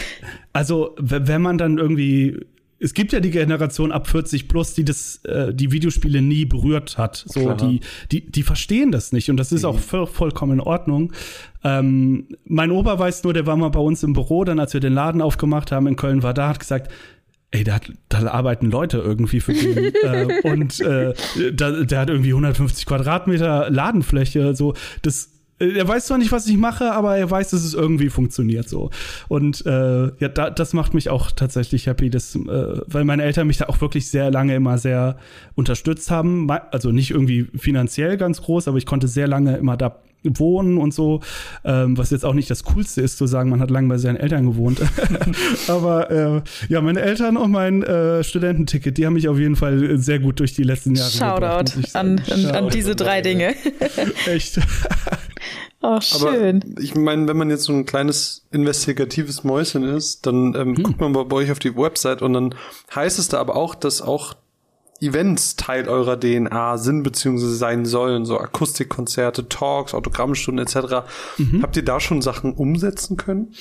also, 0.54 0.96
wenn 0.98 1.42
man 1.42 1.58
dann 1.58 1.76
irgendwie 1.76 2.38
es 2.82 2.94
gibt 2.94 3.12
ja 3.12 3.20
die 3.20 3.30
Generation 3.30 3.92
ab 3.92 4.08
40 4.08 4.48
plus, 4.48 4.74
die 4.74 4.84
das, 4.84 5.24
äh, 5.24 5.54
die 5.54 5.70
Videospiele 5.70 6.20
nie 6.20 6.46
berührt 6.46 6.98
hat. 6.98 7.24
So, 7.28 7.52
die, 7.52 7.78
die, 8.10 8.28
die 8.28 8.42
verstehen 8.42 8.90
das 8.90 9.12
nicht 9.12 9.30
und 9.30 9.36
das 9.36 9.52
ist 9.52 9.62
mhm. 9.62 9.68
auch 9.68 9.78
voll, 9.78 10.06
vollkommen 10.08 10.54
in 10.54 10.60
Ordnung. 10.60 11.12
Ähm, 11.62 12.26
mein 12.44 12.72
Opa 12.72 12.98
weiß 12.98 13.22
nur, 13.22 13.34
der 13.34 13.46
war 13.46 13.56
mal 13.56 13.68
bei 13.68 13.78
uns 13.78 14.02
im 14.02 14.14
Büro, 14.14 14.42
dann 14.42 14.58
als 14.58 14.74
wir 14.74 14.80
den 14.80 14.94
Laden 14.94 15.22
aufgemacht 15.22 15.70
haben 15.70 15.86
in 15.86 15.94
Köln, 15.94 16.24
war 16.24 16.34
da, 16.34 16.48
hat 16.48 16.58
gesagt, 16.58 16.90
ey, 17.52 17.64
da, 17.64 17.74
hat, 17.74 17.92
da 18.08 18.26
arbeiten 18.26 18.70
Leute 18.70 18.98
irgendwie 18.98 19.40
für 19.40 19.52
den. 19.52 19.94
äh, 19.94 20.40
und 20.42 20.80
äh, 20.80 21.14
da, 21.52 21.70
der 21.84 22.00
hat 22.00 22.10
irgendwie 22.10 22.30
150 22.30 22.86
Quadratmeter 22.86 23.70
Ladenfläche. 23.70 24.54
So, 24.54 24.74
das 25.02 25.30
äh, 25.58 25.78
er 25.78 25.86
weiß 25.86 26.06
zwar 26.06 26.18
nicht, 26.18 26.32
was 26.32 26.46
ich 26.46 26.56
mache, 26.56 26.92
aber 26.92 27.16
er 27.16 27.30
weiß, 27.30 27.50
dass 27.50 27.62
es 27.62 27.74
irgendwie 27.74 28.08
funktioniert 28.08 28.68
so. 28.68 28.90
Und 29.28 29.64
äh, 29.66 30.06
ja, 30.18 30.28
da, 30.28 30.50
das 30.50 30.72
macht 30.72 30.94
mich 30.94 31.10
auch 31.10 31.30
tatsächlich 31.30 31.86
happy, 31.86 32.10
dass, 32.10 32.34
äh, 32.34 32.80
weil 32.86 33.04
meine 33.04 33.22
Eltern 33.22 33.46
mich 33.46 33.58
da 33.58 33.66
auch 33.66 33.80
wirklich 33.80 34.08
sehr 34.08 34.30
lange 34.30 34.54
immer 34.54 34.78
sehr 34.78 35.16
unterstützt 35.54 36.10
haben. 36.10 36.50
Also 36.50 36.90
nicht 36.90 37.10
irgendwie 37.10 37.48
finanziell 37.56 38.16
ganz 38.16 38.42
groß, 38.42 38.66
aber 38.66 38.78
ich 38.78 38.86
konnte 38.86 39.08
sehr 39.08 39.28
lange 39.28 39.56
immer 39.56 39.76
da 39.76 40.02
wohnen 40.24 40.78
und 40.78 40.94
so, 40.94 41.20
ähm, 41.64 41.96
was 41.98 42.10
jetzt 42.10 42.24
auch 42.24 42.34
nicht 42.34 42.50
das 42.50 42.64
Coolste 42.64 43.00
ist, 43.00 43.18
zu 43.18 43.26
sagen, 43.26 43.50
man 43.50 43.60
hat 43.60 43.70
lange 43.70 43.88
bei 43.88 43.98
seinen 43.98 44.16
Eltern 44.16 44.46
gewohnt. 44.46 44.80
Aber 45.68 46.10
äh, 46.10 46.42
ja, 46.68 46.80
meine 46.80 47.00
Eltern 47.00 47.36
und 47.36 47.50
mein 47.50 47.82
äh, 47.82 48.22
Studententicket, 48.24 48.98
die 48.98 49.06
haben 49.06 49.14
mich 49.14 49.28
auf 49.28 49.38
jeden 49.38 49.56
Fall 49.56 49.98
sehr 49.98 50.18
gut 50.18 50.40
durch 50.40 50.54
die 50.54 50.64
letzten 50.64 50.94
Jahre 50.94 51.10
Shoutout 51.10 51.74
gebracht, 51.74 51.96
an, 51.96 52.20
an, 52.30 52.46
an 52.46 52.68
diese 52.68 52.96
drei 52.96 53.20
Dinge. 53.20 53.54
Echt. 54.26 54.60
Ach, 55.82 56.00
schön. 56.00 56.62
Aber 56.62 56.80
ich 56.80 56.94
meine, 56.94 57.26
wenn 57.26 57.36
man 57.36 57.50
jetzt 57.50 57.64
so 57.64 57.72
ein 57.72 57.84
kleines 57.84 58.46
investigatives 58.52 59.42
Mäuschen 59.42 59.82
ist, 59.82 60.26
dann 60.26 60.54
ähm, 60.54 60.76
hm. 60.76 60.82
guckt 60.82 61.00
man 61.00 61.12
bei 61.12 61.32
euch 61.32 61.50
auf 61.50 61.58
die 61.58 61.76
Website 61.76 62.22
und 62.22 62.32
dann 62.34 62.54
heißt 62.94 63.18
es 63.18 63.28
da 63.28 63.40
aber 63.40 63.56
auch, 63.56 63.74
dass 63.74 64.00
auch 64.00 64.34
Events 65.02 65.56
Teil 65.56 65.88
eurer 65.88 66.18
DNA 66.18 66.78
sind 66.78 67.02
beziehungsweise 67.02 67.56
sein 67.56 67.84
sollen, 67.84 68.24
so 68.24 68.38
Akustikkonzerte, 68.38 69.48
Talks, 69.48 69.94
Autogrammstunden 69.94 70.64
etc. 70.64 71.04
Mhm. 71.38 71.62
Habt 71.62 71.76
ihr 71.76 71.84
da 71.84 72.00
schon 72.00 72.22
Sachen 72.22 72.52
umsetzen 72.52 73.16
können? 73.16 73.54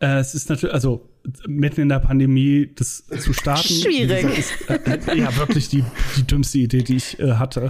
Äh, 0.00 0.18
es 0.18 0.34
ist 0.34 0.50
natürlich, 0.50 0.74
also 0.74 1.08
mitten 1.46 1.80
in 1.80 1.88
der 1.88 1.98
Pandemie 1.98 2.70
das 2.74 3.04
zu 3.06 3.32
starten. 3.32 3.68
Schwierig. 3.68 4.38
Ist, 4.38 4.52
äh, 4.68 5.18
ja, 5.18 5.34
wirklich 5.36 5.68
die, 5.68 5.84
die 6.16 6.26
dümmste 6.26 6.58
Idee, 6.58 6.82
die 6.82 6.96
ich 6.96 7.18
äh, 7.18 7.32
hatte. 7.32 7.68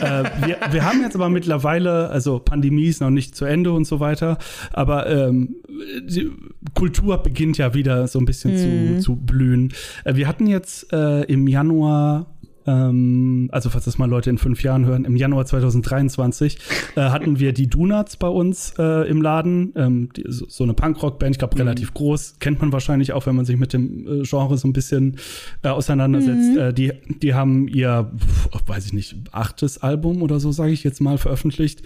äh, 0.00 0.24
wir, 0.46 0.58
wir 0.70 0.84
haben 0.84 1.00
jetzt 1.00 1.14
aber 1.14 1.28
mittlerweile, 1.28 2.08
also 2.10 2.38
Pandemie 2.38 2.86
ist 2.86 3.00
noch 3.00 3.10
nicht 3.10 3.36
zu 3.36 3.44
Ende 3.44 3.72
und 3.72 3.86
so 3.86 4.00
weiter, 4.00 4.38
aber 4.72 5.08
ähm, 5.08 5.56
die 6.02 6.30
Kultur 6.74 7.18
beginnt 7.18 7.58
ja 7.58 7.74
wieder 7.74 8.08
so 8.08 8.18
ein 8.18 8.24
bisschen 8.24 8.52
mhm. 8.52 9.00
zu, 9.00 9.04
zu 9.04 9.16
blühen. 9.16 9.72
Äh, 10.04 10.16
wir 10.16 10.28
hatten 10.28 10.46
jetzt 10.46 10.92
äh, 10.92 11.22
im 11.22 11.46
Januar 11.46 12.37
ähm, 12.68 13.48
also 13.50 13.70
falls 13.70 13.86
das 13.86 13.96
mal 13.96 14.08
Leute 14.08 14.28
in 14.28 14.36
fünf 14.36 14.62
Jahren 14.62 14.84
hören, 14.84 15.06
im 15.06 15.16
Januar 15.16 15.46
2023 15.46 16.58
äh, 16.96 17.00
hatten 17.00 17.38
wir 17.38 17.52
die 17.52 17.66
Donuts 17.66 18.18
bei 18.18 18.28
uns 18.28 18.74
äh, 18.78 19.08
im 19.08 19.22
Laden, 19.22 19.72
ähm, 19.74 20.08
die, 20.14 20.24
so, 20.28 20.44
so, 20.48 20.64
eine 20.64 20.74
Punkrock-Band, 20.74 21.34
ich 21.34 21.38
glaube 21.38 21.56
mhm. 21.56 21.62
relativ 21.62 21.94
groß, 21.94 22.36
kennt 22.40 22.60
man 22.60 22.70
wahrscheinlich 22.70 23.12
auch, 23.14 23.26
wenn 23.26 23.36
man 23.36 23.46
sich 23.46 23.56
mit 23.56 23.72
dem 23.72 24.06
äh, 24.06 24.22
Genre 24.24 24.58
so 24.58 24.68
ein 24.68 24.74
bisschen 24.74 25.16
äh, 25.62 25.68
auseinandersetzt. 25.68 26.52
Mhm. 26.52 26.58
Äh, 26.58 26.72
die, 26.74 26.92
die 27.22 27.32
haben 27.32 27.68
ihr, 27.68 28.10
weiß 28.66 28.84
ich 28.84 28.92
nicht, 28.92 29.16
achtes 29.32 29.78
Album 29.78 30.20
oder 30.22 30.38
so, 30.38 30.52
sage 30.52 30.72
ich 30.72 30.84
jetzt 30.84 31.00
mal, 31.00 31.16
veröffentlicht 31.16 31.82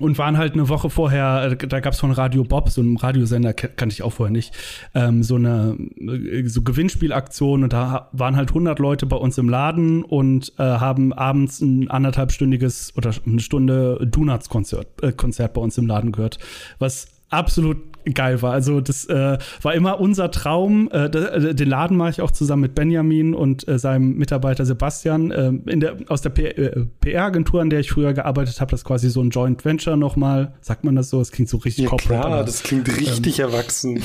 und 0.00 0.18
waren 0.18 0.36
halt 0.36 0.54
eine 0.54 0.68
Woche 0.68 0.90
vorher, 0.90 1.56
äh, 1.60 1.66
da 1.66 1.80
gab's 1.80 2.00
von 2.00 2.10
Radio 2.10 2.44
Bob, 2.44 2.68
so 2.70 2.80
einem 2.80 2.96
Radiosender, 2.96 3.54
kannte 3.54 3.92
ich 3.92 4.02
auch 4.02 4.12
vorher 4.12 4.32
nicht, 4.32 4.52
ähm, 4.94 5.22
so 5.22 5.36
eine 5.36 5.76
äh, 5.98 6.46
so 6.46 6.62
Gewinnspielaktion 6.62 7.62
und 7.62 7.72
da 7.72 8.08
waren 8.12 8.36
halt 8.36 8.50
100 8.50 8.78
Leute 8.78 9.06
bei 9.06 9.16
uns 9.16 9.38
im 9.38 9.48
Laden 9.48 10.02
und 10.02 10.52
äh, 10.58 10.62
haben 10.62 11.12
abends 11.12 11.60
ein 11.60 11.88
anderthalbstündiges 11.90 12.94
oder 12.96 13.12
eine 13.24 13.40
Stunde 13.40 14.04
Donuts-Konzert 14.04 15.02
äh, 15.02 15.12
Konzert 15.12 15.54
bei 15.54 15.60
uns 15.60 15.78
im 15.78 15.86
Laden 15.86 16.12
gehört, 16.12 16.38
was 16.78 17.06
absolut 17.30 17.78
geil 18.12 18.42
war. 18.42 18.52
Also 18.52 18.80
das 18.80 19.06
äh, 19.06 19.38
war 19.62 19.74
immer 19.74 20.00
unser 20.00 20.30
Traum. 20.30 20.90
Äh, 20.92 21.06
äh 21.06 21.54
den 21.54 21.68
Laden 21.68 21.96
mache 21.96 22.10
ich 22.10 22.20
auch 22.20 22.30
zusammen 22.30 22.62
mit 22.62 22.74
Benjamin 22.74 23.34
und 23.34 23.66
äh, 23.66 23.78
seinem 23.78 24.16
Mitarbeiter 24.16 24.66
Sebastian 24.66 25.30
äh, 25.30 25.48
in 25.66 25.80
der, 25.80 25.96
aus 26.08 26.20
der 26.20 26.30
PR-Agentur, 26.30 27.60
äh, 27.60 27.62
an 27.62 27.70
der 27.70 27.80
ich 27.80 27.90
früher 27.90 28.12
gearbeitet 28.12 28.60
habe. 28.60 28.70
Das 28.72 28.80
ist 28.80 28.84
quasi 28.84 29.08
so 29.08 29.22
ein 29.22 29.30
Joint 29.30 29.64
Venture 29.64 29.96
nochmal. 29.96 30.54
Sagt 30.60 30.84
man 30.84 30.96
das 30.96 31.10
so? 31.10 31.20
Es 31.20 31.32
klingt 31.32 31.48
so 31.48 31.58
richtig 31.58 31.84
ja, 31.84 31.90
corporate. 31.90 32.26
Klar, 32.26 32.44
das 32.44 32.62
klingt 32.62 32.88
richtig 33.00 33.38
ähm, 33.38 33.46
erwachsen. 33.46 34.02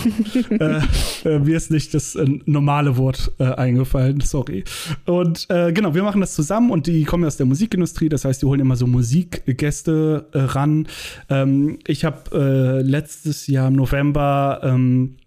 mir 1.24 1.58
ist 1.58 1.72
nicht 1.72 1.94
das 1.94 2.18
normale 2.46 2.98
Wort 2.98 3.32
eingefallen, 3.40 4.22
sorry. 4.22 4.64
Und 5.06 5.48
genau, 5.50 5.94
wir 5.94 6.04
machen 6.04 6.22
das 6.22 6.34
zusammen 6.34 6.72
und 6.72 6.88
die 6.88 7.04
kommen 7.04 7.26
aus 7.26 7.38
der 7.38 7.46
Musikindustrie. 7.46 8.10
Das 8.10 8.26
heißt, 8.26 8.42
die 8.42 8.46
holen 8.46 8.60
immer 8.60 8.76
so 8.76 8.88
Musikgäste 8.88 10.28
ran. 10.34 10.88
Ähm, 11.30 11.80
ich 11.88 12.06
habe 12.06 12.82
letztes 12.84 13.48
Jahr 13.48 13.68
im 13.68 13.74
November 13.74 13.89
November 13.90 14.62
ähm, 14.64 15.18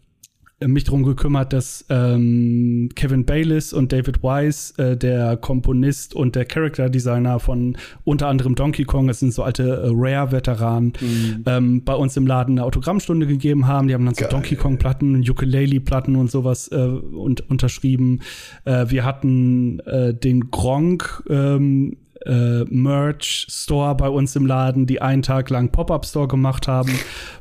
mich 0.65 0.85
darum 0.85 1.03
gekümmert, 1.03 1.53
dass 1.53 1.85
ähm, 1.89 2.89
Kevin 2.95 3.25
Bayliss 3.25 3.73
und 3.73 3.93
David 3.93 4.23
Wise, 4.23 4.75
äh, 4.79 4.97
der 4.97 5.37
Komponist 5.37 6.15
und 6.15 6.37
der 6.37 6.45
Character 6.45 6.89
Designer 6.89 7.41
von 7.41 7.77
unter 8.05 8.29
anderem 8.29 8.55
Donkey 8.55 8.85
Kong, 8.85 9.09
das 9.09 9.19
sind 9.19 9.35
so 9.35 9.43
alte 9.43 9.65
äh, 9.65 9.91
Rare-Veteranen, 9.93 10.93
mhm. 11.01 11.45
ähm, 11.47 11.85
bei 11.85 11.95
uns 11.95 12.17
im 12.17 12.29
Laden 12.29 12.59
eine 12.59 12.65
Autogrammstunde 12.65 13.27
gegeben 13.27 13.67
haben. 13.67 13.89
Die 13.89 13.95
haben 13.95 14.05
dann 14.05 14.15
Geil. 14.15 14.29
so 14.31 14.37
Donkey 14.37 14.55
Kong-Platten, 14.55 15.29
Ukulele-Platten 15.29 16.15
und 16.15 16.31
sowas 16.31 16.71
äh, 16.71 16.77
und, 16.77 17.51
unterschrieben. 17.51 18.21
Äh, 18.65 18.87
wir 18.89 19.05
hatten 19.05 19.81
äh, 19.81 20.15
den 20.15 20.53
Gronk 20.53 21.25
ähm, 21.29 21.97
äh, 22.27 22.65
Merch-Store 22.65 23.95
bei 23.97 24.09
uns 24.09 24.37
im 24.37 24.47
Laden, 24.47 24.87
die 24.87 25.01
einen 25.01 25.23
Tag 25.23 25.51
lang 25.51 25.71
Pop-Up-Store 25.71 26.29
gemacht 26.29 26.69
haben, 26.69 26.93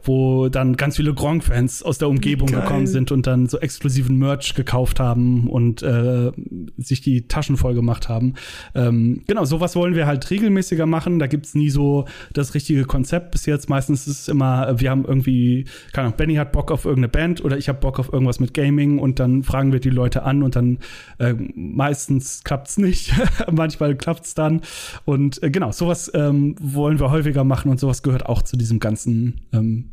wo 0.03 0.49
dann 0.49 0.77
ganz 0.77 0.97
viele 0.97 1.13
Gronk-Fans 1.13 1.84
aus 1.84 1.97
der 1.97 2.09
Umgebung 2.09 2.47
Geil. 2.49 2.61
gekommen 2.61 2.88
sind 2.88 3.11
und 3.11 3.27
dann 3.27 3.47
so 3.47 3.59
exklusiven 3.59 4.17
Merch 4.17 4.53
gekauft 4.55 4.99
haben 4.99 5.49
und 5.49 5.84
äh, 5.84 6.32
sich 6.77 7.01
die 7.01 7.27
Taschen 7.27 7.57
voll 7.57 7.73
gemacht 7.73 8.09
haben. 8.09 8.36
Ähm, 8.75 9.23
genau, 9.27 9.45
sowas 9.45 9.75
wollen 9.75 9.95
wir 9.95 10.07
halt 10.07 10.29
regelmäßiger 10.29 10.86
machen. 10.86 11.19
Da 11.19 11.27
gibt's 11.27 11.55
nie 11.55 11.69
so 11.69 12.05
das 12.34 12.53
richtige 12.53 12.86
Konzept 12.86 13.32
bis 13.32 13.45
jetzt. 13.45 13.69
Meistens 13.69 14.07
ist 14.07 14.21
es 14.21 14.27
immer, 14.27 14.79
wir 14.79 14.89
haben 14.89 15.05
irgendwie, 15.05 15.65
keine 15.93 16.07
Ahnung, 16.07 16.17
Benny 16.17 16.36
hat 16.36 16.51
Bock 16.51 16.71
auf 16.71 16.86
irgendeine 16.86 17.09
Band 17.09 17.43
oder 17.43 17.57
ich 17.57 17.69
habe 17.69 17.79
Bock 17.79 17.99
auf 17.99 18.11
irgendwas 18.11 18.39
mit 18.39 18.53
Gaming 18.53 18.99
und 18.99 19.19
dann 19.19 19.43
fragen 19.43 19.71
wir 19.71 19.79
die 19.79 19.89
Leute 19.89 20.23
an 20.23 20.43
und 20.43 20.55
dann 20.55 20.79
äh, 21.19 21.34
meistens 21.55 22.43
klappt's 22.43 22.77
nicht. 22.77 23.13
Manchmal 23.51 23.95
klappt's 23.95 24.34
dann. 24.34 24.61
Und 25.05 25.41
äh, 25.43 25.49
genau, 25.51 25.72
sowas 25.72 26.11
ähm, 26.13 26.55
wollen 26.59 26.99
wir 26.99 27.11
häufiger 27.11 27.43
machen 27.43 27.72
und 27.72 27.80
sowas 27.80 28.03
gehört 28.03 28.26
auch 28.26 28.41
zu 28.41 28.57
diesem 28.57 28.80
ganzen 28.80 29.41
ähm, 29.53 29.91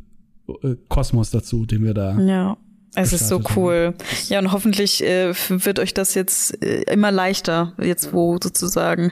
äh, 0.63 0.75
Kosmos 0.87 1.31
dazu, 1.31 1.65
den 1.65 1.83
wir 1.83 1.93
da. 1.93 2.19
Ja. 2.19 2.57
Es 2.95 3.13
ist 3.13 3.27
so 3.27 3.39
cool. 3.55 3.93
Haben. 3.93 3.95
Ja, 4.29 4.39
und 4.39 4.51
hoffentlich 4.51 5.03
äh, 5.03 5.33
wird 5.49 5.79
euch 5.79 5.93
das 5.93 6.15
jetzt 6.15 6.61
äh, 6.63 6.81
immer 6.91 7.11
leichter, 7.11 7.73
jetzt 7.77 8.13
wo 8.13 8.37
sozusagen 8.41 9.11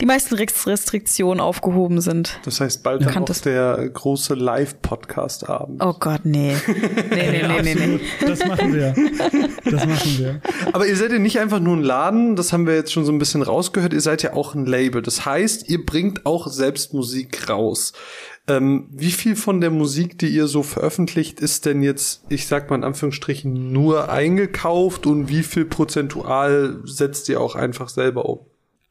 die 0.00 0.06
meisten 0.06 0.34
Restriktionen 0.34 1.40
aufgehoben 1.40 2.00
sind. 2.00 2.38
Das 2.44 2.60
heißt 2.60 2.82
bald 2.82 3.04
dann 3.04 3.16
auch 3.16 3.38
der 3.38 3.88
große 3.88 4.34
Live-Podcast-Abend. 4.34 5.82
Oh 5.82 5.94
Gott, 5.98 6.20
nee. 6.24 6.56
Nee, 7.10 7.42
nee, 7.42 7.62
nee, 7.62 7.74
nee, 7.74 7.86
nee. 7.86 8.00
Das 8.26 8.44
machen 8.44 8.74
wir. 8.74 8.94
Das 9.64 9.86
machen 9.86 10.18
wir. 10.18 10.40
Aber 10.72 10.86
ihr 10.86 10.96
seid 10.96 11.12
ja 11.12 11.18
nicht 11.18 11.38
einfach 11.38 11.60
nur 11.60 11.76
ein 11.76 11.82
Laden, 11.82 12.36
das 12.36 12.52
haben 12.52 12.66
wir 12.66 12.74
jetzt 12.74 12.92
schon 12.92 13.04
so 13.04 13.12
ein 13.12 13.18
bisschen 13.18 13.42
rausgehört, 13.42 13.92
ihr 13.92 14.00
seid 14.00 14.22
ja 14.22 14.34
auch 14.34 14.54
ein 14.54 14.66
Label. 14.66 15.02
Das 15.02 15.24
heißt, 15.24 15.68
ihr 15.68 15.84
bringt 15.84 16.26
auch 16.26 16.48
selbst 16.48 16.94
Musik 16.94 17.48
raus. 17.48 17.92
Ähm, 18.46 18.88
wie 18.90 19.12
viel 19.12 19.36
von 19.36 19.60
der 19.60 19.70
Musik, 19.70 20.18
die 20.18 20.28
ihr 20.28 20.46
so 20.48 20.62
veröffentlicht, 20.62 21.40
ist 21.40 21.64
denn 21.64 21.82
jetzt, 21.82 22.24
ich 22.28 22.46
sag 22.46 22.68
mal 22.68 22.76
in 22.76 22.84
Anführungsstrichen, 22.84 23.72
nur 23.72 24.10
eingekauft 24.10 25.06
und 25.06 25.28
wie 25.28 25.42
viel 25.42 25.64
prozentual 25.64 26.80
setzt 26.84 27.28
ihr 27.30 27.40
auch 27.40 27.54
einfach 27.54 27.88
selber 27.88 28.26
um? 28.28 28.40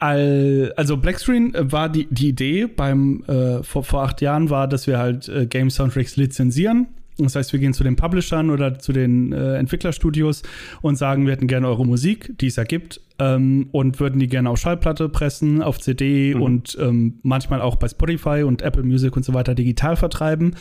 Also 0.03 0.97
Blackscreen 0.97 1.53
äh, 1.53 1.71
war 1.71 1.89
die, 1.89 2.07
die 2.09 2.29
Idee 2.29 2.65
beim 2.67 3.23
äh, 3.27 3.63
vor, 3.63 3.83
vor 3.83 4.03
acht 4.03 4.21
Jahren 4.21 4.49
war, 4.49 4.67
dass 4.67 4.87
wir 4.87 4.97
halt 4.97 5.29
äh, 5.29 5.45
Game 5.45 5.69
Soundtracks 5.69 6.15
lizenzieren. 6.17 6.87
Das 7.17 7.35
heißt, 7.35 7.53
wir 7.53 7.59
gehen 7.59 7.73
zu 7.73 7.83
den 7.83 7.95
Publishern 7.95 8.49
oder 8.49 8.79
zu 8.79 8.91
den 8.91 9.33
äh, 9.33 9.55
Entwicklerstudios 9.57 10.41
und 10.81 10.95
sagen, 10.95 11.25
wir 11.25 11.33
hätten 11.33 11.47
gerne 11.47 11.67
eure 11.67 11.85
Musik, 11.85 12.33
die 12.39 12.47
es 12.47 12.55
ja 12.55 12.63
gibt, 12.63 13.01
ähm, 13.19 13.69
und 13.71 13.99
würden 13.99 14.19
die 14.19 14.27
gerne 14.27 14.49
auf 14.49 14.57
Schallplatte 14.57 15.09
pressen, 15.09 15.61
auf 15.61 15.79
CD 15.79 16.33
mhm. 16.33 16.41
und 16.41 16.77
ähm, 16.81 17.19
manchmal 17.21 17.61
auch 17.61 17.75
bei 17.75 17.87
Spotify 17.87 18.43
und 18.43 18.63
Apple 18.63 18.83
Music 18.83 19.15
und 19.15 19.23
so 19.23 19.33
weiter 19.33 19.53
digital 19.53 19.95
vertreiben. 19.95 20.55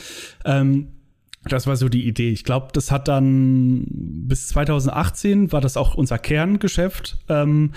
Ähm, 0.45 0.88
das 1.45 1.66
war 1.66 1.76
so 1.76 1.88
die 1.88 2.07
Idee. 2.07 2.30
Ich 2.30 2.45
glaube, 2.45 2.68
das 2.72 2.93
hat 2.93 3.09
dann 3.09 3.86
bis 3.88 4.49
2018 4.49 5.51
war 5.51 5.61
das 5.61 5.76
auch 5.76 5.95
unser 5.95 6.18
Kerngeschäft. 6.18 7.18
Ähm, 7.28 7.72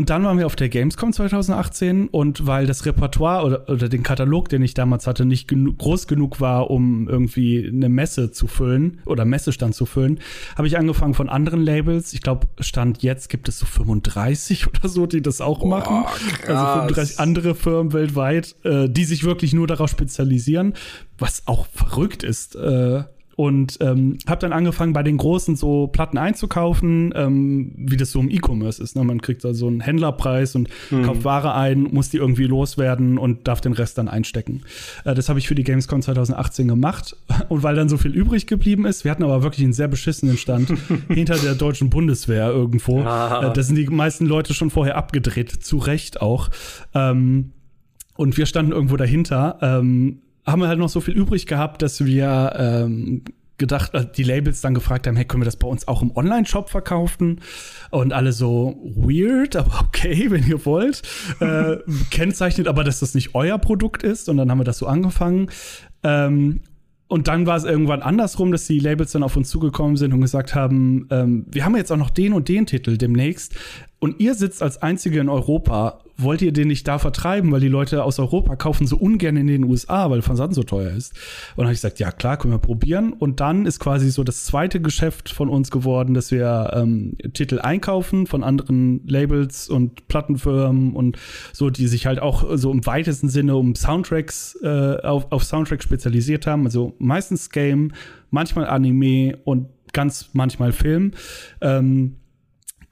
und 0.00 0.08
dann 0.08 0.24
waren 0.24 0.38
wir 0.38 0.46
auf 0.46 0.56
der 0.56 0.70
Gamescom 0.70 1.12
2018 1.12 2.08
und 2.08 2.46
weil 2.46 2.66
das 2.66 2.86
Repertoire 2.86 3.44
oder, 3.44 3.68
oder 3.68 3.86
den 3.90 4.02
Katalog, 4.02 4.48
den 4.48 4.62
ich 4.62 4.72
damals 4.72 5.06
hatte, 5.06 5.26
nicht 5.26 5.46
genu 5.46 5.74
groß 5.74 6.06
genug 6.06 6.40
war, 6.40 6.70
um 6.70 7.06
irgendwie 7.06 7.68
eine 7.68 7.90
Messe 7.90 8.30
zu 8.30 8.46
füllen 8.46 9.02
oder 9.04 9.26
Messestand 9.26 9.74
zu 9.74 9.84
füllen, 9.84 10.18
habe 10.56 10.66
ich 10.66 10.78
angefangen 10.78 11.12
von 11.12 11.28
anderen 11.28 11.60
Labels. 11.60 12.14
Ich 12.14 12.22
glaube, 12.22 12.46
Stand 12.60 13.02
jetzt 13.02 13.28
gibt 13.28 13.46
es 13.50 13.58
so 13.58 13.66
35 13.66 14.68
oder 14.74 14.88
so, 14.88 15.04
die 15.04 15.20
das 15.20 15.42
auch 15.42 15.58
Boah, 15.58 15.68
machen. 15.68 16.04
Krass. 16.44 16.48
Also 16.48 16.80
35 16.80 17.20
andere 17.20 17.54
Firmen 17.54 17.92
weltweit, 17.92 18.56
äh, 18.64 18.88
die 18.88 19.04
sich 19.04 19.24
wirklich 19.24 19.52
nur 19.52 19.66
darauf 19.66 19.90
spezialisieren, 19.90 20.72
was 21.18 21.42
auch 21.44 21.66
verrückt 21.66 22.22
ist. 22.22 22.56
Äh, 22.56 23.02
und 23.36 23.78
ähm, 23.80 24.18
habe 24.28 24.40
dann 24.40 24.52
angefangen, 24.52 24.92
bei 24.92 25.02
den 25.02 25.16
Großen 25.16 25.56
so 25.56 25.86
Platten 25.86 26.18
einzukaufen, 26.18 27.12
ähm, 27.16 27.72
wie 27.76 27.96
das 27.96 28.12
so 28.12 28.20
im 28.20 28.30
E-Commerce 28.30 28.82
ist. 28.82 28.96
Ne? 28.96 29.04
Man 29.04 29.22
kriegt 29.22 29.44
da 29.44 29.54
so 29.54 29.66
einen 29.66 29.80
Händlerpreis 29.80 30.54
und 30.54 30.68
mhm. 30.90 31.04
kauft 31.04 31.24
Ware 31.24 31.54
ein, 31.54 31.84
muss 31.84 32.10
die 32.10 32.18
irgendwie 32.18 32.44
loswerden 32.44 33.18
und 33.18 33.48
darf 33.48 33.60
den 33.60 33.72
Rest 33.72 33.98
dann 33.98 34.08
einstecken. 34.08 34.62
Äh, 35.04 35.14
das 35.14 35.28
habe 35.28 35.38
ich 35.38 35.48
für 35.48 35.54
die 35.54 35.64
Gamescom 35.64 36.02
2018 36.02 36.68
gemacht. 36.68 37.16
Und 37.48 37.62
weil 37.62 37.74
dann 37.74 37.88
so 37.88 37.96
viel 37.96 38.14
übrig 38.14 38.46
geblieben 38.46 38.86
ist, 38.86 39.04
wir 39.04 39.10
hatten 39.10 39.24
aber 39.24 39.42
wirklich 39.42 39.64
einen 39.64 39.72
sehr 39.72 39.88
beschissenen 39.88 40.36
Stand 40.36 40.72
hinter 41.08 41.36
der 41.36 41.54
deutschen 41.54 41.90
Bundeswehr 41.90 42.48
irgendwo. 42.48 43.00
Ah. 43.00 43.48
Äh, 43.48 43.52
da 43.52 43.62
sind 43.62 43.76
die 43.76 43.86
meisten 43.86 44.26
Leute 44.26 44.54
schon 44.54 44.70
vorher 44.70 44.96
abgedreht, 44.96 45.50
zu 45.50 45.78
Recht 45.78 46.20
auch. 46.20 46.50
Ähm, 46.94 47.52
und 48.16 48.36
wir 48.36 48.46
standen 48.46 48.72
irgendwo 48.72 48.96
dahinter. 48.96 49.58
Ähm, 49.62 50.20
haben 50.50 50.60
wir 50.60 50.68
halt 50.68 50.78
noch 50.78 50.88
so 50.88 51.00
viel 51.00 51.14
übrig 51.14 51.46
gehabt, 51.46 51.82
dass 51.82 52.04
wir 52.04 52.52
ähm, 52.56 53.24
gedacht, 53.60 53.94
äh, 53.94 54.04
die 54.16 54.24
Labels 54.24 54.60
dann 54.60 54.74
gefragt 54.74 55.06
haben, 55.06 55.14
hey, 55.14 55.24
können 55.24 55.42
wir 55.42 55.44
das 55.44 55.56
bei 55.56 55.68
uns 55.68 55.86
auch 55.86 56.02
im 56.02 56.10
Online-Shop 56.16 56.68
verkaufen? 56.68 57.40
Und 57.90 58.12
alle 58.12 58.32
so, 58.32 58.80
weird, 58.82 59.54
aber 59.56 59.84
okay, 59.86 60.30
wenn 60.30 60.44
ihr 60.48 60.66
wollt. 60.66 61.02
äh, 61.38 61.76
kennzeichnet 62.10 62.66
aber, 62.66 62.82
dass 62.82 62.98
das 62.98 63.14
nicht 63.14 63.36
euer 63.36 63.58
Produkt 63.58 64.02
ist. 64.02 64.28
Und 64.28 64.38
dann 64.38 64.50
haben 64.50 64.58
wir 64.58 64.64
das 64.64 64.78
so 64.78 64.86
angefangen. 64.86 65.50
Ähm, 66.02 66.62
und 67.06 67.26
dann 67.26 67.44
war 67.44 67.56
es 67.56 67.64
irgendwann 67.64 68.02
andersrum, 68.02 68.52
dass 68.52 68.66
die 68.66 68.78
Labels 68.78 69.10
dann 69.10 69.24
auf 69.24 69.36
uns 69.36 69.48
zugekommen 69.48 69.96
sind 69.96 70.12
und 70.12 70.20
gesagt 70.20 70.54
haben, 70.54 71.08
ähm, 71.10 71.44
wir 71.50 71.64
haben 71.64 71.74
jetzt 71.74 71.90
auch 71.90 71.96
noch 71.96 72.10
den 72.10 72.32
und 72.32 72.48
den 72.48 72.66
Titel 72.66 72.96
demnächst. 72.96 73.54
Und 74.00 74.18
ihr 74.18 74.34
sitzt 74.34 74.62
als 74.62 74.80
Einzige 74.82 75.20
in 75.20 75.28
Europa. 75.28 76.00
Wollt 76.16 76.42
ihr 76.42 76.52
den 76.52 76.68
nicht 76.68 76.88
da 76.88 76.98
vertreiben, 76.98 77.52
weil 77.52 77.60
die 77.60 77.68
Leute 77.68 78.02
aus 78.02 78.18
Europa 78.18 78.56
kaufen 78.56 78.86
so 78.86 78.96
ungern 78.96 79.36
in 79.36 79.46
den 79.46 79.64
USA, 79.64 80.10
weil 80.10 80.22
Versand 80.22 80.54
so 80.54 80.62
teuer 80.62 80.90
ist? 80.90 81.12
Und 81.50 81.58
dann 81.58 81.66
habe 81.66 81.74
ich 81.74 81.78
gesagt, 81.78 81.98
ja 81.98 82.10
klar, 82.10 82.38
können 82.38 82.52
wir 82.52 82.58
probieren. 82.58 83.12
Und 83.12 83.40
dann 83.40 83.66
ist 83.66 83.78
quasi 83.78 84.10
so 84.10 84.24
das 84.24 84.44
zweite 84.44 84.80
Geschäft 84.80 85.30
von 85.30 85.50
uns 85.50 85.70
geworden, 85.70 86.14
dass 86.14 86.30
wir 86.30 86.72
ähm, 86.74 87.16
Titel 87.34 87.58
einkaufen 87.58 88.26
von 88.26 88.42
anderen 88.42 89.06
Labels 89.06 89.68
und 89.68 90.08
Plattenfirmen 90.08 90.94
und 90.94 91.18
so, 91.52 91.68
die 91.70 91.86
sich 91.86 92.06
halt 92.06 92.20
auch 92.20 92.56
so 92.56 92.70
im 92.70 92.84
weitesten 92.86 93.28
Sinne 93.28 93.56
um 93.56 93.74
Soundtracks 93.74 94.58
äh, 94.62 94.96
auf, 95.02 95.30
auf 95.30 95.44
Soundtracks 95.44 95.84
spezialisiert 95.84 96.46
haben. 96.46 96.64
Also 96.64 96.94
meistens 96.98 97.50
Game, 97.50 97.92
manchmal 98.30 98.66
Anime 98.66 99.38
und 99.44 99.68
ganz 99.92 100.30
manchmal 100.32 100.72
Film. 100.72 101.12
Ähm, 101.60 102.16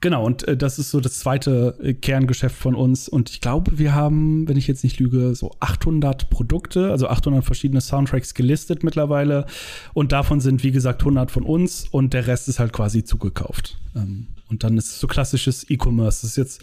Genau, 0.01 0.25
und 0.25 0.47
äh, 0.47 0.55
das 0.55 0.79
ist 0.79 0.91
so 0.91 1.01
das 1.01 1.19
zweite 1.19 1.77
äh, 1.81 1.93
Kerngeschäft 1.93 2.55
von 2.55 2.73
uns. 2.73 3.09
Und 3.09 3.29
ich 3.29 3.41
glaube, 3.41 3.77
wir 3.77 3.93
haben, 3.93 4.47
wenn 4.47 4.55
ich 4.55 4.67
jetzt 4.67 4.83
nicht 4.83 4.99
lüge, 4.99 5.35
so 5.35 5.51
800 5.59 6.29
Produkte, 6.29 6.91
also 6.91 7.07
800 7.07 7.43
verschiedene 7.43 7.81
Soundtracks 7.81 8.33
gelistet 8.33 8.83
mittlerweile. 8.83 9.45
Und 9.93 10.13
davon 10.13 10.39
sind, 10.39 10.63
wie 10.63 10.71
gesagt, 10.71 11.01
100 11.01 11.31
von 11.31 11.43
uns 11.43 11.85
und 11.89 12.13
der 12.13 12.27
Rest 12.27 12.47
ist 12.47 12.59
halt 12.59 12.71
quasi 12.71 13.03
zugekauft. 13.03 13.77
Ähm, 13.95 14.27
und 14.49 14.63
dann 14.63 14.77
ist 14.77 14.87
es 14.87 14.99
so 14.99 15.07
klassisches 15.07 15.69
E-Commerce. 15.69 16.21
Das 16.21 16.31
ist 16.31 16.37
jetzt 16.37 16.61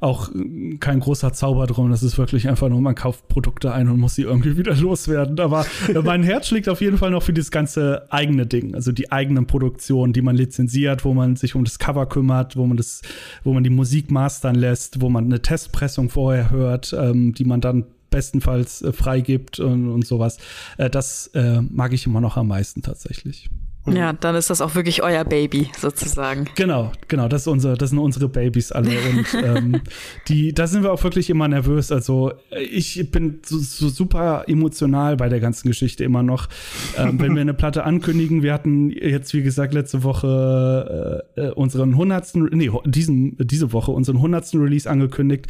auch 0.00 0.34
äh, 0.34 0.76
kein 0.78 1.00
großer 1.00 1.32
Zauber 1.32 1.66
drum. 1.66 1.90
Das 1.90 2.02
ist 2.02 2.18
wirklich 2.18 2.48
einfach 2.48 2.68
nur, 2.68 2.80
man 2.80 2.94
kauft 2.94 3.28
Produkte 3.28 3.72
ein 3.72 3.88
und 3.88 4.00
muss 4.00 4.16
sie 4.16 4.22
irgendwie 4.22 4.56
wieder 4.56 4.74
loswerden. 4.76 5.38
Aber 5.38 5.64
äh, 5.88 5.98
mein 6.00 6.22
Herz 6.22 6.48
schlägt 6.48 6.68
auf 6.68 6.80
jeden 6.80 6.98
Fall 6.98 7.10
noch 7.10 7.22
für 7.22 7.32
das 7.32 7.50
ganze 7.50 8.06
eigene 8.10 8.46
Ding. 8.46 8.74
Also 8.74 8.90
die 8.90 9.12
eigenen 9.12 9.46
Produktionen, 9.46 10.12
die 10.12 10.22
man 10.22 10.36
lizenziert, 10.36 11.04
wo 11.04 11.14
man 11.14 11.36
sich 11.36 11.54
um 11.54 11.64
das 11.64 11.78
Cover 11.78 12.06
kümmert, 12.06 12.56
wo 12.56 12.66
man 12.66 12.76
das, 12.76 13.02
wo 13.44 13.52
man 13.52 13.62
die 13.62 13.70
Musik 13.70 14.10
mastern 14.10 14.56
lässt, 14.56 15.00
wo 15.00 15.08
man 15.08 15.26
eine 15.26 15.40
Testpressung 15.40 16.10
vorher 16.10 16.50
hört, 16.50 16.92
ähm, 16.98 17.32
die 17.34 17.44
man 17.44 17.60
dann 17.60 17.84
bestenfalls 18.10 18.82
äh, 18.82 18.92
freigibt 18.92 19.60
und, 19.60 19.88
und 19.88 20.04
sowas. 20.04 20.38
Äh, 20.78 20.90
das 20.90 21.28
äh, 21.28 21.62
mag 21.62 21.92
ich 21.92 22.06
immer 22.06 22.20
noch 22.20 22.36
am 22.36 22.48
meisten 22.48 22.82
tatsächlich. 22.82 23.48
Ja, 23.96 24.12
dann 24.12 24.34
ist 24.34 24.50
das 24.50 24.60
auch 24.60 24.74
wirklich 24.74 25.02
euer 25.02 25.24
Baby 25.24 25.70
sozusagen. 25.78 26.46
Genau, 26.54 26.92
genau, 27.08 27.28
das 27.28 27.42
ist 27.42 27.46
unser, 27.48 27.74
das 27.74 27.90
sind 27.90 27.98
unsere 27.98 28.28
Babys 28.28 28.72
alle 28.72 28.90
und 28.90 29.26
ähm, 29.44 29.80
die, 30.28 30.52
da 30.52 30.66
sind 30.66 30.82
wir 30.82 30.92
auch 30.92 31.02
wirklich 31.02 31.30
immer 31.30 31.48
nervös. 31.48 31.92
Also 31.92 32.32
ich 32.50 33.10
bin 33.10 33.40
so, 33.44 33.58
so 33.58 33.88
super 33.88 34.44
emotional 34.46 35.16
bei 35.16 35.28
der 35.28 35.40
ganzen 35.40 35.68
Geschichte 35.68 36.04
immer 36.04 36.22
noch. 36.22 36.48
Ähm, 36.96 37.20
wenn 37.20 37.34
wir 37.34 37.40
eine 37.40 37.54
Platte 37.54 37.84
ankündigen, 37.84 38.42
wir 38.42 38.52
hatten 38.52 38.90
jetzt 38.90 39.32
wie 39.34 39.42
gesagt 39.42 39.74
letzte 39.74 40.02
Woche 40.02 41.24
äh, 41.36 41.40
äh 41.40 41.50
unseren 41.50 41.96
hundertsten, 41.96 42.48
nee, 42.52 42.70
diesen, 42.84 43.36
diese 43.38 43.72
Woche 43.72 43.90
unseren 43.90 44.20
hundertsten 44.20 44.60
Release 44.60 44.88
angekündigt. 44.88 45.46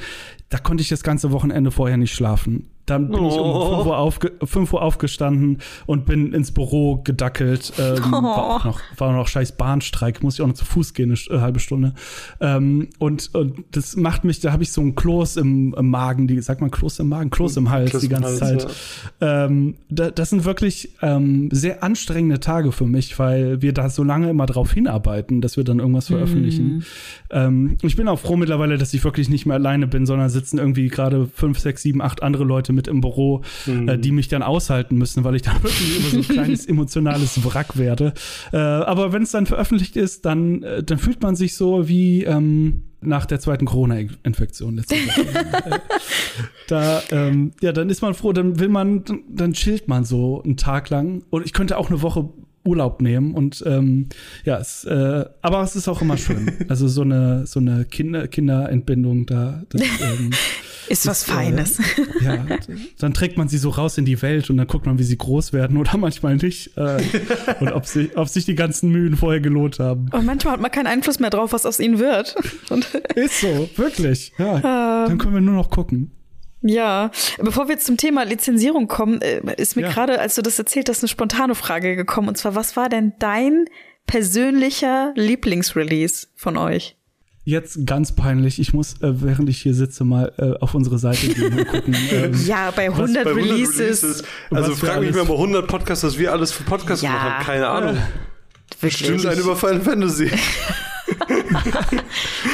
Da 0.49 0.59
konnte 0.59 0.83
ich 0.83 0.89
das 0.89 1.03
ganze 1.03 1.31
Wochenende 1.31 1.71
vorher 1.71 1.97
nicht 1.97 2.15
schlafen. 2.15 2.69
Dann 2.91 3.09
bin 3.09 3.21
oh. 3.21 3.29
ich 3.29 3.39
um 3.39 3.77
5 3.77 3.87
Uhr, 3.87 3.99
aufge 3.99 4.33
5 4.43 4.73
Uhr 4.73 4.83
aufgestanden 4.83 5.59
und 5.87 6.07
bin 6.07 6.33
ins 6.33 6.51
Büro 6.51 6.97
gedackelt. 6.97 7.73
Ähm, 7.79 8.03
oh. 8.09 8.23
war, 8.23 8.57
auch 8.57 8.65
noch, 8.65 8.81
war 8.97 9.13
noch 9.13 9.29
scheiß 9.29 9.53
Bahnstreik, 9.53 10.25
muss 10.25 10.35
ich 10.35 10.43
auch 10.43 10.49
noch 10.49 10.55
zu 10.55 10.65
Fuß 10.65 10.93
gehen, 10.95 11.11
eine 11.11 11.39
äh, 11.39 11.41
halbe 11.41 11.61
Stunde. 11.61 11.95
Ähm, 12.41 12.89
und, 12.99 13.33
und 13.33 13.65
das 13.71 13.95
macht 13.95 14.25
mich, 14.25 14.41
da 14.41 14.51
habe 14.51 14.65
ich 14.65 14.73
so 14.73 14.81
ein 14.81 14.97
Kloß 14.97 15.37
im, 15.37 15.73
im, 15.79 15.89
Magen, 15.89 16.27
die, 16.27 16.41
sagt 16.41 16.61
man 16.61 16.73
Kloß 16.73 16.99
im 16.99 17.11
Magen, 17.11 17.31
Kloß 17.31 17.59
im 17.59 17.71
Hals 17.71 17.91
Kloß 17.91 18.03
die 18.03 18.09
ganze 18.09 18.29
Hals, 18.29 18.39
Zeit. 18.39 18.67
Ja. 19.21 19.45
Ähm, 19.45 19.77
da, 19.89 20.11
das 20.11 20.31
sind 20.31 20.45
wirklich 20.45 20.91
ähm, 21.01 21.49
sehr 21.53 21.85
anstrengende 21.85 22.41
Tage 22.41 22.73
für 22.73 22.87
mich, 22.87 23.17
weil 23.21 23.63
wir 23.63 23.73
da 23.73 23.89
so 23.89 24.03
lange 24.03 24.31
immer 24.31 24.47
drauf 24.47 24.73
hinarbeiten, 24.73 25.41
dass 25.41 25.57
wir 25.57 25.63
dann 25.63 25.79
irgendwas 25.79 26.09
veröffentlichen. 26.09 26.85
Mm. 27.33 27.77
ich 27.83 27.97
bin 27.97 28.09
auch 28.09 28.19
froh 28.19 28.37
mittlerweile, 28.37 28.79
dass 28.79 28.93
ich 28.95 29.05
wirklich 29.05 29.29
nicht 29.29 29.47
mehr 29.47 29.57
alleine 29.57 29.87
bin, 29.87 30.07
sondern 30.07 30.29
sitzen 30.29 30.59
irgendwie 30.59 30.89
gerade 30.89 31.29
fünf, 31.33 31.61
sechs, 31.61 31.83
sieben, 31.83 32.03
acht 32.03 32.23
andere 32.23 32.45
Leute 32.45 32.73
mit 32.73 32.80
mit 32.81 32.89
im 32.89 33.03
Büro, 33.03 33.43
mhm. 33.67 33.89
äh, 33.89 33.99
die 33.99 34.11
mich 34.11 34.29
dann 34.29 34.43
aushalten 34.43 34.97
müssen, 34.97 35.23
weil 35.23 35.35
ich 35.35 35.43
dann 35.43 35.57
wirklich 35.63 35.99
immer 35.99 36.09
so 36.09 36.17
ein 36.17 36.23
kleines 36.23 36.67
emotionales 36.75 37.45
Wrack 37.45 37.77
werde. 37.77 38.15
Äh, 38.53 38.57
aber 38.57 39.13
wenn 39.13 39.23
es 39.23 39.33
dann 39.33 39.47
veröffentlicht 39.47 39.97
ist, 39.97 40.25
dann, 40.25 40.63
äh, 40.63 40.83
dann 40.83 40.99
fühlt 40.99 41.23
man 41.23 41.37
sich 41.37 41.55
so 41.55 41.89
wie 41.89 42.25
ähm, 42.25 42.85
nach 43.03 43.27
der 43.27 43.41
zweiten 43.41 43.67
Corona-Infektion 43.67 44.77
letzte 44.77 44.95
Woche. 44.95 45.21
Äh, 45.21 45.79
da, 46.69 47.03
ähm, 47.11 47.53
ja, 47.61 47.73
dann 47.73 47.91
ist 47.91 48.01
man 48.01 48.15
froh, 48.15 48.33
dann 48.33 48.59
will 48.59 48.69
man, 48.69 49.05
dann 49.29 49.53
chillt 49.53 49.89
man 49.89 50.05
so 50.05 50.43
einen 50.43 50.57
Tag 50.57 50.89
lang. 50.89 51.23
Und 51.31 51.45
ich 51.45 51.53
könnte 51.53 51.77
auch 51.77 51.91
eine 51.91 52.01
Woche 52.03 52.31
Urlaub 52.63 53.01
nehmen 53.01 53.33
und 53.33 53.65
ähm, 53.67 54.11
ja, 54.45 54.59
es, 54.59 54.85
äh, 54.85 55.25
aber 55.41 55.63
es 55.63 55.77
ist 55.77 55.89
auch 55.89 56.03
immer 56.03 56.19
schön. 56.19 56.53
Also 56.69 56.89
so 56.89 57.01
eine 57.01 57.47
so 57.47 57.59
eine 57.59 57.87
Kinder 57.87 58.29
Kinderentbindung 58.29 59.25
da. 59.25 59.63
Das, 59.71 59.81
ähm, 59.81 60.31
ist 60.91 61.07
was 61.07 61.23
ist, 61.23 61.31
Feines. 61.31 61.79
Äh, 61.79 61.85
ja, 62.25 62.45
dann 62.99 63.15
trägt 63.15 63.39
man 63.39 63.49
sie 63.49 63.59
so 63.59 63.71
raus 63.71 63.97
in 63.97 64.05
die 64.05 64.21
Welt 64.23 64.51
und 64.51 64.57
dann 64.57 64.67
guckt 64.67 64.87
man, 64.87 64.99
wie 64.99 65.05
sie 65.05 65.17
groß 65.17 65.53
werden 65.53 65.77
oder 65.77 65.97
manchmal 65.97 66.37
nicht 66.37 66.77
äh, 66.77 67.03
und 67.61 67.73
ob, 67.73 67.87
sie, 67.87 68.11
ob 68.17 68.29
sich 68.29 68.45
die 68.45 68.57
ganzen 68.57 68.91
Mühen 68.91 69.17
vorher 69.17 69.41
gelohnt 69.41 69.79
haben. 69.79 70.09
Und 70.13 70.27
manchmal 70.27 70.55
hat 70.55 70.61
man 70.61 70.71
keinen 70.71 70.89
Einfluss 70.89 71.21
mehr 71.21 71.31
drauf, 71.31 71.53
was 71.53 71.65
aus 71.65 71.79
ihnen 71.79 71.99
wird. 71.99 72.35
ist 73.15 73.41
so, 73.41 73.71
wirklich. 73.77 74.33
Ja, 74.39 74.57
ähm, 74.57 75.09
dann 75.09 75.19
können 75.19 75.35
wir 75.35 75.41
nur 75.41 75.55
noch 75.55 75.71
gucken. 75.71 76.11
Ja, 76.63 77.11
bevor 77.39 77.69
wir 77.69 77.75
jetzt 77.75 77.87
zum 77.87 77.97
Thema 77.97 78.25
Lizenzierung 78.25 78.87
kommen, 78.87 79.23
äh, 79.23 79.41
ist 79.57 79.77
mir 79.77 79.83
ja. 79.83 79.91
gerade, 79.91 80.21
als 80.21 80.35
du 80.35 80.43
das 80.43 80.59
erzählt 80.59 80.89
hast, 80.89 81.03
eine 81.03 81.09
spontane 81.09 81.55
Frage 81.55 81.97
gekommen. 81.97 82.29
Und 82.29 82.37
zwar, 82.37 82.55
was 82.55 82.77
war 82.77 82.89
denn 82.89 83.15
dein 83.19 83.65
persönlicher 84.07 85.13
Lieblingsrelease 85.15 86.29
von 86.35 86.57
euch? 86.57 86.97
Jetzt 87.45 87.87
ganz 87.87 88.13
peinlich. 88.13 88.59
Ich 88.61 88.75
muss, 88.75 89.01
äh, 89.01 89.23
während 89.23 89.49
ich 89.49 89.63
hier 89.63 89.75
sitze, 89.75 90.05
mal 90.05 90.33
äh, 90.37 90.53
auf 90.61 90.75
unsere 90.75 90.99
Seite 90.99 91.29
gehen 91.29 91.59
und 91.59 91.67
gucken. 91.67 91.97
Ähm, 92.11 92.35
ja, 92.47 92.71
bei 92.71 92.87
100, 92.91 93.25
bei 93.25 93.31
100 93.31 93.37
Releases. 93.37 93.79
Releases. 93.79 94.25
Also 94.51 94.75
frag 94.75 95.01
mich 95.01 95.15
mal 95.15 95.25
bei 95.25 95.35
100 95.35 95.67
Podcasts, 95.67 96.05
was 96.05 96.19
wir 96.19 96.33
alles 96.33 96.53
für 96.53 96.65
Podcasts 96.65 97.03
ja. 97.03 97.11
gemacht 97.11 97.39
haben. 97.39 97.45
Keine 97.45 97.69
Ahnung. 97.69 97.97
Bestimmt 98.81 99.25
ein 99.27 99.39
über 99.39 99.57
Final 99.57 99.81
Fantasy. 99.81 100.31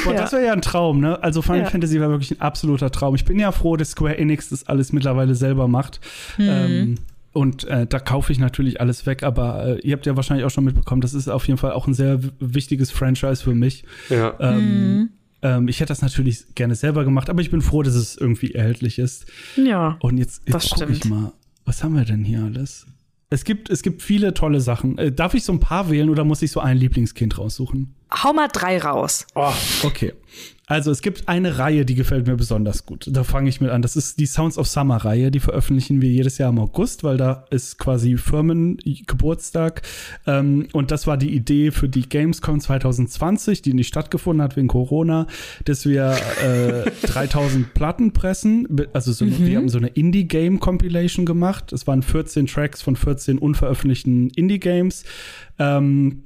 Boah, 0.03 0.13
ja. 0.13 0.21
das 0.21 0.31
wäre 0.31 0.45
ja 0.45 0.53
ein 0.53 0.61
Traum, 0.61 0.99
ne? 0.99 1.21
Also 1.23 1.41
Final 1.41 1.61
ja. 1.61 1.69
Fantasy 1.69 1.99
war 1.99 2.09
wirklich 2.09 2.31
ein 2.31 2.41
absoluter 2.41 2.91
Traum. 2.91 3.15
Ich 3.15 3.25
bin 3.25 3.39
ja 3.39 3.51
froh, 3.51 3.77
dass 3.77 3.91
Square 3.91 4.17
Enix 4.17 4.49
das 4.49 4.67
alles 4.67 4.93
mittlerweile 4.93 5.35
selber 5.35 5.67
macht. 5.67 5.99
Mhm. 6.37 6.47
Ähm, 6.49 6.95
und 7.37 7.65
äh, 7.65 7.85
da 7.85 7.99
kaufe 7.99 8.31
ich 8.31 8.39
natürlich 8.39 8.81
alles 8.81 9.05
weg, 9.05 9.21
aber 9.21 9.77
äh, 9.77 9.79
ihr 9.81 9.93
habt 9.93 10.07
ja 10.07 10.15
wahrscheinlich 10.15 10.43
auch 10.43 10.49
schon 10.49 10.63
mitbekommen, 10.63 11.01
das 11.01 11.13
ist 11.13 11.27
auf 11.27 11.47
jeden 11.47 11.59
Fall 11.59 11.71
auch 11.71 11.85
ein 11.85 11.93
sehr 11.93 12.19
wichtiges 12.39 12.89
Franchise 12.89 13.43
für 13.43 13.53
mich. 13.53 13.83
Ja. 14.09 14.33
Ähm, 14.39 14.97
mhm. 14.97 15.09
ähm, 15.43 15.67
ich 15.67 15.79
hätte 15.79 15.89
das 15.89 16.01
natürlich 16.01 16.55
gerne 16.55 16.73
selber 16.73 17.03
gemacht, 17.03 17.29
aber 17.29 17.41
ich 17.41 17.51
bin 17.51 17.61
froh, 17.61 17.83
dass 17.83 17.93
es 17.93 18.17
irgendwie 18.17 18.55
erhältlich 18.55 18.97
ist. 18.97 19.27
Ja. 19.55 19.97
Und 19.99 20.17
jetzt, 20.17 20.41
jetzt 20.47 20.71
gucke 20.71 20.91
ich 20.91 21.05
mal, 21.05 21.31
was 21.63 21.83
haben 21.83 21.95
wir 21.95 22.05
denn 22.05 22.23
hier 22.23 22.41
alles? 22.43 22.87
Es 23.29 23.43
gibt, 23.43 23.69
es 23.69 23.83
gibt 23.83 24.01
viele 24.01 24.33
tolle 24.33 24.59
Sachen. 24.59 24.97
Äh, 24.97 25.11
darf 25.11 25.35
ich 25.35 25.43
so 25.43 25.53
ein 25.53 25.59
paar 25.59 25.91
wählen 25.91 26.09
oder 26.09 26.23
muss 26.23 26.41
ich 26.41 26.49
so 26.49 26.59
ein 26.59 26.75
Lieblingskind 26.75 27.37
raussuchen? 27.37 27.93
Hau 28.11 28.33
mal 28.33 28.47
drei 28.47 28.79
raus. 28.79 29.27
Oh, 29.35 29.53
okay. 29.83 30.13
Also 30.69 30.91
es 30.91 31.01
gibt 31.01 31.29
eine 31.29 31.59
Reihe, 31.59 31.85
die 31.85 31.95
gefällt 31.95 32.27
mir 32.27 32.35
besonders 32.35 32.85
gut. 32.85 33.07
Da 33.09 33.23
fange 33.23 33.47
ich 33.47 33.61
mit 33.61 33.71
an. 33.71 33.81
Das 33.81 33.95
ist 33.95 34.19
die 34.19 34.25
Sounds 34.25 34.57
of 34.57 34.67
Summer 34.67 34.97
Reihe. 34.97 35.31
Die 35.31 35.39
veröffentlichen 35.39 36.01
wir 36.01 36.09
jedes 36.09 36.37
Jahr 36.37 36.49
im 36.49 36.59
August, 36.59 37.05
weil 37.05 37.15
da 37.15 37.45
ist 37.49 37.79
quasi 37.79 38.17
Firmengeburtstag. 38.17 39.83
Ähm, 40.25 40.67
und 40.73 40.91
das 40.91 41.07
war 41.07 41.15
die 41.15 41.33
Idee 41.33 41.71
für 41.71 41.87
die 41.87 42.09
Gamescom 42.09 42.59
2020, 42.59 43.61
die 43.61 43.73
nicht 43.73 43.87
stattgefunden 43.87 44.43
hat 44.43 44.57
wegen 44.57 44.67
Corona, 44.67 45.27
dass 45.63 45.85
wir 45.85 46.17
äh, 46.43 46.91
3000 47.07 47.73
Platten 47.73 48.11
pressen. 48.11 48.67
Also 48.91 49.13
so, 49.13 49.23
mhm. 49.23 49.45
wir 49.45 49.57
haben 49.59 49.69
so 49.69 49.77
eine 49.77 49.87
Indie-Game-Compilation 49.87 51.25
gemacht. 51.25 51.71
Es 51.71 51.87
waren 51.87 52.03
14 52.03 52.45
Tracks 52.45 52.81
von 52.81 52.97
14 52.97 53.37
unveröffentlichten 53.37 54.31
Indie-Games. 54.31 55.05
Ähm, 55.59 56.23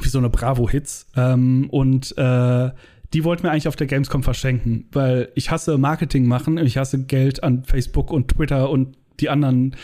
wie 0.00 0.08
so 0.08 0.18
eine 0.18 0.30
Bravo-Hits. 0.30 1.08
Ähm, 1.16 1.68
und 1.70 2.16
äh, 2.16 2.70
die 3.12 3.24
wollten 3.24 3.42
wir 3.42 3.50
eigentlich 3.50 3.68
auf 3.68 3.76
der 3.76 3.86
Gamescom 3.86 4.22
verschenken, 4.22 4.86
weil 4.92 5.30
ich 5.34 5.50
hasse 5.50 5.78
Marketing 5.78 6.26
machen, 6.26 6.58
ich 6.58 6.76
hasse 6.76 7.04
Geld 7.04 7.42
an 7.42 7.64
Facebook 7.64 8.10
und 8.10 8.28
Twitter 8.28 8.70
und 8.70 8.96
die 9.20 9.28
anderen 9.28 9.76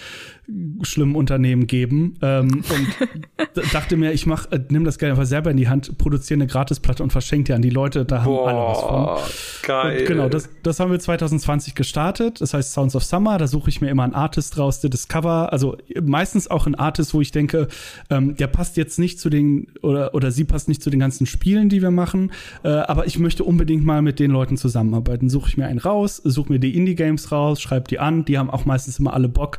schlimmen 0.82 1.16
Unternehmen 1.16 1.66
geben. 1.66 2.14
Ähm, 2.22 2.48
und 2.48 3.72
dachte 3.72 3.96
mir, 3.96 4.12
ich 4.12 4.26
mach, 4.26 4.50
äh, 4.52 4.60
nimm 4.68 4.84
das 4.84 4.98
Geld 4.98 5.10
einfach 5.10 5.26
selber 5.26 5.50
in 5.50 5.56
die 5.56 5.68
Hand, 5.68 5.98
produziere 5.98 6.38
eine 6.38 6.46
Gratisplatte 6.46 7.02
und 7.02 7.10
verschenke 7.10 7.44
die 7.44 7.52
an 7.52 7.62
die 7.62 7.70
Leute, 7.70 8.04
da 8.04 8.22
haben 8.22 8.26
Boah, 8.26 8.48
alle 8.48 8.58
was 8.58 8.80
von. 8.80 9.66
Geil. 9.66 10.00
Und 10.00 10.06
genau, 10.06 10.28
das, 10.28 10.48
das 10.62 10.80
haben 10.80 10.90
wir 10.90 10.98
2020 10.98 11.74
gestartet, 11.74 12.40
das 12.40 12.54
heißt 12.54 12.72
Sounds 12.72 12.94
of 12.94 13.04
Summer, 13.04 13.38
da 13.38 13.46
suche 13.46 13.70
ich 13.70 13.80
mir 13.80 13.88
immer 13.88 14.04
einen 14.04 14.14
Artist 14.14 14.58
raus, 14.58 14.80
der 14.80 14.90
das 14.90 15.08
Cover, 15.08 15.52
also 15.52 15.76
meistens 16.02 16.48
auch 16.48 16.66
ein 16.66 16.74
Artist, 16.74 17.12
wo 17.14 17.20
ich 17.20 17.32
denke, 17.32 17.68
ähm, 18.10 18.36
der 18.36 18.46
passt 18.46 18.76
jetzt 18.76 18.98
nicht 18.98 19.18
zu 19.18 19.30
den, 19.30 19.68
oder, 19.82 20.14
oder 20.14 20.30
sie 20.30 20.44
passt 20.44 20.68
nicht 20.68 20.82
zu 20.82 20.90
den 20.90 21.00
ganzen 21.00 21.26
Spielen, 21.26 21.68
die 21.68 21.82
wir 21.82 21.90
machen, 21.90 22.30
äh, 22.62 22.68
aber 22.68 23.06
ich 23.06 23.18
möchte 23.18 23.44
unbedingt 23.44 23.84
mal 23.84 24.02
mit 24.02 24.20
den 24.20 24.30
Leuten 24.30 24.56
zusammenarbeiten. 24.56 25.28
Suche 25.28 25.48
ich 25.48 25.56
mir 25.56 25.66
einen 25.66 25.78
raus, 25.78 26.20
suche 26.22 26.52
mir 26.52 26.58
die 26.58 26.76
Indie-Games 26.76 27.32
raus, 27.32 27.60
schreibe 27.60 27.88
die 27.88 27.98
an, 27.98 28.24
die 28.24 28.38
haben 28.38 28.50
auch 28.50 28.64
meistens 28.64 28.98
immer 28.98 29.14
alle 29.14 29.28
Bock. 29.28 29.58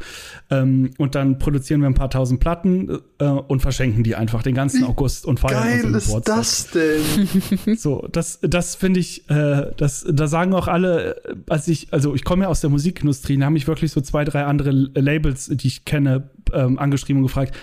Ähm, 0.50 0.77
und 0.98 1.16
dann 1.16 1.40
produzieren 1.40 1.82
wir 1.82 1.88
ein 1.88 1.94
paar 1.94 2.10
tausend 2.10 2.40
Platten 2.40 3.00
äh, 3.20 3.26
und 3.26 3.62
verschenken 3.62 4.04
die 4.04 4.16
einfach 4.16 4.44
den 4.44 4.56
ganzen 4.56 4.84
August 4.84 5.26
und 5.26 5.40
feiern 5.40 5.64
Geil 5.64 5.96
ist 5.96 6.14
das 6.26 6.72
denn? 6.72 7.02
so, 7.78 8.08
das, 8.12 8.40
das 8.42 8.76
finde 8.76 9.00
ich, 9.00 9.30
äh, 9.30 9.72
das, 9.78 10.06
da 10.10 10.28
sagen 10.28 10.54
auch 10.54 10.68
alle, 10.68 11.16
äh, 11.26 11.36
als 11.50 11.68
ich, 11.68 11.94
also 11.94 12.16
ich 12.16 12.24
komme 12.24 12.44
ja 12.44 12.50
aus 12.50 12.62
der 12.62 12.70
Musikindustrie, 12.70 13.38
da 13.38 13.46
haben 13.46 13.54
mich 13.54 13.68
wirklich 13.68 13.92
so 13.92 14.02
zwei, 14.02 14.24
drei 14.24 14.46
andere 14.46 14.72
Labels, 14.72 15.48
die 15.48 15.68
ich 15.68 15.86
kenne, 15.86 16.30
ähm, 16.54 16.80
angeschrieben 16.80 17.22
und 17.22 17.28
gefragt, 17.28 17.56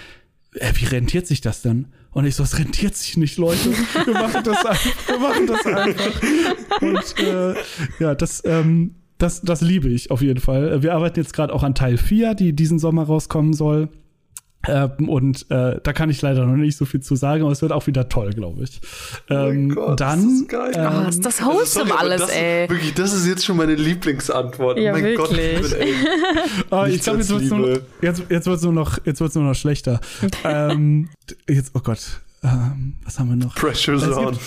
äh, 0.54 0.72
wie 0.74 0.86
rentiert 0.86 1.26
sich 1.26 1.40
das 1.40 1.62
denn? 1.62 1.88
Und 2.12 2.26
ich 2.26 2.36
so, 2.36 2.44
es 2.44 2.58
rentiert 2.58 2.94
sich 2.94 3.16
nicht, 3.16 3.38
Leute. 3.38 3.72
Wir 4.04 4.14
machen 4.14 4.44
das 4.44 4.64
einfach. 4.64 5.08
Wir 5.08 5.18
machen 5.18 5.46
das 5.46 5.66
einfach. 5.66 6.22
Und 6.80 7.18
äh, 7.18 7.54
ja, 7.98 8.14
das, 8.14 8.42
ähm, 8.44 8.94
das, 9.24 9.40
das 9.40 9.62
liebe 9.62 9.88
ich 9.88 10.10
auf 10.10 10.20
jeden 10.20 10.40
Fall. 10.40 10.82
Wir 10.82 10.94
arbeiten 10.94 11.18
jetzt 11.18 11.32
gerade 11.32 11.52
auch 11.52 11.62
an 11.62 11.74
Teil 11.74 11.96
4, 11.96 12.34
die 12.34 12.52
diesen 12.52 12.78
Sommer 12.78 13.04
rauskommen 13.04 13.54
soll. 13.54 13.88
Ähm, 14.66 15.08
und 15.08 15.50
äh, 15.50 15.78
da 15.82 15.92
kann 15.92 16.08
ich 16.08 16.22
leider 16.22 16.46
noch 16.46 16.56
nicht 16.56 16.76
so 16.76 16.84
viel 16.84 17.00
zu 17.00 17.16
sagen, 17.16 17.42
aber 17.42 17.52
es 17.52 17.60
wird 17.60 17.72
auch 17.72 17.86
wieder 17.86 18.08
toll, 18.08 18.30
glaube 18.30 18.64
ich. 18.64 18.80
Ähm, 19.28 19.70
oh 19.72 19.74
Gott, 19.74 20.00
dann, 20.00 20.22
das 20.22 20.32
ist 20.32 20.48
geil. 20.48 20.72
Ähm, 20.74 21.02
oh, 21.04 21.08
ist 21.08 21.24
das 21.24 21.42
wholesome 21.42 21.92
also, 21.92 21.96
alles, 21.96 22.20
das, 22.22 22.30
ey. 22.30 22.68
Wirklich, 22.68 22.94
das 22.94 23.12
ist 23.12 23.26
jetzt 23.26 23.44
schon 23.44 23.56
meine 23.56 23.74
Lieblingsantwort. 23.74 24.78
Ja, 24.78 24.92
mein 24.92 25.04
wirklich. 25.04 25.60
Gott, 25.60 25.72
ey. 25.72 25.94
oh, 26.70 26.84
ich 26.84 27.02
glaube, 27.02 27.18
jetzt 27.18 27.30
wird 27.30 27.42
es 27.42 27.50
nur, 27.50 27.80
jetzt, 28.00 28.22
jetzt 28.28 28.46
wird's 28.46 28.62
nur 28.62 28.72
noch, 28.72 28.98
jetzt 29.04 29.20
wird's 29.20 29.34
nur 29.34 29.44
noch 29.44 29.54
schlechter. 29.54 30.00
ähm, 30.44 31.08
jetzt, 31.48 31.72
oh 31.74 31.80
Gott, 31.80 32.20
ähm, 32.42 32.94
was 33.04 33.18
haben 33.18 33.28
wir 33.30 33.36
noch? 33.36 33.54
Pressure 33.54 33.98
Zone. 33.98 34.38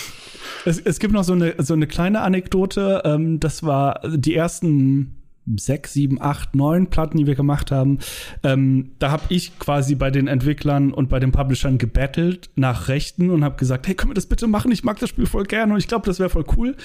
Es, 0.65 0.79
es, 0.79 0.99
gibt 0.99 1.13
noch 1.13 1.23
so 1.23 1.33
eine, 1.33 1.55
so 1.57 1.73
eine 1.73 1.87
kleine 1.87 2.21
Anekdote. 2.21 3.01
Ähm, 3.05 3.39
das 3.39 3.63
war 3.63 4.01
die 4.07 4.35
ersten 4.35 5.17
sechs, 5.55 5.93
sieben, 5.93 6.21
acht, 6.21 6.55
neun 6.55 6.87
Platten, 6.87 7.17
die 7.17 7.27
wir 7.27 7.35
gemacht 7.35 7.71
haben, 7.71 7.99
ähm, 8.43 8.91
da 8.99 9.11
habe 9.11 9.23
ich 9.29 9.57
quasi 9.59 9.95
bei 9.95 10.11
den 10.11 10.27
Entwicklern 10.27 10.91
und 10.91 11.09
bei 11.09 11.19
den 11.19 11.31
Publishern 11.31 11.77
gebettelt 11.77 12.49
nach 12.55 12.89
Rechten 12.89 13.29
und 13.29 13.43
habe 13.43 13.55
gesagt, 13.55 13.87
hey, 13.87 13.95
können 13.95 14.11
wir 14.11 14.15
das 14.15 14.25
bitte 14.25 14.47
machen? 14.47 14.71
Ich 14.71 14.83
mag 14.83 14.99
das 14.99 15.09
Spiel 15.09 15.25
voll 15.25 15.45
gerne 15.45 15.73
und 15.73 15.79
ich 15.79 15.87
glaube, 15.87 16.05
das 16.05 16.19
wäre 16.19 16.29
voll 16.29 16.45
cool. 16.57 16.75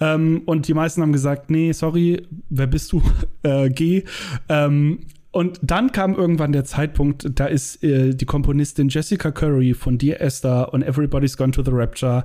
Ähm, 0.00 0.42
und 0.46 0.66
die 0.66 0.74
meisten 0.74 1.02
haben 1.02 1.12
gesagt, 1.12 1.50
nee, 1.50 1.72
sorry, 1.72 2.26
wer 2.50 2.66
bist 2.66 2.92
du? 2.92 3.02
äh, 3.42 3.70
geh. 3.70 4.02
Ähm, 4.48 5.00
und 5.38 5.60
dann 5.62 5.92
kam 5.92 6.16
irgendwann 6.16 6.50
der 6.50 6.64
Zeitpunkt, 6.64 7.28
da 7.38 7.46
ist 7.46 7.84
äh, 7.84 8.12
die 8.12 8.24
Komponistin 8.24 8.88
Jessica 8.88 9.30
Curry 9.30 9.72
von 9.72 9.96
Dear 9.96 10.20
Esther 10.20 10.72
und 10.74 10.82
Everybody's 10.82 11.36
Gone 11.36 11.52
to 11.52 11.62
the 11.62 11.70
Rapture 11.72 12.24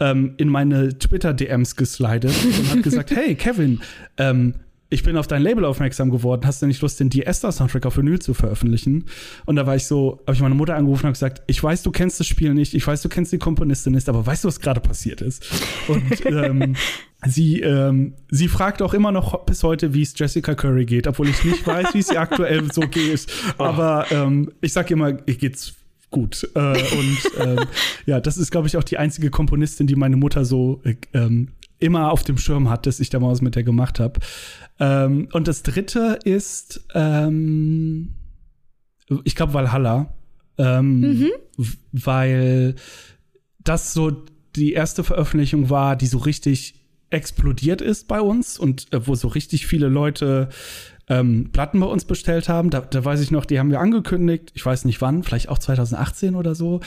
ähm, 0.00 0.32
in 0.38 0.48
meine 0.48 0.98
Twitter-DMs 0.98 1.76
geslidet 1.76 2.32
und 2.42 2.70
hat 2.70 2.82
gesagt, 2.82 3.10
hey 3.14 3.34
Kevin, 3.34 3.82
ähm, 4.16 4.54
ich 4.90 5.02
bin 5.02 5.16
auf 5.16 5.26
dein 5.26 5.42
Label 5.42 5.64
aufmerksam 5.64 6.10
geworden, 6.10 6.42
hast 6.44 6.62
du 6.62 6.66
nicht 6.66 6.80
Lust, 6.82 7.00
den 7.00 7.10
Die 7.10 7.24
Esther-Soundtrack 7.24 7.86
auf 7.86 7.96
Vinyl 7.96 8.20
zu 8.20 8.34
veröffentlichen? 8.34 9.06
Und 9.44 9.56
da 9.56 9.66
war 9.66 9.76
ich 9.76 9.86
so, 9.86 10.20
habe 10.26 10.34
ich 10.34 10.40
meine 10.40 10.54
Mutter 10.54 10.76
angerufen 10.76 11.06
und 11.06 11.12
gesagt, 11.12 11.42
ich 11.46 11.62
weiß, 11.62 11.82
du 11.82 11.90
kennst 11.90 12.20
das 12.20 12.26
Spiel 12.26 12.54
nicht, 12.54 12.74
ich 12.74 12.86
weiß, 12.86 13.02
du 13.02 13.08
kennst 13.08 13.32
die 13.32 13.38
Komponistin 13.38 13.94
nicht, 13.94 14.08
aber 14.08 14.24
weißt 14.24 14.44
du, 14.44 14.48
was 14.48 14.60
gerade 14.60 14.80
passiert 14.80 15.20
ist? 15.20 15.50
Und 15.88 16.26
ähm, 16.26 16.76
sie, 17.26 17.60
ähm, 17.60 18.14
sie 18.30 18.48
fragt 18.48 18.82
auch 18.82 18.94
immer 18.94 19.10
noch 19.10 19.44
bis 19.46 19.62
heute, 19.62 19.94
wie 19.94 20.02
es 20.02 20.14
Jessica 20.16 20.54
Curry 20.54 20.84
geht, 20.84 21.06
obwohl 21.06 21.28
ich 21.28 21.42
nicht 21.44 21.66
weiß, 21.66 21.94
wie 21.94 22.00
es 22.00 22.10
ihr 22.10 22.20
aktuell 22.20 22.70
so 22.72 22.82
geht. 22.82 23.26
Oh. 23.58 23.64
Aber 23.64 24.06
ähm, 24.10 24.52
ich 24.60 24.72
sag 24.72 24.90
immer, 24.90 25.12
geht's 25.12 25.74
gut. 26.10 26.48
Äh, 26.54 26.60
und 26.60 27.18
ähm, 27.40 27.60
ja, 28.06 28.20
das 28.20 28.36
ist, 28.36 28.52
glaube 28.52 28.68
ich, 28.68 28.76
auch 28.76 28.84
die 28.84 28.98
einzige 28.98 29.30
Komponistin, 29.30 29.86
die 29.86 29.96
meine 29.96 30.16
Mutter 30.16 30.44
so 30.44 30.80
äh, 30.84 30.94
ähm, 31.12 31.48
immer 31.80 32.12
auf 32.12 32.22
dem 32.22 32.38
Schirm 32.38 32.70
hat, 32.70 32.86
dass 32.86 33.00
ich 33.00 33.10
da 33.10 33.20
mal 33.20 33.30
was 33.30 33.42
mit 33.42 33.56
der 33.56 33.64
gemacht 33.64 34.00
habe. 34.00 34.20
Ähm, 34.80 35.28
und 35.32 35.48
das 35.48 35.62
dritte 35.62 36.18
ist, 36.24 36.86
ähm, 36.94 38.14
ich 39.24 39.34
glaube, 39.34 39.54
Valhalla. 39.54 40.14
Ähm, 40.56 41.00
mhm. 41.00 41.30
Weil 41.92 42.76
das 43.58 43.92
so 43.92 44.24
die 44.56 44.72
erste 44.72 45.02
Veröffentlichung 45.02 45.70
war, 45.70 45.96
die 45.96 46.06
so 46.06 46.18
richtig 46.18 46.80
explodiert 47.10 47.80
ist 47.80 48.08
bei 48.08 48.20
uns 48.20 48.58
und 48.58 48.92
äh, 48.92 49.06
wo 49.06 49.14
so 49.14 49.28
richtig 49.28 49.66
viele 49.66 49.88
Leute 49.88 50.48
ähm, 51.08 51.50
Platten 51.52 51.80
bei 51.80 51.86
uns 51.86 52.04
bestellt 52.04 52.48
haben. 52.48 52.70
Da, 52.70 52.80
da 52.80 53.04
weiß 53.04 53.20
ich 53.20 53.30
noch, 53.30 53.44
die 53.44 53.58
haben 53.58 53.70
wir 53.70 53.80
angekündigt. 53.80 54.52
Ich 54.54 54.64
weiß 54.64 54.84
nicht 54.84 55.00
wann, 55.00 55.22
vielleicht 55.22 55.48
auch 55.48 55.58
2018 55.58 56.34
oder 56.34 56.54
so. 56.54 56.80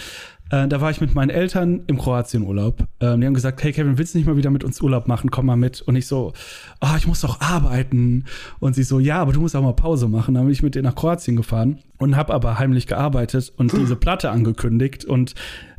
Äh, 0.49 0.68
da 0.68 0.80
war 0.82 0.89
ich 0.91 1.01
mit 1.01 1.13
meinen 1.13 1.30
Eltern 1.30 1.84
im 1.88 1.97
Kroatienurlaub. 1.97 2.82
Äh, 2.99 3.18
die 3.18 3.26
haben 3.26 3.34
gesagt, 3.34 3.61
hey 3.63 3.72
Kevin, 3.72 3.97
willst 3.97 4.13
du 4.13 4.18
nicht 4.18 4.28
mal 4.28 4.38
wieder 4.38 4.49
mit 4.49 4.63
uns 4.63 4.82
Urlaub 4.82 5.07
machen? 5.07 5.30
Komm 5.30 5.45
mal 5.45 5.57
mit. 5.57 5.82
Und 5.82 5.95
ich 5.95 6.07
so, 6.07 6.34
ah, 6.80 6.93
oh, 6.93 6.97
ich 6.97 7.07
muss 7.07 7.22
doch 7.22 7.41
arbeiten. 7.41 8.26
Und 8.59 8.74
sie 8.76 8.84
so, 8.84 8.99
ja, 8.99 9.20
aber 9.20 9.34
du 9.34 9.41
musst 9.41 9.55
auch 9.55 9.61
mal 9.61 9.74
Pause 9.74 10.07
machen. 10.07 10.36
Dann 10.36 10.45
bin 10.45 10.53
ich 10.53 10.63
mit 10.63 10.76
denen 10.76 10.86
nach 10.86 10.95
Kroatien 10.95 11.36
gefahren 11.36 11.80
und 11.97 12.15
habe 12.15 12.34
aber 12.34 12.59
heimlich 12.59 12.88
gearbeitet 12.88 13.51
und 13.57 13.74
diese 13.74 13.95
Platte 13.95 14.32
angekündigt. 14.32 15.05
Und 15.05 15.36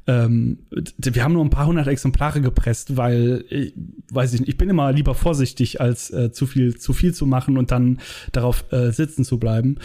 ähm, 0.09 0.61
wir 0.97 1.23
haben 1.23 1.35
nur 1.35 1.45
ein 1.45 1.51
paar 1.51 1.67
hundert 1.67 1.87
Exemplare 1.87 2.41
gepresst, 2.41 2.97
weil 2.97 3.45
ich, 3.51 3.75
weiß 4.11 4.33
ich 4.33 4.41
nicht, 4.41 4.49
ich 4.49 4.57
bin 4.57 4.71
immer 4.71 4.91
lieber 4.91 5.15
vorsichtig, 5.15 5.83
als 5.83 6.11
äh, 6.11 6.33
zu 6.33 6.47
viel 6.47 6.79
zu 6.79 6.95
viel 6.95 7.13
zu 7.13 7.27
machen 7.27 7.59
und 7.59 7.71
dann 7.71 8.01
darauf 8.33 8.65
äh, 8.73 8.91
sitzen 8.91 9.23
zu 9.23 9.39
bleiben. 9.39 9.77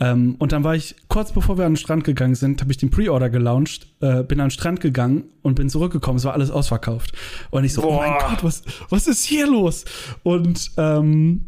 Ähm, 0.00 0.34
und 0.40 0.50
dann 0.50 0.64
war 0.64 0.74
ich 0.74 0.96
kurz 1.06 1.30
bevor 1.30 1.58
wir 1.58 1.64
an 1.64 1.72
den 1.72 1.76
Strand 1.76 2.02
gegangen 2.02 2.34
sind, 2.34 2.60
habe 2.60 2.72
ich 2.72 2.78
den 2.78 2.90
Pre-Order 2.90 3.30
gelauncht, 3.30 3.86
äh, 4.00 4.24
bin 4.24 4.40
an 4.40 4.46
den 4.46 4.50
Strand 4.50 4.80
gegangen 4.80 5.24
und 5.42 5.54
bin 5.54 5.70
zurückgekommen. 5.70 6.18
Es 6.18 6.24
war 6.24 6.34
alles 6.34 6.50
ausverkauft 6.50 7.12
und 7.50 7.62
ich 7.62 7.72
so, 7.72 7.82
Boah. 7.82 7.90
oh 7.90 7.96
mein 7.98 8.18
Gott, 8.18 8.42
was 8.42 8.64
was 8.88 9.06
ist 9.06 9.24
hier 9.24 9.46
los? 9.46 9.84
Und 10.24 10.72
ähm, 10.76 11.47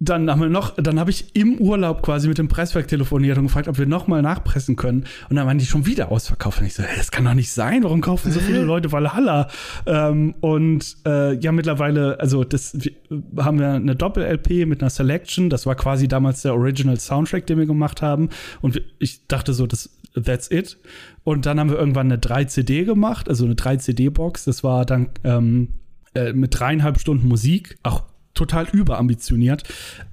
dann 0.00 0.30
haben 0.30 0.40
wir 0.40 0.48
noch, 0.48 0.76
dann 0.76 1.00
habe 1.00 1.10
ich 1.10 1.34
im 1.34 1.58
Urlaub 1.58 2.02
quasi 2.02 2.28
mit 2.28 2.38
dem 2.38 2.48
Presswerk 2.48 2.86
telefoniert 2.86 3.36
und 3.36 3.44
gefragt, 3.44 3.66
ob 3.66 3.78
wir 3.78 3.86
noch 3.86 4.06
mal 4.06 4.22
nachpressen 4.22 4.76
können. 4.76 5.04
Und 5.28 5.36
dann 5.36 5.46
waren 5.46 5.58
die 5.58 5.66
schon 5.66 5.86
wieder 5.86 6.12
ausverkauft. 6.12 6.60
Und 6.60 6.66
ich 6.66 6.74
so, 6.74 6.84
hey, 6.84 6.96
das 6.96 7.10
kann 7.10 7.24
doch 7.24 7.34
nicht 7.34 7.50
sein. 7.50 7.82
Warum 7.82 8.00
kaufen 8.00 8.30
so 8.30 8.38
viele 8.38 8.62
Leute 8.62 8.92
Valhalla? 8.92 9.48
Ähm, 9.86 10.34
und 10.40 10.96
äh, 11.04 11.34
ja, 11.34 11.50
mittlerweile, 11.50 12.20
also 12.20 12.44
das 12.44 12.74
wir, 12.74 12.92
haben 13.38 13.58
wir 13.58 13.72
eine 13.72 13.96
Doppel-LP 13.96 14.66
mit 14.66 14.82
einer 14.82 14.90
Selection. 14.90 15.50
Das 15.50 15.66
war 15.66 15.74
quasi 15.74 16.06
damals 16.06 16.42
der 16.42 16.54
Original 16.54 17.00
Soundtrack, 17.00 17.46
den 17.46 17.58
wir 17.58 17.66
gemacht 17.66 18.00
haben. 18.00 18.28
Und 18.60 18.80
ich 19.00 19.26
dachte 19.26 19.52
so, 19.52 19.66
das 19.66 19.90
that's 20.14 20.50
it. 20.50 20.78
Und 21.24 21.46
dann 21.46 21.58
haben 21.58 21.70
wir 21.70 21.78
irgendwann 21.78 22.10
eine 22.10 22.20
3-CD 22.20 22.84
gemacht, 22.84 23.28
also 23.28 23.44
eine 23.44 23.54
3-CD-Box. 23.54 24.44
Das 24.44 24.62
war 24.62 24.86
dann 24.86 25.10
ähm, 25.24 25.74
äh, 26.14 26.32
mit 26.32 26.58
dreieinhalb 26.58 27.00
Stunden 27.00 27.28
Musik. 27.28 27.78
Auch 27.82 28.04
total 28.38 28.66
überambitioniert. 28.72 29.64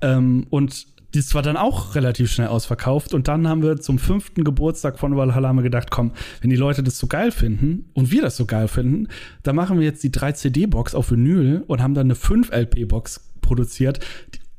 Ähm, 0.02 0.48
und 0.50 0.88
das 1.16 1.34
war 1.34 1.42
dann 1.42 1.56
auch 1.56 1.96
relativ 1.96 2.32
schnell 2.32 2.48
ausverkauft. 2.48 3.14
Und 3.14 3.28
dann 3.28 3.48
haben 3.48 3.64
wir 3.64 3.80
zum 3.80 4.00
fünften 4.00 4.44
Geburtstag 4.44 5.00
von 5.00 5.16
Valhalla 5.16 5.54
gedacht, 5.54 5.90
komm, 5.92 6.12
wenn 6.42 6.50
die 6.50 6.56
Leute 6.56 6.84
das 6.84 6.98
so 6.98 7.08
geil 7.08 7.32
finden 7.32 7.90
und 7.94 8.12
wir 8.12 8.22
das 8.22 8.36
so 8.36 8.46
geil 8.46 8.68
finden, 8.68 9.08
dann 9.44 9.56
machen 9.56 9.80
wir 9.80 9.86
jetzt 9.86 10.04
die 10.04 10.12
3 10.12 10.34
CD-Box 10.34 10.94
auf 10.94 11.12
Vinyl 11.12 11.64
und 11.68 11.82
haben 11.82 11.94
dann 11.94 12.08
eine 12.08 12.16
5 12.16 12.52
LP-Box 12.52 13.32
produziert, 13.42 14.00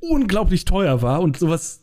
unglaublich 0.08 0.64
teuer 0.64 1.02
war 1.02 1.20
und 1.20 1.38
sowas, 1.38 1.80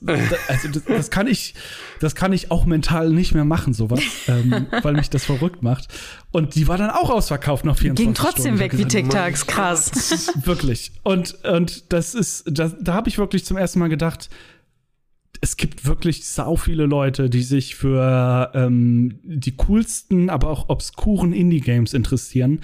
also 0.48 0.68
das, 0.70 0.84
das, 0.86 1.10
kann 1.10 1.28
ich, 1.28 1.54
das 2.00 2.16
kann 2.16 2.34
ich 2.34 2.52
auch 2.52 2.66
mental 2.66 3.10
nicht 3.10 3.34
mehr 3.34 3.46
machen, 3.46 3.74
sowas, 3.74 4.02
ähm, 4.28 4.68
weil 4.82 4.94
mich 4.94 5.10
das 5.10 5.26
verrückt 5.26 5.64
macht. 5.64 5.88
Und 6.32 6.56
die 6.56 6.68
war 6.68 6.78
dann 6.78 6.90
auch 6.90 7.10
ausverkauft 7.10 7.66
nach 7.66 7.78
24 7.78 8.06
Ging 8.06 8.14
trotzdem 8.14 8.58
Stunden. 8.58 8.60
weg 8.60 8.78
wie 8.78 8.86
TikToks, 8.86 9.48
krass. 9.48 10.32
wirklich. 10.44 10.92
Und, 11.04 11.44
und 11.44 11.92
das 11.94 12.16
ist, 12.16 12.44
das, 12.48 12.76
da 12.80 12.94
habe 12.94 13.10
ich 13.10 13.18
wirklich 13.18 13.46
zum 13.46 13.58
ersten 13.58 13.80
Mal 13.80 13.90
gedacht, 13.90 14.30
es 15.44 15.58
gibt 15.58 15.86
wirklich 15.86 16.26
sau 16.26 16.56
viele 16.56 16.86
Leute, 16.86 17.30
die 17.30 17.44
sich 17.44 17.76
für 17.76 18.50
ähm, 18.54 19.20
die 19.24 19.52
coolsten, 19.58 20.30
aber 20.30 20.50
auch 20.50 20.70
obskuren 20.70 21.34
Indie-Games 21.34 21.94
interessieren 21.94 22.62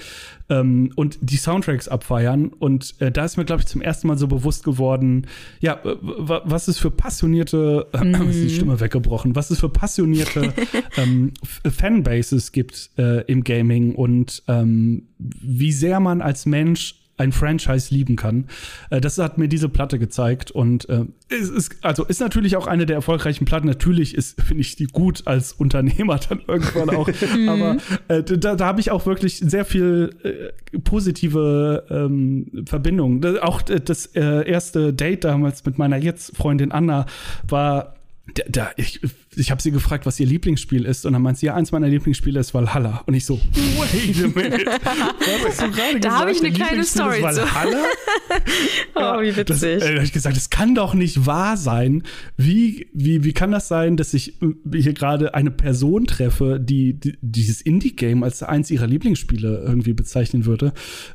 ähm, 0.50 0.94
und 0.96 1.18
die 1.20 1.36
Soundtracks 1.36 1.90
abfeiern. 1.90 2.54
Und 2.58 2.96
äh, 3.02 3.12
da 3.12 3.26
ist 3.26 3.36
mir, 3.36 3.44
glaube 3.44 3.64
ich, 3.64 3.68
zum 3.68 3.82
ersten 3.82 4.08
Mal 4.08 4.18
so 4.18 4.28
bewusst 4.28 4.64
geworden, 4.64 5.28
ja, 5.60 5.82
was 5.84 6.70
es 6.70 6.80
für 6.80 6.90
passionierte, 6.90 7.86
äh, 7.92 8.02
mm. 8.02 8.14
ist 8.30 8.44
die 8.44 8.50
Stimme 8.50 8.80
weggebrochen, 8.80 9.36
was 9.36 9.52
es 9.52 9.60
für 9.60 9.68
passionierte 9.68 10.54
ähm, 10.96 11.34
Fanbases 11.70 12.54
gibt 12.54 12.92
äh, 12.98 13.26
im 13.26 13.44
Gaming 13.44 13.94
und 13.94 14.42
ähm, 14.48 15.10
wie 15.18 15.74
sehr 15.74 16.00
man 16.00 16.22
als 16.22 16.46
Mensch 16.46 16.96
ein 17.20 17.32
Franchise 17.32 17.94
lieben 17.94 18.16
kann. 18.16 18.46
Äh, 18.90 19.02
das 19.02 19.18
hat 19.18 19.38
mir 19.38 19.48
diese 19.48 19.70
Platte 19.70 20.00
gezeigt 20.00 20.52
und 20.52 20.88
äh, 20.90 21.06
es 21.30 21.50
ist 21.50 21.76
also 21.82 22.06
ist 22.06 22.20
natürlich 22.20 22.56
auch 22.56 22.68
eine 22.68 22.86
der 22.86 22.96
erfolgreichen 22.96 23.46
Platten. 23.46 23.68
Natürlich 23.68 24.16
ist 24.16 24.42
finde 24.42 24.62
ich 24.62 24.76
die 24.76 24.88
gut 24.88 25.24
als 25.26 25.54
Unternehmer 25.54 26.20
dann 26.30 26.42
irgendwann 26.48 26.90
auch, 26.90 27.10
aber 27.48 27.78
äh, 28.08 28.24
da, 28.24 28.56
da 28.56 28.66
habe 28.66 28.80
ich 28.80 28.92
auch 28.92 29.06
wirklich 29.06 29.38
sehr 29.38 29.66
viel 29.66 30.16
äh, 30.24 30.80
positive 30.80 31.86
ähm, 31.90 32.66
Verbindungen. 32.66 33.40
Auch 33.40 33.62
das 33.62 34.08
äh, 34.08 34.50
erste 34.50 34.94
Date 34.94 35.24
damals 35.24 35.66
mit 35.66 35.78
meiner 35.78 35.98
jetzt 35.98 36.36
Freundin 36.36 36.72
Anna 36.72 37.06
war 37.48 37.99
da, 38.34 38.44
da, 38.48 38.72
ich, 38.78 39.00
ich 39.36 39.52
habe 39.52 39.62
sie 39.62 39.72
gefragt, 39.72 40.06
was 40.06 40.20
ihr 40.20 40.26
Lieblingsspiel 40.26 40.86
ist, 40.86 41.06
und 41.06 41.14
dann 41.14 41.22
meint 41.22 41.38
sie, 41.38 41.48
ja, 41.48 41.56
eins 41.56 41.72
meiner 41.72 41.88
Lieblingsspiele 41.88 42.40
ist 42.40 42.54
Valhalla. 42.54 43.04
Und 43.06 43.14
ich 43.14 43.26
so, 43.26 43.40
wait 43.54 44.24
a 44.24 44.28
minute. 44.28 44.66
da 46.02 46.20
habe 46.20 46.32
ich 46.32 46.40
eine 46.40 46.52
kleine 46.52 46.84
Story 46.84 47.24
zu. 47.34 47.44
oh, 48.96 49.22
wie 49.22 49.36
witzig. 49.36 49.46
Das, 49.46 49.64
äh, 49.64 49.80
da 49.80 49.88
habe 49.88 50.04
ich 50.04 50.14
gesagt, 50.14 50.38
es 50.38 50.50
kann 50.50 50.76
doch 50.76 50.94
nicht 50.94 51.26
wahr 51.26 51.58
sein. 51.58 52.04
Wie, 52.38 52.88
wie, 52.94 53.24
wie 53.24 53.34
kann 53.34 53.52
das 53.52 53.68
sein, 53.68 53.98
dass 53.98 54.14
ich 54.14 54.42
äh, 54.42 54.48
hier 54.74 54.94
gerade 54.94 55.34
eine 55.34 55.52
Person 55.52 56.06
treffe, 56.06 56.60
die, 56.60 56.94
die 56.94 57.18
dieses 57.22 57.62
Indie-Game 57.62 58.24
als 58.24 58.44
eins 58.44 58.72
ihrer 58.72 58.88
Lieblingsspiele 58.88 59.64
irgendwie 59.66 59.94
bezeichnen 59.94 60.46
würde? 60.46 60.74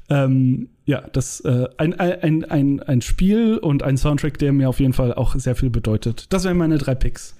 Ähm, 0.08 0.68
ja, 0.84 1.02
das 1.12 1.40
äh, 1.40 1.66
ein, 1.78 1.98
ein, 1.98 2.44
ein, 2.44 2.80
ein 2.80 3.00
Spiel 3.00 3.58
und 3.58 3.82
ein 3.82 3.96
Soundtrack, 3.96 4.38
der 4.38 4.52
mir 4.52 4.68
auf 4.68 4.80
jeden 4.80 4.92
Fall 4.92 5.14
auch 5.14 5.34
sehr 5.36 5.56
viel 5.56 5.70
bedeutet. 5.70 6.26
Das 6.32 6.44
wären 6.44 6.58
meine 6.58 6.78
drei 6.78 6.94
Picks. 6.94 7.34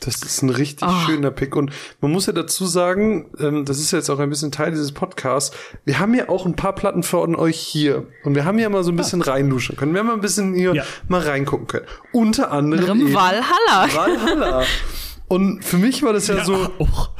Das 0.00 0.16
ist 0.22 0.42
ein 0.42 0.50
richtig 0.50 0.86
oh. 0.86 1.06
schöner 1.06 1.30
Pick. 1.30 1.56
Und 1.56 1.72
man 2.00 2.12
muss 2.12 2.26
ja 2.26 2.32
dazu 2.32 2.66
sagen, 2.66 3.30
ähm, 3.40 3.64
das 3.64 3.78
ist 3.78 3.92
jetzt 3.92 4.10
auch 4.10 4.18
ein 4.18 4.28
bisschen 4.28 4.52
Teil 4.52 4.70
dieses 4.70 4.92
Podcasts, 4.92 5.56
wir 5.84 5.98
haben 5.98 6.14
ja 6.14 6.28
auch 6.28 6.44
ein 6.44 6.54
paar 6.54 6.74
Platten 6.74 7.02
von 7.02 7.34
euch 7.34 7.58
hier. 7.58 8.06
Und 8.24 8.34
wir 8.34 8.44
haben 8.44 8.58
ja 8.58 8.68
mal 8.68 8.84
so 8.84 8.92
ein 8.92 8.96
bisschen 8.96 9.20
ja. 9.20 9.32
reinduschen 9.32 9.76
können. 9.76 9.94
Wir 9.94 10.00
haben 10.00 10.08
mal 10.08 10.14
ein 10.14 10.20
bisschen 10.20 10.54
hier 10.54 10.74
ja. 10.74 10.84
mal 11.08 11.22
reingucken 11.22 11.66
können. 11.66 11.86
Unter 12.12 12.52
anderem 12.52 13.12
Valhalla. 13.14 13.88
Valhalla. 13.94 14.64
Und 15.28 15.64
für 15.64 15.78
mich 15.78 16.02
war 16.02 16.12
das 16.12 16.28
ja, 16.28 16.36
ja 16.36 16.44
so, 16.44 16.54
auch. 16.78 17.10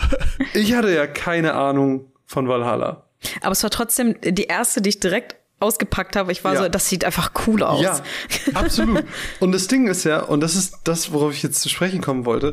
ich 0.55 0.75
hatte 0.75 0.95
ja 0.95 1.07
keine 1.07 1.55
Ahnung 1.55 2.13
von 2.27 2.47
Valhalla. 2.47 3.05
Aber 3.41 3.53
es 3.53 3.63
war 3.63 3.71
trotzdem 3.71 4.17
die 4.23 4.45
erste, 4.45 4.83
die 4.83 4.91
ich 4.91 5.01
direkt 5.01 5.36
ausgepackt 5.61 6.17
habe. 6.17 6.33
Ich 6.33 6.45
war 6.45 6.55
ja. 6.55 6.63
so, 6.65 6.69
das 6.69 6.89
sieht 6.89 7.05
einfach 7.05 7.33
cool 7.47 7.63
aus. 7.63 7.83
Ja, 7.83 8.01
absolut. 8.55 9.05
Und 9.41 9.53
das 9.53 9.69
Ding 9.69 9.87
ist 9.87 10.05
ja, 10.05 10.21
und 10.21 10.41
das 10.41 10.57
ist 10.57 10.79
das, 10.85 11.13
worauf 11.13 11.33
ich 11.33 11.43
jetzt 11.43 11.61
zu 11.63 11.69
sprechen 11.69 12.01
kommen 12.01 12.25
wollte, 12.25 12.53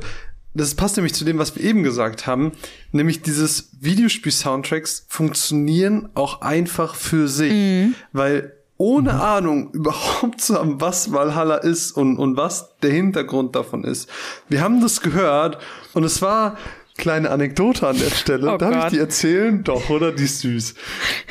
das 0.55 0.75
passt 0.75 0.97
nämlich 0.97 1.13
zu 1.13 1.25
dem, 1.25 1.39
was 1.39 1.55
wir 1.55 1.63
eben 1.63 1.83
gesagt 1.83 2.27
haben, 2.27 2.51
nämlich 2.91 3.23
dieses 3.23 3.71
Videospiel-Soundtracks 3.79 5.05
funktionieren 5.09 6.09
auch 6.13 6.41
einfach 6.41 6.95
für 6.95 7.27
sich, 7.27 7.51
mhm. 7.51 7.95
weil 8.11 8.53
ohne 8.77 9.13
mhm. 9.13 9.21
Ahnung 9.21 9.69
überhaupt 9.73 10.41
zu 10.41 10.55
haben, 10.55 10.79
was 10.79 11.11
Valhalla 11.11 11.57
ist 11.57 11.91
und, 11.91 12.17
und 12.17 12.37
was 12.37 12.77
der 12.83 12.91
Hintergrund 12.91 13.55
davon 13.55 13.83
ist. 13.83 14.09
Wir 14.47 14.61
haben 14.61 14.81
das 14.81 15.01
gehört 15.01 15.57
und 15.93 16.03
es 16.03 16.21
war, 16.21 16.57
Kleine 16.97 17.31
Anekdote 17.31 17.87
an 17.87 17.97
der 17.97 18.11
Stelle. 18.11 18.53
Oh 18.53 18.57
Darf 18.57 18.73
Gott. 18.73 18.83
ich 18.85 18.89
die 18.91 18.99
erzählen? 18.99 19.63
Doch, 19.63 19.89
oder? 19.89 20.11
Die 20.11 20.23
ist 20.23 20.39
süß. 20.41 20.75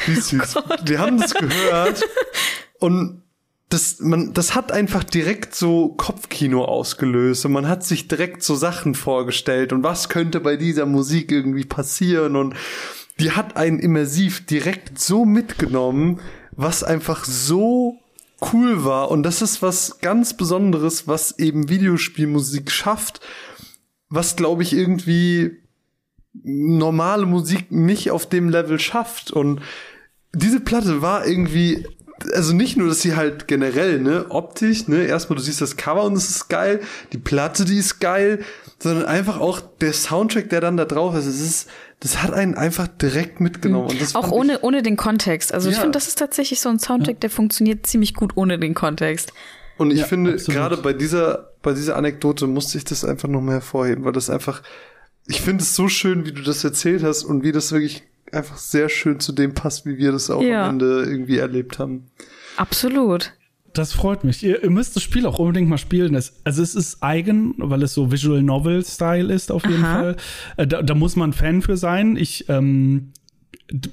Die 0.06 0.12
ist 0.12 0.32
oh 0.34 0.38
süß. 0.38 0.56
Oh 0.56 0.74
Wir 0.84 0.98
haben 0.98 1.20
das 1.20 1.34
gehört 1.34 2.02
und 2.80 3.22
das, 3.72 4.00
man, 4.00 4.34
das 4.34 4.54
hat 4.54 4.70
einfach 4.70 5.02
direkt 5.02 5.54
so 5.54 5.88
Kopfkino 5.88 6.64
ausgelöst 6.64 7.46
und 7.46 7.52
man 7.52 7.68
hat 7.68 7.84
sich 7.84 8.06
direkt 8.06 8.42
so 8.42 8.54
Sachen 8.54 8.94
vorgestellt 8.94 9.72
und 9.72 9.82
was 9.82 10.10
könnte 10.10 10.40
bei 10.40 10.56
dieser 10.56 10.84
Musik 10.84 11.32
irgendwie 11.32 11.64
passieren 11.64 12.36
und 12.36 12.54
die 13.18 13.30
hat 13.30 13.56
einen 13.56 13.78
immersiv 13.78 14.44
direkt 14.44 14.98
so 14.98 15.24
mitgenommen, 15.24 16.20
was 16.50 16.84
einfach 16.84 17.24
so 17.24 17.98
cool 18.52 18.84
war 18.84 19.10
und 19.10 19.22
das 19.22 19.40
ist 19.40 19.62
was 19.62 20.00
ganz 20.00 20.36
Besonderes, 20.36 21.08
was 21.08 21.38
eben 21.38 21.70
Videospielmusik 21.70 22.70
schafft 22.70 23.20
was 24.12 24.36
glaube 24.36 24.62
ich 24.62 24.74
irgendwie 24.74 25.62
normale 26.34 27.26
Musik 27.26 27.72
nicht 27.72 28.10
auf 28.10 28.28
dem 28.28 28.48
Level 28.48 28.78
schafft. 28.78 29.30
Und 29.30 29.60
diese 30.34 30.60
Platte 30.60 31.00
war 31.00 31.26
irgendwie, 31.26 31.86
also 32.34 32.54
nicht 32.54 32.76
nur, 32.76 32.88
dass 32.88 33.00
sie 33.00 33.16
halt 33.16 33.48
generell, 33.48 34.00
ne, 34.00 34.26
optisch, 34.28 34.86
ne, 34.86 35.04
erstmal 35.04 35.38
du 35.38 35.42
siehst 35.42 35.60
das 35.60 35.76
Cover 35.76 36.04
und 36.04 36.14
es 36.14 36.28
ist 36.28 36.48
geil, 36.48 36.80
die 37.12 37.18
Platte, 37.18 37.64
die 37.64 37.78
ist 37.78 38.00
geil, 38.00 38.44
sondern 38.78 39.06
einfach 39.06 39.40
auch 39.40 39.60
der 39.60 39.92
Soundtrack, 39.94 40.50
der 40.50 40.60
dann 40.60 40.76
da 40.76 40.84
drauf 40.84 41.14
ist, 41.14 41.26
es 41.26 41.40
ist, 41.40 41.70
das 42.00 42.22
hat 42.22 42.32
einen 42.32 42.54
einfach 42.54 42.88
direkt 42.88 43.40
mitgenommen. 43.40 43.96
Auch 44.14 44.30
ohne, 44.30 44.54
ich, 44.54 44.62
ohne 44.62 44.82
den 44.82 44.96
Kontext. 44.96 45.54
Also 45.54 45.68
ja. 45.68 45.74
ich 45.74 45.80
finde, 45.80 45.96
das 45.96 46.08
ist 46.08 46.18
tatsächlich 46.18 46.60
so 46.60 46.68
ein 46.68 46.78
Soundtrack, 46.78 47.20
der 47.20 47.30
funktioniert 47.30 47.86
ziemlich 47.86 48.14
gut 48.14 48.32
ohne 48.36 48.58
den 48.58 48.74
Kontext. 48.74 49.32
Und 49.82 49.90
ich 49.90 50.00
ja, 50.00 50.06
finde, 50.06 50.36
gerade 50.36 50.76
bei 50.76 50.92
dieser, 50.92 51.50
bei 51.60 51.72
dieser 51.72 51.96
Anekdote 51.96 52.46
musste 52.46 52.78
ich 52.78 52.84
das 52.84 53.04
einfach 53.04 53.28
noch 53.28 53.40
mehr 53.40 53.54
hervorheben, 53.54 54.04
weil 54.04 54.12
das 54.12 54.30
einfach, 54.30 54.62
ich 55.26 55.40
finde 55.40 55.62
es 55.62 55.74
so 55.74 55.88
schön, 55.88 56.24
wie 56.24 56.32
du 56.32 56.42
das 56.42 56.62
erzählt 56.62 57.02
hast 57.02 57.24
und 57.24 57.42
wie 57.42 57.52
das 57.52 57.72
wirklich 57.72 58.04
einfach 58.30 58.56
sehr 58.56 58.88
schön 58.88 59.20
zu 59.20 59.32
dem 59.32 59.54
passt, 59.54 59.84
wie 59.84 59.98
wir 59.98 60.12
das 60.12 60.30
auch 60.30 60.42
ja. 60.42 60.64
am 60.64 60.74
Ende 60.74 61.04
irgendwie 61.04 61.38
erlebt 61.38 61.78
haben. 61.78 62.06
Absolut. 62.56 63.34
Das 63.72 63.92
freut 63.92 64.22
mich. 64.22 64.42
Ihr, 64.42 64.62
ihr, 64.62 64.70
müsst 64.70 64.96
das 64.96 65.02
Spiel 65.02 65.26
auch 65.26 65.38
unbedingt 65.38 65.68
mal 65.68 65.78
spielen. 65.78 66.14
also 66.14 66.62
es 66.62 66.74
ist 66.74 67.02
eigen, 67.02 67.54
weil 67.56 67.82
es 67.82 67.94
so 67.94 68.12
Visual 68.12 68.42
Novel 68.42 68.84
Style 68.84 69.32
ist 69.32 69.50
auf 69.50 69.64
jeden 69.64 69.84
Aha. 69.84 69.94
Fall. 69.94 70.16
Äh, 70.58 70.66
da, 70.66 70.82
da, 70.82 70.94
muss 70.94 71.16
man 71.16 71.32
Fan 71.32 71.62
für 71.62 71.76
sein. 71.76 72.16
Ich 72.16 72.48
ähm, 72.48 73.12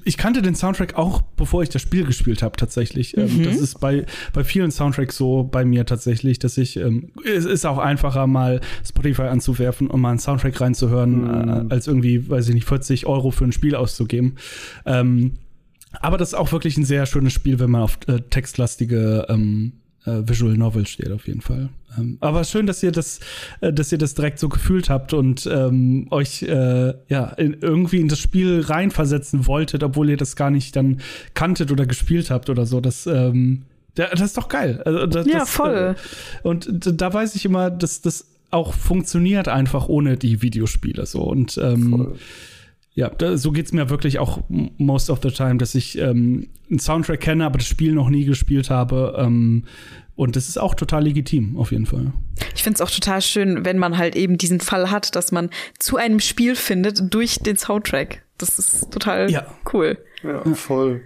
ich 0.04 0.16
kannte 0.16 0.42
den 0.42 0.54
Soundtrack 0.54 0.96
auch, 0.96 1.22
bevor 1.36 1.62
ich 1.62 1.68
das 1.68 1.82
Spiel 1.82 2.04
gespielt 2.04 2.42
habe, 2.42 2.56
tatsächlich. 2.56 3.16
Ähm, 3.16 3.38
mhm. 3.38 3.42
das 3.44 3.56
ist 3.56 3.80
bei, 3.80 4.06
bei 4.32 4.44
vielen 4.44 4.70
Soundtracks 4.70 5.16
so 5.16 5.44
bei 5.44 5.64
mir 5.64 5.86
tatsächlich, 5.86 6.38
dass 6.38 6.58
ich, 6.58 6.76
ähm, 6.76 7.12
es 7.24 7.44
ist 7.44 7.64
auch 7.66 7.78
einfacher, 7.78 8.26
mal 8.26 8.60
Spotify 8.86 9.22
anzuwerfen 9.22 9.88
und 9.88 10.00
mal 10.00 10.10
einen 10.10 10.18
Soundtrack 10.18 10.60
reinzuhören, 10.60 11.22
mhm. 11.22 11.70
äh, 11.70 11.72
als 11.74 11.86
irgendwie, 11.86 12.28
weiß 12.28 12.48
ich 12.48 12.54
nicht, 12.54 12.66
40 12.66 13.06
Euro 13.06 13.30
für 13.30 13.44
ein 13.44 13.52
Spiel 13.52 13.74
auszugeben. 13.74 14.36
Ähm, 14.84 15.32
aber 16.00 16.18
das 16.18 16.28
ist 16.28 16.34
auch 16.34 16.52
wirklich 16.52 16.76
ein 16.76 16.84
sehr 16.84 17.06
schönes 17.06 17.32
Spiel, 17.32 17.58
wenn 17.58 17.70
man 17.70 17.82
auf 17.82 17.98
äh, 18.06 18.20
textlastige 18.20 19.26
ähm, 19.28 19.72
äh, 20.06 20.22
Visual 20.26 20.56
Novel 20.56 20.86
steht, 20.86 21.10
auf 21.10 21.26
jeden 21.26 21.40
Fall. 21.40 21.68
Ähm, 21.98 22.18
aber 22.20 22.44
schön, 22.44 22.66
dass 22.66 22.82
ihr 22.82 22.92
das, 22.92 23.20
äh, 23.60 23.72
dass 23.72 23.92
ihr 23.92 23.98
das 23.98 24.14
direkt 24.14 24.38
so 24.38 24.48
gefühlt 24.48 24.88
habt 24.88 25.12
und 25.12 25.48
ähm, 25.50 26.06
euch 26.10 26.42
äh, 26.42 26.94
ja 27.08 27.26
in, 27.36 27.56
irgendwie 27.60 28.00
in 28.00 28.08
das 28.08 28.18
Spiel 28.18 28.60
reinversetzen 28.60 29.46
wolltet, 29.46 29.82
obwohl 29.82 30.10
ihr 30.10 30.16
das 30.16 30.36
gar 30.36 30.50
nicht 30.50 30.76
dann 30.76 31.00
kanntet 31.34 31.70
oder 31.72 31.86
gespielt 31.86 32.30
habt 32.30 32.50
oder 32.50 32.66
so. 32.66 32.80
Das, 32.80 33.06
ähm, 33.06 33.62
das 33.94 34.20
ist 34.20 34.36
doch 34.36 34.48
geil. 34.48 34.82
Also, 34.84 35.06
das, 35.06 35.26
ja, 35.26 35.40
das, 35.40 35.50
voll. 35.50 35.96
Äh, 35.96 36.46
und 36.46 36.68
da 36.70 37.12
weiß 37.12 37.34
ich 37.34 37.44
immer, 37.44 37.70
dass 37.70 38.00
das 38.00 38.26
auch 38.50 38.74
funktioniert 38.74 39.48
einfach 39.48 39.88
ohne 39.88 40.16
die 40.16 40.42
Videospiele 40.42 41.06
so 41.06 41.22
und 41.22 41.58
ähm, 41.62 41.90
voll. 41.90 42.18
Ja, 42.92 43.08
da, 43.08 43.36
so 43.36 43.52
geht's 43.52 43.72
mir 43.72 43.88
wirklich 43.88 44.18
auch 44.18 44.40
most 44.48 45.10
of 45.10 45.20
the 45.22 45.30
time, 45.30 45.58
dass 45.58 45.74
ich 45.74 45.96
ähm, 45.98 46.48
einen 46.68 46.80
Soundtrack 46.80 47.20
kenne, 47.20 47.46
aber 47.46 47.58
das 47.58 47.68
Spiel 47.68 47.92
noch 47.92 48.10
nie 48.10 48.24
gespielt 48.24 48.68
habe. 48.68 49.14
Ähm, 49.16 49.64
und 50.16 50.36
das 50.36 50.48
ist 50.48 50.58
auch 50.58 50.74
total 50.74 51.04
legitim, 51.04 51.56
auf 51.56 51.72
jeden 51.72 51.86
Fall. 51.86 52.12
Ich 52.54 52.62
finde 52.62 52.74
es 52.74 52.80
auch 52.80 52.90
total 52.90 53.22
schön, 53.22 53.64
wenn 53.64 53.78
man 53.78 53.96
halt 53.96 54.16
eben 54.16 54.38
diesen 54.38 54.60
Fall 54.60 54.90
hat, 54.90 55.14
dass 55.16 55.32
man 55.32 55.50
zu 55.78 55.96
einem 55.96 56.20
Spiel 56.20 56.56
findet 56.56 57.14
durch 57.14 57.38
den 57.38 57.56
Soundtrack. 57.56 58.22
Das 58.36 58.58
ist 58.58 58.90
total 58.90 59.30
ja. 59.30 59.46
cool. 59.72 59.96
Ja, 60.22 60.44
voll. 60.54 61.02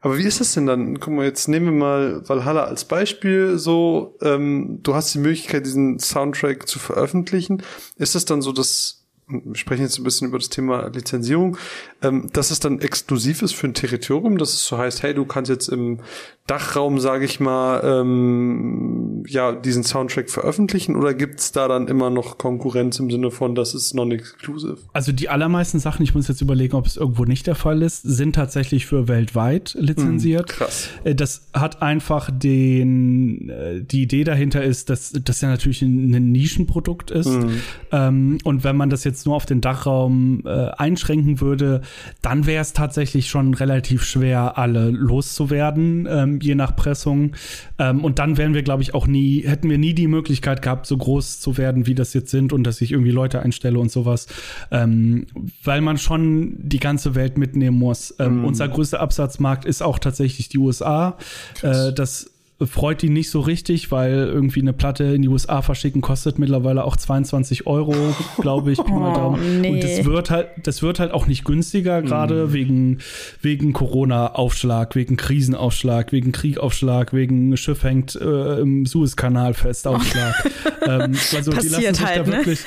Aber 0.00 0.18
wie 0.18 0.24
ist 0.24 0.40
das 0.40 0.54
denn 0.54 0.66
dann? 0.66 0.98
Guck 0.98 1.14
mal, 1.14 1.24
jetzt 1.24 1.48
nehmen 1.48 1.66
wir 1.66 1.72
mal 1.72 2.28
Valhalla 2.28 2.64
als 2.64 2.84
Beispiel. 2.84 3.56
So, 3.56 4.16
ähm, 4.20 4.80
du 4.82 4.94
hast 4.94 5.14
die 5.14 5.18
Möglichkeit, 5.18 5.64
diesen 5.64 6.00
Soundtrack 6.00 6.68
zu 6.68 6.80
veröffentlichen. 6.80 7.62
Ist 7.96 8.16
das 8.16 8.24
dann 8.24 8.42
so, 8.42 8.52
dass 8.52 9.01
wir 9.32 9.54
sprechen 9.54 9.82
jetzt 9.82 9.98
ein 9.98 10.04
bisschen 10.04 10.28
über 10.28 10.38
das 10.38 10.48
Thema 10.48 10.88
Lizenzierung, 10.88 11.56
ähm, 12.02 12.28
dass 12.32 12.50
es 12.50 12.60
dann 12.60 12.80
exklusiv 12.80 13.42
ist 13.42 13.54
für 13.54 13.66
ein 13.66 13.74
Territorium, 13.74 14.38
dass 14.38 14.54
es 14.54 14.64
so 14.64 14.78
heißt, 14.78 15.02
hey, 15.02 15.14
du 15.14 15.24
kannst 15.24 15.50
jetzt 15.50 15.68
im 15.68 16.00
Dachraum, 16.46 16.98
sage 16.98 17.24
ich 17.24 17.38
mal, 17.38 17.82
ähm, 17.84 19.22
ja, 19.28 19.52
diesen 19.52 19.84
Soundtrack 19.84 20.28
veröffentlichen 20.28 20.96
oder 20.96 21.14
gibt's 21.14 21.52
da 21.52 21.68
dann 21.68 21.86
immer 21.86 22.10
noch 22.10 22.36
Konkurrenz 22.36 22.98
im 22.98 23.12
Sinne 23.12 23.30
von, 23.30 23.54
das 23.54 23.74
ist 23.74 23.94
non-exclusive? 23.94 24.78
Also 24.92 25.12
die 25.12 25.28
allermeisten 25.28 25.78
Sachen, 25.78 26.02
ich 26.02 26.16
muss 26.16 26.26
jetzt 26.26 26.40
überlegen, 26.40 26.74
ob 26.74 26.86
es 26.86 26.96
irgendwo 26.96 27.24
nicht 27.24 27.46
der 27.46 27.54
Fall 27.54 27.80
ist, 27.82 28.02
sind 28.02 28.34
tatsächlich 28.34 28.86
für 28.86 29.06
weltweit 29.06 29.76
lizenziert. 29.78 30.48
Mm, 30.48 30.52
krass. 30.52 30.88
Äh, 31.04 31.14
das 31.14 31.46
hat 31.54 31.80
einfach 31.80 32.28
den, 32.32 33.48
äh, 33.48 33.80
die 33.80 34.02
Idee 34.02 34.24
dahinter 34.24 34.64
ist, 34.64 34.90
dass 34.90 35.12
das 35.12 35.40
ja 35.42 35.48
natürlich 35.48 35.82
ein, 35.82 36.12
ein 36.12 36.32
Nischenprodukt 36.32 37.12
ist. 37.12 37.28
Mm. 37.28 37.50
Ähm, 37.92 38.38
und 38.42 38.64
wenn 38.64 38.76
man 38.76 38.90
das 38.90 39.04
jetzt 39.04 39.21
nur 39.26 39.36
auf 39.36 39.46
den 39.46 39.60
Dachraum 39.60 40.42
äh, 40.44 40.68
einschränken 40.76 41.40
würde, 41.40 41.82
dann 42.20 42.46
wäre 42.46 42.62
es 42.62 42.72
tatsächlich 42.72 43.28
schon 43.28 43.54
relativ 43.54 44.04
schwer, 44.04 44.58
alle 44.58 44.90
loszuwerden. 44.90 46.06
Ähm, 46.10 46.40
je 46.40 46.54
nach 46.54 46.76
Pressung. 46.76 47.32
Ähm, 47.78 48.04
und 48.04 48.18
dann 48.18 48.36
wären 48.36 48.54
wir, 48.54 48.62
glaube 48.62 48.82
ich, 48.82 48.94
auch 48.94 49.06
nie, 49.06 49.42
hätten 49.46 49.70
wir 49.70 49.78
nie 49.78 49.94
die 49.94 50.08
Möglichkeit 50.08 50.62
gehabt, 50.62 50.86
so 50.86 50.96
groß 50.96 51.40
zu 51.40 51.56
werden, 51.56 51.86
wie 51.86 51.94
das 51.94 52.14
jetzt 52.14 52.30
sind 52.30 52.52
und 52.52 52.64
dass 52.64 52.80
ich 52.80 52.92
irgendwie 52.92 53.10
Leute 53.10 53.40
einstelle 53.40 53.78
und 53.78 53.90
sowas, 53.90 54.26
ähm, 54.70 55.26
weil 55.62 55.80
man 55.80 55.98
schon 55.98 56.56
die 56.58 56.80
ganze 56.80 57.14
Welt 57.14 57.38
mitnehmen 57.38 57.78
muss. 57.78 58.14
Ähm, 58.18 58.42
mm. 58.42 58.44
Unser 58.44 58.68
größter 58.68 59.00
Absatzmarkt 59.00 59.64
ist 59.64 59.82
auch 59.82 59.98
tatsächlich 59.98 60.48
die 60.48 60.58
USA. 60.58 61.16
Äh, 61.62 61.92
das 61.92 62.31
freut 62.66 63.02
ihn 63.02 63.12
nicht 63.12 63.30
so 63.30 63.40
richtig, 63.40 63.90
weil 63.90 64.12
irgendwie 64.12 64.60
eine 64.60 64.72
Platte 64.72 65.04
in 65.04 65.22
die 65.22 65.28
USA 65.28 65.62
verschicken 65.62 66.00
kostet 66.00 66.38
mittlerweile 66.38 66.84
auch 66.84 66.96
22 66.96 67.66
Euro, 67.66 67.94
glaube 68.38 68.72
ich. 68.72 68.78
Oh, 68.78 69.36
nee. 69.36 69.70
Und 69.70 69.84
das 69.84 70.04
wird 70.04 70.30
halt, 70.30 70.48
das 70.62 70.82
wird 70.82 70.98
halt 70.98 71.12
auch 71.12 71.26
nicht 71.26 71.44
günstiger, 71.44 72.02
gerade 72.02 72.46
mm. 72.46 72.52
wegen, 72.52 72.98
wegen 73.40 73.72
Corona-Aufschlag, 73.72 74.94
wegen 74.94 75.16
Krisenaufschlag, 75.16 76.12
wegen 76.12 76.32
Kriegaufschlag, 76.32 77.12
wegen 77.12 77.56
Schiff 77.56 77.84
hängt 77.84 78.16
äh, 78.16 78.60
im 78.60 78.86
Suezkanal 78.86 79.54
fest 79.54 79.86
Aufschlag. 79.86 80.34
ähm, 80.86 81.14
also 81.34 81.50
Passiert 81.50 81.62
die 81.62 81.68
lassen 81.68 81.94
sich 81.94 82.06
halt, 82.06 82.18
da 82.18 82.30
ne? 82.30 82.36
wirklich, 82.38 82.60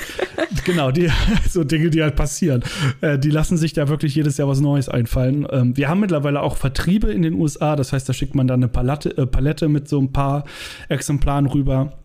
genau, 0.64 0.90
die, 0.90 1.10
so 1.50 1.64
Dinge, 1.64 1.90
die 1.90 2.02
halt 2.02 2.16
passieren. 2.16 2.62
Äh, 3.00 3.18
die 3.18 3.30
lassen 3.30 3.56
sich 3.56 3.72
da 3.72 3.88
wirklich 3.88 4.14
jedes 4.14 4.36
Jahr 4.36 4.48
was 4.48 4.60
Neues 4.60 4.88
einfallen. 4.88 5.46
Ähm, 5.50 5.76
wir 5.76 5.88
haben 5.88 6.00
mittlerweile 6.00 6.42
auch 6.42 6.56
Vertriebe 6.56 7.12
in 7.12 7.22
den 7.22 7.34
USA, 7.34 7.76
das 7.76 7.92
heißt, 7.92 8.08
da 8.08 8.12
schickt 8.12 8.34
man 8.34 8.46
dann 8.46 8.60
eine 8.60 8.68
Palette, 8.68 9.16
äh, 9.16 9.26
Palette 9.26 9.68
mit 9.68 9.85
so 9.88 10.00
ein 10.00 10.12
paar 10.12 10.44
Exemplaren 10.88 11.46
rüber, 11.46 11.98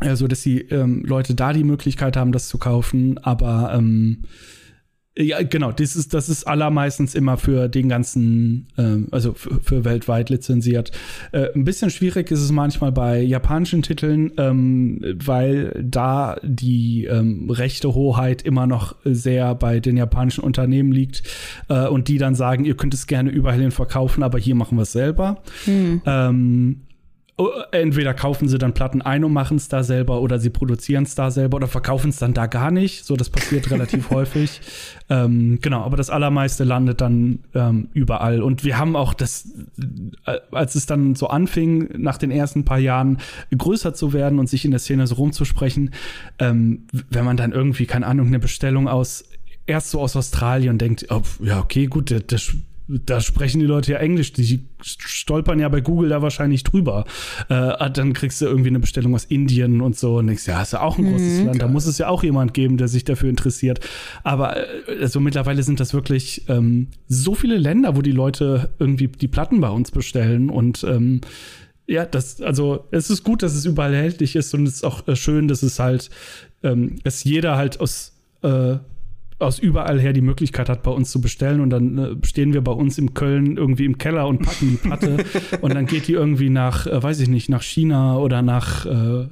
äh, 0.00 0.16
so 0.16 0.26
dass 0.26 0.42
die 0.42 0.60
ähm, 0.60 1.04
Leute 1.04 1.34
da 1.34 1.52
die 1.52 1.64
Möglichkeit 1.64 2.16
haben, 2.16 2.32
das 2.32 2.48
zu 2.48 2.58
kaufen. 2.58 3.18
Aber 3.18 3.72
ähm, 3.74 4.24
ja, 5.18 5.42
genau, 5.42 5.72
das 5.72 5.96
ist, 5.96 6.12
das 6.12 6.28
ist 6.28 6.46
allermeistens 6.46 7.14
immer 7.14 7.38
für 7.38 7.68
den 7.68 7.88
ganzen, 7.88 8.68
ähm, 8.76 9.08
also 9.12 9.32
für, 9.32 9.60
für, 9.62 9.84
weltweit 9.86 10.28
lizenziert. 10.28 10.92
Äh, 11.32 11.54
ein 11.54 11.64
bisschen 11.64 11.88
schwierig 11.88 12.30
ist 12.30 12.40
es 12.40 12.52
manchmal 12.52 12.92
bei 12.92 13.22
japanischen 13.22 13.80
Titeln, 13.80 14.32
ähm, 14.36 15.00
weil 15.24 15.72
da 15.82 16.36
die 16.42 17.06
ähm, 17.06 17.48
rechte 17.48 17.94
Hoheit 17.94 18.42
immer 18.42 18.66
noch 18.66 18.94
sehr 19.04 19.54
bei 19.54 19.80
den 19.80 19.96
japanischen 19.96 20.44
Unternehmen 20.44 20.92
liegt 20.92 21.22
äh, 21.70 21.86
und 21.86 22.08
die 22.08 22.18
dann 22.18 22.34
sagen, 22.34 22.66
ihr 22.66 22.76
könnt 22.76 22.92
es 22.92 23.06
gerne 23.06 23.30
überall 23.30 23.58
hin 23.58 23.70
verkaufen, 23.70 24.22
aber 24.22 24.38
hier 24.38 24.54
machen 24.54 24.76
wir 24.76 24.82
es 24.82 24.92
selber. 24.92 25.42
Hm. 25.64 26.02
Ähm, 26.04 26.85
entweder 27.70 28.14
kaufen 28.14 28.48
sie 28.48 28.56
dann 28.56 28.72
Platten 28.72 29.02
ein 29.02 29.22
und 29.22 29.32
machen 29.32 29.58
es 29.58 29.68
da 29.68 29.82
selber 29.82 30.22
oder 30.22 30.38
sie 30.38 30.48
produzieren 30.48 31.04
es 31.04 31.14
da 31.14 31.30
selber 31.30 31.58
oder 31.58 31.66
verkaufen 31.66 32.08
es 32.08 32.18
dann 32.18 32.32
da 32.32 32.46
gar 32.46 32.70
nicht. 32.70 33.04
So, 33.04 33.14
das 33.14 33.28
passiert 33.28 33.70
relativ 33.70 34.10
häufig. 34.10 34.62
Ähm, 35.10 35.58
genau, 35.60 35.82
aber 35.82 35.98
das 35.98 36.08
Allermeiste 36.08 36.64
landet 36.64 37.02
dann 37.02 37.40
ähm, 37.54 37.88
überall. 37.92 38.42
Und 38.42 38.64
wir 38.64 38.78
haben 38.78 38.96
auch 38.96 39.12
das, 39.12 39.48
äh, 40.24 40.38
als 40.50 40.76
es 40.76 40.86
dann 40.86 41.14
so 41.14 41.28
anfing, 41.28 41.90
nach 41.98 42.16
den 42.16 42.30
ersten 42.30 42.64
paar 42.64 42.78
Jahren 42.78 43.18
größer 43.56 43.92
zu 43.92 44.14
werden 44.14 44.38
und 44.38 44.48
sich 44.48 44.64
in 44.64 44.70
der 44.70 44.80
Szene 44.80 45.06
so 45.06 45.16
rumzusprechen, 45.16 45.90
ähm, 46.38 46.86
wenn 47.10 47.26
man 47.26 47.36
dann 47.36 47.52
irgendwie, 47.52 47.84
keine 47.84 48.06
Ahnung, 48.06 48.28
eine 48.28 48.38
Bestellung 48.38 48.88
aus 48.88 49.24
erst 49.66 49.90
so 49.90 50.00
aus 50.00 50.16
Australien 50.16 50.78
denkt, 50.78 51.06
oh, 51.10 51.22
ja, 51.40 51.58
okay, 51.60 51.86
gut, 51.86 52.10
das, 52.10 52.22
das 52.28 52.54
da 52.88 53.20
sprechen 53.20 53.58
die 53.58 53.66
Leute 53.66 53.92
ja 53.92 53.98
Englisch, 53.98 54.32
die 54.32 54.64
stolpern 54.80 55.58
ja 55.58 55.68
bei 55.68 55.80
Google 55.80 56.10
da 56.10 56.22
wahrscheinlich 56.22 56.62
drüber. 56.62 57.04
Äh, 57.48 57.54
ah, 57.54 57.88
dann 57.88 58.12
kriegst 58.12 58.40
du 58.40 58.46
irgendwie 58.46 58.68
eine 58.68 58.78
Bestellung 58.78 59.14
aus 59.14 59.24
Indien 59.24 59.80
und 59.80 59.96
so. 59.96 60.18
Und 60.18 60.28
denkst, 60.28 60.46
ja, 60.46 60.62
ist 60.62 60.72
ja 60.72 60.82
auch 60.82 60.96
ein 60.96 61.04
großes 61.04 61.40
mhm, 61.40 61.46
Land, 61.46 61.62
da 61.62 61.68
muss 61.68 61.86
es 61.86 61.98
ja 61.98 62.08
auch 62.08 62.22
jemand 62.22 62.54
geben, 62.54 62.76
der 62.76 62.86
sich 62.88 63.04
dafür 63.04 63.28
interessiert. 63.28 63.80
Aber 64.22 64.56
äh, 64.56 65.00
also 65.00 65.18
mittlerweile 65.18 65.62
sind 65.62 65.80
das 65.80 65.94
wirklich 65.94 66.48
ähm, 66.48 66.88
so 67.08 67.34
viele 67.34 67.56
Länder, 67.56 67.96
wo 67.96 68.02
die 68.02 68.12
Leute 68.12 68.70
irgendwie 68.78 69.08
die 69.08 69.28
Platten 69.28 69.60
bei 69.60 69.70
uns 69.70 69.90
bestellen. 69.90 70.48
Und 70.48 70.84
ähm, 70.84 71.22
ja, 71.88 72.04
das, 72.04 72.40
also 72.40 72.86
es 72.92 73.10
ist 73.10 73.24
gut, 73.24 73.42
dass 73.42 73.54
es 73.54 73.64
überall 73.64 73.94
erhältlich 73.94 74.36
ist. 74.36 74.54
Und 74.54 74.66
es 74.66 74.74
ist 74.74 74.84
auch 74.84 75.08
äh, 75.08 75.16
schön, 75.16 75.48
dass 75.48 75.64
es 75.64 75.80
halt, 75.80 76.10
ähm, 76.62 76.96
dass 77.02 77.24
jeder 77.24 77.56
halt 77.56 77.80
aus 77.80 78.12
äh, 78.42 78.76
aus 79.38 79.58
überall 79.58 80.00
her 80.00 80.12
die 80.12 80.22
Möglichkeit 80.22 80.68
hat, 80.68 80.82
bei 80.82 80.90
uns 80.90 81.10
zu 81.10 81.20
bestellen. 81.20 81.60
Und 81.60 81.70
dann 81.70 81.98
äh, 81.98 82.26
stehen 82.26 82.52
wir 82.52 82.62
bei 82.62 82.72
uns 82.72 82.98
im 82.98 83.14
Köln 83.14 83.56
irgendwie 83.56 83.84
im 83.84 83.98
Keller 83.98 84.26
und 84.26 84.42
packen 84.42 84.70
die 84.70 84.76
Platte. 84.76 85.18
und 85.60 85.74
dann 85.74 85.86
geht 85.86 86.08
die 86.08 86.12
irgendwie 86.12 86.50
nach, 86.50 86.86
äh, 86.86 87.02
weiß 87.02 87.20
ich 87.20 87.28
nicht, 87.28 87.48
nach 87.48 87.62
China 87.62 88.18
oder 88.18 88.42
nach, 88.42 88.86
äh, 88.86 89.28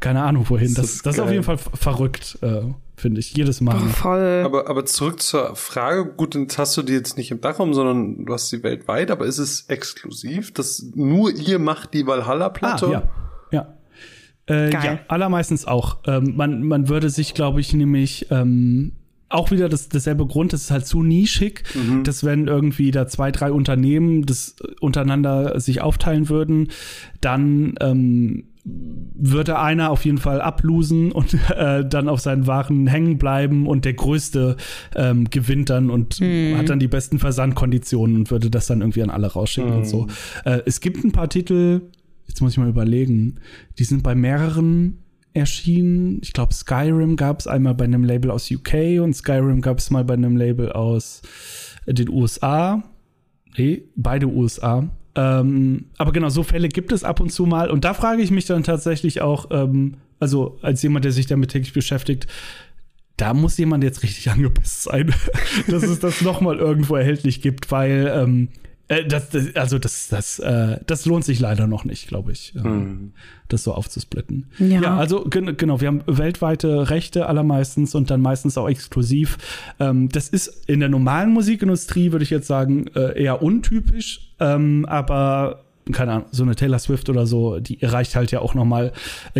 keine 0.00 0.22
Ahnung 0.22 0.48
wohin. 0.48 0.74
Das, 0.74 0.86
das, 0.86 1.02
das 1.02 1.14
ist 1.16 1.20
auf 1.20 1.30
jeden 1.30 1.44
Fall 1.44 1.58
verrückt, 1.58 2.38
äh, 2.40 2.62
finde 2.96 3.20
ich, 3.20 3.34
jedes 3.36 3.60
Mal. 3.60 3.76
Oh, 3.76 3.88
voll. 3.88 4.42
Aber, 4.44 4.68
aber 4.70 4.86
zurück 4.86 5.20
zur 5.20 5.54
Frage. 5.54 6.06
Gut, 6.06 6.34
jetzt 6.34 6.56
hast 6.56 6.76
du 6.76 6.82
die 6.82 6.94
jetzt 6.94 7.18
nicht 7.18 7.30
im 7.30 7.42
Dachraum, 7.42 7.74
sondern 7.74 8.24
du 8.24 8.32
hast 8.32 8.48
sie 8.48 8.62
weltweit. 8.62 9.10
Aber 9.10 9.26
ist 9.26 9.38
es 9.38 9.66
exklusiv, 9.68 10.52
dass 10.54 10.82
nur 10.94 11.30
ihr 11.30 11.58
macht 11.58 11.92
die 11.92 12.06
Valhalla-Platte? 12.06 12.86
Ah, 12.86 12.90
ja, 12.90 13.02
ja. 13.50 13.74
Äh, 14.48 14.72
ja, 14.72 14.98
allermeistens 15.08 15.66
auch. 15.66 15.98
Ähm, 16.06 16.34
man, 16.36 16.62
man 16.62 16.88
würde 16.88 17.10
sich, 17.10 17.34
glaube 17.34 17.60
ich, 17.60 17.74
nämlich 17.74 18.26
ähm, 18.30 18.92
auch 19.32 19.50
wieder 19.50 19.68
das, 19.68 19.88
dasselbe 19.88 20.26
Grund, 20.26 20.52
das 20.52 20.62
ist 20.62 20.70
halt 20.70 20.86
zu 20.86 21.02
nischig, 21.02 21.64
mhm. 21.74 22.04
dass 22.04 22.24
wenn 22.24 22.48
irgendwie 22.48 22.90
da 22.90 23.06
zwei, 23.06 23.30
drei 23.30 23.52
Unternehmen 23.52 24.26
das 24.26 24.56
untereinander 24.80 25.58
sich 25.60 25.80
aufteilen 25.80 26.28
würden, 26.28 26.68
dann 27.20 27.74
ähm, 27.80 28.44
würde 28.64 29.58
einer 29.58 29.90
auf 29.90 30.04
jeden 30.04 30.18
Fall 30.18 30.40
ablosen 30.40 31.10
und 31.10 31.34
äh, 31.56 31.84
dann 31.84 32.08
auf 32.08 32.20
seinen 32.20 32.46
Waren 32.46 32.86
hängen 32.86 33.18
bleiben 33.18 33.66
und 33.66 33.84
der 33.84 33.94
Größte 33.94 34.56
ähm, 34.94 35.30
gewinnt 35.30 35.70
dann 35.70 35.90
und 35.90 36.20
mhm. 36.20 36.56
hat 36.56 36.68
dann 36.68 36.78
die 36.78 36.88
besten 36.88 37.18
Versandkonditionen 37.18 38.16
und 38.16 38.30
würde 38.30 38.50
das 38.50 38.66
dann 38.66 38.80
irgendwie 38.80 39.02
an 39.02 39.10
alle 39.10 39.26
rausschicken 39.26 39.70
mhm. 39.70 39.76
und 39.78 39.86
so. 39.86 40.02
Mhm. 40.02 40.10
Äh, 40.44 40.60
es 40.66 40.80
gibt 40.80 41.02
ein 41.04 41.12
paar 41.12 41.28
Titel, 41.28 41.82
jetzt 42.28 42.40
muss 42.40 42.52
ich 42.52 42.58
mal 42.58 42.68
überlegen, 42.68 43.36
die 43.78 43.84
sind 43.84 44.02
bei 44.02 44.14
mehreren 44.14 45.01
erschienen. 45.34 46.20
Ich 46.22 46.32
glaube, 46.32 46.54
Skyrim 46.54 47.16
gab 47.16 47.40
es 47.40 47.46
einmal 47.46 47.74
bei 47.74 47.84
einem 47.84 48.04
Label 48.04 48.30
aus 48.30 48.50
UK 48.50 49.00
und 49.00 49.14
Skyrim 49.14 49.60
gab 49.60 49.78
es 49.78 49.90
mal 49.90 50.04
bei 50.04 50.14
einem 50.14 50.36
Label 50.36 50.72
aus 50.72 51.22
den 51.86 52.08
USA. 52.08 52.82
Nee, 53.56 53.84
beide 53.96 54.26
USA. 54.26 54.88
Ähm, 55.14 55.86
aber 55.98 56.12
genau, 56.12 56.28
so 56.28 56.42
Fälle 56.42 56.68
gibt 56.68 56.92
es 56.92 57.04
ab 57.04 57.20
und 57.20 57.30
zu 57.30 57.46
mal. 57.46 57.70
Und 57.70 57.84
da 57.84 57.94
frage 57.94 58.22
ich 58.22 58.30
mich 58.30 58.46
dann 58.46 58.62
tatsächlich 58.62 59.20
auch, 59.20 59.46
ähm, 59.50 59.96
also 60.20 60.58
als 60.62 60.82
jemand, 60.82 61.04
der 61.04 61.12
sich 61.12 61.26
damit 61.26 61.50
täglich 61.50 61.72
beschäftigt, 61.72 62.26
da 63.16 63.34
muss 63.34 63.58
jemand 63.58 63.84
jetzt 63.84 64.02
richtig 64.02 64.30
angepisst 64.30 64.84
sein, 64.84 65.14
dass 65.68 65.82
es 65.82 66.00
das 66.00 66.22
nochmal 66.22 66.58
irgendwo 66.58 66.96
erhältlich 66.96 67.42
gibt, 67.42 67.70
weil 67.70 68.10
ähm, 68.14 68.48
äh, 68.88 69.04
das, 69.04 69.30
das, 69.30 69.54
also 69.56 69.78
das, 69.78 70.08
das, 70.08 70.38
äh, 70.38 70.78
das 70.86 71.06
lohnt 71.06 71.24
sich 71.24 71.40
leider 71.40 71.66
noch 71.66 71.84
nicht, 71.84 72.08
glaube 72.08 72.32
ich, 72.32 72.54
äh, 72.56 72.66
mhm. 72.66 73.12
das 73.48 73.64
so 73.64 73.72
aufzusplitten. 73.72 74.46
Ja, 74.58 74.80
ja 74.80 74.96
also 74.96 75.24
genau, 75.24 75.80
wir 75.80 75.88
haben 75.88 76.02
weltweite 76.06 76.90
Rechte 76.90 77.26
allermeistens 77.26 77.94
und 77.94 78.10
dann 78.10 78.20
meistens 78.20 78.58
auch 78.58 78.68
exklusiv. 78.68 79.38
Ähm, 79.78 80.08
das 80.08 80.28
ist 80.28 80.68
in 80.68 80.80
der 80.80 80.88
normalen 80.88 81.32
Musikindustrie, 81.32 82.12
würde 82.12 82.24
ich 82.24 82.30
jetzt 82.30 82.46
sagen, 82.46 82.86
äh, 82.94 83.22
eher 83.22 83.42
untypisch, 83.42 84.32
ähm, 84.40 84.84
aber 84.88 85.64
keine 85.90 86.12
Ahnung, 86.12 86.26
so 86.30 86.44
eine 86.44 86.54
Taylor 86.54 86.78
Swift 86.78 87.08
oder 87.08 87.26
so, 87.26 87.58
die 87.58 87.82
erreicht 87.82 88.14
halt 88.14 88.30
ja 88.30 88.40
auch 88.40 88.54
nochmal 88.54 88.92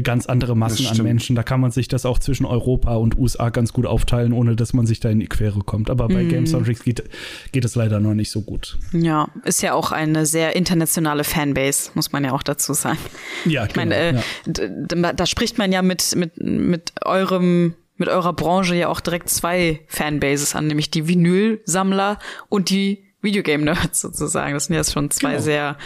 ganz 0.03 0.27
andere 0.27 0.57
Massen 0.57 0.87
an 0.87 1.01
Menschen. 1.03 1.37
Da 1.37 1.45
kann 1.45 1.61
man 1.61 1.71
sich 1.71 1.87
das 1.87 2.05
auch 2.05 2.19
zwischen 2.19 2.45
Europa 2.45 2.97
und 2.97 3.17
USA 3.17 3.51
ganz 3.51 3.73
gut 3.73 3.87
aufteilen, 3.87 4.33
ohne 4.33 4.57
dass 4.57 4.73
man 4.73 4.87
sich 4.87 4.99
da 4.99 5.09
in 5.09 5.21
die 5.21 5.29
Quere 5.29 5.61
kommt. 5.61 5.89
Aber 5.89 6.09
bei 6.09 6.25
mm. 6.25 6.29
Game 6.29 6.47
Soundtracks 6.47 6.83
geht, 6.83 7.05
geht 7.53 7.65
es 7.65 7.77
leider 7.77 8.01
noch 8.01 8.15
nicht 8.15 8.31
so 8.31 8.43
gut. 8.43 8.79
Ja, 8.93 9.29
ist 9.45 9.63
ja 9.63 9.75
auch 9.75 9.93
eine 9.93 10.27
sehr 10.27 10.57
internationale 10.57 11.23
Fanbase, 11.23 11.93
muss 11.95 12.11
man 12.11 12.25
ja 12.25 12.33
auch 12.33 12.43
dazu 12.43 12.75
sagen. 12.75 12.99
Ja, 13.45 13.65
ich 13.65 13.73
genau, 13.73 13.87
meine, 13.87 13.95
äh, 13.95 14.15
ja. 14.15 15.13
da 15.13 15.27
spricht 15.27 15.59
man 15.59 15.71
ja 15.71 15.83
mit, 15.83 16.17
mit, 16.17 16.39
mit 16.39 16.93
eurem 17.05 17.75
mit 17.99 18.09
eurer 18.09 18.33
Branche 18.33 18.75
ja 18.75 18.89
auch 18.89 19.01
direkt 19.01 19.29
zwei 19.29 19.81
Fanbases 19.87 20.57
an, 20.57 20.67
nämlich 20.67 20.91
die 20.91 21.07
Vinyl-Sammler 21.07 22.19
und 22.49 22.71
die 22.71 23.05
Videogame-Nerds 23.21 24.01
sozusagen. 24.01 24.55
Das 24.55 24.67
sind 24.67 24.75
ja 24.75 24.83
schon 24.83 25.11
zwei 25.11 25.33
genau. 25.33 25.43
sehr 25.43 25.77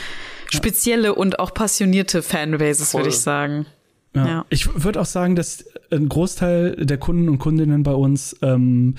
spezielle 0.51 1.15
und 1.15 1.39
auch 1.39 1.55
passionierte 1.55 2.23
Fanbases, 2.23 2.95
würde 2.95 3.09
ich 3.09 3.19
sagen. 3.19 3.67
Ja. 4.15 4.27
ja. 4.27 4.47
Ich 4.49 4.83
würde 4.83 5.01
auch 5.01 5.07
sagen, 5.07 5.37
dass 5.37 5.65
ein 5.91 6.09
Großteil 6.09 6.77
der 6.87 6.99
Kunden 6.99 7.29
und 7.29 7.39
Kundinnen 7.39 7.83
bei 7.83 7.93
uns 7.93 8.37
ähm, 8.43 8.95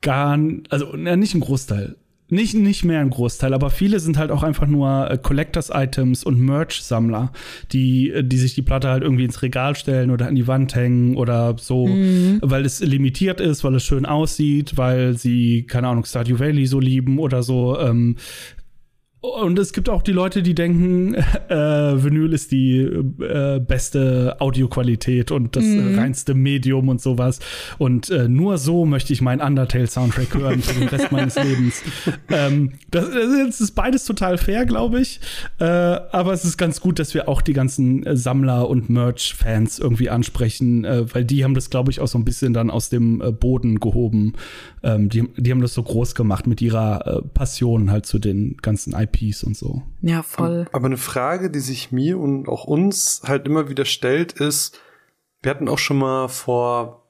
gar, 0.00 0.38
also 0.70 0.96
ja, 0.96 1.16
nicht 1.16 1.34
ein 1.34 1.40
Großteil, 1.40 1.96
nicht, 2.30 2.54
nicht 2.54 2.84
mehr 2.84 3.00
ein 3.00 3.10
Großteil, 3.10 3.52
aber 3.54 3.70
viele 3.70 3.98
sind 3.98 4.16
halt 4.16 4.30
auch 4.30 4.44
einfach 4.44 4.66
nur 4.66 5.10
äh, 5.10 5.18
Collectors-Items 5.18 6.22
und 6.22 6.38
Merch-Sammler, 6.40 7.32
die, 7.72 8.12
die 8.22 8.38
sich 8.38 8.54
die 8.54 8.62
Platte 8.62 8.88
halt 8.88 9.02
irgendwie 9.02 9.24
ins 9.24 9.42
Regal 9.42 9.74
stellen 9.74 10.12
oder 10.12 10.28
an 10.28 10.36
die 10.36 10.46
Wand 10.46 10.74
hängen 10.76 11.16
oder 11.16 11.56
so, 11.58 11.88
mhm. 11.88 12.38
weil 12.42 12.64
es 12.64 12.80
limitiert 12.80 13.40
ist, 13.40 13.64
weil 13.64 13.74
es 13.74 13.84
schön 13.84 14.06
aussieht, 14.06 14.76
weil 14.76 15.18
sie, 15.18 15.64
keine 15.64 15.88
Ahnung, 15.88 16.04
Stardew 16.04 16.38
Valley 16.38 16.66
so 16.66 16.78
lieben 16.78 17.18
oder 17.18 17.42
so. 17.42 17.78
Ähm, 17.78 18.16
Und 19.22 19.58
es 19.58 19.74
gibt 19.74 19.90
auch 19.90 20.02
die 20.02 20.12
Leute, 20.12 20.42
die 20.42 20.54
denken, 20.54 21.14
äh, 21.48 21.54
Vinyl 21.54 22.32
ist 22.32 22.52
die 22.52 22.78
äh, 22.80 23.60
beste 23.60 24.36
Audioqualität 24.38 25.30
und 25.30 25.56
das 25.56 25.64
mhm. 25.64 25.98
reinste 25.98 26.32
Medium 26.32 26.88
und 26.88 27.02
sowas. 27.02 27.38
Und 27.76 28.08
äh, 28.08 28.28
nur 28.28 28.56
so 28.56 28.86
möchte 28.86 29.12
ich 29.12 29.20
meinen 29.20 29.42
Undertale-Soundtrack 29.42 30.34
hören 30.34 30.62
für 30.62 30.78
den 30.80 30.88
Rest 30.88 31.12
meines 31.12 31.34
Lebens. 31.42 31.82
Ähm, 32.30 32.72
das, 32.90 33.10
das, 33.10 33.60
ist 33.60 33.72
beides 33.72 34.06
total 34.06 34.38
fair, 34.38 34.64
glaube 34.64 35.00
ich. 35.00 35.20
Äh, 35.58 35.64
aber 35.64 36.32
es 36.32 36.46
ist 36.46 36.56
ganz 36.56 36.80
gut, 36.80 36.98
dass 36.98 37.12
wir 37.12 37.28
auch 37.28 37.42
die 37.42 37.52
ganzen 37.52 38.06
äh, 38.06 38.16
Sammler 38.16 38.70
und 38.70 38.88
Merch-Fans 38.88 39.80
irgendwie 39.80 40.08
ansprechen, 40.08 40.86
äh, 40.86 41.14
weil 41.14 41.26
die 41.26 41.44
haben 41.44 41.54
das, 41.54 41.68
glaube 41.68 41.90
ich, 41.90 42.00
auch 42.00 42.08
so 42.08 42.16
ein 42.16 42.24
bisschen 42.24 42.54
dann 42.54 42.70
aus 42.70 42.88
dem 42.88 43.20
äh, 43.20 43.32
Boden 43.32 43.80
gehoben. 43.80 44.32
Ähm, 44.82 45.10
die, 45.10 45.28
die 45.36 45.50
haben 45.50 45.60
das 45.60 45.74
so 45.74 45.82
groß 45.82 46.14
gemacht 46.14 46.46
mit 46.46 46.62
ihrer 46.62 47.06
äh, 47.06 47.22
Passion 47.34 47.90
halt 47.90 48.06
zu 48.06 48.18
den 48.18 48.56
ganzen 48.62 48.94
IP 48.94 49.09
IPs 49.12 49.44
und 49.44 49.56
so. 49.56 49.82
Ja, 50.00 50.22
voll. 50.22 50.66
Aber 50.72 50.86
eine 50.86 50.96
Frage, 50.96 51.50
die 51.50 51.60
sich 51.60 51.92
mir 51.92 52.18
und 52.18 52.48
auch 52.48 52.64
uns 52.64 53.22
halt 53.26 53.46
immer 53.46 53.68
wieder 53.68 53.84
stellt, 53.84 54.32
ist, 54.32 54.80
wir 55.42 55.50
hatten 55.50 55.68
auch 55.68 55.78
schon 55.78 55.98
mal 55.98 56.28
vor 56.28 57.06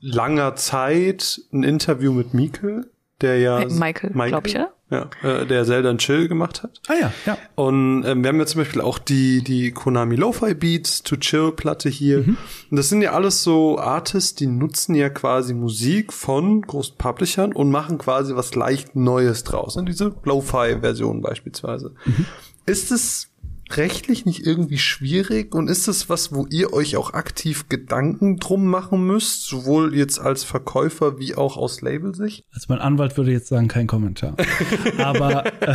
langer 0.00 0.56
Zeit 0.56 1.40
ein 1.52 1.62
Interview 1.62 2.12
mit 2.12 2.34
Mikel, 2.34 2.90
der 3.20 3.38
ja 3.38 3.58
Michael, 3.64 4.10
Michael 4.10 4.28
glaube 4.28 4.48
ich, 4.48 4.54
ja? 4.54 4.72
Ja, 4.88 5.10
äh, 5.24 5.44
der 5.46 5.64
Zelda 5.64 5.92
Chill 5.96 6.28
gemacht 6.28 6.62
hat. 6.62 6.80
Ah 6.86 6.94
ja, 6.94 7.12
ja. 7.26 7.36
Und 7.56 8.04
ähm, 8.04 8.22
wir 8.22 8.28
haben 8.28 8.38
ja 8.38 8.46
zum 8.46 8.60
Beispiel 8.60 8.80
auch 8.80 8.98
die, 8.98 9.42
die 9.42 9.72
Konami 9.72 10.14
Lo-Fi 10.14 10.54
Beats 10.54 11.02
to 11.02 11.16
Chill 11.16 11.50
Platte 11.50 11.88
hier. 11.88 12.18
Mhm. 12.18 12.36
Und 12.70 12.76
das 12.76 12.88
sind 12.88 13.02
ja 13.02 13.10
alles 13.10 13.42
so 13.42 13.80
Artists, 13.80 14.36
die 14.36 14.46
nutzen 14.46 14.94
ja 14.94 15.08
quasi 15.08 15.54
Musik 15.54 16.12
von 16.12 16.62
großen 16.62 16.96
Publishern 16.98 17.52
und 17.52 17.72
machen 17.72 17.98
quasi 17.98 18.36
was 18.36 18.54
leicht 18.54 18.94
Neues 18.94 19.42
draus. 19.42 19.76
Und 19.76 19.86
diese 19.86 20.14
Lo-Fi 20.22 20.78
Version 20.80 21.20
beispielsweise. 21.20 21.92
Mhm. 22.04 22.26
Ist 22.66 22.92
es 22.92 23.30
rechtlich 23.70 24.26
nicht 24.26 24.46
irgendwie 24.46 24.78
schwierig? 24.78 25.54
Und 25.54 25.68
ist 25.68 25.88
das 25.88 26.08
was, 26.08 26.34
wo 26.34 26.46
ihr 26.50 26.72
euch 26.72 26.96
auch 26.96 27.12
aktiv 27.14 27.68
Gedanken 27.68 28.38
drum 28.38 28.66
machen 28.66 29.06
müsst, 29.06 29.46
sowohl 29.46 29.94
jetzt 29.94 30.20
als 30.20 30.44
Verkäufer 30.44 31.18
wie 31.18 31.34
auch 31.34 31.56
aus 31.56 31.80
Labelsicht? 31.80 32.44
Also 32.52 32.66
mein 32.68 32.78
Anwalt 32.78 33.16
würde 33.16 33.32
jetzt 33.32 33.48
sagen, 33.48 33.68
kein 33.68 33.86
Kommentar. 33.86 34.36
Aber 34.98 35.46
äh, 35.62 35.74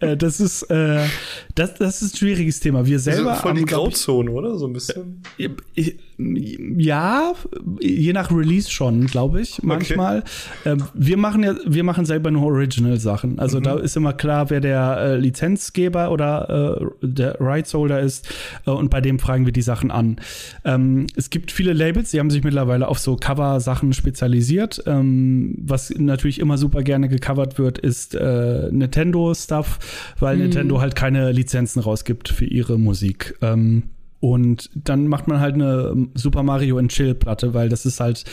äh, 0.00 0.16
das 0.16 0.40
ist 0.40 0.62
äh, 0.64 1.06
das, 1.54 1.74
das 1.74 2.02
ist 2.02 2.14
ein 2.14 2.18
schwieriges 2.18 2.60
Thema. 2.60 2.86
Wir 2.86 2.98
selber 2.98 3.30
also 3.30 3.42
voll 3.42 3.54
die 3.54 3.64
Grauzone, 3.64 4.30
oder? 4.30 4.56
So 4.56 4.66
ein 4.66 4.72
bisschen. 4.72 5.22
Äh, 5.38 5.50
ich, 5.74 5.98
ja, 6.18 7.32
je 7.80 8.12
nach 8.12 8.30
Release 8.30 8.70
schon, 8.70 9.06
glaube 9.06 9.40
ich, 9.40 9.62
manchmal. 9.62 10.18
Okay. 10.20 10.72
Ähm, 10.72 10.84
wir 10.94 11.16
machen 11.16 11.42
ja, 11.42 11.54
wir 11.66 11.84
machen 11.84 12.04
selber 12.04 12.30
nur 12.30 12.46
Original-Sachen. 12.46 13.38
Also 13.38 13.58
mhm. 13.58 13.62
da 13.64 13.78
ist 13.78 13.96
immer 13.96 14.12
klar, 14.12 14.50
wer 14.50 14.60
der 14.60 14.98
äh, 14.98 15.16
Lizenzgeber 15.16 16.10
oder 16.10 16.80
äh, 17.02 17.06
der 17.20 17.36
Rights 17.40 17.74
Holder 17.74 18.00
ist 18.00 18.28
äh, 18.66 18.70
und 18.70 18.90
bei 18.90 19.00
dem 19.00 19.18
fragen 19.18 19.44
wir 19.44 19.52
die 19.52 19.62
Sachen 19.62 19.90
an. 19.90 20.16
Ähm, 20.64 21.06
es 21.14 21.30
gibt 21.30 21.52
viele 21.52 21.72
Labels, 21.72 22.10
die 22.10 22.18
haben 22.18 22.30
sich 22.30 22.42
mittlerweile 22.42 22.88
auf 22.88 22.98
so 22.98 23.16
Cover-Sachen 23.16 23.92
spezialisiert. 23.92 24.82
Ähm, 24.86 25.56
was 25.60 25.90
natürlich 25.96 26.40
immer 26.40 26.58
super 26.58 26.82
gerne 26.82 27.08
gecovert 27.08 27.58
wird, 27.58 27.78
ist 27.78 28.14
äh, 28.14 28.68
Nintendo-Stuff, 28.70 29.78
weil 30.18 30.36
mhm. 30.36 30.42
Nintendo 30.42 30.80
halt 30.80 30.96
keine 30.96 31.30
Lizenzen 31.32 31.80
rausgibt 31.80 32.28
für 32.28 32.46
ihre 32.46 32.78
Musik. 32.78 33.36
Ähm, 33.42 33.84
und 34.20 34.68
dann 34.74 35.06
macht 35.06 35.28
man 35.28 35.40
halt 35.40 35.54
eine 35.54 36.08
Super 36.14 36.42
Mario 36.42 36.76
and 36.76 36.90
Chill 36.90 37.14
Platte, 37.14 37.54
weil 37.54 37.70
das 37.70 37.86
ist 37.86 38.00
halt 38.00 38.24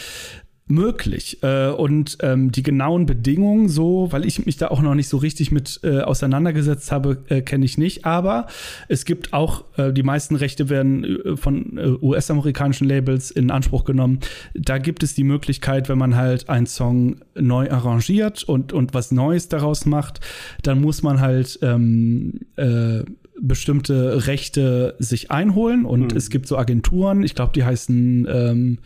möglich. 0.68 1.42
Äh, 1.44 1.70
und 1.70 2.18
ähm, 2.22 2.52
die 2.52 2.64
genauen 2.64 3.06
Bedingungen 3.06 3.70
so, 3.70 4.12
weil 4.12 4.26
ich 4.26 4.46
mich 4.46 4.58
da 4.58 4.68
auch 4.68 4.82
noch 4.82 4.96
nicht 4.96 5.10
so 5.10 5.18
richtig 5.18 5.52
mit 5.52 5.80
äh, 5.84 6.00
auseinandergesetzt 6.00 6.92
habe, 6.92 7.24
äh, 7.30 7.42
kenne 7.42 7.66
ich 7.66 7.78
nicht. 7.78 8.06
Aber 8.06 8.48
es 8.88 9.06
gibt 9.06 9.34
auch, 9.34 9.66
äh, 9.78 9.94
die 9.94 10.04
meisten 10.04 10.36
Rechte 10.36 10.70
werden 10.70 11.04
äh, 11.04 11.38
von 11.38 11.78
äh, 11.78 11.88
US-amerikanischen 12.02 12.88
Labels 12.88 13.32
in 13.32 13.50
Anspruch 13.52 13.86
genommen. 13.86 14.20
Da 14.54 14.78
gibt 14.78 15.04
es 15.04 15.14
die 15.16 15.24
Möglichkeit, 15.24 15.90
wenn 15.90 15.98
man 15.98 16.16
halt 16.16 16.50
einen 16.50 16.68
Song 16.68 17.22
neu 17.36 17.70
arrangiert 17.70 18.44
und, 18.44 18.74
und 18.74 18.94
was 18.94 19.12
Neues 19.12 19.50
daraus 19.50 19.86
macht, 19.86 20.20
dann 20.64 20.82
muss 20.82 21.02
man 21.02 21.22
halt 21.22 21.60
ähm, 21.62 22.42
äh, 22.58 23.04
bestimmte 23.40 24.28
Rechte 24.28 24.96
sich 25.00 25.32
einholen 25.32 25.86
und 25.86 26.12
mhm. 26.12 26.18
es 26.18 26.30
gibt 26.30 26.48
so 26.48 26.58
Agenturen, 26.58 27.24
ich 27.24 27.36
glaube, 27.36 27.52
die 27.54 27.64
heißen 27.64 28.28
ähm, 28.30 28.78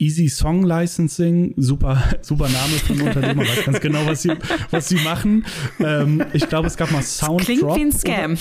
Easy 0.00 0.30
Song 0.30 0.64
Licensing, 0.64 1.52
super, 1.58 2.02
super 2.22 2.48
Name 2.48 2.72
von 2.86 3.02
Unternehmen, 3.02 3.40
weiß 3.40 3.66
ganz 3.66 3.80
genau, 3.80 4.06
was 4.06 4.22
sie, 4.22 4.32
was 4.70 4.88
sie 4.88 4.94
machen. 4.96 5.44
Ähm, 5.78 6.24
ich 6.32 6.48
glaube, 6.48 6.68
es 6.68 6.78
gab 6.78 6.90
mal 6.90 7.02
Sound. 7.02 7.42
Klingt 7.42 7.62
wie 7.62 7.82
ein 7.82 7.92
Scam. 7.92 8.38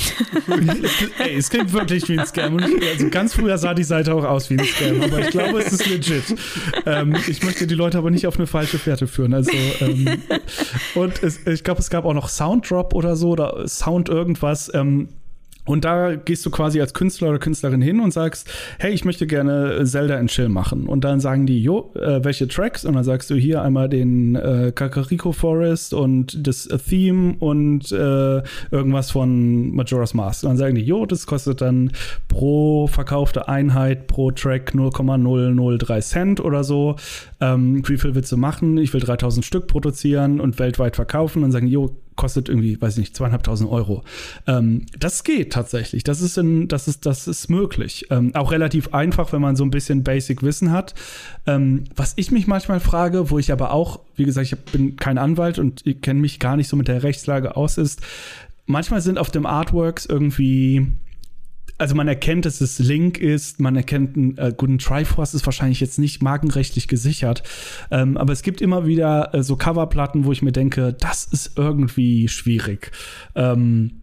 ey, 1.20 1.36
es 1.36 1.50
klingt 1.50 1.74
wirklich 1.74 2.08
wie 2.08 2.18
ein 2.18 2.26
Scam. 2.26 2.56
Und 2.56 2.64
also 2.64 3.10
ganz 3.10 3.34
früher 3.34 3.58
sah 3.58 3.74
die 3.74 3.84
Seite 3.84 4.14
auch 4.16 4.24
aus 4.24 4.50
wie 4.50 4.58
ein 4.58 4.64
Scam, 4.64 5.02
aber 5.02 5.20
ich 5.20 5.32
glaube, 5.32 5.60
es 5.60 5.74
ist 5.74 5.86
legit. 5.86 6.34
Ähm, 6.86 7.18
ich 7.28 7.44
möchte 7.44 7.68
die 7.68 7.76
Leute 7.76 7.98
aber 7.98 8.10
nicht 8.10 8.26
auf 8.26 8.38
eine 8.38 8.48
falsche 8.48 8.80
Fährte 8.80 9.06
führen. 9.06 9.34
Also, 9.34 9.52
ähm, 9.82 10.22
und 10.96 11.22
es, 11.22 11.46
ich 11.46 11.66
glaube, 11.66 11.82
es 11.82 11.90
gab 11.90 12.06
auch 12.06 12.14
noch 12.14 12.30
Sounddrop 12.30 12.94
oder 12.94 13.18
so 13.18 13.32
oder 13.32 13.68
Sound 13.68 14.08
irgendwas. 14.08 14.72
Ähm, 14.74 15.10
und 15.66 15.86
da 15.86 16.16
gehst 16.16 16.46
du 16.46 16.50
quasi 16.50 16.82
als 16.82 16.94
Künstler 16.94 17.30
oder 17.30 17.40
Künstlerin 17.40 17.82
hin 17.82 18.00
und 18.00 18.12
sagst, 18.12 18.50
hey, 18.80 18.92
ich 18.92 19.06
möchte 19.06 19.28
gerne 19.28 19.84
Zelda 19.86 20.18
in 20.18 20.28
Chill 20.28 20.50
machen. 20.50 20.88
Und 20.88 21.04
dann 21.04 21.20
sagen 21.20 21.46
die, 21.46 21.62
jo, 21.62 21.94
äh, 21.96 22.24
welche 22.24 22.48
Tracks? 22.48 22.86
Und 22.86 22.96
dann 22.96 23.04
sagst 23.04 23.30
du 23.30 23.36
hier 23.36 23.62
einmal 23.62 23.88
den 23.88 24.36
äh, 24.36 24.72
Kakariko 24.74 25.32
Forest 25.32 25.94
und 25.94 26.48
das 26.48 26.68
Theme 26.88 27.36
und 27.40 27.92
äh, 27.92 28.42
irgendwas 28.72 29.12
von 29.12 29.76
Majora's 29.76 30.14
Mask. 30.14 30.44
Und 30.44 30.50
dann 30.50 30.58
sagen 30.58 30.76
die, 30.76 30.82
jo, 30.82 31.06
das 31.06 31.28
kostet 31.28 31.62
dann 31.62 31.92
pro 32.28 32.88
verkaufte 32.88 33.48
Einheit 33.48 34.08
pro 34.08 34.32
Track 34.32 34.74
0,003 34.74 36.02
Cent 36.02 36.40
oder 36.40 36.64
so. 36.64 36.96
Ähm, 37.42 37.88
wie 37.88 37.98
viel 37.98 38.16
willst 38.16 38.32
du 38.32 38.38
machen? 38.38 38.78
Ich 38.78 38.94
will 38.94 39.02
3000 39.02 39.46
Stück 39.46 39.68
produzieren 39.68 40.40
und 40.40 40.58
weltweit 40.58 40.96
verkaufen. 40.96 41.40
Und 41.40 41.44
dann 41.44 41.52
sagen, 41.52 41.68
jo, 41.68 41.96
kostet 42.20 42.50
irgendwie, 42.50 42.80
weiß 42.80 42.96
ich 42.96 43.00
nicht, 43.00 43.16
zweieinhalbtausend 43.16 43.72
Euro. 43.72 44.04
Ähm, 44.46 44.86
das 45.00 45.24
geht 45.24 45.54
tatsächlich. 45.54 46.04
Das 46.04 46.20
ist, 46.20 46.38
in, 46.38 46.68
das 46.68 46.90
ist, 46.90 47.06
das 47.06 47.30
ist 47.30 47.50
möglich. 47.50 48.08
Ähm, 48.10 48.36
auch 48.36 48.52
relativ 48.52 48.94
einfach, 48.94 49.32
wenn 49.32 49.40
man 49.40 49.56
so 49.56 49.64
ein 49.64 49.72
bisschen 49.72 50.04
Basic-Wissen 50.04 50.70
hat. 50.70 50.96
Ähm, 51.48 51.86
was 51.96 52.12
ich 52.18 52.30
mich 52.30 52.46
manchmal 52.46 52.82
frage, 52.82 53.30
wo 53.32 53.40
ich 53.40 53.54
aber 53.54 53.72
auch, 53.72 54.02
wie 54.18 54.26
gesagt, 54.26 54.52
ich 54.52 54.60
bin 54.60 54.98
kein 54.98 55.18
Anwalt 55.18 55.60
und 55.60 55.86
kenne 56.02 56.20
mich 56.20 56.40
gar 56.40 56.58
nicht 56.58 56.68
so 56.68 56.76
mit 56.76 56.90
der 56.90 57.04
Rechtslage 57.04 57.56
aus, 57.56 57.78
ist, 57.78 58.02
manchmal 58.66 59.00
sind 59.00 59.18
auf 59.18 59.32
dem 59.32 59.46
Artworks 59.46 60.06
irgendwie 60.06 60.88
also 61.80 61.96
man 61.96 62.08
erkennt, 62.08 62.46
dass 62.46 62.62
es 62.62 62.78
Link 62.78 63.18
ist, 63.18 63.60
man 63.60 63.76
erkennt, 63.76 64.16
einen 64.16 64.38
äh, 64.38 64.54
guten 64.56 64.78
Triforce 64.78 65.34
ist 65.34 65.46
wahrscheinlich 65.46 65.80
jetzt 65.80 65.98
nicht 65.98 66.22
markenrechtlich 66.22 66.88
gesichert, 66.88 67.42
ähm, 67.90 68.18
aber 68.18 68.34
es 68.34 68.44
gibt 68.44 68.62
immer 68.62 68.86
wieder 68.86 69.34
äh, 69.34 69.42
so 69.42 69.56
Coverplatten, 69.56 70.26
wo 70.26 70.32
ich 70.32 70.42
mir 70.42 70.52
denke, 70.52 70.94
das 70.94 71.26
ist 71.26 71.58
irgendwie 71.58 72.28
schwierig. 72.28 72.92
Ähm, 73.34 73.99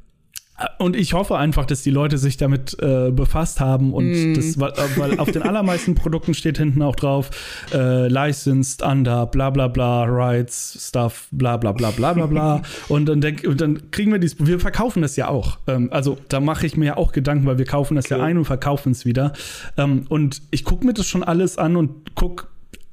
und 0.79 0.97
ich 0.97 1.13
hoffe 1.13 1.37
einfach, 1.37 1.67
dass 1.67 1.83
die 1.83 1.91
Leute 1.91 2.17
sich 2.17 2.37
damit 2.39 2.77
äh, 2.81 3.11
befasst 3.11 3.61
haben 3.61 3.93
und 3.93 4.11
mm. 4.11 4.35
das, 4.35 4.59
weil, 4.59 4.73
weil 4.97 5.19
auf 5.19 5.31
den 5.31 5.43
allermeisten 5.43 5.95
Produkten 5.97 6.33
steht 6.33 6.57
hinten 6.59 6.81
auch 6.83 6.97
drauf, 6.97 7.31
äh, 7.75 8.09
licensed 8.09 8.83
under, 8.83 9.27
bla 9.27 9.51
bla 9.51 9.69
bla, 9.69 10.05
rights, 10.05 10.79
stuff, 10.89 11.29
bla 11.31 11.59
bla 11.59 11.73
bla 11.73 11.91
bla 11.91 12.15
bla 12.15 12.27
bla. 12.27 12.63
und 12.89 13.07
dann, 13.07 13.21
denk, 13.21 13.45
und 13.47 13.61
dann 13.61 13.91
kriegen 13.91 14.13
wir 14.13 14.19
dies, 14.19 14.37
wir 14.39 14.59
verkaufen 14.59 15.03
das 15.03 15.17
ja 15.17 15.29
auch. 15.29 15.59
Ähm, 15.67 15.89
also 15.93 16.17
da 16.29 16.41
mache 16.41 16.67
ich 16.67 16.77
mir 16.77 16.87
ja 16.87 16.97
auch 16.97 17.13
Gedanken, 17.13 17.47
weil 17.47 17.59
wir 17.59 17.67
kaufen 17.67 17.97
das 17.97 18.07
okay. 18.07 18.19
ja 18.19 18.25
ein 18.25 18.39
und 18.39 18.47
verkaufen 18.47 18.93
es 18.93 19.05
wieder. 19.05 19.33
Ähm, 19.77 20.07
und 20.09 20.41
ich 20.51 20.65
gucke 20.65 20.87
mir 20.87 20.95
das 20.95 21.07
schon 21.07 21.23
alles 21.23 21.59
an 21.59 21.77
und 21.77 22.15
gucke, 22.15 22.47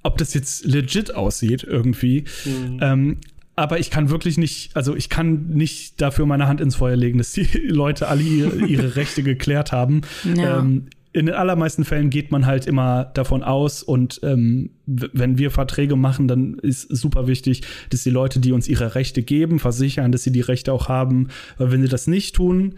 ob 0.03 0.17
das 0.17 0.33
jetzt 0.33 0.65
legit 0.65 1.15
aussieht 1.15 1.63
irgendwie. 1.63 2.25
Mhm. 2.45 2.79
Ähm, 2.81 3.17
aber 3.55 3.79
ich 3.79 3.91
kann 3.91 4.09
wirklich 4.09 4.37
nicht, 4.37 4.75
also 4.75 4.95
ich 4.95 5.09
kann 5.09 5.49
nicht 5.49 6.01
dafür 6.01 6.25
meine 6.25 6.47
Hand 6.47 6.61
ins 6.61 6.75
Feuer 6.75 6.95
legen, 6.95 7.17
dass 7.17 7.33
die 7.33 7.43
Leute 7.67 8.07
alle 8.07 8.23
ihre, 8.23 8.65
ihre 8.65 8.95
Rechte 8.95 9.23
geklärt 9.23 9.71
haben. 9.71 10.01
Ja. 10.35 10.59
Ähm, 10.59 10.87
in 11.13 11.27
den 11.27 11.35
allermeisten 11.35 11.85
Fällen 11.85 12.09
geht 12.09 12.31
man 12.31 12.47
halt 12.47 12.65
immer 12.65 13.05
davon 13.05 13.43
aus 13.43 13.83
und 13.83 14.19
ähm, 14.23 14.71
wenn 14.87 15.37
wir 15.37 15.51
Verträge 15.51 15.95
machen, 15.95 16.27
dann 16.27 16.55
ist 16.55 16.87
super 16.89 17.27
wichtig, 17.27 17.61
dass 17.91 18.01
die 18.01 18.09
Leute, 18.09 18.39
die 18.39 18.51
uns 18.51 18.67
ihre 18.67 18.95
Rechte 18.95 19.21
geben, 19.21 19.59
versichern, 19.59 20.11
dass 20.11 20.23
sie 20.23 20.31
die 20.31 20.41
Rechte 20.41 20.73
auch 20.73 20.89
haben. 20.89 21.27
Weil 21.59 21.71
wenn 21.71 21.83
sie 21.83 21.87
das 21.87 22.07
nicht 22.07 22.35
tun, 22.35 22.75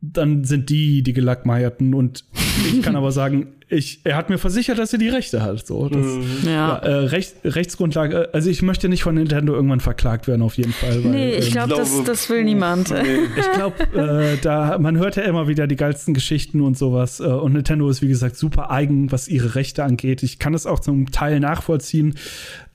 dann 0.00 0.42
sind 0.42 0.70
die 0.70 1.04
die 1.04 1.12
Gelackmeierten. 1.12 1.94
Und 1.94 2.24
ich 2.66 2.82
kann 2.82 2.96
aber 2.96 3.12
sagen, 3.12 3.46
ich, 3.70 4.00
er 4.04 4.16
hat 4.16 4.30
mir 4.30 4.38
versichert, 4.38 4.78
dass 4.78 4.92
er 4.92 4.98
die 4.98 5.08
Rechte 5.08 5.42
hat. 5.42 5.66
So, 5.66 5.88
das, 5.88 6.04
mhm. 6.04 6.38
ja. 6.44 6.50
ja 6.50 6.76
äh, 6.76 6.94
Recht, 7.06 7.34
Rechtsgrundlage, 7.44 8.30
also 8.32 8.48
ich 8.48 8.62
möchte 8.62 8.88
nicht 8.88 9.02
von 9.02 9.14
Nintendo 9.14 9.54
irgendwann 9.54 9.80
verklagt 9.80 10.26
werden, 10.26 10.42
auf 10.42 10.56
jeden 10.56 10.72
Fall. 10.72 11.04
Weil, 11.04 11.10
nee, 11.10 11.34
ich, 11.34 11.50
glaub, 11.50 11.68
das, 11.68 12.02
das 12.04 12.28
will 12.30 12.44
niemand. 12.44 12.88
Nee. 12.98 13.18
Ich 13.38 13.52
glaube, 13.52 13.76
äh, 13.96 14.38
da, 14.42 14.76
man 14.78 14.98
hört 14.98 15.16
ja 15.16 15.22
immer 15.22 15.46
wieder 15.46 15.66
die 15.66 15.76
geilsten 15.76 16.14
Geschichten 16.14 16.60
und 16.60 16.76
sowas. 16.76 17.20
Äh, 17.20 17.24
und 17.24 17.52
Nintendo 17.52 17.88
ist, 17.88 18.02
wie 18.02 18.08
gesagt, 18.08 18.36
super 18.36 18.70
eigen, 18.70 19.12
was 19.12 19.28
ihre 19.28 19.54
Rechte 19.54 19.84
angeht. 19.84 20.22
Ich 20.22 20.38
kann 20.38 20.52
das 20.52 20.66
auch 20.66 20.80
zum 20.80 21.10
Teil 21.10 21.38
nachvollziehen. 21.38 22.14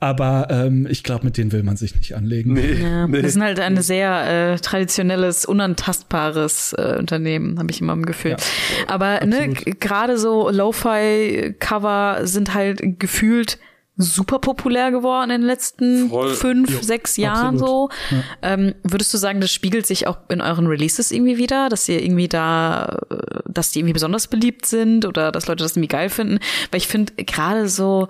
Aber 0.04 0.48
ähm, 0.50 0.86
ich 0.90 1.02
glaube, 1.04 1.24
mit 1.24 1.38
denen 1.38 1.54
will 1.54 1.64
man 1.64 1.78
sich 1.78 1.96
nicht 1.96 2.14
anlegen. 2.14 2.52
Nee, 2.52 2.74
ja, 2.74 3.08
nee. 3.08 3.22
Das 3.22 3.36
ist 3.36 3.42
halt 3.42 3.62
ein 3.62 3.82
sehr 3.82 4.52
äh, 4.54 4.60
traditionelles, 4.60 5.46
unantastbares 5.46 6.74
äh, 6.78 6.98
Unternehmen, 7.00 7.58
habe 7.58 7.72
ich 7.72 7.80
immer 7.80 7.94
im 7.94 8.06
Gefühl. 8.06 8.32
Ja, 8.32 8.38
Aber 8.88 9.26
ne, 9.26 9.54
gerade 9.54 10.18
so 10.18 10.50
Lo-Fi-Cover 10.84 12.22
sind 12.24 12.54
halt 12.54 12.82
gefühlt 13.00 13.58
super 13.96 14.40
populär 14.40 14.90
geworden 14.90 15.30
in 15.30 15.42
den 15.42 15.48
letzten 15.48 16.10
Voll. 16.10 16.34
fünf, 16.34 16.70
jo, 16.72 16.82
sechs 16.82 17.16
Jahren 17.16 17.56
absolut. 17.56 17.92
so. 18.10 18.16
Ja. 18.16 18.24
Ähm, 18.42 18.76
würdest 18.84 19.14
du 19.14 19.18
sagen, 19.18 19.40
das 19.40 19.52
spiegelt 19.52 19.86
sich 19.86 20.08
auch 20.08 20.18
in 20.30 20.42
euren 20.42 20.66
Releases 20.66 21.12
irgendwie 21.12 21.38
wieder, 21.38 21.70
dass 21.70 21.88
ihr 21.88 22.02
irgendwie 22.02 22.28
da, 22.28 22.98
dass 23.46 23.72
die 23.72 23.80
irgendwie 23.80 23.94
besonders 23.94 24.28
beliebt 24.28 24.66
sind 24.66 25.06
oder 25.06 25.32
dass 25.32 25.48
Leute 25.48 25.64
das 25.64 25.74
irgendwie 25.74 25.90
geil 25.90 26.10
finden? 26.10 26.40
Weil 26.72 26.80
ich 26.80 26.88
finde 26.88 27.14
gerade 27.24 27.70
so 27.70 28.08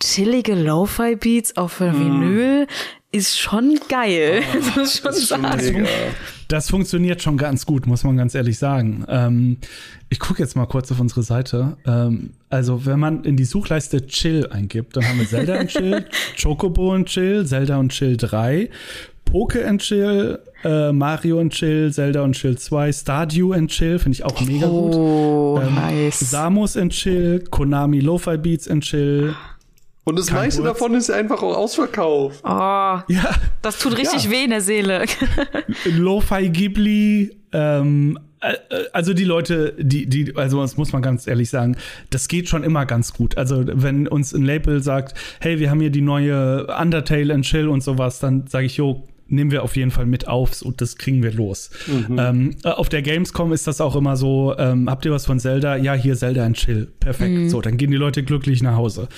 chillige 0.00 0.54
Lo-Fi-Beats 0.54 1.56
auf 1.56 1.80
mm. 1.80 1.84
Vinyl 1.84 2.66
ist 3.10 3.38
schon 3.38 3.80
geil. 3.88 4.42
Oh, 4.52 4.56
das 4.76 4.76
muss 4.76 4.98
schon 4.98 5.12
das 5.12 5.28
sagen. 5.28 5.86
Das 6.48 6.70
funktioniert 6.70 7.22
schon 7.22 7.36
ganz 7.36 7.66
gut, 7.66 7.86
muss 7.86 8.04
man 8.04 8.16
ganz 8.16 8.34
ehrlich 8.34 8.58
sagen. 8.58 9.04
Ähm, 9.08 9.56
ich 10.08 10.20
gucke 10.20 10.40
jetzt 10.40 10.54
mal 10.54 10.66
kurz 10.66 10.92
auf 10.92 11.00
unsere 11.00 11.22
Seite. 11.22 11.76
Ähm, 11.86 12.30
also, 12.48 12.86
wenn 12.86 13.00
man 13.00 13.24
in 13.24 13.36
die 13.36 13.44
Suchleiste 13.44 14.06
Chill 14.06 14.46
eingibt, 14.48 14.96
dann 14.96 15.08
haben 15.08 15.18
wir 15.18 15.26
Zelda 15.26 15.60
und 15.60 15.68
Chill, 15.68 16.04
Chocobo 16.40 16.94
und 16.94 17.06
Chill, 17.06 17.44
Zelda 17.46 17.78
und 17.78 17.90
Chill 17.90 18.16
3, 18.16 18.70
Poke 19.24 19.66
and 19.66 19.82
Chill, 19.82 20.38
äh, 20.64 20.92
Mario 20.92 21.40
and 21.40 21.52
Chill, 21.52 21.92
Zelda 21.92 22.22
und 22.22 22.34
Chill 22.34 22.56
2, 22.56 22.92
Stardew 22.92 23.52
and 23.52 23.70
Chill, 23.70 23.98
finde 23.98 24.14
ich 24.14 24.24
auch 24.24 24.40
mega 24.42 24.68
oh, 24.68 25.56
gut. 25.56 25.66
Ähm, 25.66 25.74
nice. 25.74 26.20
Samus 26.30 26.76
and 26.76 26.92
Chill, 26.92 27.44
Konami 27.50 28.00
Lo-Fi 28.00 28.36
Beats 28.36 28.68
and 28.68 28.84
Chill, 28.84 29.34
und 30.06 30.16
das 30.16 30.28
Kein 30.28 30.36
meiste 30.36 30.62
Wurz. 30.62 30.68
davon 30.68 30.94
ist 30.94 31.10
einfach 31.10 31.42
auch 31.42 31.56
ausverkauft. 31.56 32.40
Oh, 32.44 32.48
ja. 32.48 33.30
Das 33.60 33.80
tut 33.80 33.98
richtig 33.98 34.24
ja. 34.24 34.30
weh 34.30 34.44
in 34.44 34.50
der 34.50 34.60
Seele. 34.60 35.04
Lo-Fi 35.84 36.48
Ghibli, 36.48 37.36
ähm, 37.52 38.16
äh, 38.40 38.54
also 38.92 39.12
die 39.14 39.24
Leute, 39.24 39.74
die, 39.76 40.06
die, 40.06 40.36
also 40.36 40.60
das 40.60 40.76
muss 40.76 40.92
man 40.92 41.02
ganz 41.02 41.26
ehrlich 41.26 41.50
sagen, 41.50 41.76
das 42.10 42.28
geht 42.28 42.48
schon 42.48 42.62
immer 42.62 42.86
ganz 42.86 43.14
gut. 43.14 43.36
Also 43.36 43.64
wenn 43.66 44.06
uns 44.06 44.32
ein 44.32 44.44
Label 44.44 44.80
sagt, 44.80 45.18
hey, 45.40 45.58
wir 45.58 45.70
haben 45.70 45.80
hier 45.80 45.90
die 45.90 46.02
neue 46.02 46.68
Undertale 46.68 47.34
and 47.34 47.44
Chill 47.44 47.68
und 47.68 47.82
sowas, 47.82 48.20
dann 48.20 48.46
sage 48.46 48.66
ich, 48.66 48.76
jo, 48.76 49.02
nehmen 49.28 49.50
wir 49.50 49.62
auf 49.62 49.76
jeden 49.76 49.90
Fall 49.90 50.06
mit 50.06 50.28
auf 50.28 50.62
und 50.62 50.80
das 50.80 50.96
kriegen 50.96 51.22
wir 51.22 51.32
los. 51.32 51.70
Mhm. 51.86 52.18
Ähm, 52.18 52.56
äh, 52.64 52.68
auf 52.68 52.88
der 52.88 53.02
Gamescom 53.02 53.52
ist 53.52 53.66
das 53.66 53.80
auch 53.80 53.96
immer 53.96 54.16
so, 54.16 54.54
ähm, 54.58 54.88
habt 54.88 55.04
ihr 55.04 55.12
was 55.12 55.26
von 55.26 55.40
Zelda? 55.40 55.76
Ja, 55.76 55.94
hier 55.94 56.16
Zelda 56.16 56.44
and 56.44 56.56
Chill. 56.56 56.92
Perfekt. 57.00 57.34
Mhm. 57.34 57.48
So, 57.48 57.60
dann 57.60 57.76
gehen 57.76 57.90
die 57.90 57.96
Leute 57.96 58.22
glücklich 58.22 58.62
nach 58.62 58.76
Hause. 58.76 59.08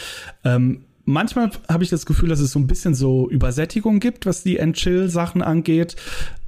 Ähm, 0.45 0.85
manchmal 1.05 1.51
habe 1.69 1.85
ich 1.85 1.91
das 1.91 2.07
Gefühl, 2.07 2.29
dass 2.29 2.41
es 2.41 2.53
so 2.53 2.59
ein 2.59 2.67
bisschen 2.67 2.95
so 2.95 3.29
Übersättigung 3.29 4.01
gibt, 4.01 4.27
was 4.27 4.43
die 4.43 4.59
End-Chill-Sachen 4.59 5.43
angeht. 5.43 5.97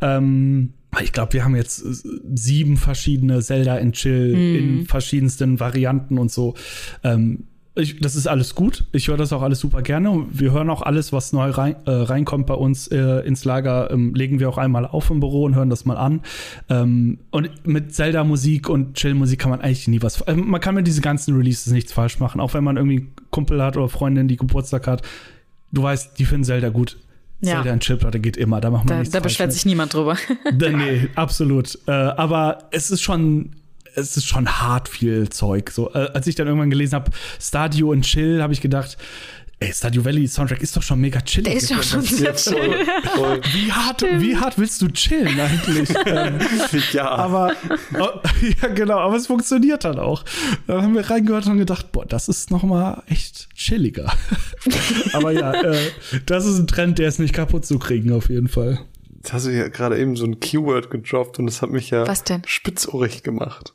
Ähm, 0.01 0.75
ich 1.03 1.13
glaube, 1.13 1.33
wir 1.35 1.45
haben 1.45 1.57
jetzt 1.57 1.85
äh, 1.85 1.93
sieben 2.35 2.77
verschiedene 2.77 3.43
Zelda 3.43 3.77
and 3.77 3.95
Chill 3.95 4.37
mm. 4.37 4.57
in 4.57 4.87
verschiedensten 4.87 5.61
Varianten 5.61 6.19
und 6.19 6.31
so. 6.31 6.55
Ähm, 7.03 7.45
ich, 7.77 8.01
das 8.01 8.17
ist 8.17 8.27
alles 8.27 8.55
gut. 8.55 8.85
Ich 8.93 9.09
höre 9.09 9.17
das 9.17 9.33
auch 9.33 9.43
alles 9.43 9.61
super 9.61 9.83
gerne. 9.83 10.27
Wir 10.31 10.53
hören 10.53 10.69
auch 10.71 10.83
alles, 10.83 11.13
was 11.13 11.33
neu 11.33 11.51
rein, 11.51 11.77
äh, 11.87 11.91
reinkommt 11.91 12.47
bei 12.47 12.55
uns 12.55 12.89
äh, 12.89 13.21
ins 13.21 13.45
Lager, 13.45 13.91
ähm, 13.93 14.13
legen 14.15 14.41
wir 14.41 14.49
auch 14.49 14.59
einmal 14.59 14.87
auf 14.87 15.11
im 15.11 15.21
Büro 15.21 15.45
und 15.45 15.55
hören 15.55 15.71
das 15.71 15.85
mal 15.85 15.97
an. 15.97 16.21
Ähm, 16.69 17.19
und 17.31 17.67
mit 17.67 17.95
Zelda-Musik 17.95 18.69
und 18.69 18.95
Chill-Musik 18.95 19.39
kann 19.39 19.51
man 19.51 19.61
eigentlich 19.61 19.87
nie 19.87 20.03
was. 20.03 20.21
Äh, 20.23 20.35
man 20.35 20.61
kann 20.61 20.75
mit 20.75 20.87
diesen 20.87 21.03
ganzen 21.03 21.37
Releases 21.37 21.73
nichts 21.73 21.93
falsch 21.93 22.19
machen. 22.19 22.41
Auch 22.41 22.55
wenn 22.55 22.65
man 22.65 22.77
irgendwie 22.77 22.99
einen 22.99 23.15
Kumpel 23.31 23.63
hat 23.63 23.77
oder 23.77 23.89
Freundin, 23.89 24.27
die 24.27 24.37
Geburtstag 24.37 24.89
hat. 24.89 25.03
Du 25.71 25.85
weißt, 25.85 26.19
die 26.19 26.25
finden 26.25 26.45
Zelda 26.45 26.71
gut. 26.71 26.97
Ja. 27.41 27.55
Zelda 27.55 27.73
und 27.73 27.83
Chillplatte 27.85 28.19
geht 28.19 28.37
immer, 28.37 28.61
da 28.61 28.71
macht 28.71 28.85
man 28.85 28.89
da, 28.89 28.99
nichts 28.99 29.13
Da 29.13 29.21
beschwert 29.21 29.53
sich 29.53 29.65
niemand 29.65 29.95
drüber. 29.95 30.17
nee, 30.53 31.09
absolut. 31.15 31.79
Äh, 31.87 31.93
aber 31.93 32.65
es 32.73 32.91
ist 32.91 33.01
schon 33.01 33.53
es 33.95 34.17
ist 34.17 34.27
schon 34.27 34.49
hart 34.49 34.89
viel 34.89 35.29
Zeug. 35.29 35.71
So, 35.71 35.93
äh, 35.93 36.11
als 36.13 36.27
ich 36.27 36.35
dann 36.35 36.47
irgendwann 36.47 36.71
gelesen 36.71 36.95
habe, 36.95 37.11
Stadio 37.41 37.91
und 37.91 38.03
Chill, 38.03 38.43
habe 38.43 38.53
ich 38.53 38.61
gedacht, 38.61 38.97
Ey, 39.63 39.75
Stadio 39.75 40.03
Valley 40.03 40.27
Soundtrack 40.27 40.63
ist 40.63 40.75
doch 40.75 40.83
schon 40.83 41.03
mega 41.03 41.21
chillig. 41.21 41.45
Der 41.45 41.57
ist 41.57 41.71
doch 41.71 41.83
schon 41.83 42.01
sehr 42.01 42.35
chill. 42.35 42.57
Wie 43.53 43.71
hart, 43.71 44.03
wie 44.19 44.35
hart 44.35 44.57
willst 44.57 44.81
du 44.81 44.89
chillen 44.89 45.39
eigentlich? 45.39 45.91
Ja. 46.95 47.11
Aber, 47.11 47.53
oh, 47.99 48.09
ja 48.63 48.69
genau, 48.69 48.99
aber 48.99 49.17
es 49.17 49.27
funktioniert 49.27 49.85
dann 49.85 49.99
auch. 49.99 50.25
Da 50.67 50.81
haben 50.81 50.95
wir 50.95 51.09
reingehört 51.11 51.47
und 51.47 51.59
gedacht, 51.59 51.93
boah, 51.93 52.07
das 52.07 52.29
ist 52.29 52.51
noch 52.51 52.63
mal 52.63 53.03
echt 53.09 53.55
chilliger. 53.55 54.11
aber 55.13 55.33
ja, 55.33 55.53
äh, 55.53 55.91
das 56.25 56.47
ist 56.47 56.59
ein 56.59 56.67
Trend, 56.67 56.99
der 56.99 57.09
ist 57.09 57.19
nicht 57.19 57.35
kaputt 57.35 57.67
zu 57.67 57.79
kriegen 57.79 58.13
auf 58.13 58.31
jeden 58.31 58.49
Fall. 58.49 58.81
Jetzt 59.17 59.33
hast 59.35 59.47
du 59.47 59.51
ja 59.51 59.69
gerade 59.69 59.99
eben 59.99 60.17
so 60.17 60.25
ein 60.25 60.41
Keyword 60.41 60.91
gedroppt 60.91 61.39
und 61.39 61.47
das 61.47 61.61
hat 61.61 61.71
mich 61.71 61.91
ja 61.91 62.07
spitzohrig 62.47 63.23
gemacht. 63.23 63.75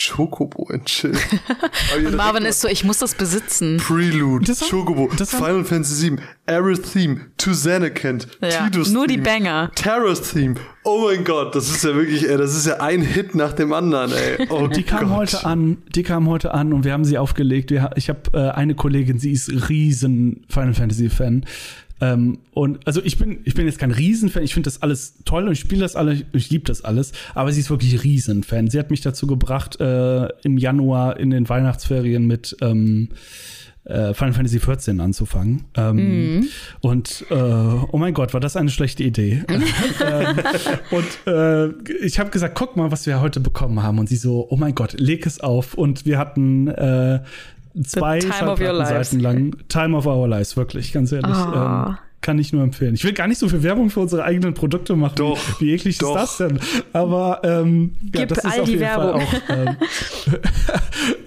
Chocobo 0.00 0.66
and 0.72 0.86
Chill. 0.86 1.12
und 1.96 2.16
Marvin 2.16 2.44
ist 2.44 2.62
so, 2.62 2.68
ich 2.68 2.84
muss 2.84 2.98
das 2.98 3.14
besitzen. 3.14 3.76
Prelude, 3.76 4.46
das 4.46 4.60
Chocobo, 4.70 5.10
das 5.16 5.30
Final 5.30 5.64
Fantasy 5.64 6.10
VII, 6.10 6.18
Aerith 6.46 6.90
Theme, 6.90 7.26
to 7.36 7.50
Xanacant, 7.50 8.26
ja, 8.40 8.66
Tidus 8.68 8.90
Nur 8.90 9.06
Theme, 9.06 9.18
die 9.18 9.22
Banger. 9.22 9.70
Terror's 9.74 10.32
Theme. 10.32 10.54
Oh 10.84 11.04
mein 11.04 11.22
Gott, 11.24 11.54
das 11.54 11.70
ist 11.70 11.84
ja 11.84 11.94
wirklich, 11.94 12.26
ey, 12.26 12.38
das 12.38 12.56
ist 12.56 12.66
ja 12.66 12.80
ein 12.80 13.02
Hit 13.02 13.34
nach 13.34 13.52
dem 13.52 13.74
anderen, 13.74 14.12
ey. 14.12 14.46
Oh 14.50 14.68
die 14.68 14.84
kam 14.84 15.14
heute 15.14 15.44
an, 15.44 15.78
die 15.94 16.02
kam 16.02 16.28
heute 16.28 16.54
an 16.54 16.72
und 16.72 16.84
wir 16.84 16.94
haben 16.94 17.04
sie 17.04 17.18
aufgelegt. 17.18 17.70
Ich 17.70 18.08
habe 18.08 18.20
äh, 18.32 18.50
eine 18.50 18.74
Kollegin, 18.74 19.18
sie 19.18 19.32
ist 19.32 19.68
riesen 19.68 20.46
Final 20.48 20.72
Fantasy 20.72 21.10
Fan. 21.10 21.44
Ähm, 22.00 22.38
und 22.52 22.86
also 22.86 23.02
ich 23.02 23.18
bin, 23.18 23.40
ich 23.44 23.54
bin 23.54 23.66
jetzt 23.66 23.78
kein 23.78 23.90
Riesenfan, 23.90 24.42
ich 24.42 24.54
finde 24.54 24.68
das 24.68 24.82
alles 24.82 25.14
toll 25.24 25.46
und 25.46 25.52
ich 25.52 25.60
spiele 25.60 25.82
das 25.82 25.96
alles, 25.96 26.24
ich 26.32 26.50
liebe 26.50 26.64
das 26.64 26.82
alles, 26.82 27.12
aber 27.34 27.52
sie 27.52 27.60
ist 27.60 27.70
wirklich 27.70 28.02
Riesenfan. 28.02 28.68
Sie 28.68 28.78
hat 28.78 28.90
mich 28.90 29.00
dazu 29.00 29.26
gebracht, 29.26 29.80
äh, 29.80 30.28
im 30.42 30.58
Januar 30.58 31.18
in 31.18 31.30
den 31.30 31.48
Weihnachtsferien 31.48 32.26
mit 32.26 32.56
ähm, 32.60 33.08
äh, 33.84 34.14
Final 34.14 34.32
Fantasy 34.32 34.58
XIV 34.58 35.00
anzufangen. 35.00 35.64
Ähm, 35.74 36.40
mm. 36.40 36.48
Und 36.80 37.24
äh, 37.30 37.34
oh 37.34 37.98
mein 37.98 38.14
Gott, 38.14 38.32
war 38.34 38.40
das 38.40 38.56
eine 38.56 38.70
schlechte 38.70 39.02
Idee. 39.02 39.42
ähm, 39.48 40.36
und 40.90 41.32
äh, 41.32 41.68
ich 42.04 42.18
habe 42.18 42.30
gesagt, 42.30 42.54
guck 42.54 42.76
mal, 42.76 42.90
was 42.90 43.06
wir 43.06 43.20
heute 43.20 43.40
bekommen 43.40 43.82
haben. 43.82 43.98
Und 43.98 44.08
sie 44.08 44.16
so, 44.16 44.46
oh 44.50 44.56
mein 44.56 44.74
Gott, 44.74 44.94
leg 44.98 45.26
es 45.26 45.40
auf. 45.40 45.74
Und 45.74 46.06
wir 46.06 46.18
hatten 46.18 46.68
äh, 46.68 47.20
zwei 47.84 48.20
Seiten 48.20 49.20
lang 49.20 49.56
Time 49.68 49.96
of 49.96 50.06
Our 50.06 50.28
Lives, 50.28 50.56
wirklich, 50.56 50.92
ganz 50.92 51.12
ehrlich. 51.12 51.36
Oh. 51.36 51.54
Ähm, 51.54 51.98
kann 52.22 52.38
ich 52.38 52.52
nur 52.52 52.62
empfehlen. 52.62 52.94
Ich 52.94 53.04
will 53.04 53.14
gar 53.14 53.26
nicht 53.28 53.38
so 53.38 53.48
viel 53.48 53.62
Werbung 53.62 53.88
für 53.88 54.00
unsere 54.00 54.24
eigenen 54.24 54.52
Produkte 54.52 54.94
machen. 54.94 55.14
Doch. 55.16 55.38
Wie 55.58 55.72
eklig 55.72 55.96
doch. 55.98 56.16
ist 56.16 56.38
das 56.38 56.48
denn? 56.48 56.60
Aber 56.92 57.40
ähm, 57.44 57.94
ja, 58.14 58.26
das 58.26 58.38
ist 58.38 58.44
all 58.44 58.60
auf 58.60 58.68
jeden 58.68 58.80
Werbung. 58.80 59.20
Fall 59.22 59.78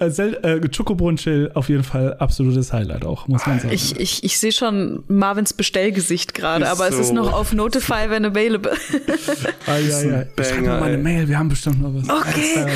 ähm, 0.00 0.60
äh, 0.62 0.68
Chocobon 0.68 1.16
Chill 1.16 1.50
auf 1.54 1.68
jeden 1.68 1.82
Fall 1.82 2.14
absolutes 2.18 2.72
Highlight 2.72 3.04
auch, 3.04 3.26
muss 3.26 3.44
man 3.44 3.58
sagen. 3.58 3.74
Ich, 3.74 3.98
ich, 3.98 4.22
ich 4.22 4.38
sehe 4.38 4.52
schon 4.52 5.02
Marvins 5.08 5.52
Bestellgesicht 5.52 6.32
gerade, 6.32 6.68
aber 6.68 6.92
so. 6.92 6.94
es 6.94 7.06
ist 7.06 7.12
noch 7.12 7.32
auf 7.32 7.52
Notify 7.52 8.08
when 8.08 8.24
available. 8.24 8.72
ah, 9.66 9.78
ja, 9.78 10.02
ja. 10.02 10.24
Schreib 10.44 10.64
mal 10.64 10.82
eine 10.84 10.98
Mail, 10.98 11.28
wir 11.28 11.38
haben 11.38 11.48
bestimmt 11.48 11.82
noch 11.82 11.92
was. 11.92 12.08
Okay. 12.08 12.66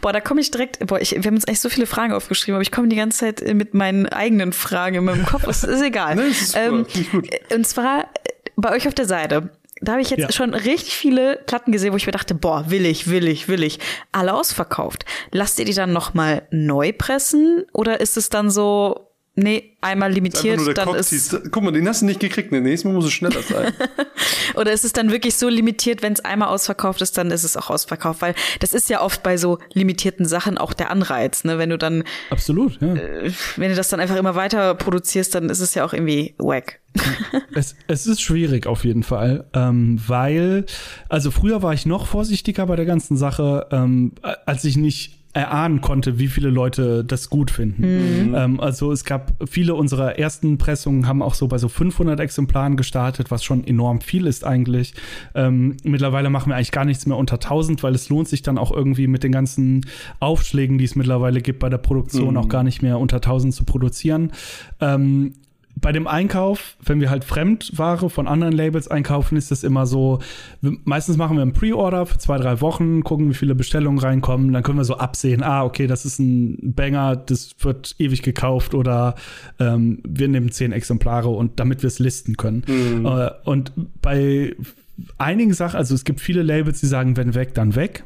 boah, 0.00 0.14
da 0.14 0.20
komme 0.20 0.40
ich 0.40 0.50
direkt, 0.50 0.86
boah, 0.86 0.98
ich, 0.98 1.10
wir 1.10 1.24
haben 1.24 1.34
uns 1.34 1.46
echt 1.46 1.60
so 1.60 1.68
viele 1.68 1.86
Fragen 1.86 2.14
aufgeschrieben, 2.14 2.54
aber 2.54 2.62
ich 2.62 2.72
komme 2.72 2.88
die 2.88 2.96
ganze 2.96 3.18
Zeit 3.18 3.54
mit 3.54 3.74
meinen 3.74 4.06
eigenen 4.06 4.52
Fragen 4.52 4.96
in 4.96 5.04
meinem 5.04 5.26
Kopf. 5.26 5.46
Es 5.46 5.64
ist 5.64 5.82
egal 5.82 5.97
egal. 5.98 6.16
Nee, 6.16 6.28
ist 6.28 6.56
ähm, 6.56 6.86
und 7.54 7.66
zwar 7.66 8.08
bei 8.56 8.72
euch 8.72 8.86
auf 8.88 8.94
der 8.94 9.06
Seite. 9.06 9.50
Da 9.80 9.92
habe 9.92 10.02
ich 10.02 10.10
jetzt 10.10 10.20
ja. 10.20 10.32
schon 10.32 10.54
richtig 10.54 10.96
viele 10.96 11.36
Platten 11.46 11.70
gesehen, 11.70 11.92
wo 11.92 11.96
ich 11.96 12.06
mir 12.06 12.12
dachte, 12.12 12.34
boah, 12.34 12.64
will 12.68 12.84
ich, 12.84 13.08
will 13.08 13.28
ich, 13.28 13.46
will 13.46 13.62
ich. 13.62 13.78
Alle 14.10 14.34
ausverkauft. 14.34 15.04
Lasst 15.30 15.58
ihr 15.60 15.64
die 15.64 15.74
dann 15.74 15.92
nochmal 15.92 16.42
neu 16.50 16.92
pressen? 16.92 17.64
Oder 17.72 18.00
ist 18.00 18.16
es 18.16 18.28
dann 18.28 18.50
so, 18.50 19.07
Nee, 19.40 19.76
einmal 19.80 20.12
limitiert, 20.12 20.60
ist 20.60 20.76
dann 20.76 20.92
ist. 20.96 21.40
Guck 21.52 21.62
mal, 21.62 21.70
den 21.70 21.86
hast 21.86 22.02
du 22.02 22.06
nicht 22.06 22.18
gekriegt. 22.18 22.50
Nee, 22.50 22.58
nächstes 22.58 22.84
Mal 22.84 22.92
muss 22.92 23.04
es 23.04 23.12
schneller 23.12 23.40
sein. 23.40 23.72
Oder 24.56 24.72
ist 24.72 24.84
es 24.84 24.92
dann 24.92 25.12
wirklich 25.12 25.36
so 25.36 25.48
limitiert, 25.48 26.02
wenn 26.02 26.12
es 26.12 26.24
einmal 26.24 26.48
ausverkauft 26.48 27.02
ist, 27.02 27.16
dann 27.16 27.30
ist 27.30 27.44
es 27.44 27.56
auch 27.56 27.70
ausverkauft, 27.70 28.20
weil 28.20 28.34
das 28.58 28.74
ist 28.74 28.90
ja 28.90 29.00
oft 29.00 29.22
bei 29.22 29.36
so 29.36 29.58
limitierten 29.74 30.26
Sachen 30.26 30.58
auch 30.58 30.72
der 30.72 30.90
Anreiz, 30.90 31.44
ne? 31.44 31.56
Wenn 31.56 31.70
du 31.70 31.78
dann 31.78 32.02
absolut, 32.30 32.80
ja. 32.80 32.94
Äh, 32.94 33.30
wenn 33.54 33.70
du 33.70 33.76
das 33.76 33.88
dann 33.88 34.00
einfach 34.00 34.16
immer 34.16 34.34
weiter 34.34 34.74
produzierst, 34.74 35.36
dann 35.36 35.50
ist 35.50 35.60
es 35.60 35.72
ja 35.74 35.84
auch 35.84 35.92
irgendwie 35.92 36.34
wack. 36.38 36.80
es, 37.54 37.76
es 37.86 38.08
ist 38.08 38.20
schwierig 38.20 38.66
auf 38.66 38.84
jeden 38.84 39.04
Fall, 39.04 39.44
ähm, 39.54 40.00
weil 40.04 40.66
also 41.08 41.30
früher 41.30 41.62
war 41.62 41.74
ich 41.74 41.86
noch 41.86 42.08
vorsichtiger 42.08 42.66
bei 42.66 42.74
der 42.74 42.86
ganzen 42.86 43.16
Sache, 43.16 43.68
ähm, 43.70 44.14
als 44.46 44.64
ich 44.64 44.76
nicht 44.76 45.17
erahnen 45.34 45.80
konnte, 45.80 46.18
wie 46.18 46.28
viele 46.28 46.48
Leute 46.50 47.04
das 47.04 47.28
gut 47.28 47.50
finden. 47.50 48.28
Mhm. 48.28 48.34
Ähm, 48.34 48.60
also 48.60 48.92
es 48.92 49.04
gab 49.04 49.32
viele 49.48 49.74
unserer 49.74 50.18
ersten 50.18 50.58
Pressungen 50.58 51.06
haben 51.06 51.22
auch 51.22 51.34
so 51.34 51.48
bei 51.48 51.58
so 51.58 51.68
500 51.68 52.18
Exemplaren 52.18 52.76
gestartet, 52.76 53.30
was 53.30 53.44
schon 53.44 53.66
enorm 53.66 54.00
viel 54.00 54.26
ist 54.26 54.44
eigentlich. 54.44 54.94
Ähm, 55.34 55.76
mittlerweile 55.84 56.30
machen 56.30 56.50
wir 56.50 56.56
eigentlich 56.56 56.72
gar 56.72 56.84
nichts 56.84 57.06
mehr 57.06 57.16
unter 57.16 57.36
1000, 57.36 57.82
weil 57.82 57.94
es 57.94 58.08
lohnt 58.08 58.28
sich 58.28 58.42
dann 58.42 58.58
auch 58.58 58.72
irgendwie 58.72 59.06
mit 59.06 59.22
den 59.22 59.32
ganzen 59.32 59.82
Aufschlägen, 60.18 60.78
die 60.78 60.84
es 60.84 60.96
mittlerweile 60.96 61.42
gibt 61.42 61.58
bei 61.58 61.68
der 61.68 61.78
Produktion, 61.78 62.30
mhm. 62.30 62.36
auch 62.38 62.48
gar 62.48 62.62
nicht 62.62 62.82
mehr 62.82 62.98
unter 62.98 63.16
1000 63.16 63.54
zu 63.54 63.64
produzieren. 63.64 64.32
Ähm, 64.80 65.34
bei 65.80 65.92
dem 65.92 66.06
Einkauf, 66.06 66.76
wenn 66.84 67.00
wir 67.00 67.10
halt 67.10 67.24
Fremdware 67.24 68.10
von 68.10 68.26
anderen 68.26 68.52
Labels 68.52 68.88
einkaufen, 68.88 69.36
ist 69.36 69.50
das 69.50 69.64
immer 69.64 69.86
so, 69.86 70.20
meistens 70.60 71.16
machen 71.16 71.36
wir 71.36 71.42
einen 71.42 71.52
Pre-Order 71.52 72.06
für 72.06 72.18
zwei, 72.18 72.38
drei 72.38 72.60
Wochen, 72.60 73.04
gucken, 73.04 73.30
wie 73.30 73.34
viele 73.34 73.54
Bestellungen 73.54 73.98
reinkommen, 73.98 74.52
dann 74.52 74.62
können 74.62 74.78
wir 74.78 74.84
so 74.84 74.96
absehen, 74.96 75.42
ah, 75.42 75.64
okay, 75.64 75.86
das 75.86 76.04
ist 76.04 76.18
ein 76.18 76.74
Banger, 76.74 77.16
das 77.16 77.54
wird 77.60 77.96
ewig 77.98 78.22
gekauft 78.22 78.74
oder 78.74 79.14
ähm, 79.58 80.00
wir 80.06 80.28
nehmen 80.28 80.50
zehn 80.50 80.72
Exemplare 80.72 81.28
und 81.28 81.60
damit 81.60 81.82
wir 81.82 81.88
es 81.88 81.98
listen 81.98 82.36
können. 82.36 82.64
Mhm. 82.66 83.06
Äh, 83.06 83.30
und 83.44 83.72
bei 84.02 84.56
einigen 85.18 85.52
Sachen, 85.52 85.76
also 85.76 85.94
es 85.94 86.04
gibt 86.04 86.20
viele 86.20 86.42
Labels, 86.42 86.80
die 86.80 86.86
sagen, 86.86 87.16
wenn 87.16 87.34
weg, 87.34 87.54
dann 87.54 87.74
weg. 87.74 88.04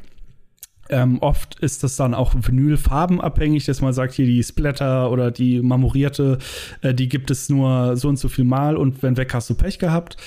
Ähm, 0.93 1.17
oft 1.21 1.59
ist 1.59 1.83
das 1.83 1.95
dann 1.95 2.13
auch 2.13 2.35
Vinylfarbenabhängig, 2.35 3.65
dass 3.65 3.81
man 3.81 3.93
sagt, 3.93 4.13
hier 4.13 4.27
die 4.27 4.43
Splatter 4.43 5.09
oder 5.09 5.31
die 5.31 5.59
marmorierte, 5.59 6.37
äh, 6.81 6.93
die 6.93 7.09
gibt 7.09 7.31
es 7.31 7.49
nur 7.49 7.97
so 7.97 8.09
und 8.09 8.17
so 8.17 8.29
viel 8.29 8.45
Mal 8.45 8.77
und 8.77 9.01
wenn 9.01 9.17
weg 9.17 9.33
hast 9.33 9.49
du 9.49 9.55
Pech 9.55 9.79
gehabt. 9.79 10.17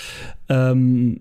Ähm, 0.48 1.20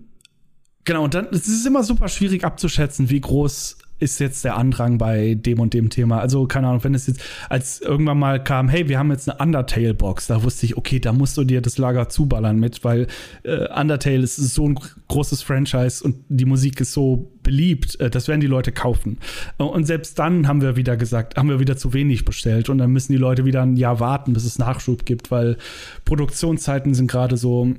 genau, 0.82 1.04
und 1.04 1.14
dann 1.14 1.28
es 1.30 1.46
ist 1.46 1.60
es 1.60 1.64
immer 1.64 1.84
super 1.84 2.08
schwierig 2.08 2.42
abzuschätzen, 2.42 3.08
wie 3.08 3.20
groß 3.20 3.78
ist 3.98 4.18
jetzt 4.20 4.44
der 4.44 4.56
Andrang 4.56 4.98
bei 4.98 5.34
dem 5.34 5.60
und 5.60 5.74
dem 5.74 5.90
Thema. 5.90 6.20
Also, 6.20 6.46
keine 6.46 6.68
Ahnung, 6.68 6.84
wenn 6.84 6.94
es 6.94 7.06
jetzt, 7.06 7.20
als 7.48 7.80
irgendwann 7.80 8.18
mal 8.18 8.42
kam, 8.42 8.68
hey, 8.68 8.88
wir 8.88 8.98
haben 8.98 9.10
jetzt 9.10 9.28
eine 9.28 9.38
Undertale-Box, 9.38 10.26
da 10.26 10.42
wusste 10.42 10.66
ich, 10.66 10.76
okay, 10.76 11.00
da 11.00 11.12
musst 11.12 11.36
du 11.36 11.44
dir 11.44 11.60
das 11.60 11.78
Lager 11.78 12.08
zuballern 12.08 12.58
mit, 12.58 12.84
weil 12.84 13.06
äh, 13.42 13.68
Undertale 13.78 14.22
ist 14.22 14.36
so 14.36 14.68
ein 14.68 14.78
großes 15.08 15.42
Franchise 15.42 16.04
und 16.04 16.16
die 16.28 16.44
Musik 16.44 16.80
ist 16.80 16.92
so 16.92 17.30
beliebt, 17.42 17.98
äh, 18.00 18.10
das 18.10 18.28
werden 18.28 18.40
die 18.40 18.46
Leute 18.46 18.72
kaufen. 18.72 19.18
Und 19.56 19.86
selbst 19.86 20.18
dann 20.18 20.46
haben 20.46 20.60
wir 20.60 20.76
wieder 20.76 20.96
gesagt, 20.96 21.36
haben 21.36 21.48
wir 21.48 21.60
wieder 21.60 21.76
zu 21.76 21.92
wenig 21.92 22.24
bestellt 22.24 22.68
und 22.68 22.78
dann 22.78 22.90
müssen 22.90 23.12
die 23.12 23.18
Leute 23.18 23.44
wieder 23.44 23.62
ein 23.62 23.76
Jahr 23.76 24.00
warten, 24.00 24.32
bis 24.32 24.44
es 24.44 24.58
Nachschub 24.58 25.06
gibt, 25.06 25.30
weil 25.30 25.56
Produktionszeiten 26.04 26.94
sind 26.94 27.10
gerade 27.10 27.36
so 27.36 27.74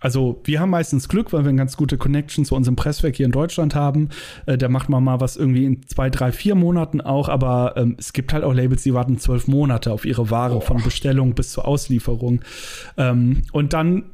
also 0.00 0.40
wir 0.44 0.60
haben 0.60 0.70
meistens 0.70 1.08
Glück, 1.08 1.32
weil 1.32 1.44
wir 1.44 1.48
eine 1.48 1.58
ganz 1.58 1.76
gute 1.76 1.98
Connection 1.98 2.44
zu 2.44 2.54
unserem 2.54 2.76
Presswerk 2.76 3.16
hier 3.16 3.26
in 3.26 3.32
Deutschland 3.32 3.74
haben. 3.74 4.10
Äh, 4.46 4.58
da 4.58 4.68
macht 4.68 4.88
man 4.88 5.02
mal 5.02 5.20
was 5.20 5.36
irgendwie 5.36 5.64
in 5.64 5.86
zwei, 5.86 6.10
drei, 6.10 6.32
vier 6.32 6.54
Monaten 6.54 7.00
auch, 7.00 7.28
aber 7.28 7.74
ähm, 7.76 7.96
es 7.98 8.12
gibt 8.12 8.32
halt 8.32 8.44
auch 8.44 8.54
Labels, 8.54 8.82
die 8.82 8.94
warten 8.94 9.18
zwölf 9.18 9.48
Monate 9.48 9.92
auf 9.92 10.04
ihre 10.04 10.30
Ware 10.30 10.56
oh. 10.56 10.60
von 10.60 10.82
Bestellung 10.82 11.34
bis 11.34 11.52
zur 11.52 11.66
Auslieferung. 11.66 12.42
Ähm, 12.96 13.42
und 13.52 13.72
dann 13.72 14.04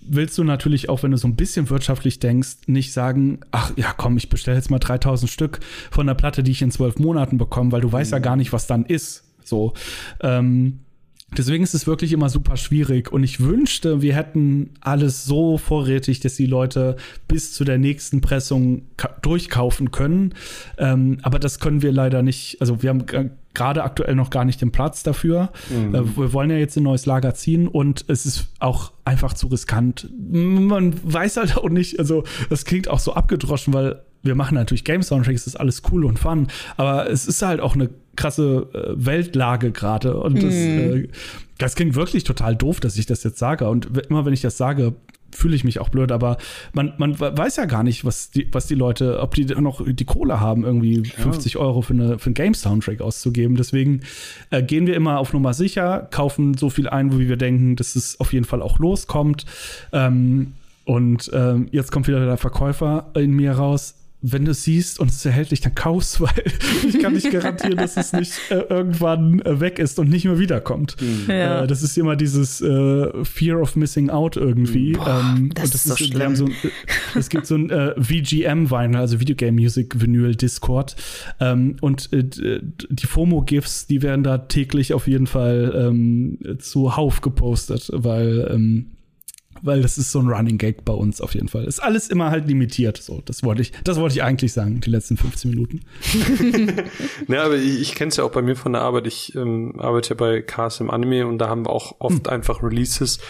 willst 0.00 0.36
du 0.38 0.44
natürlich 0.44 0.88
auch, 0.88 1.02
wenn 1.02 1.12
du 1.12 1.16
so 1.16 1.28
ein 1.28 1.36
bisschen 1.36 1.70
wirtschaftlich 1.70 2.18
denkst, 2.18 2.66
nicht 2.66 2.92
sagen, 2.92 3.40
ach 3.50 3.72
ja, 3.76 3.94
komm, 3.96 4.16
ich 4.16 4.28
bestelle 4.28 4.56
jetzt 4.56 4.70
mal 4.70 4.78
3000 4.78 5.30
Stück 5.30 5.60
von 5.90 6.06
der 6.06 6.14
Platte, 6.14 6.42
die 6.42 6.50
ich 6.50 6.62
in 6.62 6.70
zwölf 6.70 6.98
Monaten 6.98 7.38
bekomme, 7.38 7.72
weil 7.72 7.80
du 7.80 7.90
weißt 7.90 8.10
mhm. 8.10 8.16
ja 8.16 8.18
gar 8.20 8.36
nicht, 8.36 8.52
was 8.52 8.66
dann 8.66 8.84
ist. 8.84 9.24
So. 9.44 9.72
Ähm, 10.20 10.80
Deswegen 11.36 11.64
ist 11.64 11.74
es 11.74 11.86
wirklich 11.86 12.12
immer 12.12 12.28
super 12.28 12.56
schwierig 12.56 13.10
und 13.12 13.24
ich 13.24 13.40
wünschte, 13.40 14.02
wir 14.02 14.14
hätten 14.14 14.70
alles 14.80 15.24
so 15.24 15.56
vorrätig, 15.58 16.20
dass 16.20 16.34
die 16.34 16.46
Leute 16.46 16.96
bis 17.26 17.52
zu 17.52 17.64
der 17.64 17.78
nächsten 17.78 18.20
Pressung 18.20 18.82
durchkaufen 19.22 19.90
können. 19.90 20.34
Ähm, 20.78 21.18
aber 21.22 21.38
das 21.38 21.58
können 21.58 21.82
wir 21.82 21.92
leider 21.92 22.22
nicht. 22.22 22.60
Also 22.60 22.82
wir 22.82 22.90
haben 22.90 23.06
gerade 23.54 23.84
aktuell 23.84 24.14
noch 24.14 24.30
gar 24.30 24.44
nicht 24.44 24.60
den 24.60 24.72
Platz 24.72 25.02
dafür. 25.02 25.50
Mhm. 25.70 25.94
Äh, 25.94 26.16
wir 26.16 26.32
wollen 26.32 26.50
ja 26.50 26.56
jetzt 26.56 26.76
ein 26.76 26.82
neues 26.82 27.06
Lager 27.06 27.34
ziehen 27.34 27.68
und 27.68 28.04
es 28.08 28.26
ist 28.26 28.48
auch 28.58 28.92
einfach 29.04 29.32
zu 29.32 29.46
riskant. 29.46 30.08
Man 30.18 30.94
weiß 31.02 31.38
halt 31.38 31.56
auch 31.56 31.68
nicht, 31.68 31.98
also 31.98 32.24
das 32.50 32.64
klingt 32.64 32.88
auch 32.88 32.98
so 32.98 33.14
abgedroschen, 33.14 33.72
weil 33.72 34.02
wir 34.22 34.34
machen 34.34 34.54
natürlich 34.54 34.84
Game 34.84 35.02
Soundtracks, 35.02 35.44
das 35.44 35.54
ist 35.54 35.60
alles 35.60 35.82
cool 35.90 36.04
und 36.04 36.18
fun, 36.18 36.46
aber 36.76 37.10
es 37.10 37.26
ist 37.26 37.42
halt 37.42 37.60
auch 37.60 37.74
eine 37.74 37.90
krasse 38.16 38.68
äh, 38.72 38.92
Weltlage 38.94 39.70
gerade 39.70 40.16
und 40.16 40.34
mm. 40.34 40.40
das, 40.40 40.54
mhm. 40.54 41.04
äh, 41.04 41.08
das 41.58 41.74
klingt 41.74 41.94
wirklich 41.94 42.24
total 42.24 42.56
doof, 42.56 42.80
dass 42.80 42.96
ich 42.96 43.06
das 43.06 43.22
jetzt 43.24 43.38
sage 43.38 43.68
und 43.68 43.88
immer 44.08 44.24
wenn 44.24 44.32
ich 44.32 44.42
das 44.42 44.56
sage, 44.56 44.94
fühle 45.34 45.56
ich 45.56 45.64
mich 45.64 45.80
auch 45.80 45.88
blöd, 45.88 46.12
aber 46.12 46.36
man, 46.72 46.92
man 46.98 47.18
weiß 47.18 47.56
ja 47.56 47.64
gar 47.64 47.82
nicht, 47.82 48.04
was 48.04 48.30
die, 48.30 48.48
was 48.52 48.66
die 48.66 48.74
Leute, 48.74 49.20
ob 49.20 49.34
die 49.34 49.44
noch 49.46 49.82
die 49.84 50.04
Kohle 50.04 50.40
haben, 50.40 50.64
irgendwie 50.64 51.02
ja. 51.02 51.22
50 51.22 51.56
Euro 51.56 51.82
für, 51.82 51.94
eine, 51.94 52.18
für 52.18 52.26
einen 52.26 52.34
Game-Soundtrack 52.34 53.00
auszugeben. 53.00 53.56
Deswegen 53.56 54.02
äh, 54.50 54.62
gehen 54.62 54.86
wir 54.86 54.94
immer 54.94 55.18
auf 55.18 55.32
Nummer 55.32 55.54
sicher, 55.54 56.08
kaufen 56.10 56.54
so 56.54 56.70
viel 56.70 56.88
ein, 56.88 57.18
wie 57.18 57.28
wir 57.28 57.36
denken, 57.36 57.76
dass 57.76 57.96
es 57.96 58.20
auf 58.20 58.32
jeden 58.32 58.44
Fall 58.44 58.62
auch 58.62 58.78
loskommt. 58.78 59.46
Ähm, 59.92 60.52
und 60.84 61.30
ähm, 61.32 61.68
jetzt 61.70 61.92
kommt 61.92 62.08
wieder 62.08 62.24
der 62.24 62.36
Verkäufer 62.36 63.06
in 63.14 63.32
mir 63.32 63.52
raus 63.52 63.94
wenn 64.22 64.44
du 64.44 64.52
es 64.52 64.62
siehst 64.62 65.00
und 65.00 65.10
es 65.10 65.16
ist 65.16 65.26
erhältlich, 65.26 65.60
dann 65.60 65.74
kaufst, 65.74 66.20
weil 66.20 66.30
ich 66.86 67.00
kann 67.00 67.12
nicht 67.12 67.30
garantieren, 67.30 67.76
dass 67.76 67.96
es 67.96 68.12
nicht 68.12 68.32
äh, 68.50 68.60
irgendwann 68.68 69.40
äh, 69.40 69.60
weg 69.60 69.78
ist 69.78 69.98
und 69.98 70.08
nicht 70.08 70.24
mehr 70.24 70.38
wiederkommt. 70.38 70.96
Mhm. 71.00 71.24
Ja. 71.28 71.64
Äh, 71.64 71.66
das 71.66 71.82
ist 71.82 71.98
immer 71.98 72.16
dieses 72.16 72.60
äh, 72.60 73.24
Fear 73.24 73.60
of 73.60 73.76
Missing 73.76 74.10
Out 74.10 74.36
irgendwie. 74.36 74.92
Boah, 74.92 75.22
ähm, 75.36 75.50
das, 75.54 75.64
und 75.64 75.74
das 75.74 75.74
ist, 75.74 75.84
so 75.84 75.96
schlimm. 75.96 76.36
So, 76.36 76.48
es 77.16 77.28
gibt 77.28 77.46
so 77.46 77.56
ein 77.56 77.70
äh, 77.70 77.94
VGM-Vinyl, 78.00 78.96
also 78.96 79.20
Videogame 79.20 79.60
Music 79.60 80.00
Vinyl 80.00 80.36
Discord. 80.36 80.94
Ähm, 81.40 81.76
und 81.80 82.12
äh, 82.12 82.22
die 82.22 83.06
FOMO-GIFs, 83.06 83.88
die 83.88 84.02
werden 84.02 84.22
da 84.22 84.38
täglich 84.38 84.94
auf 84.94 85.08
jeden 85.08 85.26
Fall 85.26 85.72
ähm, 85.76 86.38
zuhauf 86.58 87.20
gepostet, 87.20 87.90
weil 87.92 88.48
ähm, 88.52 88.86
weil 89.62 89.80
das 89.80 89.96
ist 89.96 90.12
so 90.12 90.18
ein 90.18 90.28
Running 90.28 90.58
Gag 90.58 90.84
bei 90.84 90.92
uns 90.92 91.20
auf 91.20 91.34
jeden 91.34 91.48
Fall. 91.48 91.64
Ist 91.64 91.82
alles 91.82 92.08
immer 92.08 92.30
halt 92.30 92.46
limitiert. 92.46 92.98
So, 92.98 93.22
das 93.24 93.42
wollte 93.42 93.62
ich, 93.62 93.72
das 93.84 93.98
wollte 93.98 94.14
ich 94.14 94.22
eigentlich 94.22 94.52
sagen, 94.52 94.80
die 94.80 94.90
letzten 94.90 95.16
15 95.16 95.50
Minuten. 95.50 95.80
ja, 97.28 97.44
aber 97.44 97.56
ich, 97.56 97.80
ich 97.80 97.94
kenne 97.94 98.10
es 98.10 98.16
ja 98.16 98.24
auch 98.24 98.32
bei 98.32 98.42
mir 98.42 98.56
von 98.56 98.72
der 98.72 98.82
Arbeit. 98.82 99.06
Ich 99.06 99.34
ähm, 99.34 99.78
arbeite 99.78 100.10
ja 100.10 100.16
bei 100.16 100.42
KSM 100.42 100.90
Anime 100.90 101.26
und 101.26 101.38
da 101.38 101.48
haben 101.48 101.64
wir 101.64 101.70
auch 101.70 101.96
oft 102.00 102.26
hm. 102.26 102.32
einfach 102.32 102.62
Releases, 102.62 103.20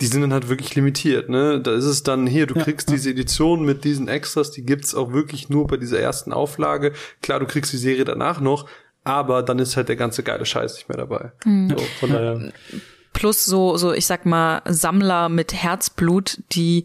die 0.00 0.06
sind 0.06 0.22
dann 0.22 0.32
halt 0.32 0.48
wirklich 0.48 0.74
limitiert, 0.74 1.28
ne? 1.28 1.60
Da 1.60 1.72
ist 1.72 1.84
es 1.84 2.02
dann 2.02 2.26
hier, 2.26 2.46
du 2.46 2.56
ja, 2.56 2.64
kriegst 2.64 2.90
ja. 2.90 2.96
diese 2.96 3.10
Edition 3.10 3.64
mit 3.64 3.84
diesen 3.84 4.08
Extras, 4.08 4.50
die 4.50 4.64
gibt's 4.64 4.94
auch 4.94 5.12
wirklich 5.12 5.48
nur 5.48 5.66
bei 5.66 5.76
dieser 5.76 6.00
ersten 6.00 6.32
Auflage. 6.32 6.92
Klar, 7.22 7.40
du 7.40 7.46
kriegst 7.46 7.72
die 7.72 7.78
Serie 7.78 8.04
danach 8.04 8.40
noch, 8.40 8.68
aber 9.04 9.42
dann 9.42 9.58
ist 9.58 9.76
halt 9.76 9.88
der 9.88 9.96
ganze 9.96 10.22
geile 10.22 10.46
Scheiß 10.46 10.74
nicht 10.74 10.88
mehr 10.88 10.98
dabei. 10.98 11.32
Mhm. 11.44 11.70
So, 11.70 11.76
von 12.00 12.10
daher 12.10 12.52
plus 13.14 13.46
so, 13.46 13.78
so, 13.78 13.94
ich 13.94 14.04
sag 14.04 14.26
mal, 14.26 14.60
Sammler 14.66 15.30
mit 15.30 15.54
Herzblut, 15.54 16.40
die 16.52 16.84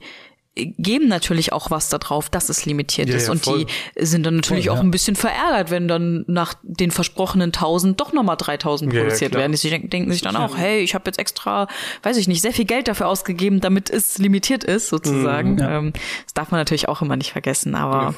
geben 0.78 1.08
natürlich 1.08 1.54
auch 1.54 1.72
was 1.72 1.90
darauf, 1.90 2.30
dass 2.30 2.50
es 2.50 2.66
limitiert 2.66 3.10
ja, 3.10 3.16
ist. 3.16 3.28
Ja, 3.28 3.32
und 3.32 3.46
die 3.46 3.68
sind 3.98 4.26
dann 4.26 4.36
natürlich 4.36 4.66
voll, 4.66 4.74
auch 4.74 4.80
ja. 4.80 4.84
ein 4.84 4.92
bisschen 4.92 5.16
verärgert, 5.16 5.72
wenn 5.72 5.88
dann 5.88 6.26
nach 6.28 6.54
den 6.64 6.92
versprochenen 6.92 7.50
1000 7.50 8.00
doch 8.00 8.14
nochmal 8.14 8.38
3000 8.38 8.94
produziert 8.94 9.34
werden. 9.34 9.54
Die 9.54 9.88
denken 9.88 10.12
sich 10.12 10.22
dann 10.22 10.36
auch, 10.36 10.58
hey, 10.58 10.82
ich 10.82 10.94
habe 10.96 11.04
jetzt 11.08 11.20
extra, 11.20 11.68
weiß 12.04 12.18
ich 12.18 12.28
nicht, 12.28 12.42
sehr 12.42 12.54
viel 12.54 12.66
Geld 12.66 12.88
dafür 12.88 13.08
ausgegeben, 13.08 13.62
damit 13.62 13.90
es 13.90 14.18
limitiert 14.18 14.64
ist, 14.64 14.90
sozusagen. 14.90 15.56
Mhm, 15.56 15.62
ähm, 15.62 15.94
das 16.26 16.34
darf 16.34 16.52
man 16.52 16.60
natürlich 16.60 16.88
auch 16.88 17.02
immer 17.02 17.16
nicht 17.16 17.32
vergessen. 17.32 17.76
Aber 17.76 18.14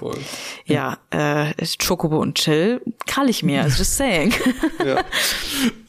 ja, 0.66 0.98
äh, 1.12 1.54
Chocobo 1.86 2.20
und 2.20 2.36
Chill 2.36 2.82
krall 3.08 3.30
ich 3.30 3.44
mir, 3.44 3.64
just 3.64 3.98
saying. 3.98 4.34
äh, 4.80 4.96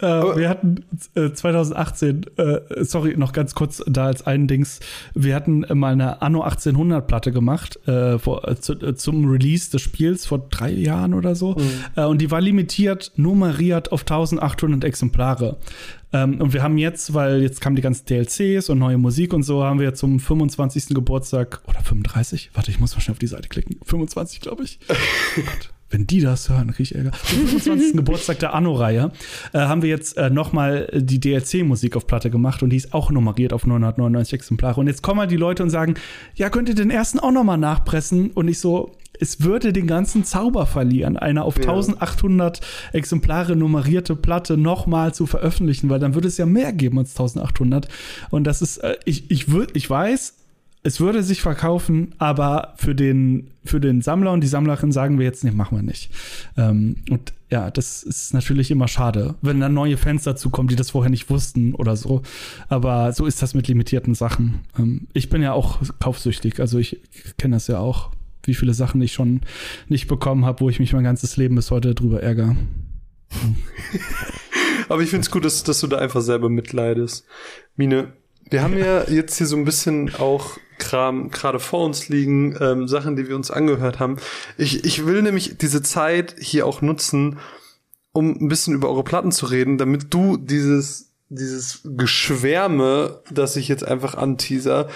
wir 0.00 0.48
hatten 0.48 0.84
äh, 1.14 1.30
2018, 1.32 2.26
äh, 2.36 2.84
sorry, 2.84 3.16
noch 3.16 3.32
ganz 3.32 3.54
kurz 3.54 3.82
da 3.86 4.06
als 4.06 4.26
ein 4.26 4.46
Dings, 4.48 4.80
wir 5.14 5.34
hatten 5.34 5.64
mal 5.74 5.92
eine 5.92 6.22
Anno 6.22 6.41
1800 6.44 7.06
Platte 7.06 7.32
gemacht 7.32 7.78
äh, 7.86 8.18
vor, 8.18 8.46
äh, 8.48 8.56
zu, 8.56 8.74
äh, 8.74 8.94
zum 8.94 9.28
Release 9.28 9.70
des 9.70 9.82
Spiels 9.82 10.26
vor 10.26 10.46
drei 10.50 10.70
Jahren 10.70 11.14
oder 11.14 11.34
so. 11.34 11.52
Mhm. 11.52 11.70
Äh, 11.96 12.04
und 12.04 12.20
die 12.20 12.30
war 12.30 12.40
limitiert, 12.40 13.12
nummeriert 13.16 13.92
auf 13.92 14.02
1800 14.02 14.84
Exemplare. 14.84 15.56
Ähm, 16.12 16.40
und 16.40 16.52
wir 16.52 16.62
haben 16.62 16.78
jetzt, 16.78 17.14
weil 17.14 17.42
jetzt 17.42 17.60
kamen 17.60 17.76
die 17.76 17.82
ganzen 17.82 18.04
DLCs 18.06 18.68
und 18.68 18.78
neue 18.78 18.98
Musik 18.98 19.32
und 19.32 19.42
so, 19.42 19.64
haben 19.64 19.80
wir 19.80 19.94
zum 19.94 20.20
25. 20.20 20.88
Geburtstag 20.88 21.62
oder 21.66 21.80
35? 21.80 22.50
Warte, 22.54 22.70
ich 22.70 22.80
muss 22.80 22.94
mal 22.94 23.00
schnell 23.00 23.12
auf 23.12 23.18
die 23.18 23.26
Seite 23.26 23.48
klicken. 23.48 23.78
25, 23.84 24.40
glaube 24.40 24.64
ich. 24.64 24.78
oh 24.88 25.40
wenn 25.92 26.06
die 26.06 26.20
das 26.20 26.48
hören, 26.48 26.72
kriege 26.72 26.82
ich 26.82 26.94
Ärger. 26.94 27.12
Zum 27.12 27.46
25. 27.46 27.92
Geburtstag 27.96 28.38
der 28.38 28.54
Anno-Reihe 28.54 29.12
äh, 29.52 29.58
haben 29.58 29.82
wir 29.82 29.90
jetzt 29.90 30.16
äh, 30.16 30.30
nochmal 30.30 30.88
die 30.92 31.20
DLC-Musik 31.20 31.96
auf 31.96 32.06
Platte 32.06 32.30
gemacht 32.30 32.62
und 32.62 32.70
die 32.70 32.76
ist 32.76 32.94
auch 32.94 33.10
nummeriert 33.10 33.52
auf 33.52 33.66
999 33.66 34.32
Exemplare. 34.32 34.80
Und 34.80 34.86
jetzt 34.86 35.02
kommen 35.02 35.20
halt 35.20 35.30
die 35.30 35.36
Leute 35.36 35.62
und 35.62 35.70
sagen, 35.70 35.94
ja, 36.34 36.50
könnt 36.50 36.68
ihr 36.68 36.74
den 36.74 36.90
ersten 36.90 37.18
auch 37.18 37.30
nochmal 37.30 37.58
nachpressen? 37.58 38.30
Und 38.30 38.48
ich 38.48 38.58
so, 38.58 38.92
es 39.20 39.42
würde 39.42 39.72
den 39.72 39.86
ganzen 39.86 40.24
Zauber 40.24 40.66
verlieren, 40.66 41.16
eine 41.16 41.44
auf 41.44 41.56
ja. 41.56 41.64
1800 41.64 42.60
Exemplare 42.92 43.54
nummerierte 43.54 44.16
Platte 44.16 44.56
nochmal 44.56 45.14
zu 45.14 45.26
veröffentlichen, 45.26 45.90
weil 45.90 46.00
dann 46.00 46.14
würde 46.14 46.28
es 46.28 46.38
ja 46.38 46.46
mehr 46.46 46.72
geben 46.72 46.98
als 46.98 47.10
1800. 47.10 47.88
Und 48.30 48.44
das 48.44 48.62
ist, 48.62 48.78
äh, 48.78 48.96
ich, 49.04 49.30
ich, 49.30 49.52
würd, 49.52 49.76
ich 49.76 49.88
weiß, 49.88 50.34
es 50.84 51.00
würde 51.00 51.22
sich 51.22 51.42
verkaufen, 51.42 52.14
aber 52.18 52.74
für 52.76 52.94
den, 52.94 53.50
für 53.64 53.80
den 53.80 54.00
Sammler 54.00 54.32
und 54.32 54.40
die 54.40 54.48
Sammlerin 54.48 54.90
sagen 54.90 55.18
wir 55.18 55.24
jetzt, 55.24 55.44
nee, 55.44 55.52
machen 55.52 55.78
wir 55.78 55.82
nicht. 55.82 56.10
Ähm, 56.56 56.96
und 57.08 57.32
ja, 57.50 57.70
das 57.70 58.02
ist 58.02 58.34
natürlich 58.34 58.70
immer 58.70 58.88
schade, 58.88 59.36
wenn 59.42 59.60
dann 59.60 59.74
neue 59.74 59.96
Fans 59.96 60.24
dazu 60.24 60.50
kommen, 60.50 60.68
die 60.68 60.76
das 60.76 60.90
vorher 60.90 61.10
nicht 61.10 61.30
wussten 61.30 61.74
oder 61.74 61.94
so. 61.94 62.22
Aber 62.68 63.12
so 63.12 63.26
ist 63.26 63.42
das 63.42 63.54
mit 63.54 63.68
limitierten 63.68 64.14
Sachen. 64.14 64.60
Ähm, 64.76 65.06
ich 65.12 65.28
bin 65.28 65.40
ja 65.42 65.52
auch 65.52 65.78
kaufsüchtig, 66.00 66.58
also 66.58 66.78
ich 66.78 67.00
kenne 67.38 67.56
das 67.56 67.68
ja 67.68 67.78
auch, 67.78 68.10
wie 68.42 68.54
viele 68.54 68.74
Sachen 68.74 69.00
ich 69.02 69.12
schon 69.12 69.42
nicht 69.88 70.08
bekommen 70.08 70.44
habe, 70.44 70.60
wo 70.60 70.68
ich 70.68 70.80
mich 70.80 70.92
mein 70.92 71.04
ganzes 71.04 71.36
Leben 71.36 71.54
bis 71.54 71.70
heute 71.70 71.94
drüber 71.94 72.22
ärgere. 72.22 72.56
aber 74.88 75.02
ich 75.02 75.10
finde 75.10 75.22
es 75.22 75.30
gut, 75.30 75.44
dass, 75.44 75.62
dass 75.62 75.78
du 75.78 75.86
da 75.86 75.98
einfach 75.98 76.22
selber 76.22 76.48
mitleidest. 76.48 77.24
Mine, 77.76 78.14
wir 78.50 78.62
haben 78.62 78.76
ja 78.76 79.08
jetzt 79.08 79.38
hier 79.38 79.46
so 79.46 79.56
ein 79.56 79.64
bisschen 79.64 80.12
auch 80.16 80.58
Kram 80.82 81.30
gerade 81.30 81.60
vor 81.60 81.84
uns 81.84 82.08
liegen, 82.08 82.56
ähm, 82.60 82.88
Sachen, 82.88 83.16
die 83.16 83.28
wir 83.28 83.36
uns 83.36 83.50
angehört 83.50 84.00
haben. 84.00 84.16
Ich, 84.58 84.84
ich 84.84 85.06
will 85.06 85.22
nämlich 85.22 85.56
diese 85.58 85.82
Zeit 85.82 86.34
hier 86.38 86.66
auch 86.66 86.82
nutzen, 86.82 87.38
um 88.12 88.32
ein 88.32 88.48
bisschen 88.48 88.74
über 88.74 88.88
eure 88.88 89.04
Platten 89.04 89.32
zu 89.32 89.46
reden, 89.46 89.78
damit 89.78 90.12
du 90.12 90.36
dieses, 90.36 91.12
dieses 91.28 91.80
Geschwärme, 91.84 93.22
das 93.30 93.56
ich 93.56 93.68
jetzt 93.68 93.86
einfach 93.86 94.14
anteaser, 94.16 94.88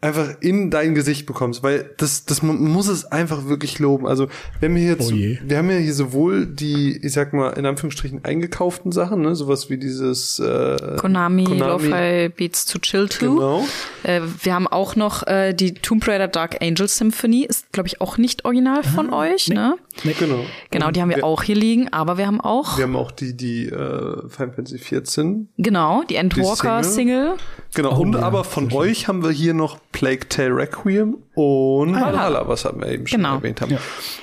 einfach 0.00 0.36
in 0.40 0.70
dein 0.70 0.94
Gesicht 0.94 1.26
bekommst, 1.26 1.62
weil 1.62 1.90
das, 1.98 2.24
das 2.24 2.42
man 2.42 2.56
muss 2.56 2.88
es 2.88 3.04
einfach 3.04 3.46
wirklich 3.46 3.78
loben. 3.78 4.06
Also 4.06 4.28
wir 4.58 4.68
haben 4.68 4.76
hier 4.76 4.92
jetzt, 4.92 5.12
oh 5.12 5.14
wir 5.14 5.58
haben 5.58 5.70
ja 5.70 5.76
hier 5.76 5.92
sowohl 5.92 6.46
die, 6.46 6.96
ich 7.04 7.12
sag 7.12 7.34
mal 7.34 7.50
in 7.50 7.66
Anführungsstrichen 7.66 8.24
eingekauften 8.24 8.92
Sachen, 8.92 9.20
ne, 9.20 9.34
sowas 9.34 9.68
wie 9.68 9.76
dieses 9.76 10.38
äh, 10.38 10.96
Konami, 10.96 11.44
Konami. 11.44 11.88
Lo-fi 11.88 12.28
Beats 12.30 12.64
to 12.64 12.78
Chill 12.78 13.08
to. 13.08 13.34
Genau. 13.34 13.64
Äh, 14.02 14.22
wir 14.42 14.54
haben 14.54 14.66
auch 14.66 14.96
noch 14.96 15.26
äh, 15.26 15.52
die 15.52 15.74
Tomb 15.74 16.06
Raider 16.08 16.28
Dark 16.28 16.62
Angel 16.62 16.88
Symphony, 16.88 17.44
ist 17.44 17.70
glaube 17.72 17.88
ich 17.88 18.00
auch 18.00 18.16
nicht 18.16 18.46
original 18.46 18.82
von 18.82 19.12
ah, 19.12 19.18
euch, 19.18 19.48
nee. 19.48 19.54
ne? 19.54 19.76
Nee. 20.04 20.14
Genau. 20.18 20.44
Genau, 20.70 20.90
die 20.90 21.02
haben 21.02 21.10
wir, 21.10 21.18
wir, 21.18 21.24
auch 21.24 21.42
hier 21.42 21.56
liegen, 21.56 21.92
aber 21.92 22.16
wir 22.16 22.26
haben 22.26 22.40
auch. 22.40 22.78
Wir 22.78 22.84
haben 22.84 22.96
auch 22.96 23.10
die 23.10 23.36
die 23.36 23.66
äh, 23.66 24.28
Final 24.28 24.52
Fantasy 24.54 24.78
14. 24.78 25.48
Genau, 25.58 26.02
die 26.08 26.14
Endwalker 26.14 26.82
Single. 26.82 26.84
Single. 26.84 27.36
Genau. 27.74 27.96
Oh, 27.96 28.02
und 28.02 28.14
ja, 28.14 28.22
aber 28.22 28.44
von 28.44 28.72
euch 28.72 29.08
haben 29.08 29.22
wir 29.22 29.30
hier 29.30 29.52
noch 29.52 29.78
Plague 29.92 30.28
Tale 30.28 30.54
Requiem 30.56 31.18
und 31.34 31.94
ah, 31.94 32.06
Valhalla, 32.06 32.48
was 32.48 32.64
wir 32.64 32.86
eben 32.88 33.06
schon 33.06 33.18
genau. 33.18 33.36
erwähnt 33.36 33.60
haben. 33.60 33.72
Ja. 33.72 33.78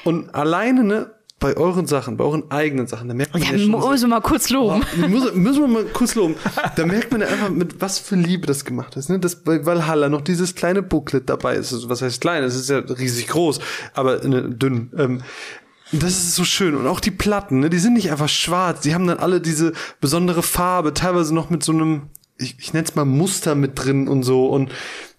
Und 0.05 0.33
alleine, 0.33 0.83
ne, 0.83 1.11
bei 1.39 1.55
euren 1.55 1.85
Sachen, 1.85 2.17
bei 2.17 2.23
euren 2.23 2.49
eigenen 2.49 2.87
Sachen, 2.87 3.07
da 3.07 3.13
merkt 3.13 3.33
man 3.33 3.43
ja, 3.43 3.51
ja 3.51 3.59
schon. 3.59 3.71
Müssen 3.71 4.01
wir 4.01 4.07
mal 4.07 4.21
kurz 4.21 4.49
loben. 4.49 4.81
Oh, 4.81 5.07
müssen, 5.07 5.43
müssen 5.43 5.61
wir 5.61 5.67
mal 5.67 5.85
kurz 5.85 6.15
loben. 6.15 6.35
Da 6.75 6.85
merkt 6.85 7.11
man 7.11 7.21
ja 7.21 7.27
einfach, 7.27 7.49
mit 7.49 7.79
was 7.79 7.99
für 7.99 8.15
Liebe 8.15 8.47
das 8.47 8.65
gemacht 8.65 8.95
ist, 8.95 9.09
ne? 9.09 9.19
Dass 9.19 9.43
bei 9.43 9.63
Valhalla 9.65 10.09
noch 10.09 10.21
dieses 10.21 10.55
kleine 10.55 10.81
Booklet 10.81 11.29
dabei 11.29 11.55
ist. 11.55 11.71
Also, 11.73 11.89
was 11.89 12.01
heißt 12.01 12.21
klein? 12.21 12.43
Es 12.43 12.55
ist 12.55 12.69
ja 12.69 12.79
riesig 12.79 13.27
groß, 13.27 13.59
aber 13.93 14.27
ne, 14.27 14.49
dünn. 14.49 14.91
Ähm, 14.97 15.21
das 15.91 16.11
ist 16.11 16.35
so 16.35 16.43
schön. 16.43 16.75
Und 16.75 16.87
auch 16.87 16.99
die 16.99 17.11
Platten, 17.11 17.59
ne, 17.59 17.69
die 17.69 17.79
sind 17.79 17.93
nicht 17.93 18.11
einfach 18.11 18.29
schwarz. 18.29 18.81
Die 18.81 18.95
haben 18.95 19.05
dann 19.05 19.19
alle 19.19 19.39
diese 19.39 19.73
besondere 20.01 20.41
Farbe, 20.41 20.93
teilweise 20.93 21.35
noch 21.35 21.51
mit 21.51 21.63
so 21.63 21.71
einem, 21.71 22.09
ich, 22.37 22.55
ich 22.59 22.73
nenne 22.73 22.87
es 22.87 22.95
mal 22.95 23.05
Muster 23.05 23.55
mit 23.55 23.83
drin 23.83 24.07
und 24.07 24.23
so. 24.23 24.47
Und 24.47 24.71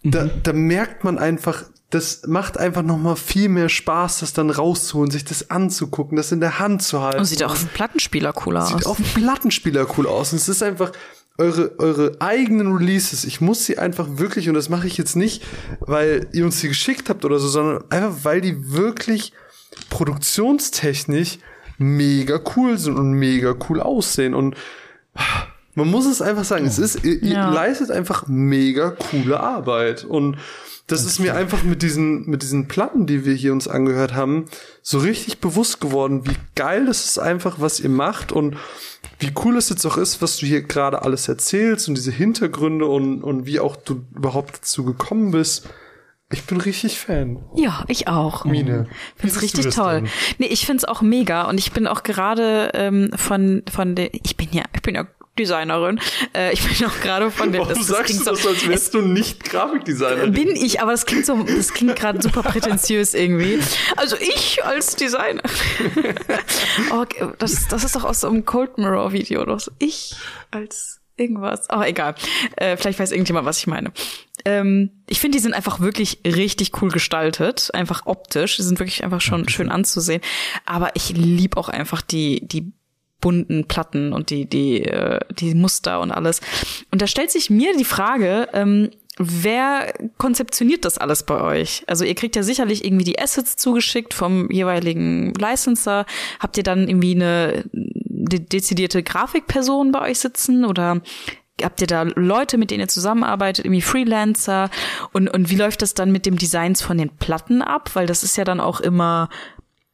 mhm. 0.02 0.10
da, 0.10 0.30
da 0.42 0.52
merkt 0.52 1.04
man 1.04 1.18
einfach, 1.18 1.64
das 1.90 2.26
macht 2.26 2.58
einfach 2.58 2.82
noch 2.82 2.98
mal 2.98 3.16
viel 3.16 3.48
mehr 3.48 3.68
Spaß, 3.68 4.20
das 4.20 4.34
dann 4.34 4.50
rauszuholen, 4.50 5.10
sich 5.10 5.24
das 5.24 5.50
anzugucken, 5.50 6.16
das 6.16 6.32
in 6.32 6.40
der 6.40 6.58
Hand 6.58 6.82
zu 6.82 7.00
halten. 7.00 7.18
Und 7.18 7.24
sieht 7.24 7.42
auch 7.42 7.52
auf 7.52 7.60
dem 7.60 7.68
Plattenspieler 7.68 8.34
cool 8.46 8.56
aus. 8.58 8.68
Sieht 8.68 8.86
auf 8.86 8.96
dem 8.98 9.06
Plattenspieler 9.06 9.86
cool 9.96 10.06
aus. 10.06 10.32
Und 10.32 10.38
es 10.38 10.48
ist 10.48 10.62
einfach 10.62 10.92
eure, 11.38 11.78
eure 11.78 12.16
eigenen 12.20 12.76
Releases. 12.76 13.24
Ich 13.24 13.40
muss 13.40 13.64
sie 13.64 13.78
einfach 13.78 14.06
wirklich, 14.10 14.48
und 14.48 14.54
das 14.54 14.68
mache 14.68 14.86
ich 14.86 14.98
jetzt 14.98 15.16
nicht, 15.16 15.42
weil 15.80 16.28
ihr 16.32 16.44
uns 16.44 16.60
sie 16.60 16.68
geschickt 16.68 17.08
habt 17.08 17.24
oder 17.24 17.38
so, 17.38 17.48
sondern 17.48 17.84
einfach, 17.90 18.24
weil 18.24 18.40
die 18.40 18.72
wirklich 18.72 19.32
produktionstechnisch 19.88 21.38
mega 21.78 22.40
cool 22.56 22.76
sind 22.76 22.98
und 22.98 23.12
mega 23.12 23.54
cool 23.68 23.80
aussehen. 23.80 24.34
Und 24.34 24.56
man 25.78 25.90
muss 25.90 26.06
es 26.06 26.20
einfach 26.20 26.44
sagen, 26.44 26.66
es 26.66 26.78
ist, 26.78 27.04
ihr, 27.04 27.22
ja. 27.22 27.50
leistet 27.50 27.90
einfach 27.90 28.26
mega 28.26 28.90
coole 28.90 29.38
Arbeit. 29.38 30.04
Und 30.04 30.36
das 30.88 31.04
ist 31.04 31.20
mir 31.20 31.36
einfach 31.36 31.62
mit 31.62 31.82
diesen, 31.82 32.28
mit 32.28 32.42
diesen 32.42 32.66
Platten, 32.66 33.06
die 33.06 33.24
wir 33.24 33.34
hier 33.34 33.52
uns 33.52 33.68
angehört 33.68 34.14
haben, 34.14 34.46
so 34.82 34.98
richtig 34.98 35.38
bewusst 35.38 35.80
geworden, 35.80 36.26
wie 36.26 36.36
geil 36.56 36.86
das 36.86 37.04
ist 37.04 37.18
einfach, 37.18 37.60
was 37.60 37.78
ihr 37.78 37.90
macht 37.90 38.32
und 38.32 38.56
wie 39.20 39.30
cool 39.44 39.56
es 39.56 39.68
jetzt 39.68 39.86
auch 39.86 39.96
ist, 39.96 40.20
was 40.20 40.38
du 40.38 40.46
hier 40.46 40.62
gerade 40.62 41.02
alles 41.02 41.28
erzählst 41.28 41.88
und 41.88 41.94
diese 41.94 42.10
Hintergründe 42.10 42.86
und, 42.86 43.22
und 43.22 43.46
wie 43.46 43.60
auch 43.60 43.76
du 43.76 44.04
überhaupt 44.14 44.58
dazu 44.58 44.84
gekommen 44.84 45.30
bist. 45.30 45.68
Ich 46.30 46.44
bin 46.44 46.60
richtig 46.60 46.98
Fan. 46.98 47.38
Ja, 47.54 47.84
ich 47.88 48.08
auch. 48.08 48.44
Mine. 48.44 48.86
Find's 49.16 49.40
richtig 49.40 49.74
toll. 49.74 50.02
Denn? 50.02 50.10
Nee, 50.38 50.46
ich 50.48 50.66
find's 50.66 50.84
auch 50.84 51.00
mega 51.00 51.48
und 51.48 51.58
ich 51.58 51.72
bin 51.72 51.86
auch 51.86 52.02
gerade 52.02 52.70
ähm, 52.74 53.10
von 53.16 53.62
von 53.70 53.94
der 53.94 54.12
ich 54.12 54.36
bin 54.36 54.48
ja 54.52 54.64
ich 54.74 54.82
bin 54.82 54.94
ja 54.94 55.06
Designerin. 55.38 56.00
Äh, 56.34 56.52
ich 56.52 56.62
bin 56.62 56.86
auch 56.86 57.00
gerade 57.00 57.30
von 57.30 57.52
der. 57.52 57.62
Warum 57.62 57.74
das, 57.74 57.86
das 57.86 57.96
sagst 57.96 58.20
du 58.20 58.24
das, 58.24 58.42
so, 58.42 58.48
als 58.50 58.68
wärst 58.68 58.94
du 58.94 59.00
nicht 59.00 59.44
Grafikdesignerin? 59.44 60.32
Bin 60.32 60.48
ich, 60.50 60.80
aber 60.80 60.92
das 60.92 61.06
klingt 61.06 61.26
so, 61.26 61.42
das 61.42 61.72
klingt 61.72 61.96
gerade 61.96 62.20
super 62.20 62.42
prätentiös 62.42 63.14
irgendwie. 63.14 63.58
Also 63.96 64.16
ich 64.16 64.64
als 64.64 64.96
Designer. 64.96 65.42
oh, 66.92 67.04
das, 67.38 67.68
das 67.68 67.84
ist 67.84 67.96
doch 67.96 68.04
aus 68.04 68.20
so 68.20 68.28
einem 68.28 68.44
Cold 68.44 68.78
Mirror 68.78 69.12
Video, 69.12 69.44
doch. 69.44 69.58
Ich 69.78 70.14
als 70.50 71.00
irgendwas. 71.18 71.66
Oh, 71.70 71.82
egal. 71.82 72.14
Äh, 72.56 72.76
vielleicht 72.76 72.98
weiß 72.98 73.12
irgendjemand, 73.12 73.46
was 73.46 73.58
ich 73.58 73.66
meine. 73.66 73.92
Ähm, 74.44 74.90
ich 75.08 75.20
finde, 75.20 75.36
die 75.36 75.42
sind 75.42 75.54
einfach 75.54 75.80
wirklich 75.80 76.20
richtig 76.24 76.80
cool 76.80 76.90
gestaltet, 76.90 77.70
einfach 77.74 78.06
optisch. 78.06 78.56
Die 78.56 78.62
sind 78.62 78.78
wirklich 78.78 79.04
einfach 79.04 79.20
schon 79.20 79.42
okay. 79.42 79.52
schön 79.52 79.70
anzusehen. 79.70 80.22
Aber 80.64 80.90
ich 80.94 81.10
lieb 81.10 81.56
auch 81.56 81.68
einfach 81.68 82.02
die 82.02 82.46
die 82.46 82.72
bunten 83.20 83.66
Platten 83.66 84.12
und 84.12 84.30
die, 84.30 84.46
die, 84.46 84.84
äh, 84.84 85.20
die 85.30 85.54
Muster 85.54 86.00
und 86.00 86.10
alles. 86.10 86.40
Und 86.90 87.02
da 87.02 87.06
stellt 87.06 87.30
sich 87.30 87.50
mir 87.50 87.76
die 87.76 87.84
Frage, 87.84 88.48
ähm, 88.52 88.90
wer 89.18 89.92
konzeptioniert 90.16 90.84
das 90.84 90.98
alles 90.98 91.24
bei 91.24 91.40
euch? 91.40 91.82
Also 91.86 92.04
ihr 92.04 92.14
kriegt 92.14 92.36
ja 92.36 92.42
sicherlich 92.42 92.84
irgendwie 92.84 93.04
die 93.04 93.18
Assets 93.18 93.56
zugeschickt 93.56 94.14
vom 94.14 94.50
jeweiligen 94.50 95.34
Licenser. 95.34 96.06
Habt 96.38 96.56
ihr 96.56 96.62
dann 96.62 96.88
irgendwie 96.88 97.14
eine 97.14 97.64
de 97.72 98.40
dezidierte 98.40 99.02
Grafikperson 99.02 99.92
bei 99.92 100.10
euch 100.10 100.20
sitzen 100.20 100.64
oder 100.64 101.00
habt 101.62 101.80
ihr 101.80 101.86
da 101.86 102.02
Leute, 102.02 102.58
mit 102.58 102.70
denen 102.70 102.80
ihr 102.80 102.88
zusammenarbeitet, 102.88 103.64
irgendwie 103.64 103.82
Freelancer? 103.82 104.70
Und, 105.12 105.28
und 105.28 105.50
wie 105.50 105.56
läuft 105.56 105.82
das 105.82 105.94
dann 105.94 106.12
mit 106.12 106.26
dem 106.26 106.36
Designs 106.36 106.82
von 106.82 106.98
den 106.98 107.10
Platten 107.10 107.62
ab? 107.62 107.90
Weil 107.94 108.06
das 108.06 108.22
ist 108.22 108.36
ja 108.36 108.44
dann 108.44 108.60
auch 108.60 108.80
immer 108.80 109.28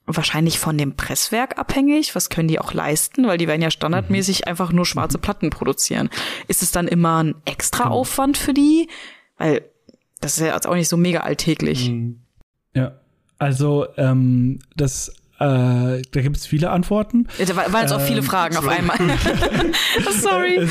wahrscheinlich 0.07 0.59
von 0.59 0.77
dem 0.77 0.97
Presswerk 0.97 1.59
abhängig. 1.59 2.15
Was 2.15 2.29
können 2.29 2.49
die 2.49 2.59
auch 2.59 2.73
leisten? 2.73 3.27
Weil 3.27 3.39
die 3.39 3.49
werden 3.49 3.63
ja 3.63 3.71
standardmäßig 3.71 4.41
mhm. 4.41 4.49
einfach 4.49 4.73
nur 4.73 4.87
schwarze 4.87 5.19
Platten 5.19 5.51
produzieren. 5.51 6.11
Ist 6.49 6.63
es 6.63 6.73
dann 6.73 6.89
immer 6.89 7.23
ein 7.23 7.35
extra 7.45 7.85
genau. 7.85 7.97
Aufwand 7.97 8.37
für 8.37 8.55
die? 8.55 8.89
Weil 9.39 9.63
das 10.21 10.37
ist 10.39 10.47
ja 10.47 10.55
jetzt 10.55 10.67
auch 10.67 10.75
nicht 10.75 10.89
so 10.89 10.97
mega 10.97 11.21
alltäglich. 11.21 11.91
Mhm. 11.91 12.21
Ja, 12.75 12.93
also 13.39 13.87
ähm, 13.97 14.59
das 14.77 15.13
äh, 15.41 16.03
da 16.11 16.21
gibt 16.21 16.37
es 16.37 16.47
viele 16.47 16.71
Antworten. 16.71 17.27
Ja, 17.39 17.47
da 17.47 17.57
waren 17.57 17.83
jetzt 17.83 17.93
auch 17.93 18.01
viele 18.01 18.21
ähm, 18.21 18.25
Fragen 18.25 18.57
auf 18.57 18.69
einmal. 18.69 18.97
Sorry. 20.21 20.69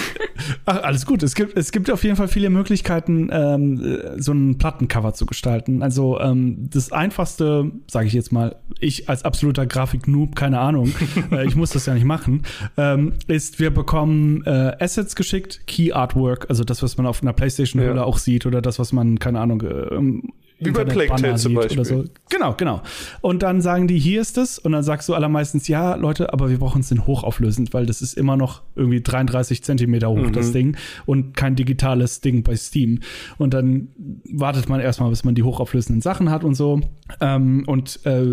Ach, 0.65 0.84
alles 0.84 1.06
gut. 1.06 1.22
Es 1.22 1.35
gibt, 1.35 1.57
es 1.57 1.72
gibt 1.72 1.91
auf 1.91 2.03
jeden 2.03 2.15
Fall 2.15 2.30
viele 2.30 2.49
Möglichkeiten, 2.49 3.30
ähm, 3.31 3.99
so 4.18 4.31
ein 4.31 4.57
Plattencover 4.57 5.14
zu 5.14 5.26
gestalten. 5.26 5.84
Also 5.84 6.19
ähm, 6.19 6.69
das 6.72 6.94
einfachste, 6.94 7.72
sage 7.91 8.07
ich 8.07 8.14
jetzt 8.14 8.31
mal, 8.31 8.56
ich 8.80 9.10
als 9.10 9.26
absoluter 9.26 9.65
Grafik-Noob, 9.65 10.35
keine 10.35 10.60
Ahnung, 10.60 10.94
äh, 11.31 11.45
ich 11.45 11.56
muss 11.56 11.72
das 11.72 11.85
ja 11.85 11.94
nicht 11.94 12.06
machen, 12.06 12.44
ähm, 12.77 13.14
ist, 13.27 13.60
wir 13.60 13.69
bekommen 13.72 14.44
äh, 14.45 14.77
Assets 14.80 15.15
geschickt, 15.15 15.68
Key 15.68 15.91
Artwork, 15.91 16.45
also 16.49 16.64
das, 16.64 16.81
was 16.81 16.95
man 16.98 17.06
auf 17.06 17.22
einer 17.22 17.34
Playstation-Hülle 17.34 17.98
ja. 17.98 18.03
auch 18.03 18.18
sieht 18.18 18.45
oder 18.45 18.61
das, 18.61 18.80
was 18.80 18.94
man, 18.94 19.19
keine 19.19 19.41
Ahnung, 19.41 19.61
äh, 19.61 20.23
wie 20.65 20.72
bei 20.72 20.85
Plague 20.85 21.35
zum 21.35 21.53
Beispiel. 21.53 21.80
Oder 21.80 21.85
so. 21.85 22.06
Genau, 22.30 22.53
genau. 22.53 22.81
Und 23.22 23.44
dann 23.44 23.61
sagen 23.61 23.88
die, 23.88 23.99
hier 23.99 24.22
ist 24.22 24.38
es. 24.38 24.60
Und 24.60 24.72
dann 24.72 24.84
sagst 24.84 25.10
du 25.10 25.14
allermeistens, 25.14 25.68
ja, 25.68 25.95
Leute, 25.95 26.34
aber 26.34 26.49
wir 26.49 26.57
brauchen 26.57 26.81
es 26.81 26.91
in 26.91 27.06
hochauflösend, 27.06 27.73
weil 27.73 27.85
das 27.85 28.02
ist 28.02 28.15
immer 28.15 28.38
noch 28.38 28.61
irgendwie 28.76 29.02
33 29.02 29.64
Zentimeter 29.64 30.10
hoch, 30.10 30.18
mhm. 30.18 30.34
das 30.34 30.52
Ding. 30.52 30.77
Und 31.06 31.35
kein 31.35 31.56
digitales 31.56 32.22
Ding 32.22 32.44
bei 32.44 32.56
Steam. 32.56 32.99
Und 33.38 33.53
dann 33.53 33.90
wartet 34.31 34.69
man 34.69 34.80
erstmal, 34.80 35.10
bis 35.10 35.23
man 35.23 35.35
die 35.35 35.44
hochauflösenden 35.44 36.02
Sachen 36.02 36.30
hat 36.30 36.44
und 36.44 36.56
so. 36.56 36.81
Ähm, 37.19 37.64
und 37.68 37.99
äh, 38.06 38.26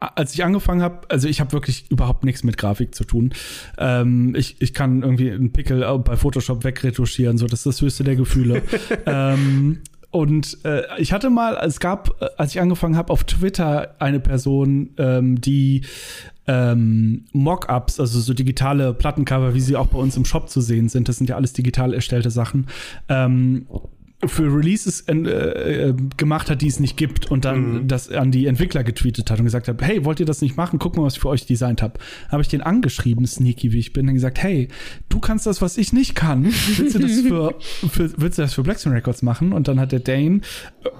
als 0.00 0.34
ich 0.34 0.44
angefangen 0.44 0.82
habe, 0.82 1.00
also 1.08 1.28
ich 1.28 1.40
habe 1.40 1.52
wirklich 1.52 1.90
überhaupt 1.90 2.24
nichts 2.24 2.44
mit 2.44 2.56
Grafik 2.56 2.94
zu 2.94 3.04
tun. 3.04 3.32
Ähm, 3.78 4.34
ich, 4.36 4.60
ich 4.60 4.74
kann 4.74 5.02
irgendwie 5.02 5.30
einen 5.30 5.52
Pickel 5.52 5.86
bei 5.98 6.16
Photoshop 6.16 6.64
wegretuschieren, 6.64 7.38
so 7.38 7.46
das 7.46 7.60
ist 7.60 7.66
das 7.66 7.80
höchste 7.80 8.04
der 8.04 8.16
Gefühle. 8.16 8.62
ähm, 9.06 9.78
und 10.10 10.64
äh, 10.64 10.82
ich 10.98 11.12
hatte 11.12 11.28
mal, 11.28 11.58
es 11.62 11.80
gab, 11.80 12.20
äh, 12.22 12.28
als 12.36 12.54
ich 12.54 12.60
angefangen 12.60 12.96
habe, 12.96 13.12
auf 13.12 13.24
Twitter 13.24 13.94
eine 13.98 14.20
Person, 14.20 14.90
ähm, 14.96 15.40
die 15.40 15.82
ähm, 16.46 17.26
Mockups, 17.32 18.00
also 18.00 18.20
so 18.20 18.32
digitale 18.32 18.94
Plattencover, 18.94 19.54
wie 19.54 19.60
sie 19.60 19.76
auch 19.76 19.88
bei 19.88 19.98
uns 19.98 20.16
im 20.16 20.24
Shop 20.24 20.48
zu 20.48 20.62
sehen 20.62 20.88
sind, 20.88 21.08
das 21.08 21.18
sind 21.18 21.28
ja 21.28 21.36
alles 21.36 21.52
digital 21.52 21.92
erstellte 21.92 22.30
Sachen, 22.30 22.68
ähm, 23.10 23.66
für 24.26 24.52
Releases 24.52 25.02
äh, 25.02 25.12
äh, 25.12 25.94
gemacht 26.16 26.50
hat, 26.50 26.60
die 26.60 26.66
es 26.66 26.80
nicht 26.80 26.96
gibt 26.96 27.30
und 27.30 27.44
dann 27.44 27.82
mhm. 27.82 27.88
das 27.88 28.10
an 28.10 28.32
die 28.32 28.46
Entwickler 28.46 28.82
getweetet 28.82 29.30
hat 29.30 29.38
und 29.38 29.44
gesagt 29.44 29.68
hat, 29.68 29.80
hey, 29.80 30.04
wollt 30.04 30.18
ihr 30.18 30.26
das 30.26 30.42
nicht 30.42 30.56
machen? 30.56 30.80
Guck 30.80 30.96
mal, 30.96 31.04
was 31.04 31.14
ich 31.14 31.20
für 31.20 31.28
euch 31.28 31.46
designt 31.46 31.82
habe. 31.82 32.00
Habe 32.28 32.42
ich 32.42 32.48
den 32.48 32.60
angeschrieben, 32.60 33.26
sneaky 33.26 33.72
wie 33.72 33.78
ich 33.78 33.92
bin, 33.92 34.08
und 34.08 34.14
gesagt, 34.14 34.42
hey, 34.42 34.68
du 35.08 35.20
kannst 35.20 35.46
das, 35.46 35.62
was 35.62 35.78
ich 35.78 35.92
nicht 35.92 36.16
kann. 36.16 36.46
Willst 36.76 36.96
du 36.96 36.98
das 36.98 37.12
für, 37.20 37.54
für 37.88 38.20
willst 38.20 38.38
du 38.38 38.42
das 38.42 38.54
für 38.54 38.64
Blackstone 38.64 38.96
Records 38.96 39.22
machen? 39.22 39.52
Und 39.52 39.68
dann 39.68 39.78
hat 39.78 39.92
der 39.92 40.00
Dane 40.00 40.40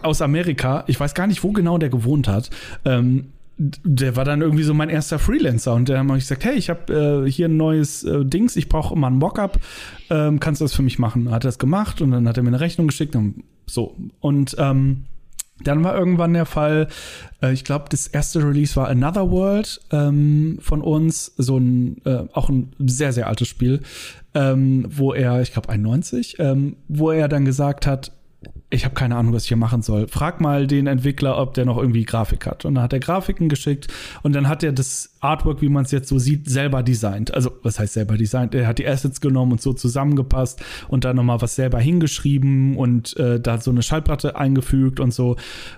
aus 0.03 0.23
Amerika, 0.23 0.85
ich 0.87 1.01
weiß 1.01 1.15
gar 1.15 1.27
nicht, 1.27 1.43
wo 1.43 1.51
genau 1.51 1.79
der 1.79 1.89
gewohnt 1.89 2.29
hat, 2.29 2.51
ähm, 2.85 3.33
der 3.59 4.15
war 4.15 4.25
dann 4.25 4.41
irgendwie 4.41 4.63
so 4.63 4.73
mein 4.73 4.89
erster 4.89 5.19
Freelancer 5.19 5.75
und 5.75 5.89
der 5.89 5.99
hat 5.99 6.07
mir 6.07 6.15
gesagt, 6.15 6.45
hey, 6.45 6.55
ich 6.55 6.71
habe 6.71 7.25
äh, 7.27 7.31
hier 7.31 7.49
ein 7.49 7.57
neues 7.57 8.05
äh, 8.05 8.25
Dings, 8.25 8.55
ich 8.55 8.69
brauche 8.69 8.95
immer 8.95 9.09
ein 9.09 9.17
Mockup, 9.17 9.59
ähm, 10.11 10.39
kannst 10.39 10.61
du 10.61 10.65
das 10.65 10.75
für 10.75 10.83
mich 10.83 10.99
machen? 10.99 11.31
Hat 11.31 11.45
er 11.45 11.49
das 11.49 11.59
gemacht 11.59 12.01
und 12.01 12.13
dann 12.13 12.29
hat 12.29 12.37
er 12.37 12.45
mir 12.45 12.51
eine 12.51 12.61
Rechnung 12.61 12.87
geschickt 12.87 13.17
und 13.17 13.43
so. 13.67 13.97
Und 14.21 14.55
ähm, 14.59 15.05
dann 15.65 15.83
war 15.83 15.97
irgendwann 15.97 16.35
der 16.35 16.47
Fall, 16.47 16.87
äh, 17.43 17.53
ich 17.53 17.65
glaube, 17.65 17.87
das 17.91 18.07
erste 18.07 18.45
Release 18.45 18.77
war 18.77 18.89
Another 18.89 19.31
World 19.31 19.81
ähm, 19.91 20.59
von 20.61 20.81
uns, 20.81 21.33
so 21.37 21.59
ein, 21.59 22.01
äh, 22.05 22.25
auch 22.33 22.49
ein 22.49 22.73
sehr, 22.79 23.13
sehr 23.13 23.27
altes 23.27 23.49
Spiel, 23.49 23.81
ähm, 24.35 24.87
wo 24.89 25.13
er, 25.13 25.43
ich 25.43 25.53
glaube 25.53 25.69
91, 25.69 26.37
ähm, 26.39 26.77
wo 26.87 27.11
er 27.11 27.29
dann 27.29 27.45
gesagt 27.45 27.87
hat, 27.87 28.13
ich 28.71 28.85
habe 28.85 28.95
keine 28.95 29.17
Ahnung, 29.17 29.33
was 29.33 29.45
ich 29.45 29.49
hier 29.49 29.57
machen 29.57 29.83
soll. 29.83 30.07
Frag 30.09 30.41
mal 30.41 30.67
den 30.67 30.87
Entwickler, 30.87 31.39
ob 31.39 31.55
der 31.55 31.65
noch 31.65 31.79
irgendwie 31.79 32.05
Grafik 32.05 32.47
hat. 32.47 32.65
Und 32.65 32.75
dann 32.75 32.85
hat 32.85 32.93
er 32.93 33.01
Grafiken 33.01 33.49
geschickt 33.49 33.89
und 34.23 34.35
dann 34.35 34.47
hat 34.47 34.63
er 34.63 34.73
das 34.73 35.17
Artwork, 35.21 35.63
wie 35.63 35.69
man 35.69 35.85
es 35.85 35.91
jetzt 35.91 36.09
so 36.09 36.19
sieht, 36.19 36.49
selber 36.49 36.83
designt. 36.83 37.35
Also, 37.35 37.51
was 37.63 37.81
heißt 37.81 37.95
selber 37.95 38.17
designt? 38.17 38.55
Er 38.55 38.67
hat 38.67 38.79
die 38.79 38.87
Assets 38.87 39.21
genommen 39.21 39.53
und 39.53 39.61
so 39.61 39.73
zusammengepasst 39.73 40.63
und 40.89 41.05
dann 41.05 41.17
nochmal 41.17 41.41
was 41.41 41.57
selber 41.57 41.81
hingeschrieben 41.81 42.77
und 42.77 43.17
äh, 43.17 43.41
da 43.41 43.59
so 43.59 43.71
eine 43.71 43.83
Schallplatte 43.83 44.37
eingefügt 44.37 45.01
und 45.01 45.13
so 45.13 45.37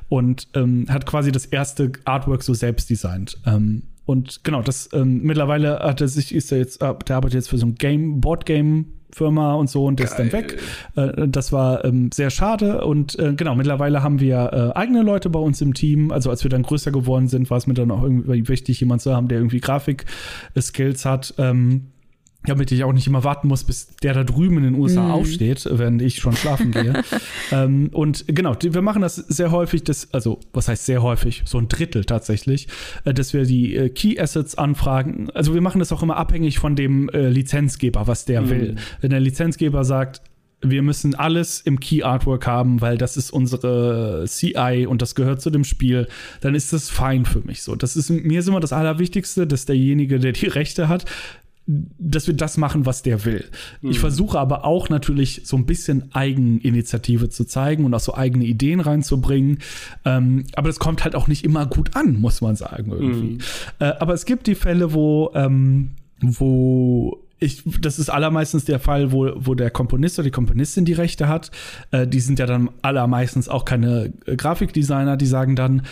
und 0.09 0.49
ähm, 0.55 0.87
hat 0.89 1.07
quasi 1.07 1.32
das 1.32 1.47
erste 1.47 1.93
Artwork 2.05 2.43
so 2.43 2.53
selbst 2.53 2.91
designt. 2.91 3.39
Ähm, 3.47 3.85
und 4.05 4.43
genau, 4.43 4.62
das 4.62 4.89
ähm, 4.93 5.23
mittlerweile 5.23 5.78
hat 5.78 6.01
er 6.01 6.09
sich, 6.09 6.35
ist 6.35 6.51
er 6.51 6.59
jetzt, 6.59 6.82
äh, 6.82 6.93
der 7.07 7.16
arbeitet 7.16 7.35
jetzt 7.35 7.49
für 7.49 7.59
so 7.59 7.66
ein 7.66 7.77
Game, 7.77 8.20
Board 8.20 8.45
Game 8.45 8.99
Firma 9.12 9.55
und 9.55 9.69
so 9.69 9.87
und 9.87 9.99
der 9.99 10.07
ist 10.07 10.16
dann 10.16 10.32
weg. 10.32 10.59
Äh, 10.97 11.28
das 11.28 11.53
war 11.53 11.85
ähm, 11.85 12.11
sehr 12.12 12.31
schade 12.31 12.85
und 12.85 13.19
äh, 13.19 13.35
genau, 13.35 13.55
mittlerweile 13.55 14.03
haben 14.03 14.20
wir 14.20 14.73
äh, 14.74 14.78
eigene 14.78 15.03
Leute 15.03 15.31
bei 15.31 15.39
uns 15.39 15.61
im 15.61 15.74
Team. 15.74 16.11
Also 16.11 16.31
als 16.31 16.43
wir 16.43 16.51
dann 16.51 16.62
größer 16.62 16.91
geworden 16.91 17.28
sind, 17.28 17.51
war 17.51 17.59
es 17.59 17.66
mir 17.66 17.74
dann 17.74 17.91
auch 17.91 18.03
irgendwie 18.03 18.49
wichtig, 18.49 18.81
jemand 18.81 19.03
zu 19.03 19.15
haben, 19.15 19.28
der 19.28 19.39
irgendwie 19.39 19.61
Grafik-Skills 19.61 21.05
hat. 21.05 21.35
Ähm, 21.39 21.89
damit 22.45 22.73
ich 22.73 22.85
auch 22.85 22.93
nicht 22.93 23.07
immer 23.07 23.23
warten 23.23 23.49
muss, 23.49 23.65
bis 23.65 23.89
der 24.03 24.15
da 24.15 24.25
drüben 24.25 24.57
in 24.59 24.62
den 24.62 24.75
USA 24.75 25.09
mm. 25.09 25.11
aufsteht, 25.11 25.69
während 25.71 26.01
ich 26.01 26.17
schon 26.17 26.35
schlafen 26.35 26.71
gehe. 26.73 27.03
ähm, 27.53 27.91
und 27.93 28.25
genau, 28.29 28.57
wir 28.61 28.83
machen 28.83 29.03
das 29.03 29.17
sehr 29.17 29.51
häufig, 29.51 29.85
das, 29.85 30.12
also 30.12 30.41
was 30.53 30.69
heißt 30.69 30.87
sehr 30.87 31.03
häufig, 31.03 31.43
so 31.45 31.59
ein 31.59 31.69
Drittel 31.69 32.05
tatsächlich, 32.05 32.69
äh, 33.05 33.12
dass 33.12 33.35
wir 33.35 33.45
die 33.45 33.77
äh, 33.77 33.89
Key 33.91 34.19
Assets 34.19 34.57
anfragen. 34.57 35.29
Also 35.31 35.53
wir 35.53 35.61
machen 35.61 35.81
das 35.81 35.93
auch 35.93 36.03
immer 36.03 36.17
abhängig 36.17 36.59
von 36.59 36.77
dem 36.77 37.11
äh, 37.11 37.29
Lizenzgeber, 37.29 38.07
was 38.07 38.25
der 38.25 38.43
mm. 38.43 38.51
will. 38.51 38.77
Wenn 39.01 39.11
der 39.11 39.21
Lizenzgeber 39.21 39.85
sagt, 39.85 40.23
wir 40.62 40.83
müssen 40.83 41.15
alles 41.15 41.61
im 41.61 41.81
Key 41.81 42.03
Artwork 42.03 42.47
haben, 42.47 42.81
weil 42.81 42.99
das 42.99 43.17
ist 43.17 43.31
unsere 43.31 44.25
CI 44.27 44.87
und 44.87 45.01
das 45.01 45.15
gehört 45.15 45.41
zu 45.41 45.51
dem 45.51 45.65
Spiel, 45.65 46.07
dann 46.41 46.55
ist 46.55 46.73
das 46.73 46.91
fein 46.91 47.25
für 47.25 47.41
mich 47.41 47.62
so. 47.62 47.75
Das 47.77 47.97
ist 47.97 48.11
mir 48.11 48.41
ist 48.41 48.49
immer 48.49 48.61
das 48.61 48.73
Allerwichtigste, 48.73 49.47
dass 49.47 49.65
derjenige, 49.65 50.19
der 50.19 50.33
die 50.33 50.47
Rechte 50.47 50.89
hat, 50.89 51.07
dass 51.98 52.26
wir 52.26 52.34
das 52.34 52.56
machen, 52.56 52.86
was 52.86 53.02
der 53.02 53.24
will. 53.24 53.44
Mhm. 53.80 53.90
Ich 53.90 54.01
versuche 54.01 54.38
aber 54.38 54.64
auch 54.64 54.88
natürlich 54.88 55.42
so 55.44 55.56
ein 55.56 55.66
bisschen 55.66 56.12
Eigeninitiative 56.12 57.28
zu 57.28 57.44
zeigen 57.44 57.84
und 57.84 57.94
auch 57.94 58.01
so 58.01 58.14
eigene 58.14 58.44
Ideen 58.44 58.80
reinzubringen. 58.80 59.59
Ähm, 60.05 60.44
aber 60.55 60.68
das 60.68 60.78
kommt 60.78 61.05
halt 61.05 61.14
auch 61.14 61.28
nicht 61.28 61.44
immer 61.44 61.66
gut 61.66 61.97
an, 61.97 62.20
muss 62.20 62.40
man 62.40 62.56
sagen 62.56 62.90
irgendwie. 62.90 63.34
Mhm. 63.34 63.38
Äh, 63.78 63.92
aber 64.01 64.14
es 64.14 64.24
gibt 64.24 64.47
die 64.47 64.55
Fälle, 64.55 64.92
wo, 64.92 65.30
ähm, 65.34 65.90
wo 66.20 67.22
ich, 67.38 67.62
das 67.80 67.98
ist 67.98 68.10
allermeistens 68.10 68.64
der 68.64 68.80
Fall, 68.80 69.12
wo, 69.12 69.30
wo 69.36 69.55
der 69.55 69.70
Komponist 69.70 70.18
oder 70.18 70.24
die 70.24 70.32
Komponistin 70.32 70.84
die 70.84 70.92
Rechte 70.92 71.28
hat. 71.28 71.51
Äh, 71.90 72.06
die 72.06 72.20
sind 72.20 72.38
ja 72.38 72.47
dann 72.47 72.70
allermeistens 72.82 73.48
auch 73.48 73.64
keine 73.64 74.12
äh, 74.26 74.36
Grafikdesigner, 74.36 75.16
die 75.16 75.26
sagen 75.26 75.56
dann, 75.56 75.82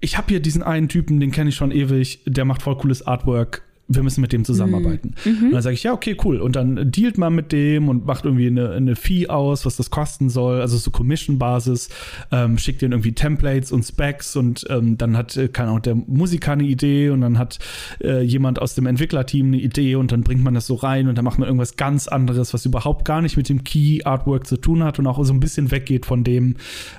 ich 0.00 0.16
habe 0.16 0.28
hier 0.28 0.40
diesen 0.40 0.62
einen 0.62 0.88
Typen, 0.88 1.20
den 1.20 1.30
kenne 1.30 1.50
ich 1.50 1.56
schon 1.56 1.70
ewig, 1.70 2.20
der 2.26 2.44
macht 2.44 2.62
voll 2.62 2.76
cooles 2.76 3.06
Artwork 3.06 3.62
wir 3.92 4.04
müssen 4.04 4.20
mit 4.20 4.32
dem 4.32 4.44
zusammenarbeiten. 4.44 5.14
Mhm. 5.24 5.46
Und 5.46 5.52
dann 5.52 5.62
sage 5.62 5.74
ich, 5.74 5.82
ja, 5.82 5.92
okay, 5.92 6.16
cool. 6.24 6.40
Und 6.40 6.54
dann 6.54 6.92
dealt 6.92 7.18
man 7.18 7.34
mit 7.34 7.50
dem 7.50 7.88
und 7.88 8.06
macht 8.06 8.24
irgendwie 8.24 8.46
eine, 8.46 8.70
eine 8.70 8.94
Fee 8.94 9.26
aus, 9.26 9.66
was 9.66 9.76
das 9.76 9.90
kosten 9.90 10.30
soll, 10.30 10.60
also 10.60 10.76
so 10.76 10.92
Commission-Basis, 10.92 11.88
ähm, 12.30 12.56
schickt 12.56 12.82
den 12.82 12.92
irgendwie 12.92 13.12
Templates 13.12 13.72
und 13.72 13.82
Specs 13.82 14.36
und 14.36 14.64
ähm, 14.70 14.96
dann 14.96 15.16
hat, 15.16 15.36
äh, 15.36 15.48
keine 15.48 15.70
Ahnung, 15.70 15.82
der 15.82 15.96
Musiker 15.96 16.52
eine 16.52 16.64
Idee 16.64 17.10
und 17.10 17.20
dann 17.20 17.36
hat 17.36 17.58
äh, 18.00 18.22
jemand 18.22 18.62
aus 18.62 18.76
dem 18.76 18.86
Entwicklerteam 18.86 19.46
eine 19.46 19.58
Idee 19.58 19.96
und 19.96 20.12
dann 20.12 20.22
bringt 20.22 20.44
man 20.44 20.54
das 20.54 20.68
so 20.68 20.76
rein 20.76 21.08
und 21.08 21.18
dann 21.18 21.24
macht 21.24 21.40
man 21.40 21.48
irgendwas 21.48 21.76
ganz 21.76 22.06
anderes, 22.06 22.54
was 22.54 22.64
überhaupt 22.64 23.04
gar 23.04 23.20
nicht 23.22 23.36
mit 23.36 23.48
dem 23.48 23.64
Key-Artwork 23.64 24.46
zu 24.46 24.56
tun 24.56 24.84
hat 24.84 25.00
und 25.00 25.08
auch 25.08 25.22
so 25.24 25.32
ein 25.32 25.40
bisschen 25.40 25.72
weggeht 25.72 26.06
von 26.06 26.22
dem, 26.22 26.54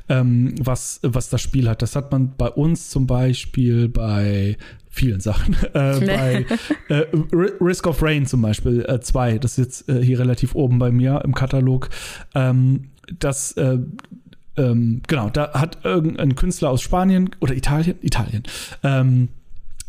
ähm, 0.10 0.56
was, 0.60 1.00
was 1.04 1.30
das 1.30 1.42
Spiel 1.42 1.70
hat. 1.70 1.82
Das 1.82 1.96
hat 1.96 2.12
man 2.12 2.34
bei 2.38 2.50
uns 2.50 2.90
zum 2.90 3.08
Beispiel 3.08 3.88
bei 3.88 4.58
vielen 4.92 5.20
Sachen. 5.20 5.56
Äh, 5.74 6.06
bei 6.06 6.46
äh, 6.90 7.06
Risk 7.62 7.88
of 7.88 8.04
Rain 8.04 8.26
zum 8.26 8.42
Beispiel 8.42 8.86
2, 9.02 9.32
äh, 9.32 9.40
das 9.40 9.58
ist 9.58 9.58
jetzt 9.58 9.90
äh, 9.90 10.04
hier 10.04 10.20
relativ 10.20 10.54
oben 10.54 10.80
bei 10.80 10.92
mir 10.92 11.22
im 11.24 11.34
Katalog. 11.34 11.90
Ähm, 12.36 12.90
das 13.20 13.54
äh, 13.54 13.78
ähm, 14.58 15.02
genau, 15.08 15.30
da 15.30 15.54
hat 15.54 15.80
irgendein 15.86 16.36
Künstler 16.36 16.70
aus 16.70 16.82
Spanien 16.82 17.30
oder 17.40 17.56
Italien, 17.56 17.98
Italien, 18.02 18.44
ähm, 18.84 19.30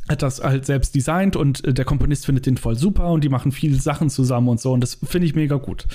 hat 0.08 0.22
das 0.22 0.42
halt 0.42 0.66
selbst 0.66 0.94
designt 0.94 1.36
und 1.36 1.64
äh, 1.64 1.74
der 1.74 1.84
Komponist 1.84 2.26
findet 2.26 2.46
den 2.46 2.56
voll 2.56 2.76
super 2.76 3.10
und 3.10 3.24
die 3.24 3.28
machen 3.28 3.50
viele 3.50 3.76
Sachen 3.76 4.10
zusammen 4.10 4.48
und 4.48 4.60
so 4.60 4.72
und 4.72 4.80
das 4.80 4.98
finde 5.02 5.26
ich 5.26 5.34
mega 5.34 5.56
gut. 5.56 5.86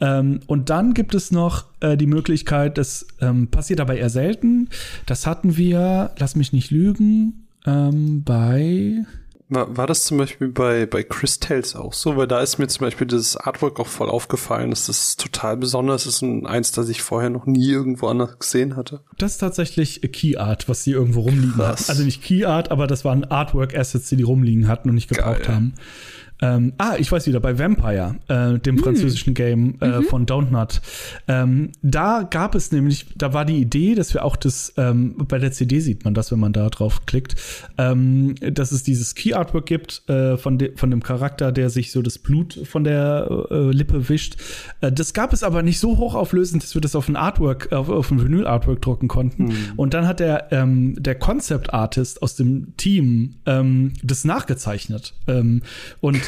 Ähm, 0.00 0.40
und 0.46 0.70
dann 0.70 0.92
gibt 0.92 1.14
es 1.14 1.30
noch 1.30 1.66
äh, 1.80 1.96
die 1.96 2.06
Möglichkeit, 2.06 2.78
das 2.78 3.06
ähm, 3.20 3.48
passiert 3.48 3.80
aber 3.80 3.96
eher 3.96 4.10
selten. 4.10 4.68
Das 5.06 5.26
hatten 5.26 5.56
wir, 5.56 6.10
lass 6.18 6.36
mich 6.36 6.52
nicht 6.52 6.70
lügen, 6.70 7.46
ähm, 7.66 8.22
bei 8.24 9.04
war, 9.50 9.76
war 9.76 9.86
das 9.88 10.04
zum 10.04 10.16
Beispiel 10.16 10.48
bei, 10.48 10.86
bei 10.86 11.02
Chris 11.02 11.40
Tales 11.40 11.74
auch 11.74 11.92
so? 11.92 12.16
Weil 12.16 12.28
da 12.28 12.40
ist 12.40 12.58
mir 12.58 12.68
zum 12.68 12.86
Beispiel 12.86 13.08
das 13.08 13.36
Artwork 13.36 13.80
auch 13.80 13.88
voll 13.88 14.08
aufgefallen, 14.08 14.70
dass 14.70 14.86
das 14.86 15.16
total 15.16 15.56
besonders 15.56 16.06
ist 16.06 16.22
und 16.22 16.46
eins, 16.46 16.70
das 16.70 16.88
ich 16.88 17.02
vorher 17.02 17.30
noch 17.30 17.46
nie 17.46 17.68
irgendwo 17.68 18.06
anders 18.06 18.38
gesehen 18.38 18.76
hatte. 18.76 19.00
Das 19.18 19.32
ist 19.32 19.38
tatsächlich 19.38 20.00
Key 20.12 20.36
Art, 20.36 20.68
was 20.68 20.84
sie 20.84 20.92
irgendwo 20.92 21.22
rumliegen 21.22 21.56
hat. 21.56 21.90
Also 21.90 22.04
nicht 22.04 22.22
Key 22.22 22.44
Art, 22.44 22.70
aber 22.70 22.86
das 22.86 23.04
waren 23.04 23.24
Artwork-Assets, 23.24 24.08
die 24.08 24.16
die 24.16 24.22
rumliegen 24.22 24.68
hatten 24.68 24.88
und 24.88 24.94
nicht 24.94 25.08
gebraucht 25.08 25.42
Geil. 25.42 25.54
haben. 25.56 25.74
Ähm, 26.42 26.72
ah, 26.78 26.94
ich 26.98 27.10
weiß 27.10 27.26
wieder, 27.26 27.40
bei 27.40 27.58
Vampire, 27.58 28.16
äh, 28.28 28.58
dem 28.58 28.76
hm. 28.76 28.82
französischen 28.82 29.34
Game 29.34 29.76
äh, 29.80 29.98
mhm. 29.98 30.02
von 30.04 30.26
Don't 30.26 30.80
Ähm, 31.28 31.72
da 31.82 32.22
gab 32.22 32.54
es 32.54 32.72
nämlich, 32.72 33.06
da 33.16 33.32
war 33.32 33.44
die 33.44 33.58
Idee, 33.58 33.94
dass 33.94 34.14
wir 34.14 34.24
auch 34.24 34.36
das, 34.36 34.72
ähm, 34.76 35.16
bei 35.28 35.38
der 35.38 35.52
CD 35.52 35.80
sieht 35.80 36.04
man 36.04 36.14
das, 36.14 36.32
wenn 36.32 36.40
man 36.40 36.52
da 36.52 36.68
drauf 36.68 37.06
klickt, 37.06 37.36
ähm, 37.78 38.34
dass 38.40 38.72
es 38.72 38.82
dieses 38.82 39.14
Key 39.14 39.34
Artwork 39.34 39.66
gibt 39.66 40.08
äh, 40.08 40.36
von, 40.36 40.58
de 40.58 40.76
von 40.76 40.90
dem 40.90 41.02
Charakter, 41.02 41.52
der 41.52 41.70
sich 41.70 41.92
so 41.92 42.02
das 42.02 42.18
Blut 42.18 42.58
von 42.64 42.84
der 42.84 43.46
äh, 43.50 43.70
Lippe 43.70 44.08
wischt. 44.08 44.36
Äh, 44.80 44.92
das 44.92 45.12
gab 45.12 45.32
es 45.32 45.42
aber 45.42 45.62
nicht 45.62 45.78
so 45.78 45.98
hochauflösend, 45.98 46.62
dass 46.62 46.74
wir 46.74 46.80
das 46.80 46.96
auf 46.96 47.08
ein 47.08 47.16
Artwork, 47.16 47.72
auf, 47.72 47.88
auf 47.88 48.10
ein 48.10 48.22
Vinyl-Artwork 48.22 48.80
drucken 48.80 49.08
konnten. 49.08 49.44
Mhm. 49.44 49.56
Und 49.76 49.94
dann 49.94 50.06
hat 50.06 50.20
der, 50.20 50.48
ähm, 50.52 50.94
der 50.98 51.14
Concept 51.16 51.74
Artist 51.74 52.22
aus 52.22 52.36
dem 52.36 52.76
Team 52.76 53.36
ähm, 53.46 53.92
das 54.02 54.24
nachgezeichnet. 54.24 55.14
Ähm, 55.26 55.62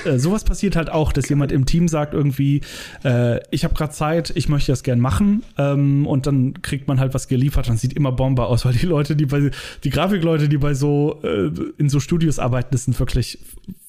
und 0.04 0.12
äh, 0.12 0.18
sowas 0.18 0.44
passiert 0.44 0.76
halt 0.76 0.90
auch, 0.90 1.12
dass 1.12 1.28
jemand 1.28 1.52
im 1.52 1.66
Team 1.66 1.88
sagt 1.88 2.14
irgendwie, 2.14 2.60
äh, 3.04 3.40
ich 3.50 3.64
habe 3.64 3.74
gerade 3.74 3.92
Zeit, 3.92 4.32
ich 4.34 4.48
möchte 4.48 4.72
das 4.72 4.82
gern 4.82 5.00
machen 5.00 5.42
ähm, 5.58 6.06
und 6.06 6.26
dann 6.26 6.62
kriegt 6.62 6.88
man 6.88 7.00
halt 7.00 7.14
was 7.14 7.28
geliefert 7.28 7.68
und 7.68 7.78
sieht 7.78 7.92
immer 7.94 8.12
Bomber 8.12 8.48
aus, 8.48 8.64
weil 8.64 8.72
die 8.72 8.86
Leute, 8.86 9.16
die 9.16 9.26
bei 9.26 9.50
die 9.84 9.90
Grafikleute, 9.90 10.48
die 10.48 10.58
bei 10.58 10.74
so 10.74 11.20
äh, 11.22 11.50
in 11.78 11.88
so 11.88 12.00
Studios 12.00 12.38
arbeiten, 12.38 12.68
das 12.72 12.84
sind 12.84 12.98
wirklich 12.98 13.38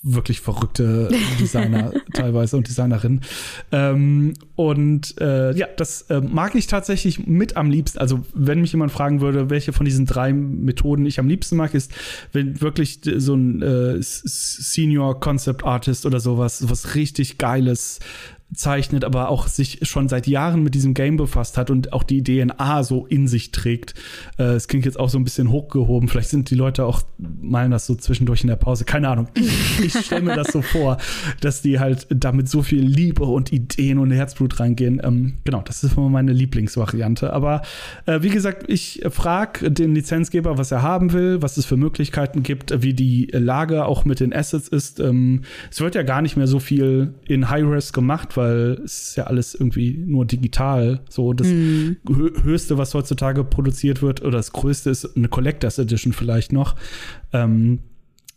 wirklich 0.04 0.42
verrückte 0.42 1.10
Designer 1.40 1.94
teilweise 2.14 2.58
und 2.58 2.68
Designerinnen. 2.68 3.22
Ähm, 3.72 4.34
und 4.56 5.20
äh, 5.20 5.56
ja, 5.56 5.68
das 5.78 6.04
äh, 6.04 6.20
mag 6.20 6.56
ich 6.56 6.68
tatsächlich 6.68 7.26
mit 7.26 7.56
am 7.56 7.72
liebsten. 7.72 8.00
Also 8.00 8.26
wenn 8.34 8.60
mich 8.60 8.74
jemand 8.74 8.92
fragen 8.92 9.22
würde, 9.22 9.50
welche 9.50 9.72
von 9.72 9.86
diesen 9.86 10.06
drei 10.06 10.34
Methoden 10.34 11.06
ich 11.06 11.20
am 11.20 11.28
liebsten 11.28 11.56
mag, 11.56 11.74
ist, 11.74 11.94
wenn 12.34 12.60
wirklich 12.60 13.00
so 13.16 13.34
ein 13.34 13.62
äh, 13.62 13.98
Senior 14.02 15.22
Concept 15.22 15.64
Artist 15.64 16.03
oder 16.06 16.20
sowas, 16.20 16.70
was 16.70 16.96
richtig 16.96 17.38
Geiles 17.38 18.00
zeichnet, 18.54 19.04
aber 19.04 19.30
auch 19.30 19.48
sich 19.48 19.80
schon 19.84 20.08
seit 20.08 20.28
Jahren 20.28 20.64
mit 20.64 20.76
diesem 20.76 20.94
Game 20.94 21.18
befasst 21.18 21.58
hat 21.58 21.70
und 21.70 21.94
auch 21.94 22.04
die 22.04 22.24
DNA 22.24 22.84
so 22.84 23.06
in 23.06 23.28
sich 23.28 23.52
trägt. 23.52 23.96
Äh, 24.38 24.54
es 24.54 24.68
klingt 24.68 24.86
jetzt 24.86 25.00
auch 25.00 25.10
so 25.10 25.18
ein 25.18 25.24
bisschen 25.24 25.50
hochgehoben. 25.50 26.10
Vielleicht 26.10 26.30
sind 26.30 26.50
die 26.50 26.56
Leute 26.56 26.86
auch, 26.86 27.02
malen 27.18 27.72
das 27.72 27.86
so 27.86 27.96
zwischendurch 27.96 28.42
in 28.42 28.48
der 28.48 28.56
Pause. 28.56 28.86
Keine 28.86 29.10
Ahnung. 29.10 29.28
Ich, 29.34 29.80
ich 29.86 30.06
stelle 30.06 30.22
mir 30.22 30.36
das 30.36 30.52
so 30.52 30.62
vor, 30.62 30.98
dass 31.42 31.62
die 31.62 31.80
halt 31.80 32.08
damit 32.10 32.50
so 32.50 32.62
viel 32.62 32.84
Liebe 32.84 33.24
und 33.24 33.52
Ideen 33.52 33.98
und 33.98 34.12
Herzblut 34.12 34.60
reingehen. 34.60 35.02
Ähm, 35.04 35.34
genau, 35.44 35.62
das 35.62 35.84
ist 35.84 35.98
immer 35.98 36.10
meine 36.10 36.34
Lieblingsvariante. 36.34 37.34
Aber 37.34 37.62
äh, 38.06 38.22
wie 38.22 38.30
gesagt, 38.30 38.66
ich 38.68 39.04
frage 39.10 39.72
den 39.72 39.96
Lizenzgeber, 39.96 40.58
was 40.58 40.72
er 40.72 40.82
haben 40.82 41.14
will, 41.14 41.42
was 41.42 41.58
es 41.58 41.66
für 41.66 41.78
Möglichkeiten 41.78 42.44
gibt, 42.44 42.84
wie 42.84 42.94
die 42.94 43.28
Lage 43.32 43.86
auch 43.86 44.06
mit 44.06 44.20
den 44.20 44.34
Assets 44.34 44.68
ist. 44.68 45.00
Ähm, 45.00 45.42
es 45.72 45.82
wird 45.82 45.96
ja 45.96 46.04
gar 46.04 46.22
nicht 46.22 46.38
mehr 46.38 46.48
so 46.48 46.60
viel 46.60 47.14
in 47.26 47.50
High-Res 47.50 47.94
gemacht, 47.94 48.36
weil 48.38 48.43
es 48.52 49.10
ist 49.10 49.16
ja 49.18 49.26
alles 49.26 49.56
irgendwie 49.56 49.98
nur 50.06 50.26
digital. 50.26 51.02
So 51.10 51.34
das 51.34 51.48
mhm. 51.48 51.98
Höchste, 52.44 52.78
was 52.78 52.94
heutzutage 52.94 53.44
produziert 53.44 54.02
wird, 54.02 54.22
oder 54.22 54.38
das 54.38 54.52
Größte 54.52 54.90
ist 54.90 55.16
eine 55.16 55.28
Collectors 55.28 55.80
Edition 55.80 56.14
vielleicht 56.14 56.54
noch. 56.54 56.76
Ähm, 57.32 57.80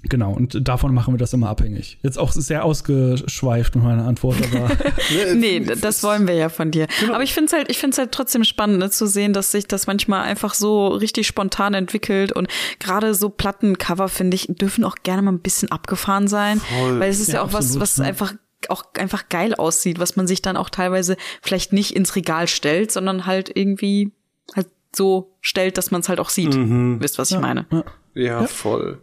Genau, 0.09 0.33
und 0.33 0.69
davon 0.69 0.95
machen 0.95 1.15
wir 1.15 1.19
das 1.19 1.33
immer 1.33 1.49
abhängig. 1.49 1.99
Jetzt 2.03 2.19
auch 2.19 2.31
sehr 2.31 2.65
ausgeschweift 2.65 3.75
mit 3.75 3.85
meiner 3.85 4.05
Antwort, 4.05 4.37
aber. 4.53 4.71
nee, 5.35 5.61
das 5.61 6.03
wollen 6.03 6.29
wir 6.29 6.35
ja 6.35 6.49
von 6.49 6.71
dir. 6.71 6.87
Genau. 7.01 7.15
Aber 7.15 7.25
ich 7.25 7.35
finde 7.35 7.47
es 7.47 7.53
halt, 7.53 7.71
ich 7.71 7.79
finde 7.79 7.95
es 7.95 7.99
halt 7.99 8.13
trotzdem 8.13 8.45
spannend, 8.45 8.79
ne, 8.79 8.91
zu 8.91 9.07
sehen, 9.07 9.33
dass 9.33 9.51
sich 9.51 9.67
das 9.67 9.87
manchmal 9.87 10.23
einfach 10.23 10.55
so 10.55 10.89
richtig 10.89 11.27
spontan 11.27 11.75
entwickelt 11.75 12.33
und 12.33 12.49
gerade 12.79 13.15
so 13.15 13.31
Plattencover, 13.31 14.09
finde 14.09 14.37
ich, 14.37 14.47
dürfen 14.49 14.85
auch 14.85 14.97
gerne 15.03 15.23
mal 15.23 15.33
ein 15.33 15.41
bisschen 15.41 15.73
abgefahren 15.73 16.29
sein. 16.29 16.61
Voll. 16.61 17.01
Weil 17.01 17.11
es 17.11 17.21
ist 17.21 17.29
ja, 17.29 17.35
ja 17.35 17.41
auch 17.41 17.55
absolut, 17.55 17.81
was, 17.81 17.81
was 17.81 17.97
ja. 17.99 18.05
einfach 18.05 18.35
auch 18.71 18.85
einfach 18.99 19.29
geil 19.29 19.55
aussieht, 19.55 19.99
was 19.99 20.17
man 20.17 20.27
sich 20.27 20.43
dann 20.43 20.57
auch 20.57 20.71
teilweise 20.71 21.17
vielleicht 21.43 21.73
nicht 21.73 21.93
ins 21.93 22.17
Regal 22.17 22.47
stellt, 22.49 22.93
sondern 22.93 23.27
halt 23.27 23.55
irgendwie 23.55 24.13
halt 24.55 24.69
so 24.95 25.37
stellt, 25.41 25.79
dass 25.79 25.91
man 25.91 26.01
es 26.01 26.09
halt 26.09 26.21
auch 26.21 26.31
sieht. 26.31 26.55
Mhm. 26.55 27.01
Wisst, 27.01 27.19
was 27.19 27.31
ich 27.31 27.39
meine? 27.39 27.67
Ja, 27.71 27.85
ja, 28.15 28.47
voll. 28.47 29.03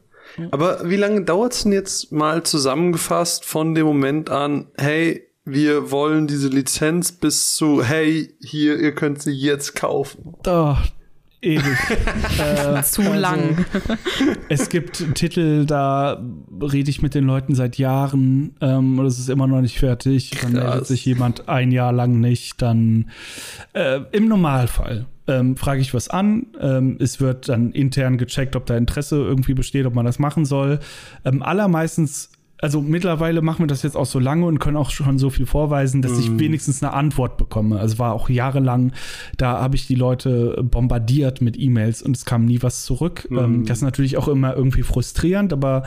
Aber 0.51 0.89
wie 0.89 0.95
lange 0.95 1.23
dauert 1.23 1.53
es 1.53 1.63
denn 1.63 1.71
jetzt 1.71 2.11
mal 2.11 2.43
zusammengefasst 2.43 3.45
von 3.45 3.75
dem 3.75 3.85
Moment 3.85 4.29
an, 4.29 4.71
hey, 4.77 5.27
wir 5.45 5.91
wollen 5.91 6.27
diese 6.27 6.47
Lizenz 6.47 7.11
bis 7.11 7.55
zu, 7.55 7.83
hey, 7.83 8.33
hier, 8.39 8.79
ihr 8.79 8.95
könnt 8.95 9.21
sie 9.21 9.33
jetzt 9.33 9.75
kaufen? 9.75 10.35
Doch, 10.43 10.79
ewig. 11.43 11.63
äh, 12.39 12.81
Zu 12.83 13.01
also, 13.01 13.13
lang. 13.13 13.65
es 14.49 14.69
gibt 14.69 15.15
Titel, 15.15 15.65
da 15.65 16.21
rede 16.61 16.89
ich 16.89 17.01
mit 17.01 17.13
den 17.13 17.25
Leuten 17.25 17.55
seit 17.55 17.77
Jahren 17.77 18.55
ähm, 18.61 18.99
und 18.99 19.05
es 19.05 19.19
ist 19.19 19.29
immer 19.29 19.47
noch 19.47 19.61
nicht 19.61 19.79
fertig. 19.79 20.31
Dann 20.41 20.53
meldet 20.53 20.87
sich 20.87 21.05
jemand 21.05 21.49
ein 21.49 21.71
Jahr 21.71 21.91
lang 21.91 22.19
nicht. 22.19 22.61
Dann 22.61 23.09
äh, 23.73 23.99
im 24.11 24.27
Normalfall 24.27 25.05
ähm, 25.27 25.55
frage 25.55 25.81
ich 25.81 25.93
was 25.93 26.09
an. 26.09 26.47
Ähm, 26.59 26.97
es 26.99 27.21
wird 27.21 27.49
dann 27.49 27.71
intern 27.71 28.17
gecheckt, 28.17 28.55
ob 28.55 28.65
da 28.65 28.75
Interesse 28.77 29.17
irgendwie 29.17 29.53
besteht, 29.53 29.85
ob 29.85 29.93
man 29.93 30.05
das 30.05 30.19
machen 30.19 30.45
soll. 30.45 30.79
Ähm, 31.25 31.41
allermeistens 31.41 32.29
also 32.63 32.81
mittlerweile 32.81 33.41
machen 33.41 33.63
wir 33.63 33.67
das 33.67 33.83
jetzt 33.83 33.97
auch 33.97 34.05
so 34.05 34.19
lange 34.19 34.45
und 34.45 34.57
können 34.57 34.77
auch 34.77 34.89
schon 34.89 35.19
so 35.19 35.29
viel 35.29 35.45
vorweisen, 35.45 36.01
dass 36.01 36.13
mm. 36.13 36.19
ich 36.19 36.29
mhm. 36.29 36.39
wenigstens 36.39 36.81
eine 36.81 36.93
Antwort 36.93 37.35
bekomme. 37.35 37.77
Also 37.77 37.99
war 37.99 38.13
auch 38.13 38.29
jahrelang, 38.29 38.93
da 39.35 39.59
habe 39.59 39.75
ich 39.75 39.85
die 39.85 39.95
Leute 39.95 40.63
bombardiert 40.63 41.41
mit 41.41 41.59
E-Mails 41.59 42.01
und 42.01 42.15
es 42.15 42.23
kam 42.23 42.45
nie 42.45 42.61
was 42.61 42.85
zurück. 42.85 43.27
Mm. 43.29 43.65
das 43.65 43.79
ist 43.79 43.83
natürlich 43.83 44.15
auch 44.15 44.29
immer 44.29 44.55
irgendwie 44.55 44.83
frustrierend, 44.83 45.51
aber 45.51 45.83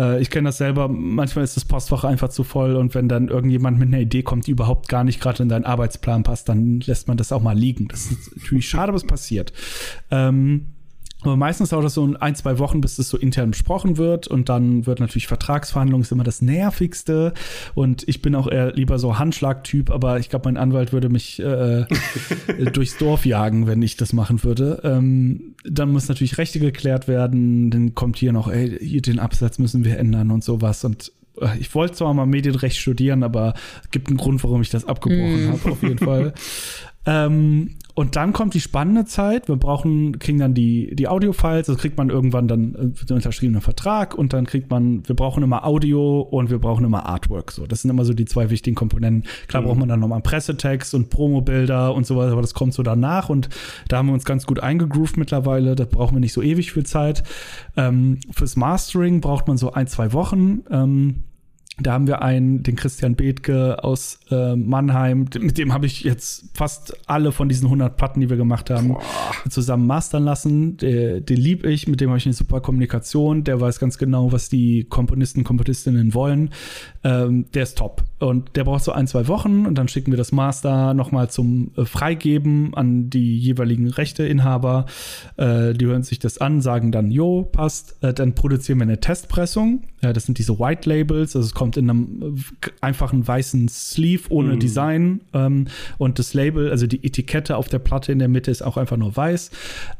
äh, 0.00 0.20
ich 0.20 0.30
kenne 0.30 0.48
das 0.48 0.58
selber. 0.58 0.88
Manchmal 0.88 1.44
ist 1.44 1.56
das 1.56 1.64
Postfach 1.64 2.02
einfach 2.02 2.30
zu 2.30 2.42
voll 2.42 2.74
und 2.74 2.96
wenn 2.96 3.08
dann 3.08 3.28
irgendjemand 3.28 3.78
mit 3.78 3.86
einer 3.86 4.00
Idee 4.00 4.24
kommt, 4.24 4.48
die 4.48 4.50
überhaupt 4.50 4.88
gar 4.88 5.04
nicht 5.04 5.20
gerade 5.20 5.44
in 5.44 5.48
deinen 5.48 5.64
Arbeitsplan 5.64 6.24
passt, 6.24 6.48
dann 6.48 6.80
lässt 6.80 7.06
man 7.06 7.16
das 7.16 7.30
auch 7.30 7.40
mal 7.40 7.56
liegen. 7.56 7.86
Das 7.86 8.10
ist 8.10 8.36
natürlich 8.36 8.68
schade, 8.68 8.92
was 8.92 9.04
passiert. 9.04 9.52
Ähm, 10.10 10.66
aber 11.26 11.36
meistens 11.36 11.70
dauert 11.70 11.84
das 11.84 11.94
so 11.94 12.14
ein, 12.18 12.34
zwei 12.34 12.58
Wochen, 12.58 12.80
bis 12.80 12.96
das 12.96 13.08
so 13.08 13.16
intern 13.16 13.50
besprochen 13.50 13.96
wird. 13.96 14.26
Und 14.26 14.48
dann 14.48 14.86
wird 14.86 15.00
natürlich 15.00 15.26
Vertragsverhandlung 15.26 16.00
ist 16.00 16.12
immer 16.12 16.24
das 16.24 16.42
Nervigste. 16.42 17.32
Und 17.74 18.06
ich 18.08 18.22
bin 18.22 18.34
auch 18.34 18.48
eher 18.48 18.72
lieber 18.72 18.98
so 18.98 19.18
Handschlagtyp, 19.18 19.90
aber 19.90 20.18
ich 20.18 20.28
glaube, 20.28 20.48
mein 20.48 20.56
Anwalt 20.56 20.92
würde 20.92 21.08
mich 21.08 21.40
äh, 21.40 21.86
durchs 22.72 22.98
Dorf 22.98 23.26
jagen, 23.26 23.66
wenn 23.66 23.82
ich 23.82 23.96
das 23.96 24.12
machen 24.12 24.42
würde. 24.44 24.80
Ähm, 24.84 25.54
dann 25.64 25.90
muss 25.90 26.08
natürlich 26.08 26.38
Rechte 26.38 26.60
geklärt 26.60 27.08
werden. 27.08 27.70
Dann 27.70 27.94
kommt 27.94 28.16
hier 28.16 28.32
noch, 28.32 28.48
ey, 28.48 28.78
hier 28.78 29.02
den 29.02 29.18
Absatz 29.18 29.58
müssen 29.58 29.84
wir 29.84 29.98
ändern 29.98 30.30
und 30.30 30.44
sowas. 30.44 30.84
Und 30.84 31.12
äh, 31.40 31.58
ich 31.58 31.74
wollte 31.74 31.94
zwar 31.94 32.14
mal 32.14 32.26
Medienrecht 32.26 32.76
studieren, 32.76 33.22
aber 33.22 33.54
es 33.82 33.90
gibt 33.90 34.08
einen 34.08 34.16
Grund, 34.16 34.42
warum 34.44 34.62
ich 34.62 34.70
das 34.70 34.84
abgebrochen 34.84 35.46
mm. 35.46 35.52
habe, 35.52 35.70
auf 35.72 35.82
jeden 35.82 35.98
Fall. 35.98 36.34
Ähm, 37.08 37.76
und 37.96 38.14
dann 38.14 38.34
kommt 38.34 38.52
die 38.52 38.60
spannende 38.60 39.06
Zeit. 39.06 39.48
Wir 39.48 39.56
brauchen, 39.56 40.18
kriegen 40.18 40.38
dann 40.38 40.52
die, 40.52 40.94
die 40.94 41.08
Audio-Files, 41.08 41.70
also 41.70 41.80
kriegt 41.80 41.96
man 41.96 42.10
irgendwann 42.10 42.46
dann 42.46 42.74
äh, 42.74 43.06
den 43.06 43.16
unterschriebenen 43.16 43.62
Vertrag 43.62 44.14
und 44.14 44.34
dann 44.34 44.44
kriegt 44.44 44.70
man, 44.70 45.08
wir 45.08 45.16
brauchen 45.16 45.42
immer 45.42 45.64
Audio 45.64 46.20
und 46.20 46.50
wir 46.50 46.58
brauchen 46.58 46.84
immer 46.84 47.06
Artwork. 47.06 47.52
So, 47.52 47.66
das 47.66 47.80
sind 47.80 47.90
immer 47.90 48.04
so 48.04 48.12
die 48.12 48.26
zwei 48.26 48.50
wichtigen 48.50 48.76
Komponenten. 48.76 49.24
Klar 49.48 49.62
mhm. 49.62 49.66
braucht 49.66 49.78
man 49.78 49.88
dann 49.88 50.00
nochmal 50.00 50.20
Pressetext 50.20 50.92
und 50.92 51.08
Promo-Bilder 51.08 51.94
und 51.94 52.06
so 52.06 52.18
weiter, 52.18 52.32
aber 52.32 52.42
das 52.42 52.52
kommt 52.52 52.74
so 52.74 52.82
danach 52.82 53.30
und 53.30 53.48
da 53.88 53.96
haben 53.96 54.08
wir 54.08 54.12
uns 54.12 54.26
ganz 54.26 54.44
gut 54.44 54.60
eingegroovt 54.60 55.16
mittlerweile. 55.16 55.74
Da 55.74 55.86
brauchen 55.86 56.16
wir 56.16 56.20
nicht 56.20 56.34
so 56.34 56.42
ewig 56.42 56.72
viel 56.72 56.84
Zeit. 56.84 57.22
Ähm, 57.78 58.18
fürs 58.30 58.56
Mastering 58.56 59.22
braucht 59.22 59.48
man 59.48 59.56
so 59.56 59.72
ein, 59.72 59.86
zwei 59.86 60.12
Wochen. 60.12 60.64
Ähm, 60.70 61.22
da 61.78 61.92
haben 61.92 62.06
wir 62.06 62.22
einen, 62.22 62.62
den 62.62 62.74
Christian 62.74 63.16
Bethke 63.16 63.84
aus 63.84 64.18
äh, 64.30 64.56
Mannheim, 64.56 65.26
mit 65.38 65.58
dem 65.58 65.74
habe 65.74 65.84
ich 65.84 66.04
jetzt 66.04 66.46
fast 66.54 66.96
alle 67.06 67.32
von 67.32 67.50
diesen 67.50 67.66
100 67.66 67.98
Platten, 67.98 68.20
die 68.20 68.30
wir 68.30 68.38
gemacht 68.38 68.70
haben, 68.70 68.88
Boah. 68.88 69.02
zusammen 69.50 69.86
mastern 69.86 70.24
lassen. 70.24 70.78
Der, 70.78 71.20
den 71.20 71.36
lieb 71.36 71.66
ich, 71.66 71.86
mit 71.86 72.00
dem 72.00 72.08
habe 72.08 72.18
ich 72.18 72.24
eine 72.24 72.32
super 72.32 72.62
Kommunikation. 72.62 73.44
Der 73.44 73.60
weiß 73.60 73.78
ganz 73.78 73.98
genau, 73.98 74.32
was 74.32 74.48
die 74.48 74.84
Komponisten, 74.84 75.44
Komponistinnen 75.44 76.14
wollen. 76.14 76.50
Ähm, 77.04 77.44
der 77.52 77.64
ist 77.64 77.76
top. 77.76 78.04
Und 78.20 78.56
der 78.56 78.64
braucht 78.64 78.82
so 78.82 78.92
ein, 78.92 79.06
zwei 79.06 79.28
Wochen 79.28 79.66
und 79.66 79.76
dann 79.76 79.88
schicken 79.88 80.10
wir 80.10 80.16
das 80.16 80.32
Master 80.32 80.94
nochmal 80.94 81.28
zum 81.28 81.72
äh, 81.76 81.84
Freigeben 81.84 82.72
an 82.72 83.10
die 83.10 83.38
jeweiligen 83.38 83.88
Rechteinhaber. 83.88 84.86
Äh, 85.36 85.74
die 85.74 85.84
hören 85.84 86.04
sich 86.04 86.20
das 86.20 86.38
an, 86.38 86.62
sagen 86.62 86.90
dann, 86.90 87.10
jo, 87.10 87.42
passt. 87.42 88.02
Äh, 88.02 88.14
dann 88.14 88.34
produzieren 88.34 88.78
wir 88.78 88.84
eine 88.84 88.98
Testpressung. 88.98 89.82
das 90.00 90.24
sind 90.24 90.38
diese 90.38 90.58
White 90.58 90.88
Labels, 90.88 91.36
also 91.36 91.44
es 91.44 91.52
kommt 91.52 91.65
in 91.76 91.90
einem 91.90 92.36
äh, 92.36 92.70
einfachen 92.80 93.26
weißen 93.26 93.68
Sleeve 93.68 94.24
ohne 94.28 94.56
mm. 94.56 94.60
Design. 94.60 95.20
Ähm, 95.32 95.68
und 95.98 96.18
das 96.18 96.34
Label, 96.34 96.70
also 96.70 96.86
die 96.86 97.04
Etikette 97.04 97.56
auf 97.56 97.68
der 97.68 97.78
Platte 97.78 98.12
in 98.12 98.18
der 98.18 98.28
Mitte 98.28 98.50
ist 98.50 98.62
auch 98.62 98.76
einfach 98.76 98.96
nur 98.96 99.16
weiß. 99.16 99.50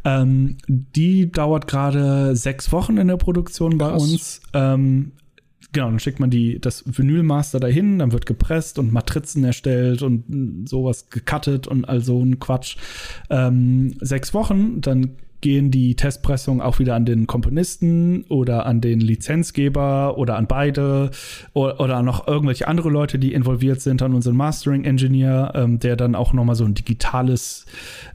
Ähm, 0.04 0.56
die 0.68 1.32
dauert 1.32 1.66
gerade 1.66 2.36
sechs 2.36 2.70
Wochen 2.72 2.98
in 2.98 3.08
der 3.08 3.16
Produktion 3.16 3.78
bei 3.78 3.88
Krass. 3.88 4.02
uns. 4.02 4.40
Ähm, 4.52 5.12
Genau, 5.72 5.90
dann 5.90 5.98
schickt 5.98 6.20
man 6.20 6.30
die, 6.30 6.58
das 6.58 6.84
Vinylmaster 6.86 7.60
dahin, 7.60 7.98
dann 7.98 8.10
wird 8.10 8.24
gepresst 8.24 8.78
und 8.78 8.94
Matrizen 8.94 9.44
erstellt 9.44 10.00
und 10.00 10.64
sowas 10.66 11.10
gecuttet 11.10 11.66
und 11.66 11.86
all 11.86 12.00
so 12.00 12.22
ein 12.22 12.40
Quatsch. 12.40 12.78
Ähm, 13.28 13.94
sechs 14.00 14.32
Wochen, 14.32 14.80
dann 14.80 15.16
gehen 15.40 15.70
die 15.70 15.94
Testpressungen 15.94 16.60
auch 16.60 16.78
wieder 16.78 16.94
an 16.94 17.04
den 17.04 17.26
Komponisten 17.26 18.24
oder 18.28 18.66
an 18.66 18.80
den 18.80 19.00
Lizenzgeber 19.00 20.18
oder 20.18 20.36
an 20.36 20.46
beide 20.46 21.10
oder, 21.52 21.80
oder 21.80 22.02
noch 22.02 22.26
irgendwelche 22.26 22.68
andere 22.68 22.90
Leute, 22.90 23.18
die 23.18 23.32
involviert 23.32 23.80
sind, 23.80 24.02
an 24.02 24.14
unseren 24.14 24.36
Mastering-Engineer, 24.36 25.52
ähm, 25.54 25.78
der 25.78 25.96
dann 25.96 26.14
auch 26.14 26.32
nochmal 26.32 26.56
so 26.56 26.64
ein 26.64 26.74
digitales, 26.74 27.66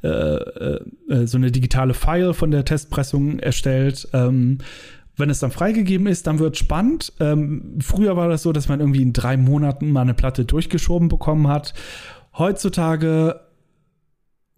äh, 0.03 0.07
äh, 0.07 0.79
äh, 1.09 1.27
so 1.27 1.37
eine 1.37 1.51
digitale 1.51 1.93
File 1.93 2.33
von 2.33 2.51
der 2.51 2.65
Testpressung 2.65 3.39
erstellt. 3.39 4.07
Ähm, 4.13 4.59
wenn 5.17 5.29
es 5.29 5.39
dann 5.39 5.51
freigegeben 5.51 6.07
ist, 6.07 6.25
dann 6.27 6.39
wird 6.39 6.57
spannend. 6.57 7.13
Ähm, 7.19 7.77
früher 7.79 8.17
war 8.17 8.29
das 8.29 8.43
so, 8.43 8.51
dass 8.51 8.69
man 8.69 8.79
irgendwie 8.79 9.01
in 9.01 9.13
drei 9.13 9.37
Monaten 9.37 9.91
mal 9.91 10.01
eine 10.01 10.13
Platte 10.13 10.45
durchgeschoben 10.45 11.09
bekommen 11.09 11.47
hat. 11.47 11.73
Heutzutage 12.37 13.39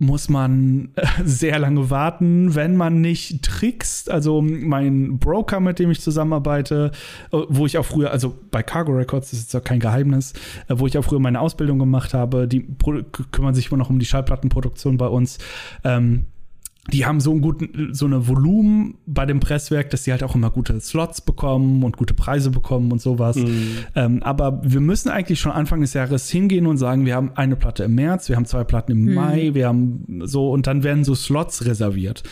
muss 0.03 0.29
man 0.29 0.89
äh, 0.95 1.05
sehr 1.23 1.59
lange 1.59 1.89
warten, 1.89 2.55
wenn 2.55 2.75
man 2.75 3.01
nicht 3.01 3.43
trickst. 3.43 4.09
Also 4.09 4.41
mein 4.41 5.19
Broker, 5.19 5.59
mit 5.59 5.79
dem 5.79 5.91
ich 5.91 6.01
zusammenarbeite, 6.01 6.91
äh, 7.31 7.37
wo 7.49 7.65
ich 7.65 7.77
auch 7.77 7.85
früher, 7.85 8.11
also 8.11 8.35
bei 8.51 8.63
Cargo 8.63 8.93
Records, 8.93 9.31
das 9.31 9.39
ist 9.39 9.53
ja 9.53 9.59
kein 9.59 9.79
Geheimnis, 9.79 10.33
äh, 10.67 10.75
wo 10.77 10.87
ich 10.87 10.97
auch 10.97 11.03
früher 11.03 11.19
meine 11.19 11.39
Ausbildung 11.39 11.79
gemacht 11.79 12.13
habe, 12.13 12.47
die 12.47 12.65
kümmern 13.31 13.55
sich 13.55 13.71
immer 13.71 13.77
noch 13.77 13.89
um 13.89 13.99
die 13.99 14.05
Schallplattenproduktion 14.05 14.97
bei 14.97 15.07
uns. 15.07 15.39
Ähm, 15.83 16.25
die 16.91 17.05
haben 17.05 17.21
so 17.21 17.31
ein 17.31 17.39
guten, 17.39 17.93
so 17.93 18.05
eine 18.05 18.27
Volumen 18.27 18.95
bei 19.05 19.25
dem 19.25 19.39
Presswerk, 19.39 19.89
dass 19.91 20.03
sie 20.03 20.11
halt 20.11 20.21
auch 20.21 20.35
immer 20.35 20.49
gute 20.49 20.77
Slots 20.81 21.21
bekommen 21.21 21.81
und 21.81 21.95
gute 21.95 22.13
Preise 22.13 22.51
bekommen 22.51 22.91
und 22.91 23.01
sowas. 23.01 23.37
Mhm. 23.37 23.77
Ähm, 23.95 24.23
aber 24.23 24.59
wir 24.63 24.81
müssen 24.81 25.09
eigentlich 25.09 25.39
schon 25.39 25.53
Anfang 25.53 25.79
des 25.79 25.93
Jahres 25.93 26.29
hingehen 26.29 26.67
und 26.67 26.77
sagen, 26.77 27.05
wir 27.05 27.15
haben 27.15 27.31
eine 27.35 27.55
Platte 27.55 27.85
im 27.85 27.95
März, 27.95 28.27
wir 28.27 28.35
haben 28.35 28.45
zwei 28.45 28.65
Platten 28.65 28.91
im 28.91 29.05
mhm. 29.05 29.13
Mai, 29.13 29.51
wir 29.53 29.67
haben 29.67 30.23
so 30.25 30.51
und 30.51 30.67
dann 30.67 30.83
werden 30.83 31.05
so 31.05 31.15
Slots 31.15 31.65
reserviert. 31.65 32.23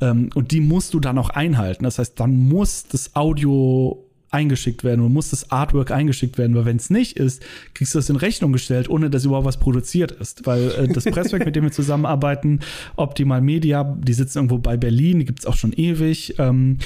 Ähm, 0.00 0.30
und 0.34 0.52
die 0.52 0.60
musst 0.60 0.94
du 0.94 1.00
dann 1.00 1.18
auch 1.18 1.28
einhalten. 1.28 1.84
Das 1.84 1.98
heißt, 1.98 2.18
dann 2.18 2.34
muss 2.34 2.88
das 2.88 3.14
Audio 3.14 4.07
eingeschickt 4.30 4.84
werden 4.84 5.04
und 5.04 5.12
muss 5.12 5.30
das 5.30 5.50
Artwork 5.50 5.90
eingeschickt 5.90 6.38
werden, 6.38 6.54
weil 6.54 6.64
wenn 6.64 6.76
es 6.76 6.90
nicht 6.90 7.16
ist, 7.16 7.42
kriegst 7.74 7.94
du 7.94 7.98
das 7.98 8.10
in 8.10 8.16
Rechnung 8.16 8.52
gestellt, 8.52 8.88
ohne 8.90 9.10
dass 9.10 9.24
überhaupt 9.24 9.46
was 9.46 9.58
produziert 9.58 10.12
ist. 10.12 10.46
Weil 10.46 10.70
äh, 10.72 10.88
das 10.88 11.04
Presswerk, 11.10 11.44
mit 11.44 11.56
dem 11.56 11.64
wir 11.64 11.72
zusammenarbeiten, 11.72 12.60
Optimal 12.96 13.40
Media, 13.40 13.84
die 13.84 14.12
sitzen 14.12 14.38
irgendwo 14.38 14.58
bei 14.58 14.76
Berlin, 14.76 15.20
die 15.20 15.24
gibt 15.24 15.40
es 15.40 15.46
auch 15.46 15.56
schon 15.56 15.72
ewig, 15.72 16.34
ähm, 16.38 16.78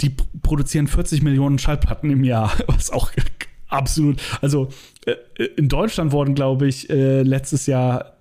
die 0.00 0.12
produzieren 0.42 0.86
40 0.86 1.22
Millionen 1.22 1.58
Schallplatten 1.58 2.10
im 2.10 2.24
Jahr, 2.24 2.52
was 2.66 2.90
auch 2.90 3.12
absolut, 3.68 4.20
also 4.40 4.68
äh, 5.06 5.44
in 5.56 5.68
Deutschland 5.68 6.12
wurden, 6.12 6.34
glaube 6.34 6.66
ich, 6.68 6.90
äh, 6.90 7.22
letztes 7.22 7.66
Jahr 7.66 8.17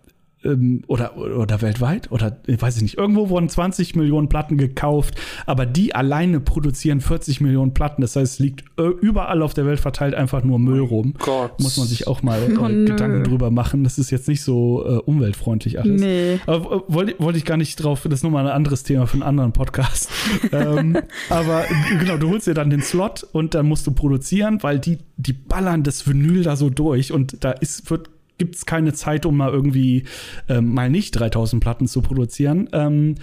ähm, 0.47 0.83
oder, 0.87 1.17
oder 1.17 1.61
weltweit 1.61 2.11
oder 2.11 2.37
weiß 2.47 2.77
ich 2.77 2.81
nicht, 2.81 2.97
irgendwo 2.97 3.29
wurden 3.29 3.49
20 3.49 3.95
Millionen 3.95 4.29
Platten 4.29 4.57
gekauft, 4.57 5.15
aber 5.45 5.65
die 5.65 5.93
alleine 5.93 6.39
produzieren 6.39 7.01
40 7.01 7.41
Millionen 7.41 7.73
Platten. 7.73 8.01
Das 8.01 8.15
heißt, 8.15 8.33
es 8.33 8.39
liegt 8.39 8.65
äh, 8.79 8.83
überall 8.83 9.41
auf 9.41 9.53
der 9.53 9.65
Welt 9.65 9.79
verteilt 9.79 10.15
einfach 10.15 10.43
nur 10.43 10.59
Müll 10.59 10.81
rum. 10.81 11.13
Gott. 11.19 11.59
Muss 11.59 11.77
man 11.77 11.87
sich 11.87 12.07
auch 12.07 12.23
mal 12.23 12.41
äh, 12.49 12.57
oh, 12.57 12.67
Gedanken 12.67 13.23
drüber 13.23 13.51
machen. 13.51 13.83
Das 13.83 13.97
ist 13.97 14.09
jetzt 14.11 14.27
nicht 14.27 14.41
so 14.41 14.85
äh, 14.85 14.97
umweltfreundlich 14.97 15.79
alles. 15.79 16.01
Nee. 16.01 16.39
Aber 16.45 16.77
äh, 16.77 16.81
wollte 16.87 17.15
wollt 17.19 17.37
ich 17.37 17.45
gar 17.45 17.57
nicht 17.57 17.75
drauf, 17.75 18.03
das 18.03 18.19
ist 18.19 18.23
nochmal 18.23 18.45
ein 18.45 18.53
anderes 18.53 18.83
Thema 18.83 19.07
für 19.07 19.13
einen 19.13 19.23
anderen 19.23 19.53
Podcast. 19.53 20.09
ähm, 20.51 20.97
aber 21.29 21.65
genau, 21.99 22.17
du 22.17 22.29
holst 22.29 22.47
dir 22.47 22.53
dann 22.53 22.69
den 22.69 22.81
Slot 22.81 23.23
und 23.31 23.53
dann 23.53 23.67
musst 23.67 23.85
du 23.87 23.91
produzieren, 23.91 24.63
weil 24.63 24.79
die, 24.79 24.99
die 25.17 25.33
ballern 25.33 25.83
das 25.83 26.07
Vinyl 26.07 26.43
da 26.43 26.55
so 26.55 26.69
durch 26.69 27.11
und 27.11 27.43
da 27.43 27.51
ist, 27.51 27.89
wird 27.89 28.09
gibt 28.37 28.55
es 28.55 28.65
keine 28.65 28.93
Zeit, 28.93 29.25
um 29.25 29.37
mal 29.37 29.51
irgendwie 29.51 30.03
ähm, 30.47 30.73
mal 30.73 30.89
nicht 30.89 31.11
3000 31.11 31.61
Platten 31.61 31.87
zu 31.87 32.01
produzieren. 32.01 32.69
Ähm, 32.71 33.15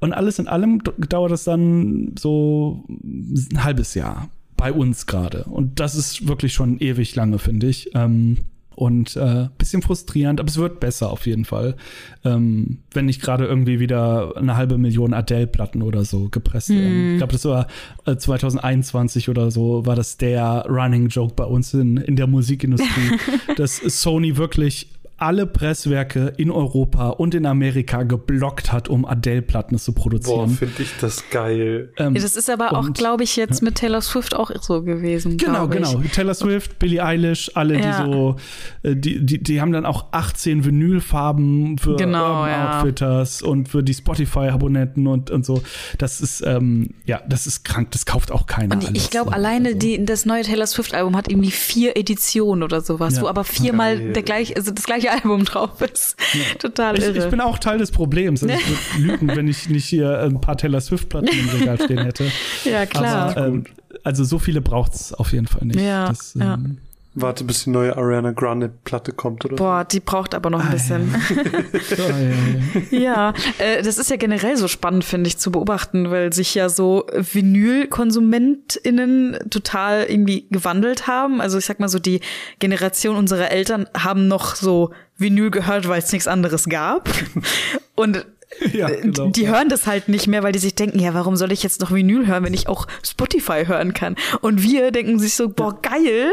und 0.00 0.12
alles 0.12 0.38
in 0.38 0.48
allem 0.48 0.82
dauert 1.08 1.32
es 1.32 1.44
dann 1.44 2.14
so 2.18 2.84
ein 2.88 3.62
halbes 3.64 3.94
Jahr 3.94 4.28
bei 4.56 4.72
uns 4.72 5.06
gerade. 5.06 5.44
Und 5.44 5.80
das 5.80 5.94
ist 5.94 6.26
wirklich 6.26 6.52
schon 6.52 6.78
ewig 6.78 7.14
lange, 7.14 7.38
finde 7.38 7.66
ich. 7.66 7.90
Ähm, 7.94 8.38
und 8.80 9.14
äh, 9.14 9.48
bisschen 9.58 9.82
frustrierend, 9.82 10.40
aber 10.40 10.48
es 10.48 10.56
wird 10.56 10.80
besser 10.80 11.10
auf 11.10 11.26
jeden 11.26 11.44
Fall. 11.44 11.76
Ähm, 12.24 12.78
wenn 12.94 13.04
nicht 13.04 13.20
gerade 13.20 13.44
irgendwie 13.44 13.78
wieder 13.78 14.34
eine 14.38 14.56
halbe 14.56 14.78
Million 14.78 15.12
Adele-Platten 15.12 15.82
oder 15.82 16.06
so 16.06 16.30
gepresst 16.30 16.70
werden. 16.70 17.10
Mm. 17.10 17.12
Ich 17.12 17.18
glaube, 17.18 17.34
das 17.34 17.44
war 17.44 17.66
äh, 18.06 18.16
2021 18.16 19.28
oder 19.28 19.50
so, 19.50 19.84
war 19.84 19.96
das 19.96 20.16
der 20.16 20.64
Running 20.66 21.08
Joke 21.08 21.34
bei 21.34 21.44
uns 21.44 21.74
in, 21.74 21.98
in 21.98 22.16
der 22.16 22.26
Musikindustrie, 22.26 23.18
dass 23.58 23.76
Sony 23.76 24.38
wirklich 24.38 24.88
alle 25.20 25.46
Presswerke 25.46 26.32
in 26.38 26.50
Europa 26.50 27.10
und 27.10 27.34
in 27.34 27.44
Amerika 27.44 28.04
geblockt 28.04 28.72
hat, 28.72 28.88
um 28.88 29.04
Adele-Platten 29.04 29.78
zu 29.78 29.92
produzieren. 29.92 30.48
Boah, 30.48 30.48
finde 30.48 30.82
ich 30.82 30.92
das 30.98 31.28
geil. 31.30 31.92
Ähm, 31.98 32.14
das 32.14 32.36
ist 32.36 32.48
aber 32.48 32.72
auch, 32.72 32.90
glaube 32.94 33.24
ich, 33.24 33.36
jetzt 33.36 33.60
ja. 33.60 33.66
mit 33.66 33.74
Taylor 33.74 34.00
Swift 34.00 34.34
auch 34.34 34.50
so 34.62 34.82
gewesen. 34.82 35.36
Genau, 35.36 35.68
genau. 35.68 36.00
Taylor 36.14 36.32
Swift, 36.32 36.78
Billie 36.78 37.04
Eilish, 37.04 37.50
alle, 37.54 37.78
ja. 37.78 38.02
die 38.02 38.12
so, 38.12 38.36
äh, 38.82 38.96
die, 38.96 39.24
die, 39.24 39.42
die 39.42 39.60
haben 39.60 39.72
dann 39.72 39.84
auch 39.84 40.06
18 40.12 40.64
Vinylfarben 40.64 41.76
für 41.76 41.96
genau, 41.96 42.40
Urban 42.40 42.50
ja. 42.50 42.78
Outfitters 42.78 43.42
und 43.42 43.68
für 43.68 43.82
die 43.82 43.94
Spotify-Abonnenten 43.94 45.06
und, 45.06 45.30
und 45.30 45.44
so. 45.44 45.62
Das 45.98 46.22
ist, 46.22 46.42
ähm, 46.46 46.94
ja, 47.04 47.20
das 47.28 47.46
ist 47.46 47.64
krank. 47.64 47.90
Das 47.90 48.06
kauft 48.06 48.32
auch 48.32 48.46
keiner. 48.46 48.74
Und 48.74 48.96
ich 48.96 49.10
glaube, 49.10 49.34
alleine 49.34 49.68
also. 49.68 49.78
die, 49.78 50.02
das 50.02 50.24
neue 50.24 50.44
Taylor 50.44 50.66
Swift-Album 50.66 51.14
hat 51.14 51.28
irgendwie 51.28 51.50
vier 51.50 51.98
Editionen 51.98 52.62
oder 52.62 52.80
sowas, 52.80 53.20
wo 53.20 53.28
aber 53.28 53.44
viermal 53.44 54.12
der 54.12 54.22
gleich, 54.22 54.56
also 54.56 54.70
das 54.70 54.84
gleiche 54.84 55.09
Album 55.10 55.44
drauf 55.44 55.80
ist. 55.80 56.16
Ja. 56.32 56.58
Total 56.58 56.98
irre. 56.98 57.10
Ich, 57.10 57.24
ich, 57.24 57.30
bin 57.30 57.40
auch 57.40 57.58
Teil 57.58 57.78
des 57.78 57.90
Problems. 57.90 58.42
Also 58.42 58.54
ich 58.54 58.68
würde 58.96 59.12
lügen, 59.12 59.36
wenn 59.36 59.48
ich 59.48 59.68
nicht 59.68 59.86
hier 59.86 60.20
ein 60.20 60.40
paar 60.40 60.56
Taylor 60.56 60.80
Swift-Platten 60.80 61.28
im 61.28 61.48
Regal 61.48 61.80
stehen 61.80 62.04
hätte. 62.04 62.30
Ja, 62.64 62.86
klar. 62.86 63.36
Aber, 63.36 63.46
ähm, 63.46 63.64
also 64.04 64.24
so 64.24 64.38
viele 64.38 64.60
braucht 64.60 64.94
es 64.94 65.12
auf 65.12 65.32
jeden 65.32 65.46
Fall 65.46 65.66
nicht. 65.66 65.80
Ja, 65.80 66.08
das, 66.08 66.34
ähm, 66.36 66.40
ja. 66.40 66.58
Warte, 67.14 67.42
bis 67.42 67.64
die 67.64 67.70
neue 67.70 67.96
Ariana 67.96 68.30
Grande 68.30 68.68
Platte 68.68 69.10
kommt, 69.12 69.44
oder? 69.44 69.56
Boah, 69.56 69.84
die 69.84 69.98
braucht 69.98 70.32
aber 70.32 70.48
noch 70.48 70.60
ein 70.60 70.68
ah, 70.68 70.72
bisschen. 70.72 71.12
Ja, 72.90 72.98
ja 72.98 73.34
äh, 73.58 73.82
das 73.82 73.98
ist 73.98 74.10
ja 74.10 74.16
generell 74.16 74.56
so 74.56 74.68
spannend, 74.68 75.04
finde 75.04 75.26
ich, 75.26 75.36
zu 75.36 75.50
beobachten, 75.50 76.12
weil 76.12 76.32
sich 76.32 76.54
ja 76.54 76.68
so 76.68 77.04
Vinyl-KonsumentInnen 77.12 79.38
total 79.50 80.04
irgendwie 80.04 80.46
gewandelt 80.50 81.08
haben. 81.08 81.40
Also 81.40 81.58
ich 81.58 81.64
sag 81.64 81.80
mal 81.80 81.88
so, 81.88 81.98
die 81.98 82.20
Generation 82.60 83.16
unserer 83.16 83.50
Eltern 83.50 83.88
haben 83.98 84.28
noch 84.28 84.54
so 84.54 84.92
Vinyl 85.16 85.50
gehört, 85.50 85.88
weil 85.88 85.98
es 85.98 86.12
nichts 86.12 86.28
anderes 86.28 86.68
gab. 86.68 87.08
Und 87.96 88.24
ja, 88.72 88.88
äh, 88.88 89.00
genau. 89.00 89.30
die 89.30 89.48
hören 89.48 89.68
das 89.68 89.86
halt 89.86 90.08
nicht 90.08 90.26
mehr, 90.26 90.42
weil 90.42 90.52
die 90.52 90.58
sich 90.58 90.74
denken, 90.74 90.98
ja, 90.98 91.14
warum 91.14 91.36
soll 91.36 91.52
ich 91.52 91.62
jetzt 91.62 91.80
noch 91.80 91.92
Vinyl 91.92 92.26
hören, 92.26 92.44
wenn 92.44 92.54
ich 92.54 92.68
auch 92.68 92.86
Spotify 93.04 93.64
hören 93.66 93.94
kann? 93.94 94.16
Und 94.40 94.62
wir 94.62 94.90
denken 94.90 95.18
sich 95.18 95.34
so, 95.34 95.48
boah, 95.48 95.80
geil, 95.80 96.32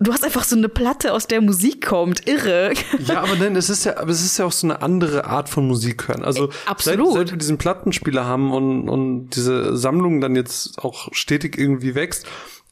du 0.00 0.12
hast 0.12 0.24
einfach 0.24 0.44
so 0.44 0.56
eine 0.56 0.68
Platte, 0.68 1.12
aus 1.12 1.26
der 1.26 1.40
Musik 1.40 1.86
kommt, 1.86 2.26
irre. 2.28 2.72
Ja, 3.06 3.22
aber 3.22 3.36
nein, 3.36 3.56
es 3.56 3.70
ist 3.70 3.84
ja, 3.84 3.96
aber 3.96 4.10
es 4.10 4.24
ist 4.24 4.38
ja 4.38 4.44
auch 4.44 4.52
so 4.52 4.66
eine 4.66 4.82
andere 4.82 5.24
Art 5.24 5.48
von 5.48 5.66
Musik 5.66 6.08
hören. 6.08 6.24
Also 6.24 6.50
Absolut. 6.66 7.08
Seit, 7.08 7.16
seit 7.16 7.30
wir 7.32 7.38
diesen 7.38 7.58
Plattenspieler 7.58 8.24
haben 8.24 8.52
und, 8.52 8.88
und 8.88 9.30
diese 9.30 9.76
Sammlung 9.76 10.20
dann 10.20 10.36
jetzt 10.36 10.78
auch 10.78 11.08
stetig 11.12 11.58
irgendwie 11.58 11.94
wächst, 11.94 12.26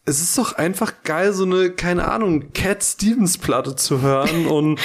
es 0.05 0.21
ist 0.21 0.39
doch 0.39 0.53
einfach 0.53 0.93
geil, 1.03 1.33
so 1.33 1.45
eine, 1.45 1.71
keine 1.71 2.09
Ahnung, 2.09 2.53
Cat 2.53 2.83
Stevens 2.85 3.39
Platte 3.39 3.75
zu 3.75 4.01
hören 4.01 4.47
und 4.49 4.81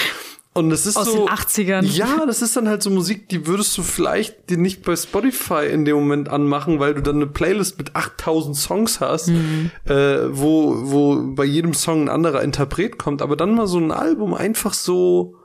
und 0.53 0.69
das 0.69 0.85
ist 0.85 0.97
Aus 0.97 1.05
so. 1.05 1.25
den 1.25 1.29
80ern. 1.29 1.83
Ja, 1.83 2.25
das 2.25 2.41
ist 2.41 2.57
dann 2.57 2.67
halt 2.67 2.83
so 2.83 2.89
Musik, 2.89 3.29
die 3.29 3.47
würdest 3.47 3.77
du 3.77 3.83
vielleicht 3.83 4.49
dir 4.49 4.57
nicht 4.57 4.83
bei 4.83 4.97
Spotify 4.97 5.67
in 5.71 5.85
dem 5.85 5.95
Moment 5.95 6.27
anmachen, 6.27 6.79
weil 6.79 6.93
du 6.93 7.01
dann 7.01 7.15
eine 7.15 7.27
Playlist 7.27 7.77
mit 7.77 7.95
8000 7.95 8.57
Songs 8.57 8.99
hast, 8.99 9.29
mhm. 9.29 9.71
äh, 9.85 10.17
wo, 10.29 10.91
wo 10.91 11.33
bei 11.35 11.45
jedem 11.45 11.73
Song 11.73 12.03
ein 12.03 12.09
anderer 12.09 12.41
Interpret 12.41 12.97
kommt. 12.97 13.21
Aber 13.21 13.37
dann 13.37 13.55
mal 13.55 13.67
so 13.67 13.77
ein 13.77 13.91
Album 13.91 14.33
einfach 14.33 14.73
so 14.73 15.35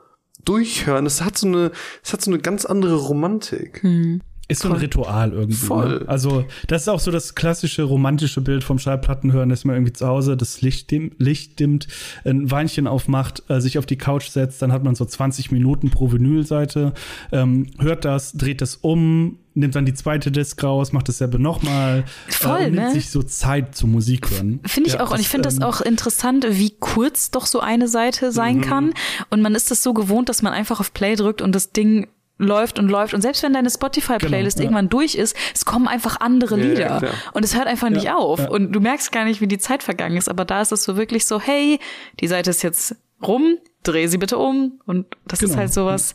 durchhören, 0.43 1.05
es 1.05 1.21
hat 1.21 1.37
so 1.37 1.47
eine, 1.47 1.71
es 2.03 2.11
hat 2.11 2.21
so 2.21 2.31
eine 2.31 2.39
ganz 2.39 2.65
andere 2.65 2.95
Romantik. 2.95 3.83
Mhm. 3.83 4.21
Ist 4.49 4.61
so 4.61 4.69
ein 4.69 4.75
Ritual 4.75 5.33
irgendwie. 5.33 5.61
Ne? 5.61 5.67
Voll. 5.67 5.99
Ne? 5.99 6.05
Also, 6.07 6.45
das 6.67 6.83
ist 6.83 6.87
auch 6.87 7.01
so 7.01 7.11
das 7.11 7.35
klassische 7.35 7.83
romantische 7.83 8.39
Bild 8.39 8.63
vom 8.63 8.79
Schallplattenhören, 8.79 9.49
dass 9.49 9.65
man 9.65 9.75
irgendwie 9.75 9.93
zu 9.93 10.07
Hause 10.07 10.37
das 10.37 10.61
Licht, 10.61 10.89
dim 10.89 11.11
Licht 11.17 11.59
dimmt, 11.59 11.87
ein 12.23 12.49
Weinchen 12.49 12.87
aufmacht, 12.87 13.43
äh, 13.49 13.59
sich 13.59 13.77
auf 13.77 13.85
die 13.85 13.97
Couch 13.97 14.29
setzt, 14.29 14.61
dann 14.61 14.71
hat 14.71 14.83
man 14.83 14.95
so 14.95 15.03
20 15.03 15.51
Minuten 15.51 15.89
pro 15.89 16.11
Vinylseite, 16.13 16.93
ähm, 17.33 17.67
hört 17.79 18.05
das, 18.05 18.33
dreht 18.33 18.61
das 18.61 18.77
um, 18.77 19.37
nimmt 19.57 19.75
dann 19.75 19.85
die 19.85 19.93
zweite 19.93 20.31
Disc 20.31 20.63
raus, 20.63 20.93
macht 20.93 21.09
dasselbe 21.09 21.39
nochmal. 21.39 22.05
Voll, 22.29 22.59
äh, 22.59 22.63
nimmt 22.69 22.75
ne? 22.75 22.91
sich 22.91 23.09
so 23.09 23.23
Zeit 23.23 23.75
zum 23.75 23.91
Musik 23.91 24.31
hören. 24.31 24.61
Finde 24.65 24.87
ich 24.87 24.95
ja, 24.95 25.03
auch. 25.03 25.11
Und 25.11 25.19
ich 25.19 25.27
finde 25.27 25.49
ähm, 25.49 25.59
das 25.59 25.67
auch 25.67 25.81
interessant, 25.81 26.45
wie 26.49 26.73
kurz 26.79 27.31
doch 27.31 27.45
so 27.47 27.59
eine 27.59 27.87
Seite 27.87 28.31
sein 28.31 28.57
mhm. 28.57 28.61
kann. 28.61 28.93
Und 29.29 29.41
man 29.41 29.55
ist 29.55 29.71
das 29.71 29.83
so 29.83 29.93
gewohnt, 29.93 30.29
dass 30.29 30.41
man 30.41 30.53
einfach 30.53 30.79
auf 30.79 30.93
Play 30.93 31.15
drückt 31.15 31.41
und 31.41 31.53
das 31.53 31.71
Ding 31.73 32.07
läuft 32.37 32.79
und 32.79 32.89
läuft. 32.89 33.13
Und 33.13 33.21
selbst 33.21 33.43
wenn 33.43 33.53
deine 33.53 33.69
Spotify-Playlist 33.69 34.57
genau, 34.57 34.63
ja. 34.63 34.63
irgendwann 34.63 34.89
durch 34.89 35.15
ist, 35.15 35.35
es 35.53 35.65
kommen 35.65 35.87
einfach 35.87 36.19
andere 36.19 36.55
Lieder. 36.55 36.79
Ja, 36.79 36.99
ja, 36.99 37.09
und 37.33 37.43
es 37.43 37.55
hört 37.55 37.67
einfach 37.67 37.89
nicht 37.89 38.11
auf. 38.11 38.47
Und 38.47 38.71
du 38.71 38.79
merkst 38.79 39.11
gar 39.11 39.25
nicht, 39.25 39.41
wie 39.41 39.47
die 39.47 39.57
Zeit 39.57 39.83
vergangen 39.83 40.17
ist. 40.17 40.29
Aber 40.29 40.45
da 40.45 40.61
ist 40.61 40.71
es 40.71 40.83
so 40.83 40.97
wirklich 40.97 41.25
so, 41.25 41.39
hey, 41.39 41.79
die 42.19 42.27
Seite 42.27 42.49
ist 42.49 42.61
jetzt 42.63 42.95
rum, 43.21 43.57
dreh 43.83 44.07
sie 44.07 44.17
bitte 44.17 44.37
um. 44.37 44.79
Und 44.85 45.07
das 45.25 45.39
genau. 45.39 45.51
ist 45.51 45.57
halt 45.57 45.73
sowas, 45.73 46.13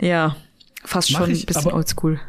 ja, 0.00 0.36
fast 0.84 1.10
Mach 1.12 1.20
schon 1.20 1.30
ein 1.30 1.44
bisschen 1.44 1.72
oldschool 1.72 2.20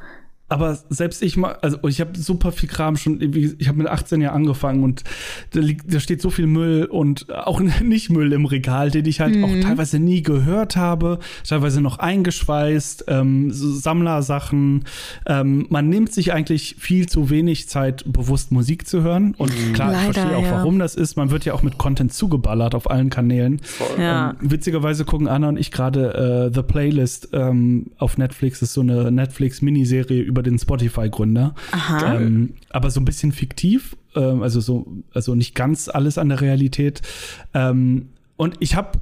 aber 0.54 0.78
selbst 0.90 1.24
ich 1.24 1.36
mal, 1.36 1.58
also 1.64 1.80
ich 1.88 2.00
habe 2.00 2.16
super 2.16 2.52
viel 2.52 2.70
Kram 2.70 2.96
schon, 2.96 3.20
ich 3.58 3.68
habe 3.68 3.80
mit 3.80 3.88
18 3.88 4.22
Jahren 4.22 4.36
angefangen 4.36 4.84
und 4.84 5.04
da, 5.50 5.62
liegt, 5.62 5.92
da 5.92 6.00
steht 6.00 6.22
so 6.22 6.30
viel 6.30 6.46
Müll 6.46 6.86
und 6.86 7.32
auch 7.32 7.60
nicht 7.82 8.12
Müll 8.12 8.32
im 8.34 8.46
Regal, 8.46 8.92
den 8.92 9.08
ich 9.08 9.20
halt 9.20 9.36
mhm. 9.36 9.44
auch 9.46 9.60
teilweise 9.62 9.98
nie 9.98 10.22
gehört 10.22 10.76
habe, 10.76 11.18
teilweise 11.48 11.82
noch 11.82 11.98
eingeschweißt, 11.98 13.06
ähm, 13.08 13.52
so 13.52 13.72
Sammlersachen. 13.72 14.84
Ähm, 15.26 15.66
man 15.70 15.90
nimmt 15.90 16.14
sich 16.14 16.34
eigentlich 16.34 16.76
viel 16.78 17.10
zu 17.10 17.32
wenig 17.32 17.68
Zeit, 17.68 18.04
bewusst 18.06 18.52
Musik 18.52 18.88
zu 18.88 19.02
hören. 19.02 19.34
Und 19.40 19.50
mhm. 19.50 19.74
klar, 19.74 19.92
Leider, 19.92 20.10
ich 20.10 20.16
verstehe 20.16 20.38
auch, 20.38 20.44
ja. 20.44 20.52
warum 20.52 20.78
das 20.78 20.94
ist. 20.94 21.18
Man 21.18 21.32
wird 21.32 21.46
ja 21.46 21.54
auch 21.54 21.64
mit 21.64 21.80
Content 21.80 22.14
zugeballert 22.14 22.76
auf 22.76 22.92
allen 22.92 23.10
Kanälen. 23.10 23.60
Ja. 23.98 24.36
Ähm, 24.40 24.52
witzigerweise 24.52 25.04
gucken 25.04 25.28
Anna 25.28 25.50
und 25.50 25.58
ich 25.58 25.72
gerade 25.72 26.52
äh, 26.52 26.54
The 26.54 26.62
Playlist 26.62 27.30
ähm, 27.34 27.88
auf 27.98 28.20
Netflix. 28.20 28.60
Das 28.60 28.70
ist 28.70 28.76
so 28.76 28.82
eine 28.82 29.12
Netflix-Miniserie 29.12 30.22
über 30.22 30.43
den 30.44 30.60
Spotify-Gründer. 30.60 31.56
Ähm, 32.06 32.54
aber 32.70 32.90
so 32.90 33.00
ein 33.00 33.06
bisschen 33.06 33.32
fiktiv, 33.32 33.96
ähm, 34.16 34.44
also 34.44 34.60
so, 34.60 34.86
also 35.14 35.36
nicht 35.36 35.56
ganz 35.56 35.90
alles 35.90 36.18
an 36.18 36.30
der 36.30 36.42
Realität. 36.42 37.02
Ähm, 37.54 38.10
und 38.36 38.56
ich 38.60 38.76
habe 38.76 39.00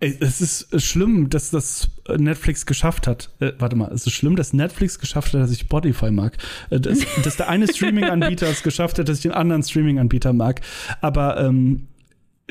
es 0.00 0.40
ist 0.40 0.82
schlimm, 0.82 1.28
dass 1.28 1.50
das 1.50 1.90
Netflix 2.08 2.64
geschafft 2.64 3.06
hat. 3.06 3.30
Äh, 3.38 3.52
warte 3.58 3.76
mal, 3.76 3.92
es 3.92 4.06
ist 4.06 4.14
schlimm, 4.14 4.34
dass 4.34 4.54
Netflix 4.54 4.98
geschafft 4.98 5.34
hat, 5.34 5.42
dass 5.42 5.52
ich 5.52 5.60
Spotify 5.60 6.10
mag. 6.10 6.38
Äh, 6.70 6.80
dass, 6.80 7.00
dass 7.22 7.36
der 7.36 7.50
eine 7.50 7.68
Streaming-Anbieter 7.72 8.48
es 8.48 8.62
geschafft 8.62 8.98
hat, 8.98 9.08
dass 9.10 9.18
ich 9.18 9.22
den 9.22 9.32
anderen 9.32 9.62
Streaming-Anbieter 9.62 10.32
mag. 10.32 10.62
Aber 11.02 11.38
ähm, 11.38 11.86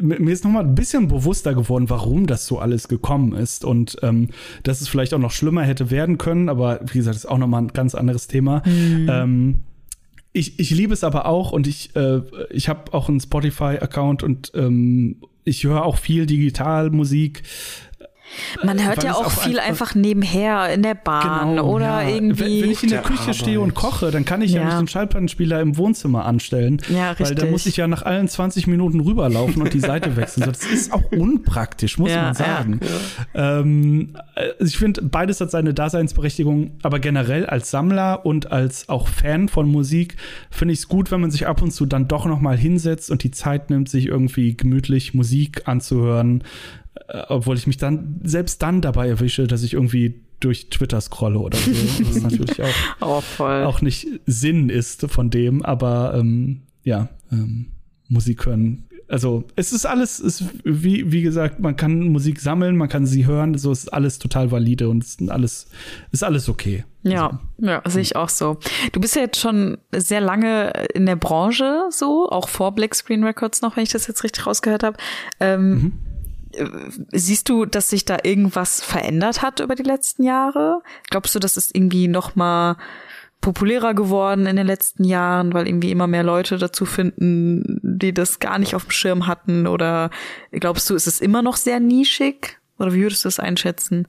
mir 0.02 0.32
ist 0.32 0.44
nochmal 0.44 0.64
ein 0.64 0.76
bisschen 0.76 1.08
bewusster 1.08 1.54
geworden, 1.54 1.90
warum 1.90 2.28
das 2.28 2.46
so 2.46 2.60
alles 2.60 2.88
gekommen 2.88 3.34
ist 3.34 3.66
und 3.66 3.98
ähm, 4.02 4.30
dass 4.64 4.82
es 4.82 4.88
vielleicht 4.88 5.14
auch 5.14 5.20
noch 5.20 5.32
schlimmer 5.32 5.64
hätte 5.64 5.92
werden 5.92 6.18
können, 6.18 6.50
aber 6.50 6.80
wie 6.92 6.98
gesagt, 6.98 7.16
ist 7.16 7.28
auch 7.28 7.38
nochmal 7.38 7.64
ein 7.64 7.68
ganz 7.70 7.96
anderes 7.96 8.28
Thema. 8.28 8.62
Mhm. 8.66 9.08
Ähm, 9.10 9.56
ich, 10.32 10.60
ich 10.60 10.70
liebe 10.70 10.94
es 10.94 11.04
aber 11.04 11.26
auch 11.26 11.52
und 11.52 11.68
ich, 11.68 11.96
äh, 11.96 12.22
ich 12.52 12.70
habe 12.70 12.94
auch 12.94 13.10
einen 13.10 13.20
Spotify-Account 13.20 14.24
und 14.24 14.52
ähm, 14.56 15.18
ich 15.44 15.64
höre 15.64 15.84
auch 15.84 15.98
viel 15.98 16.26
Digitalmusik. 16.26 17.44
Man 18.64 18.86
hört 18.86 19.04
ja 19.04 19.14
auch 19.14 19.32
viel 19.32 19.60
einfach, 19.60 19.96
nebenher 19.96 20.74
in 20.74 20.84
der 20.84 20.96
Bahn 20.96 21.52
genau, 21.52 21.74
oder 21.74 22.04
ja. 22.04 22.10
irgendwie. 22.10 22.62
Wenn, 22.62 22.64
wenn, 22.64 22.72
ich 22.72 22.84
in 22.84 22.90
der, 22.90 23.02
Küche 23.02 23.22
Arbeit. 23.22 23.36
stehe 23.36 23.62
und 23.62 23.74
koche, 23.74 24.12
dann 24.12 24.26
kann 24.26 24.42
ich 24.42 24.52
ja, 24.52 24.62
ja 24.62 24.66
nicht 24.68 24.80
den 24.80 24.88
Schallplattenspieler 24.88 25.60
im 25.62 25.78
Wohnzimmer 25.78 26.26
anstellen. 26.26 26.82
Ja, 26.90 27.12
richtig. 27.12 27.28
Weil 27.28 27.36
da 27.36 27.46
muss 27.46 27.66
ich 27.66 27.78
ja 27.78 27.88
nach 27.88 28.04
allen 28.04 28.28
20 28.28 28.68
Minuten 28.68 29.00
rüberlaufen 29.00 29.62
und 29.62 29.74
die 29.74 29.80
Seite 29.80 30.16
wechseln. 30.16 30.46
Das 30.46 30.64
ist 30.64 30.92
auch 30.92 31.12
unpraktisch, 31.12 31.98
muss 31.98 32.12
ja, 32.12 32.24
man 32.24 32.34
sagen. 32.34 32.80
Ähm, 33.34 34.16
also 34.36 34.66
ich 34.66 34.78
finde, 34.78 35.02
beides 35.02 35.42
hat 35.42 35.52
seine 35.52 35.74
Daseinsberechtigung, 35.74 36.72
aber 36.84 37.00
generell 37.00 37.46
als 37.46 37.72
Sammler 37.72 38.26
und 38.26 38.52
als 38.52 38.90
auch 38.90 39.08
Fan 39.08 39.50
von 39.50 39.70
Musik 39.70 40.18
finde 40.50 40.74
ich 40.74 40.80
es 40.80 40.88
gut, 40.88 41.12
wenn 41.12 41.22
man 41.22 41.32
sich 41.32 41.48
ab 41.48 41.62
und 41.62 41.72
zu 41.72 41.86
dann 41.86 42.08
doch 42.08 42.26
noch 42.26 42.40
mal 42.40 42.58
hinsetzt 42.58 43.12
und 43.12 43.24
die 43.24 43.32
Zeit 43.32 43.70
nimmt, 43.70 43.90
sich 43.90 44.08
irgendwie 44.08 44.56
gemütlich 44.56 45.14
Musik 45.14 45.68
anzuhören 45.68 46.42
äh, 46.42 46.89
obwohl 47.28 47.58
ich 47.58 47.68
mich 47.68 47.78
dann 47.78 48.20
selbst 48.24 48.62
dann 48.62 48.82
dabei 48.82 49.08
erwische, 49.08 49.48
dass 49.48 49.64
ich 49.64 49.74
irgendwie 49.74 50.22
durch 50.40 50.70
Twitter 50.70 51.02
scrolle 51.02 51.40
oder 51.40 51.58
so. 51.58 51.72
Was 52.06 52.22
natürlich 52.22 52.62
auch, 53.02 53.24
oh, 53.40 53.44
auch 53.44 53.82
nicht 53.82 54.08
Sinn 54.26 54.70
ist 54.70 55.10
von 55.10 55.30
dem, 55.30 55.64
aber 55.64 56.14
ähm, 56.16 56.62
ja, 56.84 57.10
ähm, 57.32 57.72
Musik 58.08 58.46
hören. 58.46 58.86
Also 59.08 59.46
es 59.56 59.74
ist 59.74 59.88
alles, 59.88 60.20
ist 60.20 60.44
wie, 60.64 61.12
wie 61.12 61.24
gesagt, 61.24 61.60
man 61.60 61.76
kann 61.76 62.00
Musik 62.00 62.40
sammeln, 62.40 62.78
man 62.78 62.90
kann 62.90 63.08
sie 63.08 63.26
hören, 63.26 63.58
so 63.58 63.72
ist 63.72 63.92
alles 63.92 64.20
total 64.20 64.52
valide 64.52 64.88
und 64.88 65.04
es 65.04 65.16
ist 65.16 65.32
alles, 65.32 65.68
ist 66.12 66.24
alles 66.24 66.48
okay. 66.48 66.86
Ja, 67.02 67.40
also, 67.58 67.72
ja, 67.72 67.82
sehe 67.88 68.02
ich 68.04 68.16
auch 68.16 68.30
so. 68.30 68.60
Du 68.92 69.00
bist 69.00 69.16
ja 69.16 69.24
jetzt 69.24 69.40
schon 69.40 69.78
sehr 69.92 70.22
lange 70.22 70.70
in 70.94 71.08
der 71.08 71.16
Branche 71.16 71.86
so, 71.90 72.30
auch 72.30 72.50
vor 72.50 72.76
Black 72.76 72.94
Screen 72.94 73.24
Records 73.24 73.62
noch, 73.62 73.78
wenn 73.78 73.84
ich 73.84 73.92
das 73.92 74.06
jetzt 74.06 74.24
richtig 74.24 74.46
rausgehört 74.46 74.84
habe. 74.84 74.98
Ähm, 75.40 75.70
mhm 75.70 75.94
siehst 77.12 77.50
du, 77.50 77.66
dass 77.66 77.90
sich 77.90 78.06
da 78.06 78.18
irgendwas 78.24 78.82
verändert 78.82 79.42
hat 79.42 79.60
über 79.60 79.76
die 79.76 79.84
letzten 79.84 80.24
Jahre? 80.24 80.82
Glaubst 81.10 81.36
du, 81.36 81.40
dass 81.40 81.58
es 81.58 81.74
irgendwie 81.74 82.08
noch 82.08 82.36
mal 82.36 82.78
populärer 83.42 83.94
geworden 83.94 84.48
in 84.48 84.56
den 84.56 84.68
letzten 84.68 85.04
Jahren, 85.04 85.54
weil 85.54 85.68
irgendwie 85.68 85.92
immer 85.92 86.08
mehr 86.08 86.24
Leute 86.24 86.58
dazu 86.58 86.86
finden, 86.86 87.80
die 87.84 88.14
das 88.14 88.40
gar 88.40 88.60
nicht 88.60 88.76
auf 88.76 88.86
dem 88.86 88.92
Schirm 88.92 89.28
hatten? 89.28 89.68
Oder 89.68 90.10
glaubst 90.52 90.90
du, 90.90 90.96
ist 90.96 91.08
es 91.08 91.22
immer 91.22 91.42
noch 91.42 91.56
sehr 91.56 91.80
nischig? 91.80 92.60
Oder 92.78 92.94
wie 92.94 93.02
würdest 93.02 93.26
du 93.26 93.28
das 93.28 93.40
einschätzen? 93.40 94.08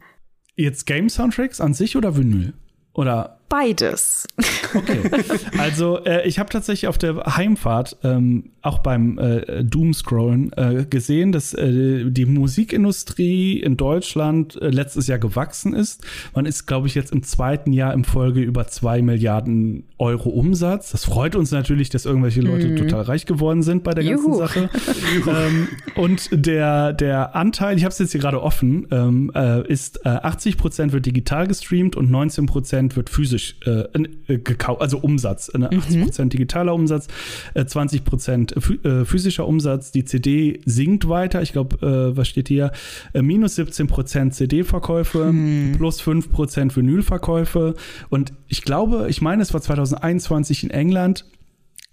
Jetzt 0.57 0.87
Game-Soundtracks 0.87 1.61
an 1.61 1.75
sich 1.75 1.97
oder 1.97 2.17
Vinyl? 2.17 2.55
Oder 2.93 3.40
beides. 3.51 4.27
Okay. 4.73 5.11
Also 5.59 6.03
äh, 6.05 6.27
ich 6.27 6.39
habe 6.39 6.49
tatsächlich 6.49 6.89
auf 6.89 6.97
der 6.97 7.37
Heimfahrt 7.37 7.99
ähm, 8.05 8.53
auch 8.63 8.79
beim 8.79 9.19
äh, 9.19 9.65
Doomscrollen 9.65 10.53
äh, 10.53 10.87
gesehen, 10.89 11.33
dass 11.33 11.53
äh, 11.53 12.05
die 12.09 12.25
Musikindustrie 12.25 13.59
in 13.59 13.77
Deutschland 13.77 14.57
äh, 14.63 14.69
letztes 14.69 15.09
Jahr 15.09 15.19
gewachsen 15.19 15.75
ist. 15.75 16.05
Man 16.35 16.47
ist, 16.47 16.67
glaube 16.67 16.87
ich, 16.87 16.95
jetzt 16.95 17.13
im 17.13 17.25
zweiten 17.25 17.73
Jahr 17.73 17.93
im 17.93 18.05
Folge 18.05 18.41
über 18.41 18.69
zwei 18.69 19.03
Milliarden 19.03 19.85
Euro 19.99 20.31
Umsatz. 20.31 20.93
Das 20.93 21.05
freut 21.05 21.35
uns 21.35 21.51
natürlich, 21.51 21.91
dass 21.91 22.07
irgendwelche 22.07 22.41
Leute 22.41 22.69
mm. 22.69 22.77
total 22.77 23.03
reich 23.03 23.27
geworden 23.27 23.63
sind 23.63 23.83
bei 23.83 23.93
der 23.93 24.05
Juhu. 24.05 24.39
ganzen 24.39 24.71
Sache. 24.71 24.71
ähm, 25.27 25.69
und 25.97 26.29
der, 26.33 26.93
der 26.93 27.35
Anteil, 27.35 27.77
ich 27.77 27.85
habe 27.85 27.93
es 27.93 27.99
jetzt 27.99 28.13
hier 28.13 28.21
gerade 28.21 28.41
offen, 28.41 28.87
ähm, 28.93 29.33
äh, 29.35 29.67
ist 29.67 30.07
80 30.07 30.57
Prozent 30.57 30.93
wird 30.93 31.07
digital 31.07 31.49
gestreamt 31.49 31.97
und 31.97 32.11
19 32.11 32.47
Prozent 32.47 32.97
wird 32.97 33.11
physisch 33.11 33.40
physisch 33.41 33.57
äh, 33.67 34.33
äh, 34.33 34.39
gekauft, 34.39 34.81
also 34.81 34.99
Umsatz. 34.99 35.53
Ne? 35.55 35.69
80% 35.71 36.23
mhm. 36.23 36.29
digitaler 36.29 36.75
Umsatz, 36.75 37.09
äh, 37.55 37.63
20% 37.63 38.85
äh, 38.85 39.05
physischer 39.05 39.47
Umsatz. 39.47 39.93
Die 39.93 40.05
CD 40.05 40.61
sinkt 40.65 41.09
weiter. 41.09 41.43
Ich 41.43 41.53
glaube, 41.53 41.77
äh, 41.87 42.17
was 42.17 42.29
steht 42.29 42.49
hier? 42.49 42.73
Äh, 43.13 43.23
minus 43.23 43.59
17% 43.59 44.31
CD-Verkäufe, 44.31 45.33
mhm. 45.33 45.73
plus 45.77 46.01
5% 46.03 46.77
Vinylverkäufe. 46.77 47.75
Und 48.09 48.33
ich 48.49 48.63
glaube, 48.63 49.07
ich 49.09 49.21
meine, 49.21 49.43
es 49.43 49.53
war 49.55 49.61
2021 49.61 50.65
in 50.65 50.71
England, 50.71 51.25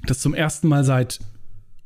dass 0.06 0.20
zum 0.20 0.34
ersten 0.34 0.68
Mal 0.68 0.84
seit 0.84 1.20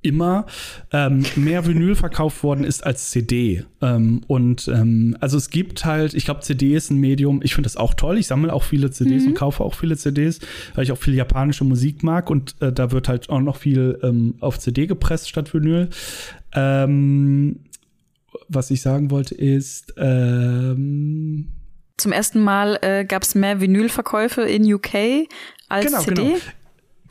immer 0.02 0.45
ähm, 0.91 1.23
mehr 1.36 1.65
Vinyl 1.65 1.95
verkauft 1.95 2.44
worden 2.44 2.64
ist 2.64 2.86
als 2.86 3.11
CD. 3.11 3.64
Ähm, 3.82 4.22
und 4.28 4.68
ähm, 4.68 5.15
also 5.19 5.38
es 5.38 5.49
gibt 5.49 5.86
halt, 5.86 6.14
ich 6.14 6.26
glaube, 6.26 6.41
CD 6.41 6.76
ist 6.76 6.90
ein 6.90 6.98
Medium, 6.98 7.41
ich 7.44 7.53
finde 7.53 7.68
das 7.68 7.78
auch 7.78 7.94
toll. 7.94 8.18
Ich 8.18 8.28
sammle 8.28 8.53
auch 8.53 8.64
viele 8.64 8.91
CDs 8.91 9.23
mhm. 9.23 9.30
und 9.30 9.34
kaufe 9.36 9.64
auch 9.64 9.76
viele 9.76 9.98
CDs, 9.98 10.40
weil 10.76 10.84
ich 10.84 10.91
auch 10.91 10.98
viel 10.98 11.14
japanische 11.14 11.64
Musik 11.64 12.03
mag 12.03 12.30
und 12.30 12.56
äh, 12.61 12.72
da 12.72 12.91
wird 12.91 13.07
halt 13.07 13.30
auch 13.30 13.41
noch 13.41 13.57
viel 13.57 13.99
ähm, 14.03 14.36
auf 14.40 14.60
CD 14.60 14.88
gepresst 14.88 15.30
statt 15.30 15.53
Vinyl. 15.53 15.90
Ähm, 16.53 17.60
was 18.48 18.72
ich 18.72 18.82
sagen 18.82 19.11
wollte 19.11 19.36
ist, 19.36 19.94
ähm, 19.98 21.52
zum 21.98 22.11
ersten 22.11 22.40
Mal 22.40 22.80
äh, 22.82 23.06
gab 23.06 23.22
es 23.22 23.36
mehr 23.36 23.61
Vinylverkäufe 23.61 24.41
in 24.41 24.73
UK 24.73 25.28
als 25.69 25.86
genau, 25.86 25.99
CD. 26.02 26.22
Genau. 26.23 26.38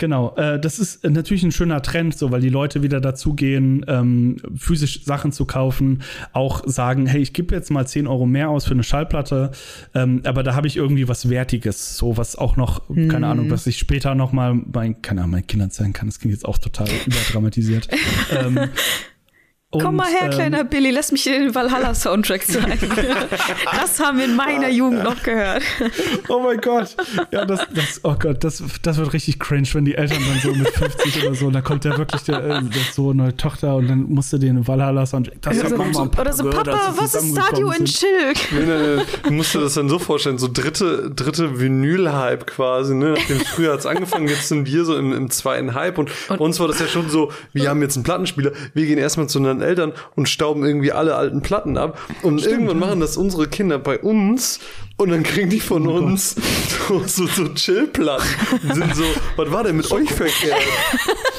Genau, 0.01 0.35
äh, 0.36 0.59
das 0.59 0.78
ist 0.78 1.05
natürlich 1.05 1.43
ein 1.43 1.52
schöner 1.52 1.82
Trend, 1.82 2.16
so 2.16 2.31
weil 2.31 2.40
die 2.40 2.48
Leute 2.48 2.82
wieder 2.82 3.02
dazugehen, 3.02 3.85
ähm, 3.86 4.39
physisch 4.56 5.05
Sachen 5.05 5.31
zu 5.31 5.44
kaufen, 5.44 6.01
auch 6.32 6.62
sagen, 6.64 7.05
hey, 7.05 7.20
ich 7.20 7.35
gebe 7.35 7.55
jetzt 7.55 7.70
mal 7.70 7.86
10 7.86 8.06
Euro 8.06 8.24
mehr 8.24 8.48
aus 8.48 8.64
für 8.64 8.72
eine 8.72 8.82
Schallplatte, 8.82 9.51
ähm, 9.94 10.22
aber 10.24 10.43
da 10.43 10.55
habe 10.55 10.66
ich 10.66 10.78
irgendwie 10.78 11.06
was 11.06 11.28
Wertiges, 11.28 11.98
so 11.98 12.16
was 12.16 12.35
auch 12.35 12.56
noch, 12.56 12.89
hm. 12.89 13.09
keine 13.09 13.27
Ahnung, 13.27 13.51
was 13.51 13.66
ich 13.66 13.77
später 13.77 14.14
noch 14.14 14.32
mal 14.32 14.55
mein, 14.55 15.02
keine 15.02 15.20
Ahnung, 15.20 15.32
meinen 15.32 15.47
Kindern 15.47 15.70
zeigen 15.70 15.93
kann. 15.93 16.09
Das 16.09 16.18
klingt 16.18 16.32
jetzt 16.32 16.47
auch 16.47 16.56
total 16.56 16.89
überdramatisiert. 17.05 17.89
ähm, 18.31 18.59
und, 19.72 19.82
Komm 19.82 19.94
mal 19.94 20.09
her, 20.09 20.24
ähm, 20.24 20.30
kleiner 20.30 20.64
Billy, 20.64 20.90
lass 20.90 21.12
mich 21.12 21.22
dir 21.22 21.38
den 21.38 21.55
Valhalla-Soundtrack 21.55 22.44
zeigen. 22.44 22.90
das 23.72 24.01
haben 24.01 24.18
wir 24.18 24.24
in 24.24 24.34
meiner 24.34 24.68
Jugend 24.68 25.05
noch 25.05 25.22
gehört. 25.22 25.62
oh 26.28 26.40
mein 26.40 26.60
Gott. 26.60 26.97
Ja, 27.30 27.44
das, 27.44 27.60
das, 27.72 28.01
oh 28.02 28.16
Gott, 28.18 28.42
das, 28.42 28.64
das 28.82 28.97
wird 28.97 29.12
richtig 29.12 29.38
cringe, 29.38 29.68
wenn 29.74 29.84
die 29.84 29.94
Eltern 29.94 30.18
dann 30.28 30.40
so 30.40 30.59
mit 30.59 30.68
50 30.70 31.24
oder 31.24 31.34
so, 31.36 31.47
und 31.47 31.52
dann 31.52 31.62
kommt 31.62 31.84
ja 31.84 31.97
wirklich 31.97 32.22
der, 32.22 32.42
äh, 32.42 32.62
der 32.64 32.82
Sohn 32.92 33.20
oder 33.20 33.36
Tochter 33.36 33.76
und 33.76 33.86
dann 33.86 34.02
musste 34.09 34.40
den 34.40 34.66
Valhalla-Soundtrack. 34.66 35.40
Das 35.40 35.56
ja, 35.56 35.68
mal 35.68 35.88
oder 35.88 36.32
so, 36.32 36.42
gehört, 36.42 36.66
Papa, 36.66 36.94
was 36.97 37.14
ist 37.14 37.30
Stadio 37.30 37.70
in 37.70 37.84
Chill? 37.84 38.32
Nee, 38.51 38.66
nee, 38.66 38.97
nee. 38.97 39.02
Du 39.22 39.30
musst 39.30 39.55
dir 39.55 39.60
das 39.60 39.74
dann 39.74 39.88
so 39.88 40.01
vorstellen, 40.01 40.38
so 40.38 40.48
dritte, 40.52 41.12
dritte 41.14 41.60
Vinyl-Hype 41.60 42.44
quasi, 42.44 42.97
ne? 42.97 43.14
Nachdem 43.16 43.38
früher 43.38 43.74
hat 43.74 43.78
es 43.78 43.86
angefangen, 43.86 44.26
jetzt 44.26 44.48
sind 44.48 44.66
wir 44.66 44.84
so 44.84 44.97
im, 44.97 45.12
im 45.12 45.30
zweiten 45.30 45.74
Hype 45.74 45.97
und, 45.98 46.10
und 46.28 46.38
bei 46.38 46.44
uns 46.44 46.59
war 46.59 46.66
das 46.66 46.80
ja 46.80 46.88
schon 46.88 47.09
so, 47.09 47.30
wir 47.52 47.70
haben 47.70 47.80
jetzt 47.82 47.94
einen 47.97 48.02
Plattenspieler, 48.02 48.51
wir 48.74 48.86
gehen 48.86 48.98
erstmal 48.98 49.28
zu 49.28 49.38
einer 49.38 49.60
unseren 49.61 49.62
Eltern 49.62 49.93
und 50.16 50.28
stauben 50.28 50.65
irgendwie 50.65 50.93
alle 50.93 51.15
alten 51.15 51.43
Platten 51.43 51.77
ab. 51.77 51.99
Und 52.23 52.41
Stimmt, 52.41 52.55
irgendwann 52.55 52.78
machen 52.78 53.01
das 53.01 53.16
unsere 53.16 53.49
Kinder 53.49 53.78
bei 53.78 53.99
uns 53.99 54.61
und 54.97 55.11
dann 55.11 55.23
kriegen 55.23 55.51
die 55.51 55.61
von 55.61 55.87
oh 55.87 55.97
uns 55.97 56.37
so, 56.89 57.03
so, 57.07 57.27
so 57.27 57.49
Chillplatten. 57.55 58.27
sind 58.74 58.95
so, 58.95 59.05
was 59.37 59.51
war 59.51 59.65
denn 59.65 59.77
mit 59.77 59.91
euch 59.91 60.11
verkehrt? 60.11 60.61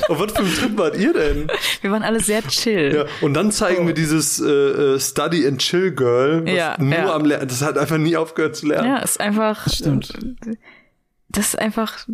Auf 0.07 0.19
was 0.19 0.31
für 0.31 0.39
einem 0.39 0.53
Trip 0.53 0.77
wart 0.77 0.97
ihr 0.97 1.13
denn? 1.13 1.47
Wir 1.81 1.91
waren 1.91 2.03
alle 2.03 2.19
sehr 2.19 2.41
chill. 2.47 2.93
Ja, 2.95 3.05
und 3.21 3.33
dann 3.33 3.51
zeigen 3.51 3.83
oh. 3.83 3.87
wir 3.87 3.93
dieses 3.93 4.39
äh, 4.39 4.49
äh, 4.49 4.99
Study 4.99 5.47
and 5.47 5.59
Chill 5.59 5.91
Girl, 5.91 6.43
was 6.45 6.53
ja, 6.53 6.75
nur 6.79 6.93
ja. 6.93 7.13
am 7.13 7.25
Lernen, 7.25 7.47
das 7.47 7.61
hat 7.61 7.77
einfach 7.77 7.97
nie 7.97 8.17
aufgehört 8.17 8.55
zu 8.55 8.67
lernen. 8.67 8.87
Ja, 8.87 8.97
ist 8.97 9.19
einfach. 9.19 9.67
Stimmt. 9.71 10.13
Das 11.29 11.49
ist 11.49 11.59
einfach 11.59 12.05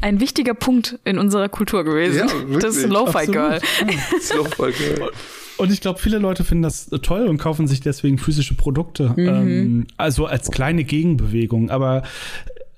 ein 0.00 0.20
wichtiger 0.20 0.54
Punkt 0.54 0.98
in 1.04 1.18
unserer 1.18 1.48
Kultur 1.48 1.84
gewesen. 1.84 2.28
Ja. 2.28 2.58
Das 2.60 2.76
ist 2.76 2.88
Lo-Fi 2.88 3.26
Girl. 3.26 3.60
Lo-Fi 4.36 4.72
Girl. 4.72 5.10
Und 5.56 5.72
ich 5.72 5.80
glaube, 5.80 5.98
viele 5.98 6.18
Leute 6.18 6.44
finden 6.44 6.62
das 6.62 6.88
toll 7.02 7.26
und 7.26 7.38
kaufen 7.38 7.66
sich 7.66 7.80
deswegen 7.80 8.18
physische 8.18 8.54
Produkte. 8.54 9.14
Mhm. 9.16 9.28
Ähm, 9.28 9.86
also 9.96 10.26
als 10.26 10.50
kleine 10.50 10.84
Gegenbewegung. 10.84 11.70
Aber 11.70 12.04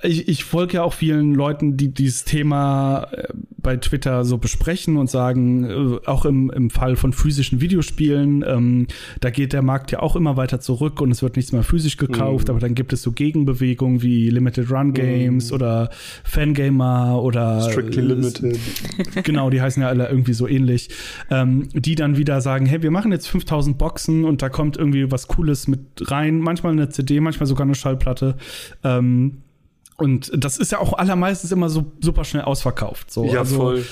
ich, 0.02 0.28
ich 0.28 0.44
folge 0.44 0.74
ja 0.74 0.82
auch 0.82 0.94
vielen 0.94 1.34
Leuten, 1.34 1.76
die 1.76 1.92
dieses 1.92 2.24
Thema 2.24 3.08
äh, 3.12 3.28
bei 3.58 3.76
Twitter 3.76 4.24
so 4.24 4.38
besprechen 4.38 4.96
und 4.96 5.10
sagen, 5.10 5.64
äh, 5.64 6.06
auch 6.06 6.24
im, 6.24 6.50
im 6.50 6.70
Fall 6.70 6.96
von 6.96 7.12
physischen 7.12 7.60
Videospielen, 7.60 8.42
ähm, 8.46 8.86
da 9.20 9.30
geht 9.30 9.52
der 9.52 9.62
Markt 9.62 9.92
ja 9.92 10.00
auch 10.00 10.16
immer 10.16 10.36
weiter 10.36 10.60
zurück 10.60 11.00
und 11.00 11.10
es 11.10 11.22
wird 11.22 11.36
nichts 11.36 11.52
mehr 11.52 11.62
physisch 11.62 11.98
gekauft, 11.98 12.48
mhm. 12.48 12.52
aber 12.52 12.60
dann 12.60 12.74
gibt 12.74 12.92
es 12.92 13.02
so 13.02 13.12
Gegenbewegungen 13.12 14.00
wie 14.02 14.30
Limited 14.30 14.70
Run 14.70 14.94
Games 14.94 15.50
mhm. 15.50 15.54
oder 15.54 15.90
Fangamer 16.24 17.22
oder 17.22 17.60
Strictly 17.70 18.02
Limited. 18.02 18.58
Genau, 19.22 19.50
die 19.50 19.60
heißen 19.60 19.82
ja 19.82 19.88
alle 19.88 20.08
irgendwie 20.08 20.32
so 20.32 20.48
ähnlich, 20.48 20.88
ähm, 21.30 21.68
die 21.74 21.94
dann 21.94 22.16
wieder 22.16 22.40
sagen, 22.40 22.64
hey, 22.64 22.82
wir 22.82 22.90
machen 22.90 23.12
jetzt 23.12 23.28
5000 23.28 23.76
Boxen 23.76 24.24
und 24.24 24.40
da 24.40 24.48
kommt 24.48 24.76
irgendwie 24.76 25.10
was 25.10 25.28
Cooles 25.28 25.68
mit 25.68 25.80
rein, 26.10 26.40
manchmal 26.40 26.72
eine 26.72 26.88
CD, 26.88 27.20
manchmal 27.20 27.46
sogar 27.46 27.66
eine 27.66 27.74
Schallplatte. 27.74 28.36
Ähm, 28.82 29.38
und 30.00 30.30
das 30.34 30.56
ist 30.56 30.72
ja 30.72 30.78
auch 30.78 30.94
allermeistens 30.94 31.52
immer 31.52 31.68
so 31.68 31.92
super 32.00 32.24
schnell 32.24 32.42
ausverkauft. 32.42 33.10
So. 33.10 33.24
Ja, 33.24 33.40
also, 33.40 33.56
voll. 33.56 33.84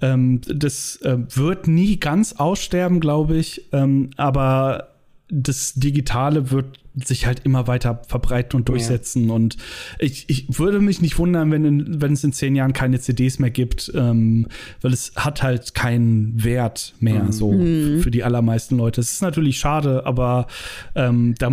Ähm, 0.00 0.40
das 0.46 0.96
äh, 1.02 1.18
wird 1.34 1.68
nie 1.68 2.00
ganz 2.00 2.34
aussterben, 2.34 3.00
glaube 3.00 3.36
ich. 3.36 3.68
Ähm, 3.72 4.10
aber 4.16 4.88
das 5.28 5.74
Digitale 5.74 6.50
wird 6.50 6.80
sich 6.94 7.26
halt 7.26 7.42
immer 7.44 7.66
weiter 7.68 8.02
verbreiten 8.08 8.58
und 8.58 8.68
durchsetzen. 8.68 9.28
Ja. 9.28 9.34
Und 9.34 9.56
ich, 9.98 10.24
ich 10.28 10.58
würde 10.58 10.80
mich 10.80 11.00
nicht 11.00 11.18
wundern, 11.18 11.50
wenn, 11.50 11.64
in, 11.64 12.00
wenn 12.00 12.12
es 12.12 12.24
in 12.24 12.32
zehn 12.32 12.56
Jahren 12.56 12.72
keine 12.72 12.98
CDs 12.98 13.38
mehr 13.38 13.50
gibt, 13.50 13.92
ähm, 13.94 14.48
weil 14.80 14.92
es 14.92 15.12
hat 15.14 15.42
halt 15.42 15.74
keinen 15.74 16.42
Wert 16.42 16.94
mehr 16.98 17.24
mhm. 17.24 17.32
so 17.32 17.52
mhm. 17.52 18.00
für 18.00 18.10
die 18.10 18.24
allermeisten 18.24 18.76
Leute. 18.76 19.00
Es 19.00 19.12
ist 19.12 19.22
natürlich 19.22 19.58
schade, 19.58 20.04
aber 20.04 20.48
ähm, 20.96 21.34
da, 21.38 21.52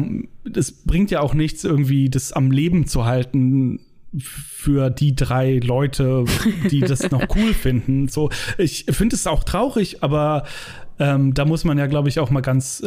es 0.55 0.71
bringt 0.71 1.11
ja 1.11 1.19
auch 1.19 1.35
nichts, 1.35 1.63
irgendwie 1.63 2.09
das 2.09 2.33
am 2.33 2.49
Leben 2.49 2.87
zu 2.87 3.05
halten 3.05 3.79
für 4.21 4.89
die 4.89 5.15
drei 5.15 5.59
Leute, 5.63 6.25
die 6.69 6.81
das 6.81 7.11
noch 7.11 7.23
cool 7.35 7.53
finden. 7.53 8.07
So, 8.07 8.29
ich 8.57 8.85
finde 8.89 9.15
es 9.15 9.27
auch 9.27 9.43
traurig, 9.43 10.03
aber 10.03 10.43
ähm, 10.99 11.33
da 11.33 11.45
muss 11.45 11.63
man 11.63 11.77
ja, 11.77 11.87
glaube 11.87 12.09
ich, 12.09 12.19
auch 12.19 12.29
mal 12.29 12.41
ganz 12.41 12.81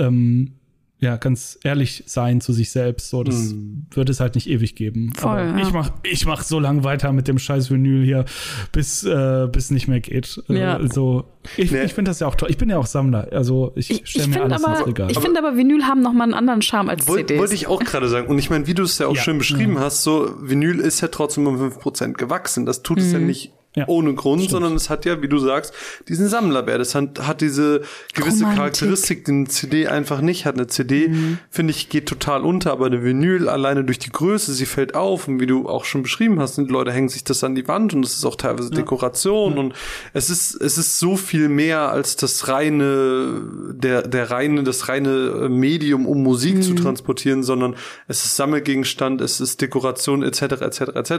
ja, 1.01 1.17
ganz 1.17 1.59
ehrlich 1.65 2.05
sein 2.07 2.43
zu 2.43 2.53
sich 2.53 2.71
selbst. 2.71 3.09
So, 3.09 3.25
das 3.25 3.55
mm. 3.55 3.87
wird 3.93 4.11
es 4.11 4.21
halt 4.21 4.35
nicht 4.35 4.49
ewig 4.49 4.77
geben. 4.77 5.13
Voll, 5.17 5.31
Aber 5.31 5.45
ja. 5.45 5.59
ich 5.59 5.73
mach, 5.73 5.91
ich 6.03 6.27
mach 6.27 6.43
so 6.43 6.61
lange 6.61 6.85
weiter 6.85 7.13
mit 7.13 7.27
dem 7.27 7.39
scheiß 7.39 7.71
Vinyl 7.71 8.05
hier, 8.05 8.27
bis, 8.71 9.03
äh, 9.05 9.49
bis 9.51 9.71
nicht 9.71 9.89
mehr 9.89 10.01
geht. 10.01 10.43
Ja. 10.49 10.77
Also, 10.77 11.25
ich, 11.57 11.73
nee. 11.73 11.85
ich 11.85 11.95
finde 11.95 12.11
das 12.11 12.21
ja 12.21 12.27
auch 12.27 12.35
toll. 12.35 12.51
Ich 12.51 12.59
bin 12.59 12.69
ja 12.69 12.77
auch 12.77 12.85
Sammler. 12.85 13.29
Also, 13.33 13.73
ich 13.77 14.03
stelle 14.05 14.29
mir 14.29 14.43
alles 14.43 14.63
aber, 14.63 14.79
ins 14.79 14.87
Regal. 14.87 15.11
Ich 15.11 15.19
finde 15.19 15.39
aber, 15.39 15.57
Vinyl 15.57 15.85
haben 15.85 16.03
noch 16.03 16.13
mal 16.13 16.25
einen 16.25 16.35
anderen 16.35 16.61
Charme 16.61 16.91
als 16.91 17.09
Wollt, 17.09 17.29
CDs. 17.29 17.41
Wollte 17.41 17.55
ich 17.55 17.67
auch 17.67 17.81
gerade 17.83 18.09
sagen. 18.09 18.29
Und 18.29 18.39
ich 18.39 18.51
meine, 18.51 18.67
wie 18.67 18.75
du 18.75 18.83
es 18.83 18.99
ja 18.99 19.07
auch 19.07 19.17
ja. 19.17 19.23
schön 19.23 19.39
beschrieben 19.39 19.79
hast, 19.79 20.03
so, 20.03 20.35
Vinyl 20.39 20.81
ist 20.81 21.01
ja 21.01 21.09
trotzdem 21.09 21.47
um 21.47 21.57
5% 21.57 22.13
gewachsen. 22.13 22.67
Das 22.67 22.83
tut 22.83 22.99
mm. 22.99 23.01
es 23.01 23.13
ja 23.13 23.19
mhm. 23.19 23.27
nicht 23.27 23.53
ja, 23.77 23.85
ohne 23.87 24.15
Grund, 24.15 24.43
stimmt. 24.43 24.51
sondern 24.51 24.75
es 24.75 24.91
hat 24.91 25.05
ja, 25.05 25.23
wie 25.23 25.29
du 25.29 25.39
sagst, 25.39 25.73
diesen 26.09 26.29
Sammlerwert. 26.29 26.81
Es 26.81 26.97
hat, 26.97 27.25
hat 27.25 27.41
diese 27.41 27.83
gewisse 28.15 28.39
Romantik. 28.41 28.57
Charakteristik, 28.57 29.25
die 29.25 29.31
eine 29.31 29.47
CD 29.47 29.87
einfach 29.87 30.21
nicht 30.21 30.45
hat. 30.45 30.57
Eine 30.57 30.67
CD, 30.67 31.07
mhm. 31.07 31.39
finde 31.51 31.71
ich, 31.71 31.89
geht 31.89 32.07
total 32.07 32.45
unter, 32.45 32.73
aber 32.73 32.87
eine 32.87 33.05
Vinyl 33.05 33.49
alleine 33.49 33.85
durch 33.85 34.01
die 34.01 34.11
Größe, 34.11 34.53
sie 34.55 34.67
fällt 34.67 34.97
auf 34.97 35.29
und 35.29 35.41
wie 35.41 35.47
du 35.47 35.69
auch 35.69 35.85
schon 35.85 36.03
beschrieben 36.03 36.41
hast, 36.41 36.59
die 36.59 36.65
Leute 36.65 36.91
hängen 36.91 37.09
sich 37.09 37.23
das 37.23 37.45
an 37.45 37.55
die 37.55 37.69
Wand 37.69 37.95
und 37.95 38.05
es 38.05 38.15
ist 38.15 38.25
auch 38.25 38.35
teilweise 38.35 38.71
ja. 38.71 38.77
Dekoration 38.77 39.55
ja. 39.55 39.61
und 39.61 39.75
es 40.15 40.31
ist, 40.31 40.61
es 40.61 40.77
ist 40.77 40.99
so 40.99 41.17
viel 41.17 41.49
mehr 41.49 41.91
als 41.91 42.17
das 42.17 42.49
reine, 42.49 43.41
der, 43.73 44.03
der 44.03 44.33
reine, 44.33 44.65
das 44.65 44.89
reine 44.89 45.49
Medium, 45.49 46.07
um 46.07 46.25
Musik 46.25 46.57
mhm. 46.57 46.63
zu 46.63 46.75
transportieren, 46.75 47.45
sondern 47.45 47.77
es 48.09 48.25
ist 48.25 48.35
Sammelgegenstand, 48.35 49.21
es 49.21 49.41
ist 49.41 49.61
Dekoration 49.61 50.25
etc. 50.25 50.43
etc. 50.43 50.81
etc. 50.97 51.13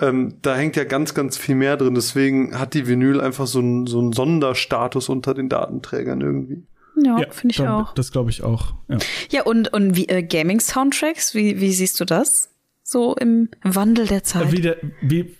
Ähm, 0.00 0.34
da 0.40 0.56
hängt 0.56 0.76
ja 0.76 0.84
ganz, 0.84 1.12
ganz 1.12 1.36
viel 1.36 1.54
mehr 1.54 1.76
drin. 1.82 1.94
Deswegen 1.94 2.58
hat 2.58 2.74
die 2.74 2.86
Vinyl 2.86 3.20
einfach 3.20 3.46
so 3.46 3.58
einen, 3.58 3.86
so 3.86 3.98
einen 3.98 4.12
Sonderstatus 4.12 5.08
unter 5.08 5.34
den 5.34 5.48
Datenträgern 5.48 6.20
irgendwie. 6.20 6.62
Ja, 6.96 7.18
ja 7.18 7.30
finde 7.30 7.52
ich 7.52 7.56
dann, 7.58 7.68
auch. 7.68 7.94
Das 7.94 8.12
glaube 8.12 8.30
ich 8.30 8.42
auch. 8.42 8.74
Ja, 8.88 8.98
ja 9.30 9.42
und, 9.42 9.72
und 9.72 9.96
wie 9.96 10.08
äh, 10.08 10.22
Gaming-Soundtracks, 10.22 11.34
wie, 11.34 11.60
wie 11.60 11.72
siehst 11.72 11.98
du 12.00 12.04
das? 12.04 12.50
So 12.82 13.14
im 13.14 13.48
Wandel 13.62 14.06
der 14.06 14.24
Zeit. 14.24 14.52
Wie, 14.52 14.60
der, 14.60 14.76
wie, 15.00 15.34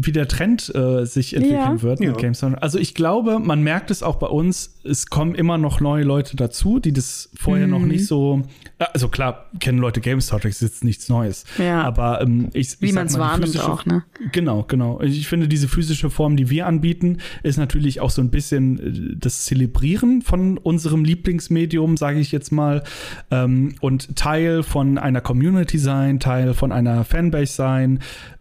wie 0.00 0.12
der 0.12 0.28
Trend 0.28 0.72
äh, 0.76 1.04
sich 1.04 1.34
entwickeln 1.34 1.76
ja. 1.76 1.82
wird 1.82 1.98
mit 1.98 2.08
ja. 2.08 2.14
Game 2.14 2.32
Soundtracks. 2.32 2.62
Also 2.62 2.78
ich 2.78 2.94
glaube, 2.94 3.40
man 3.40 3.62
merkt 3.62 3.90
es 3.90 4.04
auch 4.04 4.14
bei 4.14 4.28
uns, 4.28 4.78
es 4.84 5.06
kommen 5.06 5.34
immer 5.34 5.58
noch 5.58 5.80
neue 5.80 6.04
Leute 6.04 6.36
dazu, 6.36 6.78
die 6.78 6.92
das 6.92 7.30
vorher 7.34 7.66
mhm. 7.66 7.72
noch 7.72 7.80
nicht 7.80 8.06
so. 8.06 8.42
Also 8.78 9.08
klar, 9.08 9.46
kennen 9.58 9.78
Leute 9.78 10.00
Game 10.00 10.20
Soundtracks, 10.20 10.62
ist 10.62 10.70
jetzt 10.70 10.84
nichts 10.84 11.08
Neues. 11.08 11.44
Ja. 11.58 11.82
Aber 11.82 12.20
ähm, 12.20 12.48
ich, 12.52 12.80
wie 12.80 12.92
man 12.92 13.08
es 13.08 13.18
wahrnimmt 13.18 13.58
auch, 13.58 13.86
ne? 13.86 14.04
Genau, 14.30 14.62
genau. 14.62 15.00
Ich 15.00 15.26
finde, 15.26 15.48
diese 15.48 15.66
physische 15.66 16.10
Form, 16.10 16.36
die 16.36 16.48
wir 16.48 16.68
anbieten, 16.68 17.18
ist 17.42 17.58
natürlich 17.58 18.00
auch 18.00 18.10
so 18.10 18.22
ein 18.22 18.30
bisschen 18.30 18.78
äh, 18.78 19.16
das 19.16 19.46
Zelebrieren 19.46 20.22
von 20.22 20.58
unserem 20.58 21.04
Lieblingsmedium, 21.04 21.96
sage 21.96 22.20
ich 22.20 22.30
jetzt 22.30 22.52
mal, 22.52 22.84
ähm, 23.32 23.74
und 23.80 24.14
Teil 24.14 24.62
von 24.62 24.96
einer 24.96 25.20
Community 25.20 25.78
sein, 25.78 26.20
Teil 26.20 26.54
von 26.54 26.70
einer 26.70 27.02
Fanbase 27.02 27.52
sein. 27.52 27.98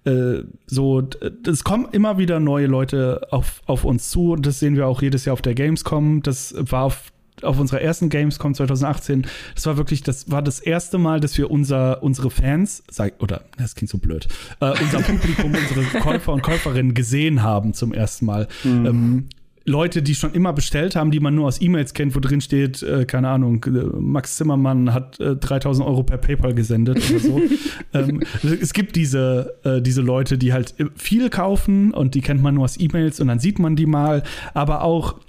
Äh, 0.07 0.43
so, 0.67 1.01
es 1.47 1.63
kommen 1.63 1.87
immer 1.91 2.17
wieder 2.17 2.39
neue 2.39 2.67
Leute 2.67 3.27
auf, 3.31 3.61
auf 3.65 3.83
uns 3.83 4.09
zu 4.09 4.33
und 4.33 4.45
das 4.45 4.59
sehen 4.59 4.75
wir 4.75 4.87
auch 4.87 5.01
jedes 5.01 5.25
Jahr 5.25 5.33
auf 5.33 5.41
der 5.41 5.55
Gamescom. 5.55 6.21
Das 6.21 6.53
war 6.57 6.83
auf 6.83 7.11
auf 7.43 7.59
unserer 7.59 7.81
ersten 7.81 8.09
Gamescom 8.09 8.55
2018, 8.55 9.27
das 9.53 9.65
war 9.65 9.77
wirklich, 9.77 10.01
das 10.01 10.31
war 10.31 10.41
das 10.41 10.59
erste 10.59 10.97
Mal, 10.97 11.19
dass 11.19 11.37
wir 11.37 11.51
unser, 11.51 12.01
unsere 12.01 12.31
Fans, 12.31 12.83
sag, 12.89 13.21
oder, 13.21 13.41
das 13.57 13.75
klingt 13.75 13.91
so 13.91 13.99
blöd, 13.99 14.27
äh, 14.59 14.73
unser 14.81 15.01
Publikum, 15.01 15.53
unsere 15.69 15.85
Käufer 16.01 16.33
und 16.33 16.41
Käuferinnen 16.41 16.93
gesehen 16.93 17.43
haben 17.43 17.75
zum 17.75 17.93
ersten 17.93 18.25
Mal. 18.25 18.47
Mhm. 18.63 18.85
Ähm, 18.85 19.29
Leute, 19.67 20.01
die 20.01 20.15
schon 20.15 20.31
immer 20.31 20.53
bestellt 20.53 20.95
haben, 20.95 21.11
die 21.11 21.19
man 21.19 21.35
nur 21.35 21.45
aus 21.45 21.61
E-Mails 21.61 21.93
kennt, 21.93 22.15
wo 22.15 22.21
drin 22.21 22.39
steht, 22.39 22.81
äh, 22.83 23.05
keine 23.05 23.27
Ahnung, 23.27 23.63
äh, 23.65 23.69
Max 23.99 24.37
Zimmermann 24.37 24.93
hat 24.93 25.19
äh, 25.19 25.35
3000 25.35 25.85
Euro 25.85 26.03
per 26.03 26.17
PayPal 26.17 26.53
gesendet 26.53 26.97
oder 27.09 27.19
so. 27.19 27.41
ähm, 27.93 28.23
es 28.61 28.71
gibt 28.71 28.95
diese, 28.95 29.57
äh, 29.65 29.81
diese 29.81 30.01
Leute, 30.01 30.37
die 30.37 30.53
halt 30.53 30.73
viel 30.95 31.29
kaufen 31.29 31.93
und 31.93 32.15
die 32.15 32.21
kennt 32.21 32.41
man 32.41 32.55
nur 32.55 32.63
aus 32.63 32.79
E-Mails 32.79 33.19
und 33.19 33.27
dann 33.27 33.39
sieht 33.39 33.59
man 33.59 33.75
die 33.75 33.85
mal, 33.85 34.23
aber 34.53 34.83
auch 34.83 35.19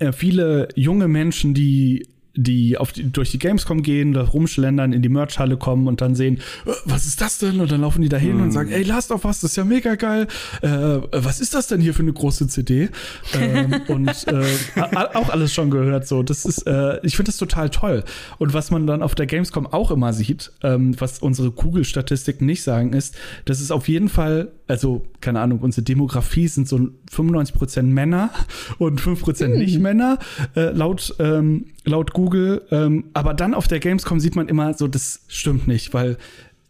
äh, 0.00 0.12
viele 0.12 0.68
junge 0.74 1.06
Menschen, 1.06 1.52
die 1.52 2.06
die, 2.38 2.78
auf 2.78 2.92
die 2.92 3.10
durch 3.10 3.30
die 3.30 3.38
Gamescom 3.38 3.82
gehen, 3.82 4.12
da 4.12 4.22
rumschlendern, 4.22 4.92
in 4.92 5.02
die 5.02 5.08
Merchhalle 5.08 5.56
kommen 5.56 5.88
und 5.88 6.00
dann 6.00 6.14
sehen, 6.14 6.38
äh, 6.66 6.70
was 6.84 7.06
ist 7.06 7.20
das 7.20 7.38
denn? 7.38 7.60
Und 7.60 7.72
dann 7.72 7.80
laufen 7.80 8.00
die 8.00 8.08
da 8.08 8.16
hin 8.16 8.36
mm. 8.36 8.40
und 8.40 8.46
mhm. 8.46 8.52
sagen, 8.52 8.70
ey, 8.70 8.82
lasst 8.84 9.12
auf 9.12 9.24
was, 9.24 9.40
das 9.40 9.52
ist 9.52 9.56
ja 9.56 9.64
mega 9.64 9.96
geil. 9.96 10.28
Äh, 10.62 10.68
was 10.68 11.40
ist 11.40 11.54
das 11.54 11.66
denn 11.66 11.80
hier 11.80 11.94
für 11.94 12.02
eine 12.02 12.12
große 12.12 12.46
CD? 12.46 12.90
ähm, 13.34 13.80
und 13.88 14.08
äh, 14.28 14.44
auch 15.14 15.30
alles 15.30 15.52
schon 15.52 15.70
gehört 15.70 16.06
so. 16.06 16.22
Das 16.22 16.44
ist, 16.44 16.66
äh, 16.66 16.98
ich 17.02 17.16
finde 17.16 17.30
das 17.30 17.38
total 17.38 17.70
toll. 17.70 18.04
Und 18.38 18.54
was 18.54 18.70
man 18.70 18.86
dann 18.86 19.02
auf 19.02 19.14
der 19.14 19.26
Gamescom 19.26 19.66
auch 19.66 19.90
immer 19.90 20.12
sieht, 20.12 20.52
ähm, 20.62 20.98
was 21.00 21.18
unsere 21.18 21.50
Kugelstatistiken 21.50 22.46
nicht 22.46 22.62
sagen, 22.62 22.92
ist, 22.92 23.16
dass 23.46 23.60
es 23.60 23.70
auf 23.70 23.88
jeden 23.88 24.08
Fall, 24.08 24.52
also 24.68 25.06
keine 25.20 25.40
Ahnung, 25.40 25.60
unsere 25.60 25.82
Demografie 25.82 26.46
sind 26.46 26.68
so 26.68 26.90
95% 27.10 27.82
Männer 27.82 28.30
und 28.78 29.00
5% 29.00 29.48
mm. 29.48 29.58
Nicht-Männer, 29.58 30.18
äh, 30.54 30.70
laut 30.70 31.14
ähm, 31.18 31.66
laut 31.84 32.12
Google. 32.12 32.62
Ähm, 32.70 33.04
aber 33.14 33.34
dann 33.34 33.54
auf 33.54 33.66
der 33.66 33.80
Gamescom 33.80 34.20
sieht 34.20 34.36
man 34.36 34.48
immer 34.48 34.74
so, 34.74 34.86
das 34.86 35.22
stimmt 35.26 35.66
nicht, 35.66 35.94
weil 35.94 36.18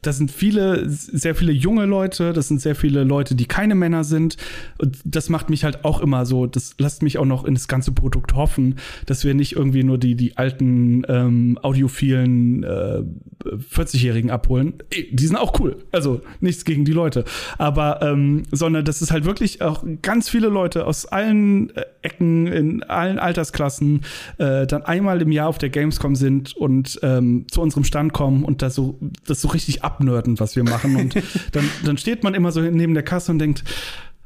das 0.03 0.17
sind 0.17 0.31
viele, 0.31 0.89
sehr 0.89 1.35
viele 1.35 1.53
junge 1.53 1.85
Leute, 1.85 2.33
das 2.33 2.49
sind 2.49 2.61
sehr 2.61 2.77
viele 2.77 3.03
Leute, 3.03 3.35
die 3.35 3.47
keine 3.47 3.75
Männer 3.75 4.05
sind. 4.05 4.37
Und 4.79 4.99
das 5.05 5.29
macht 5.29 5.51
mich 5.51 5.65
halt 5.65 5.85
auch 5.85 6.01
immer 6.01 6.25
so, 6.25 6.47
das 6.47 6.77
lässt 6.79 7.03
mich 7.03 7.19
auch 7.19 7.25
noch 7.25 7.45
in 7.45 7.55
das 7.55 7.67
ganze 7.67 7.91
Produkt 7.93 8.35
hoffen, 8.35 8.77
dass 9.07 9.25
wir 9.25 9.35
nicht 9.35 9.57
irgendwie 9.57 9.83
nur 9.83 9.99
die, 9.99 10.15
die 10.15 10.37
alten 10.37 11.05
ähm, 11.09 11.59
audiophilen 11.63 12.63
äh, 12.63 13.03
40-Jährigen 13.45 14.31
abholen. 14.31 14.75
Die 15.11 15.27
sind 15.27 15.37
auch 15.37 15.59
cool. 15.59 15.77
Also 15.91 16.21
nichts 16.41 16.65
gegen 16.65 16.85
die 16.85 16.93
Leute. 16.93 17.25
Aber, 17.57 18.01
ähm, 18.03 18.45
sondern 18.53 18.85
dass 18.85 19.01
es 19.01 19.11
halt 19.11 19.25
wirklich 19.25 19.63
auch 19.63 19.85
ganz 20.03 20.29
viele 20.29 20.49
Leute 20.49 20.87
aus 20.87 21.07
allen 21.07 21.75
äh, 21.77 21.85
Ecken, 22.03 22.47
in 22.47 22.83
allen 22.85 23.19
Altersklassen, 23.19 24.03
äh, 24.39 24.67
dann 24.67 24.83
einmal 24.83 25.21
im 25.21 25.33
Jahr 25.33 25.49
auf 25.49 25.59
der 25.59 25.71
Gamescom 25.71 26.15
sind 26.15 26.57
und 26.57 27.01
ähm, 27.03 27.47
zu 27.51 27.61
unserem 27.61 27.85
Stand 27.85 28.13
kommen 28.13 28.45
und 28.45 28.63
da 28.63 28.71
so, 28.71 28.99
das 29.27 29.41
so 29.41 29.49
richtig 29.49 29.83
abnörden, 29.89 30.39
was 30.39 30.55
wir 30.57 30.65
machen. 30.65 30.97
Und 30.97 31.15
dann, 31.53 31.69
dann 31.85 31.97
steht 31.97 32.23
man 32.23 32.35
immer 32.35 32.53
so 32.53 32.61
neben 32.61 32.95
der 32.95 33.03
Kasse 33.03 33.33
und 33.33 33.39
denkt, 33.39 33.65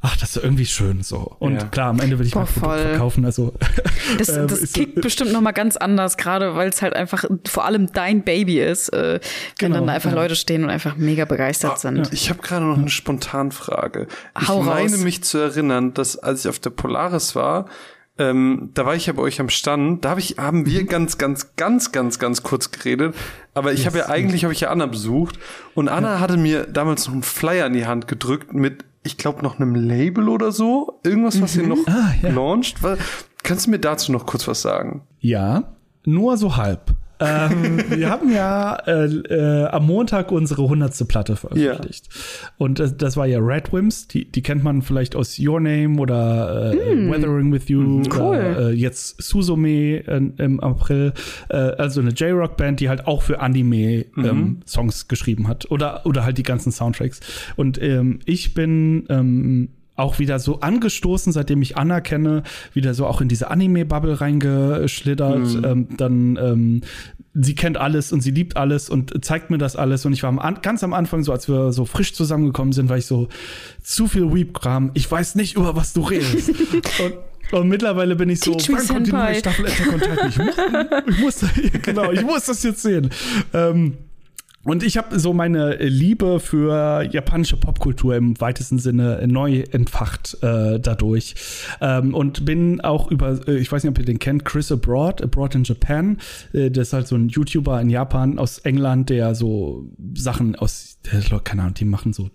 ach, 0.02 0.16
das 0.16 0.36
ist 0.36 0.42
irgendwie 0.42 0.66
schön 0.66 1.02
so. 1.02 1.36
Und 1.38 1.54
ja. 1.54 1.64
klar, 1.64 1.90
am 1.90 2.00
Ende 2.00 2.18
will 2.18 2.26
ich 2.26 2.32
Boah, 2.32 2.40
mein 2.40 2.48
Produkt 2.48 2.80
voll. 2.80 2.88
verkaufen. 2.88 3.24
Also 3.24 3.54
das, 4.18 4.28
ähm, 4.36 4.48
das 4.48 4.72
kickt 4.72 4.96
so, 4.96 5.00
bestimmt 5.00 5.32
noch 5.32 5.40
mal 5.40 5.52
ganz 5.52 5.76
anders, 5.76 6.16
gerade 6.16 6.56
weil 6.56 6.68
es 6.68 6.82
halt 6.82 6.94
einfach 6.94 7.24
vor 7.46 7.64
allem 7.64 7.92
dein 7.92 8.22
Baby 8.22 8.60
ist, 8.60 8.92
äh, 8.92 9.20
wenn 9.58 9.68
genau, 9.68 9.76
dann 9.76 9.86
da 9.86 9.92
einfach 9.94 10.10
ja. 10.10 10.16
Leute 10.16 10.36
stehen 10.36 10.64
und 10.64 10.70
einfach 10.70 10.96
mega 10.96 11.24
begeistert 11.24 11.72
ah, 11.74 11.76
sind. 11.76 11.98
Ja. 11.98 12.12
Ich 12.12 12.28
habe 12.28 12.42
gerade 12.42 12.66
noch 12.66 12.76
eine 12.76 12.90
Spontanfrage. 12.90 14.08
Ich 14.40 14.48
Hau 14.48 14.62
meine 14.62 14.90
raus. 14.90 14.98
mich 14.98 15.22
zu 15.22 15.38
erinnern, 15.38 15.94
dass 15.94 16.18
als 16.18 16.44
ich 16.44 16.48
auf 16.48 16.58
der 16.58 16.70
Polaris 16.70 17.34
war, 17.36 17.66
ähm, 18.18 18.70
da 18.74 18.84
war 18.84 18.94
ich 18.94 19.06
ja 19.06 19.12
bei 19.14 19.22
euch 19.22 19.40
am 19.40 19.48
Stand. 19.48 20.04
Da 20.04 20.10
hab 20.10 20.18
ich, 20.18 20.36
haben 20.38 20.66
wir 20.66 20.84
ganz, 20.84 21.18
ganz, 21.18 21.56
ganz, 21.56 21.92
ganz, 21.92 22.18
ganz 22.18 22.42
kurz 22.42 22.70
geredet. 22.70 23.14
Aber 23.54 23.72
ich 23.72 23.80
yes. 23.80 23.86
habe 23.86 23.98
ja 23.98 24.08
eigentlich, 24.08 24.44
habe 24.44 24.52
ich 24.52 24.60
ja 24.60 24.70
Anna 24.70 24.86
besucht. 24.86 25.38
Und 25.74 25.88
Anna 25.88 26.14
ja. 26.14 26.20
hatte 26.20 26.36
mir 26.36 26.66
damals 26.66 27.06
noch 27.06 27.14
einen 27.14 27.22
Flyer 27.22 27.66
in 27.66 27.72
die 27.72 27.86
Hand 27.86 28.08
gedrückt 28.08 28.52
mit, 28.52 28.84
ich 29.02 29.16
glaube, 29.16 29.42
noch 29.42 29.58
einem 29.58 29.74
Label 29.74 30.28
oder 30.28 30.52
so. 30.52 31.00
Irgendwas, 31.04 31.40
was 31.40 31.54
mhm. 31.54 31.62
ihr 31.62 31.68
noch 31.68 31.86
ah, 31.86 32.14
ja. 32.22 32.30
launcht. 32.30 32.76
Kannst 33.42 33.66
du 33.66 33.70
mir 33.70 33.78
dazu 33.78 34.12
noch 34.12 34.26
kurz 34.26 34.46
was 34.46 34.62
sagen? 34.62 35.02
Ja, 35.18 35.74
nur 36.04 36.36
so 36.36 36.56
halb 36.56 36.94
ähm, 37.22 37.82
wir 37.88 38.10
haben 38.10 38.32
ja 38.32 38.74
äh, 38.86 39.04
äh, 39.04 39.66
am 39.66 39.86
Montag 39.86 40.32
unsere 40.32 40.62
100. 40.62 41.06
Platte 41.08 41.36
veröffentlicht. 41.36 42.08
Ja. 42.12 42.50
Und 42.58 42.80
äh, 42.80 42.90
das 42.96 43.16
war 43.16 43.26
ja 43.26 43.38
Red 43.38 43.72
Wims, 43.72 44.08
die, 44.08 44.30
die 44.30 44.42
kennt 44.42 44.62
man 44.62 44.82
vielleicht 44.82 45.16
aus 45.16 45.38
Your 45.38 45.60
Name 45.60 45.98
oder 45.98 46.72
äh, 46.72 46.94
mm. 46.94 47.10
Weathering 47.10 47.52
with 47.52 47.68
You. 47.68 47.80
Mm, 47.80 48.02
cool. 48.14 48.22
Oder, 48.22 48.70
äh, 48.70 48.72
jetzt 48.72 49.22
Suzume 49.22 49.98
im 49.98 50.60
April. 50.60 51.12
Äh, 51.48 51.56
also 51.56 52.00
eine 52.00 52.10
J-Rock-Band, 52.10 52.80
die 52.80 52.88
halt 52.88 53.06
auch 53.06 53.22
für 53.22 53.40
Anime 53.40 54.06
mhm. 54.14 54.24
ähm, 54.24 54.60
Songs 54.66 55.08
geschrieben 55.08 55.48
hat. 55.48 55.70
Oder, 55.70 56.04
oder 56.06 56.24
halt 56.24 56.38
die 56.38 56.42
ganzen 56.42 56.72
Soundtracks. 56.72 57.20
Und 57.56 57.80
ähm, 57.80 58.20
ich 58.24 58.54
bin 58.54 59.04
ähm, 59.08 59.68
auch 59.96 60.18
wieder 60.18 60.38
so 60.38 60.60
angestoßen, 60.60 61.32
seitdem 61.32 61.62
ich 61.62 61.76
Anna 61.76 62.00
kenne, 62.00 62.42
wieder 62.72 62.94
so 62.94 63.06
auch 63.06 63.20
in 63.20 63.28
diese 63.28 63.50
Anime-Bubble 63.50 64.20
reingeschlittert. 64.20 65.38
Mhm. 65.38 65.64
Ähm, 65.64 65.88
dann 65.96 66.36
ähm, 66.36 66.80
sie 67.34 67.54
kennt 67.54 67.76
alles 67.78 68.12
und 68.12 68.20
sie 68.20 68.30
liebt 68.30 68.56
alles 68.56 68.90
und 68.90 69.24
zeigt 69.24 69.50
mir 69.50 69.58
das 69.58 69.76
alles. 69.76 70.04
Und 70.04 70.12
ich 70.12 70.22
war 70.22 70.30
am, 70.30 70.62
ganz 70.62 70.84
am 70.84 70.92
Anfang 70.92 71.22
so, 71.22 71.32
als 71.32 71.48
wir 71.48 71.72
so 71.72 71.84
frisch 71.84 72.12
zusammengekommen 72.14 72.72
sind, 72.72 72.88
war 72.88 72.98
ich 72.98 73.06
so, 73.06 73.28
zu 73.82 74.06
viel 74.06 74.32
Weep-Kram, 74.32 74.90
ich 74.94 75.10
weiß 75.10 75.34
nicht, 75.34 75.56
über 75.56 75.76
was 75.76 75.92
du 75.92 76.02
redest. 76.02 76.48
und, 77.50 77.58
und 77.58 77.68
mittlerweile 77.68 78.16
bin 78.16 78.28
ich 78.28 78.40
so, 78.40 78.54
wann 78.54 78.86
kommt 78.86 79.06
die 79.06 79.12
neue 79.12 79.34
Staffel 79.34 79.66
on 79.66 80.00
Titan? 80.00 80.28
Ich, 80.28 81.14
ich 81.14 81.20
muss, 81.20 81.44
genau, 81.82 82.12
ich 82.12 82.22
muss 82.22 82.46
das 82.46 82.62
jetzt 82.62 82.82
sehen. 82.82 83.10
Ähm, 83.52 83.96
und 84.64 84.82
ich 84.82 84.96
habe 84.96 85.18
so 85.18 85.32
meine 85.32 85.76
Liebe 85.76 86.38
für 86.38 87.02
japanische 87.10 87.56
Popkultur 87.56 88.14
im 88.14 88.40
weitesten 88.40 88.78
Sinne 88.78 89.26
neu 89.26 89.64
entfacht 89.72 90.38
äh, 90.42 90.78
dadurch. 90.78 91.34
Ähm, 91.80 92.14
und 92.14 92.44
bin 92.44 92.80
auch 92.80 93.10
über, 93.10 93.40
äh, 93.48 93.56
ich 93.56 93.72
weiß 93.72 93.82
nicht, 93.82 93.90
ob 93.90 93.98
ihr 93.98 94.04
den 94.04 94.20
kennt, 94.20 94.44
Chris 94.44 94.70
Abroad, 94.70 95.20
Abroad 95.20 95.56
in 95.56 95.64
Japan. 95.64 96.18
Äh, 96.52 96.70
das 96.70 96.88
ist 96.88 96.92
halt 96.92 97.08
so 97.08 97.16
ein 97.16 97.28
YouTuber 97.28 97.80
in 97.80 97.90
Japan 97.90 98.38
aus 98.38 98.58
England, 98.58 99.10
der 99.10 99.34
so 99.34 99.90
Sachen 100.14 100.54
aus, 100.54 100.98
der, 101.10 101.40
keine 101.40 101.62
Ahnung, 101.62 101.74
die 101.74 101.84
machen 101.84 102.12
so 102.12 102.30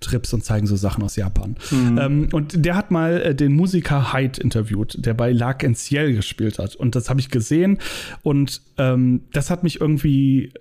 Trips 0.00 0.32
und 0.32 0.44
zeigen 0.44 0.66
so 0.66 0.76
Sachen 0.76 1.02
aus 1.02 1.16
Japan. 1.16 1.56
Mhm. 1.70 1.98
Ähm, 1.98 2.28
und 2.32 2.64
der 2.64 2.76
hat 2.76 2.90
mal 2.90 3.20
äh, 3.20 3.34
den 3.34 3.54
Musiker 3.54 4.12
Hyde 4.12 4.40
interviewt, 4.40 4.96
der 4.98 5.14
bei 5.14 5.32
Lark 5.32 5.66
Ciel 5.74 6.14
gespielt 6.14 6.58
hat. 6.58 6.76
Und 6.76 6.94
das 6.94 7.10
habe 7.10 7.20
ich 7.20 7.30
gesehen 7.30 7.78
und 8.22 8.62
ähm, 8.78 9.22
das 9.32 9.50
hat 9.50 9.62
mich 9.62 9.80
irgendwie 9.80 10.52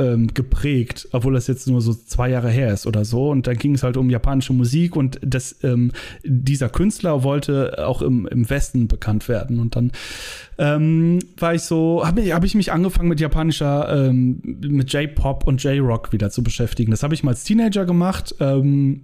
ähm, 0.00 0.32
geprägt, 0.32 1.08
obwohl 1.12 1.34
das 1.34 1.46
jetzt 1.46 1.68
nur 1.68 1.80
so 1.82 1.92
zwei 1.92 2.30
Jahre 2.30 2.50
her 2.50 2.72
ist 2.72 2.86
oder 2.86 3.04
so. 3.04 3.30
Und 3.30 3.46
dann 3.46 3.56
ging 3.56 3.74
es 3.74 3.82
halt 3.82 3.96
um 3.96 4.08
japanische 4.08 4.52
Musik 4.52 4.96
und 4.96 5.20
das, 5.22 5.56
ähm, 5.62 5.92
dieser 6.24 6.70
Künstler 6.70 7.22
wollte 7.22 7.86
auch 7.86 8.00
im, 8.00 8.26
im 8.26 8.48
Westen 8.48 8.88
bekannt 8.88 9.28
werden. 9.28 9.60
Und 9.60 9.76
dann 9.76 9.92
ähm, 10.58 11.18
war 11.36 11.54
ich 11.54 11.62
so, 11.62 12.06
habe 12.06 12.22
ich, 12.22 12.32
hab 12.32 12.44
ich 12.44 12.54
mich 12.54 12.72
angefangen 12.72 13.08
mit 13.08 13.20
japanischer, 13.20 14.08
ähm, 14.08 14.40
mit 14.42 14.92
J-Pop 14.92 15.46
und 15.46 15.62
J-Rock 15.62 16.12
wieder 16.12 16.30
zu 16.30 16.42
beschäftigen. 16.42 16.90
Das 16.90 17.02
habe 17.02 17.14
ich 17.14 17.22
mal 17.22 17.32
als 17.32 17.44
Teenager 17.44 17.84
gemacht. 17.84 18.34
Ähm, 18.40 19.02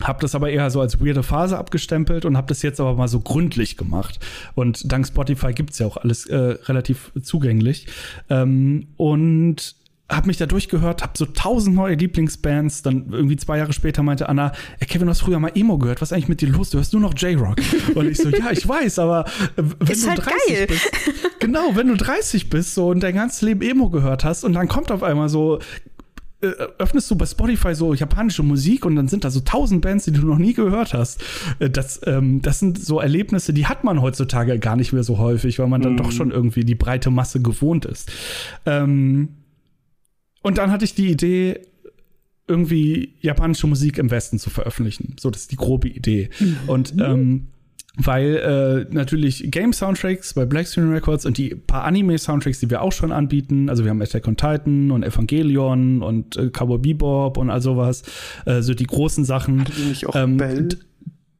hab 0.00 0.20
das 0.20 0.34
aber 0.34 0.50
eher 0.50 0.70
so 0.70 0.80
als 0.80 1.00
weirde 1.00 1.22
Phase 1.22 1.56
abgestempelt 1.56 2.24
und 2.24 2.36
hab 2.36 2.48
das 2.48 2.62
jetzt 2.62 2.80
aber 2.80 2.94
mal 2.94 3.06
so 3.06 3.20
gründlich 3.20 3.76
gemacht. 3.76 4.18
Und 4.54 4.90
dank 4.90 5.06
Spotify 5.06 5.52
gibt's 5.52 5.78
ja 5.78 5.86
auch 5.86 5.96
alles 5.96 6.26
äh, 6.26 6.36
relativ 6.36 7.12
zugänglich. 7.22 7.86
Ähm, 8.28 8.88
und 8.96 9.76
habe 10.10 10.26
mich 10.26 10.36
da 10.36 10.46
durchgehört, 10.46 11.02
habe 11.02 11.12
so 11.16 11.24
tausend 11.24 11.74
neue 11.74 11.94
Lieblingsbands. 11.94 12.82
Dann 12.82 13.06
irgendwie 13.10 13.36
zwei 13.36 13.58
Jahre 13.58 13.72
später 13.72 14.02
meinte 14.02 14.28
Anna, 14.28 14.52
ey 14.78 14.86
Kevin, 14.86 15.06
du 15.06 15.10
hast 15.10 15.20
früher 15.20 15.38
mal 15.38 15.52
Emo 15.54 15.78
gehört. 15.78 16.02
Was 16.02 16.08
ist 16.08 16.12
eigentlich 16.12 16.28
mit 16.28 16.40
dir 16.40 16.48
los? 16.48 16.70
Du 16.70 16.78
hörst 16.78 16.92
nur 16.92 17.00
noch 17.00 17.14
J-Rock. 17.16 17.56
Und 17.94 18.08
ich 18.08 18.18
so, 18.18 18.28
ja, 18.28 18.50
ich 18.50 18.68
weiß, 18.68 18.98
aber 18.98 19.24
wenn 19.56 19.88
ist 19.88 20.04
du 20.04 20.10
halt 20.10 20.24
30 20.24 20.32
geil. 20.48 20.66
bist, 20.66 20.90
genau, 21.40 21.74
wenn 21.74 21.88
du 21.88 21.96
30 21.96 22.50
bist 22.50 22.74
so 22.74 22.88
und 22.88 23.00
dein 23.02 23.14
ganzes 23.14 23.42
Leben 23.42 23.62
Emo 23.62 23.88
gehört 23.88 24.24
hast 24.24 24.44
und 24.44 24.52
dann 24.52 24.68
kommt 24.68 24.90
auf 24.90 25.02
einmal 25.02 25.28
so 25.28 25.58
äh, 26.40 26.48
öffnest 26.78 27.10
du 27.10 27.16
bei 27.16 27.26
Spotify 27.26 27.74
so 27.74 27.94
japanische 27.94 28.42
Musik 28.42 28.84
und 28.84 28.96
dann 28.96 29.08
sind 29.08 29.24
da 29.24 29.30
so 29.30 29.40
tausend 29.40 29.80
Bands, 29.80 30.04
die 30.04 30.12
du 30.12 30.26
noch 30.26 30.38
nie 30.38 30.52
gehört 30.52 30.92
hast. 30.92 31.22
Äh, 31.58 31.70
das, 31.70 32.00
ähm, 32.04 32.42
das 32.42 32.58
sind 32.58 32.78
so 32.78 33.00
Erlebnisse, 33.00 33.54
die 33.54 33.66
hat 33.66 33.84
man 33.84 34.02
heutzutage 34.02 34.58
gar 34.58 34.76
nicht 34.76 34.92
mehr 34.92 35.04
so 35.04 35.18
häufig, 35.18 35.58
weil 35.58 35.68
man 35.68 35.80
dann 35.80 35.94
mm. 35.94 35.98
doch 35.98 36.12
schon 36.12 36.30
irgendwie 36.30 36.64
die 36.64 36.74
breite 36.74 37.10
Masse 37.10 37.40
gewohnt 37.40 37.86
ist. 37.86 38.12
Ähm, 38.66 39.30
und 40.44 40.58
dann 40.58 40.70
hatte 40.70 40.84
ich 40.84 40.94
die 40.94 41.10
Idee, 41.10 41.62
irgendwie 42.46 43.14
japanische 43.20 43.66
Musik 43.66 43.96
im 43.96 44.10
Westen 44.10 44.38
zu 44.38 44.50
veröffentlichen. 44.50 45.16
So, 45.18 45.30
das 45.30 45.42
ist 45.42 45.52
die 45.52 45.56
grobe 45.56 45.88
Idee. 45.88 46.28
Mhm. 46.38 46.56
Und 46.66 46.94
ähm, 47.00 47.46
weil 47.96 48.36
äh, 48.90 48.94
natürlich 48.94 49.50
Game-Soundtracks 49.50 50.34
bei 50.34 50.44
Blackstream 50.44 50.92
Records 50.92 51.24
und 51.24 51.38
die 51.38 51.54
paar 51.54 51.84
Anime-Soundtracks, 51.84 52.60
die 52.60 52.68
wir 52.68 52.82
auch 52.82 52.92
schon 52.92 53.10
anbieten, 53.10 53.70
also 53.70 53.84
wir 53.84 53.90
haben 53.90 54.02
Attack 54.02 54.28
on 54.28 54.36
Titan 54.36 54.90
und 54.90 55.02
Evangelion 55.02 56.02
und 56.02 56.36
äh, 56.36 56.50
Cowboy 56.50 56.78
Bebop 56.78 57.38
und 57.38 57.48
all 57.48 57.62
sowas, 57.62 58.02
äh, 58.44 58.60
so 58.60 58.74
die 58.74 58.86
großen 58.86 59.24
Sachen. 59.24 59.60
Hatte 59.60 59.72
die 59.72 59.88
nicht 59.88 60.06
auch 60.06 60.14
ähm, 60.14 60.36
Bell? 60.36 60.68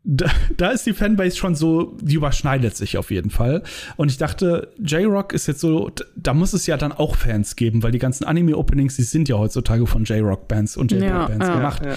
Da, 0.04 0.30
da 0.56 0.70
ist 0.70 0.84
die 0.84 0.92
Fanbase 0.92 1.36
schon 1.36 1.54
so, 1.54 1.96
die 2.00 2.14
überschneidet 2.14 2.76
sich 2.76 2.98
auf 2.98 3.10
jeden 3.10 3.30
Fall. 3.30 3.62
Und 3.96 4.10
ich 4.10 4.18
dachte, 4.18 4.68
J-Rock 4.78 5.32
ist 5.32 5.46
jetzt 5.46 5.60
so, 5.60 5.90
da 6.14 6.34
muss 6.34 6.52
es 6.52 6.66
ja 6.66 6.76
dann 6.76 6.92
auch 6.92 7.16
Fans 7.16 7.56
geben, 7.56 7.82
weil 7.82 7.90
die 7.90 7.98
ganzen 7.98 8.24
Anime-Openings, 8.24 8.96
die 8.96 9.02
sind 9.02 9.28
ja 9.28 9.38
heutzutage 9.38 9.86
von 9.86 10.04
J-Rock-Bands 10.04 10.76
und 10.76 10.92
J-Rock-Bands 10.92 11.46
ja, 11.46 11.54
gemacht. 11.54 11.82
Ja. 11.84 11.96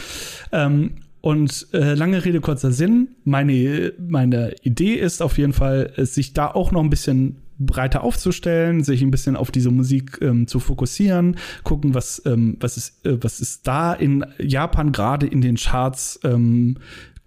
Ähm, 0.65 0.91
und 1.19 1.67
äh, 1.73 1.93
lange 1.95 2.23
Rede, 2.23 2.39
kurzer 2.39 2.71
Sinn. 2.71 3.09
Meine, 3.25 3.91
meine 3.99 4.55
Idee 4.61 4.93
ist 4.93 5.21
auf 5.21 5.37
jeden 5.37 5.51
Fall, 5.51 5.91
sich 5.97 6.31
da 6.31 6.47
auch 6.47 6.71
noch 6.71 6.81
ein 6.81 6.89
bisschen 6.89 7.37
breiter 7.59 8.03
aufzustellen, 8.03 8.83
sich 8.83 9.01
ein 9.01 9.11
bisschen 9.11 9.35
auf 9.35 9.51
diese 9.51 9.71
Musik 9.71 10.19
ähm, 10.21 10.47
zu 10.47 10.59
fokussieren, 10.59 11.37
gucken, 11.63 11.95
was, 11.95 12.21
ähm, 12.25 12.55
was, 12.59 12.77
ist, 12.77 13.05
äh, 13.05 13.17
was 13.19 13.41
ist 13.41 13.67
da 13.67 13.93
in 13.93 14.25
Japan 14.39 14.91
gerade 14.91 15.25
in 15.25 15.41
den 15.41 15.55
Charts 15.55 16.19
ähm, 16.23 16.77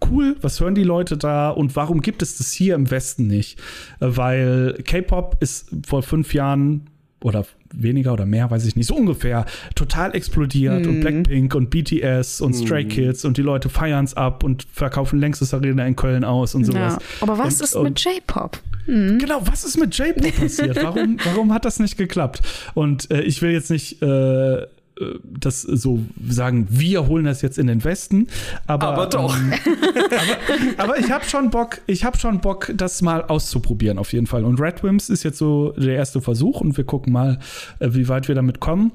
cool, 0.09 0.35
was 0.41 0.59
hören 0.59 0.75
die 0.75 0.83
Leute 0.83 1.17
da 1.17 1.49
und 1.49 1.75
warum 1.75 2.01
gibt 2.01 2.21
es 2.21 2.37
das 2.37 2.51
hier 2.51 2.75
im 2.75 2.89
Westen 2.89 3.27
nicht? 3.27 3.59
Weil 3.99 4.77
K-Pop 4.85 5.37
ist 5.39 5.69
vor 5.85 6.03
fünf 6.03 6.33
Jahren 6.33 6.89
oder 7.23 7.45
weniger 7.73 8.13
oder 8.13 8.25
mehr, 8.25 8.49
weiß 8.49 8.65
ich 8.65 8.75
nicht, 8.75 8.87
so 8.87 8.95
ungefähr, 8.95 9.45
total 9.75 10.15
explodiert 10.15 10.85
mhm. 10.85 10.89
und 10.89 10.99
Blackpink 11.01 11.55
und 11.55 11.69
BTS 11.69 12.41
und 12.41 12.53
Stray 12.53 12.83
mhm. 12.83 12.89
Kids 12.89 13.25
und 13.25 13.37
die 13.37 13.41
Leute 13.41 13.69
feiern 13.69 14.05
es 14.05 14.15
ab 14.15 14.43
und 14.43 14.65
verkaufen 14.71 15.19
längstes 15.19 15.53
Arena 15.53 15.85
in 15.85 15.95
Köln 15.95 16.23
aus 16.23 16.55
und 16.55 16.65
sowas. 16.65 16.97
Ja. 16.99 16.99
Aber 17.21 17.37
was 17.37 17.59
und, 17.59 17.63
ist 17.63 17.79
mit 17.83 17.99
J-Pop? 17.99 18.59
Mhm. 18.87 19.19
Genau, 19.19 19.41
was 19.45 19.63
ist 19.63 19.77
mit 19.77 19.95
J-Pop 19.97 20.35
passiert? 20.35 20.83
Warum, 20.83 21.17
warum 21.23 21.53
hat 21.53 21.65
das 21.65 21.79
nicht 21.79 21.97
geklappt? 21.97 22.41
Und 22.73 23.09
äh, 23.11 23.21
ich 23.21 23.41
will 23.41 23.51
jetzt 23.51 23.69
nicht 23.69 24.01
äh, 24.01 24.65
das 25.23 25.61
so 25.61 25.99
sagen, 26.27 26.67
wir 26.69 27.07
holen 27.07 27.25
das 27.25 27.41
jetzt 27.41 27.57
in 27.57 27.67
den 27.67 27.83
Westen. 27.83 28.27
Aber, 28.67 28.89
aber 28.89 29.05
doch. 29.07 29.35
Ähm, 29.35 29.53
aber, 30.77 30.83
aber, 30.83 30.99
ich 30.99 31.11
habe 31.11 31.25
schon 31.25 31.49
Bock, 31.49 31.81
ich 31.87 32.03
habe 32.03 32.17
schon 32.17 32.39
Bock, 32.41 32.71
das 32.75 33.01
mal 33.01 33.23
auszuprobieren 33.23 33.97
auf 33.97 34.13
jeden 34.13 34.27
Fall. 34.27 34.45
Und 34.45 34.59
Red 34.59 34.83
Wims 34.83 35.09
ist 35.09 35.23
jetzt 35.23 35.37
so 35.37 35.71
der 35.71 35.95
erste 35.95 36.21
Versuch 36.21 36.61
und 36.61 36.77
wir 36.77 36.83
gucken 36.83 37.13
mal, 37.13 37.39
äh, 37.79 37.89
wie 37.91 38.07
weit 38.07 38.27
wir 38.27 38.35
damit 38.35 38.59
kommen. 38.59 38.91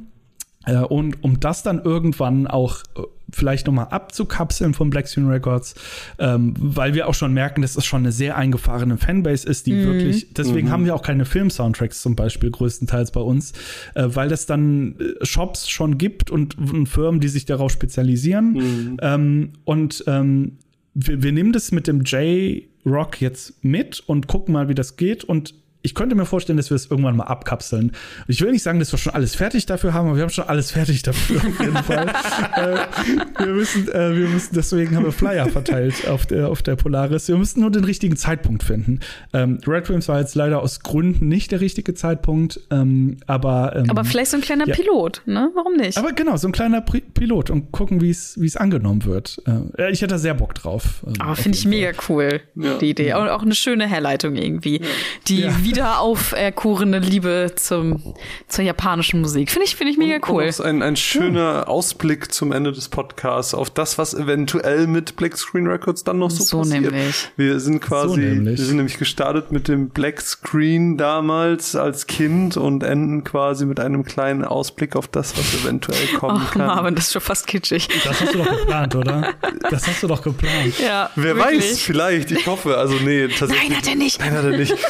Äh, 0.66 0.78
und 0.78 1.22
um 1.24 1.40
das 1.40 1.62
dann 1.62 1.82
irgendwann 1.82 2.46
auch 2.46 2.82
äh, 2.96 3.02
vielleicht 3.32 3.66
nochmal 3.66 3.86
abzukapseln 3.90 4.74
von 4.74 4.90
Black 4.90 5.08
Stone 5.08 5.32
Records, 5.32 5.74
ähm, 6.18 6.54
weil 6.58 6.94
wir 6.94 7.08
auch 7.08 7.14
schon 7.14 7.32
merken, 7.32 7.62
dass 7.62 7.76
es 7.76 7.84
schon 7.84 8.00
eine 8.00 8.12
sehr 8.12 8.36
eingefahrene 8.36 8.98
Fanbase 8.98 9.48
ist, 9.48 9.66
die 9.66 9.72
mhm. 9.72 9.84
wirklich, 9.86 10.32
deswegen 10.34 10.68
mhm. 10.68 10.72
haben 10.72 10.84
wir 10.84 10.94
auch 10.94 11.02
keine 11.02 11.24
Film-Soundtracks 11.24 12.02
zum 12.02 12.14
Beispiel 12.14 12.50
größtenteils 12.50 13.10
bei 13.10 13.20
uns, 13.20 13.52
äh, 13.94 14.04
weil 14.06 14.30
es 14.32 14.46
dann 14.46 14.96
äh, 14.98 15.24
Shops 15.24 15.68
schon 15.68 15.98
gibt 15.98 16.30
und, 16.30 16.58
und, 16.58 16.86
Firmen, 16.86 17.20
die 17.20 17.28
sich 17.28 17.46
darauf 17.46 17.72
spezialisieren. 17.72 18.52
Mhm. 18.52 18.96
Ähm, 19.00 19.52
und 19.64 20.04
ähm, 20.06 20.58
wir, 20.94 21.22
wir 21.22 21.32
nehmen 21.32 21.52
das 21.52 21.72
mit 21.72 21.86
dem 21.86 22.02
J-Rock 22.02 23.20
jetzt 23.20 23.64
mit 23.64 24.00
und 24.06 24.28
gucken 24.28 24.52
mal, 24.52 24.68
wie 24.68 24.74
das 24.74 24.96
geht 24.96 25.24
und 25.24 25.54
ich 25.86 25.94
könnte 25.94 26.16
mir 26.16 26.26
vorstellen, 26.26 26.56
dass 26.56 26.68
wir 26.70 26.74
es 26.74 26.90
irgendwann 26.90 27.16
mal 27.16 27.24
abkapseln. 27.24 27.92
Ich 28.26 28.40
will 28.40 28.50
nicht 28.50 28.64
sagen, 28.64 28.80
dass 28.80 28.92
wir 28.92 28.98
schon 28.98 29.14
alles 29.14 29.36
fertig 29.36 29.66
dafür 29.66 29.94
haben, 29.94 30.08
aber 30.08 30.16
wir 30.16 30.24
haben 30.24 30.30
schon 30.30 30.48
alles 30.48 30.72
fertig 30.72 31.04
dafür 31.04 31.36
auf 31.36 31.60
jeden 31.60 31.76
Fall. 31.76 32.08
äh, 32.56 33.44
wir, 33.44 33.52
müssen, 33.52 33.88
äh, 33.88 34.16
wir 34.16 34.28
müssen, 34.28 34.52
deswegen 34.56 34.96
haben 34.96 35.04
wir 35.04 35.12
Flyer 35.12 35.48
verteilt 35.48 36.08
auf 36.08 36.26
der, 36.26 36.48
auf 36.48 36.62
der 36.62 36.74
Polaris. 36.74 37.28
Wir 37.28 37.36
müssen 37.36 37.60
nur 37.60 37.70
den 37.70 37.84
richtigen 37.84 38.16
Zeitpunkt 38.16 38.64
finden. 38.64 38.98
Ähm, 39.32 39.60
Red 39.64 39.88
Wings 39.88 40.08
war 40.08 40.18
jetzt 40.18 40.34
leider 40.34 40.60
aus 40.60 40.80
Gründen 40.80 41.28
nicht 41.28 41.52
der 41.52 41.60
richtige 41.60 41.94
Zeitpunkt, 41.94 42.60
ähm, 42.72 43.18
aber 43.28 43.76
ähm, 43.76 43.88
Aber 43.88 44.04
vielleicht 44.04 44.32
so 44.32 44.38
ein 44.38 44.42
kleiner 44.42 44.66
ja. 44.66 44.74
Pilot, 44.74 45.22
ne? 45.26 45.52
Warum 45.54 45.76
nicht? 45.76 45.96
Aber 45.98 46.12
genau, 46.12 46.36
so 46.36 46.48
ein 46.48 46.52
kleiner 46.52 46.80
Pri 46.80 47.00
Pilot 47.00 47.50
und 47.50 47.70
gucken, 47.70 48.00
wie 48.00 48.10
es 48.10 48.40
wie 48.40 48.46
es 48.46 48.56
angenommen 48.56 49.04
wird. 49.04 49.40
Äh, 49.46 49.92
ich 49.92 50.02
hätte 50.02 50.14
da 50.14 50.18
sehr 50.18 50.34
Bock 50.34 50.54
drauf. 50.54 51.04
Ähm, 51.06 51.14
ah, 51.20 51.36
finde 51.36 51.56
ich 51.56 51.64
mega 51.64 51.92
cool, 52.08 52.40
ja. 52.56 52.78
die 52.78 52.90
Idee. 52.90 53.14
Und 53.14 53.28
auch 53.28 53.42
eine 53.42 53.54
schöne 53.54 53.86
Herleitung 53.86 54.34
irgendwie, 54.34 54.80
die 55.28 55.42
ja 55.42 55.62
wieder 55.62 55.75
auferkorene 55.82 56.98
Liebe 56.98 57.52
zum, 57.56 58.14
zur 58.48 58.64
japanischen 58.64 59.20
Musik. 59.20 59.50
Finde 59.50 59.66
ich, 59.66 59.76
finde 59.76 59.92
ich 59.92 59.98
mega 59.98 60.18
cool. 60.28 60.44
Und 60.44 60.60
ein, 60.60 60.82
ein 60.82 60.96
schöner 60.96 61.40
ja. 61.40 61.62
Ausblick 61.64 62.32
zum 62.32 62.52
Ende 62.52 62.72
des 62.72 62.88
Podcasts 62.88 63.54
auf 63.54 63.70
das, 63.70 63.98
was 63.98 64.14
eventuell 64.14 64.86
mit 64.86 65.16
Black 65.16 65.36
Screen 65.36 65.66
Records 65.66 66.04
dann 66.04 66.18
noch 66.18 66.30
so, 66.30 66.42
so 66.42 66.58
passiert. 66.58 66.92
Nämlich. 66.92 67.30
Wir 67.36 67.60
sind 67.60 67.80
quasi, 67.80 68.36
so 68.36 68.44
wir 68.44 68.56
sind 68.56 68.76
nämlich 68.76 68.98
gestartet 68.98 69.52
mit 69.52 69.68
dem 69.68 69.90
Black 69.90 70.20
Screen 70.20 70.96
damals 70.96 71.76
als 71.76 72.06
Kind 72.06 72.56
und 72.56 72.82
enden 72.82 73.24
quasi 73.24 73.66
mit 73.66 73.80
einem 73.80 74.04
kleinen 74.04 74.44
Ausblick 74.44 74.96
auf 74.96 75.08
das, 75.08 75.36
was 75.36 75.62
eventuell 75.62 76.06
kommen 76.18 76.42
oh, 76.46 76.52
kann. 76.52 76.66
Marvin, 76.66 76.94
das 76.94 77.06
ist 77.06 77.12
schon 77.12 77.22
fast 77.22 77.46
kitschig. 77.46 77.88
Das 78.04 78.20
hast 78.20 78.34
du 78.34 78.38
doch 78.38 78.58
geplant, 78.58 78.94
oder? 78.94 79.34
Das 79.70 79.86
hast 79.86 80.02
du 80.02 80.06
doch 80.06 80.22
geplant. 80.22 80.78
Ja. 80.78 81.10
Wer 81.16 81.36
wirklich? 81.36 81.70
weiß, 81.70 81.80
vielleicht, 81.80 82.30
ich 82.30 82.46
hoffe. 82.46 82.76
Also 82.78 82.94
nee, 82.96 83.26
tatsächlich. 83.26 83.68
Nein, 83.68 83.78
hat 83.78 83.88
er 83.88 83.96
nicht. 83.96 84.20
Nein, 84.20 84.32
hat 84.32 84.44
er 84.44 84.56
nicht. 84.56 84.74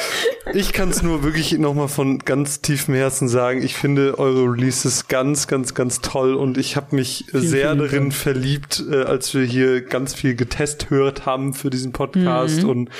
Ich 0.55 0.66
ich 0.67 0.73
kann 0.73 0.89
es 0.89 1.01
nur 1.01 1.23
wirklich 1.23 1.57
nochmal 1.59 1.87
von 1.87 2.19
ganz 2.19 2.61
tiefem 2.61 2.95
Herzen 2.97 3.29
sagen. 3.29 3.63
Ich 3.63 3.77
finde 3.77 4.19
eure 4.19 4.43
Releases 4.51 5.07
ganz, 5.07 5.47
ganz, 5.47 5.75
ganz 5.75 6.01
toll 6.01 6.35
und 6.35 6.59
ich 6.59 6.75
habe 6.75 6.97
mich 6.97 7.27
vielen, 7.31 7.43
sehr 7.47 7.71
vielen 7.71 7.79
darin 7.79 8.03
Dank. 8.03 8.15
verliebt, 8.15 8.85
äh, 8.91 9.05
als 9.05 9.33
wir 9.33 9.45
hier 9.45 9.81
ganz 9.83 10.13
viel 10.13 10.35
getest 10.35 10.91
hört 10.91 11.25
haben 11.25 11.55
für 11.55 11.71
diesen 11.71 11.93
Podcast. 11.93 12.65
Mhm. 12.65 12.69
Und 12.69 12.91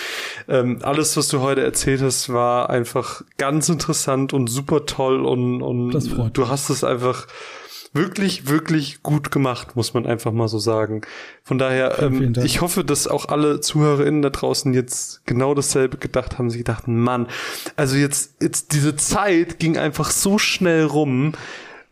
ähm, 0.49 0.79
alles, 0.83 1.17
was 1.17 1.27
du 1.27 1.41
heute 1.41 1.65
erzählt 1.65 2.03
hast, 2.03 2.33
war 2.33 2.71
einfach 2.71 3.23
ganz 3.37 3.69
interessant 3.69 4.33
und 4.33 4.47
super 4.47 4.87
toll 4.87 5.27
und, 5.27 5.61
und 5.61 6.37
du 6.37 6.49
hast 6.49 6.71
es 6.71 6.85
einfach 6.85 7.27
wirklich, 7.97 8.49
wirklich 8.49 9.03
gut 9.03 9.31
gemacht, 9.31 9.75
muss 9.75 9.95
man 9.95 10.07
einfach 10.07 10.33
mal 10.33 10.49
so 10.49 10.59
sagen. 10.59 11.03
Von 11.43 11.59
daher, 11.59 12.01
ähm, 12.03 12.35
ich 12.45 12.61
hoffe, 12.61 12.85
dass 12.85 13.09
auch 13.09 13.27
alle 13.29 13.61
ZuhörerInnen 13.61 14.23
da 14.23 14.31
draußen 14.31 14.73
jetzt 14.75 15.27
genau 15.27 15.55
dasselbe 15.55 15.97
gedacht 15.97 16.39
haben. 16.39 16.51
Sie 16.51 16.59
gedacht, 16.59 16.87
Mann, 16.87 17.27
also 17.75 17.97
jetzt, 17.97 18.43
jetzt 18.43 18.73
diese 18.73 18.97
Zeit 18.97 19.59
ging 19.59 19.77
einfach 19.77 20.11
so 20.11 20.39
schnell 20.39 20.85
rum. 20.85 21.33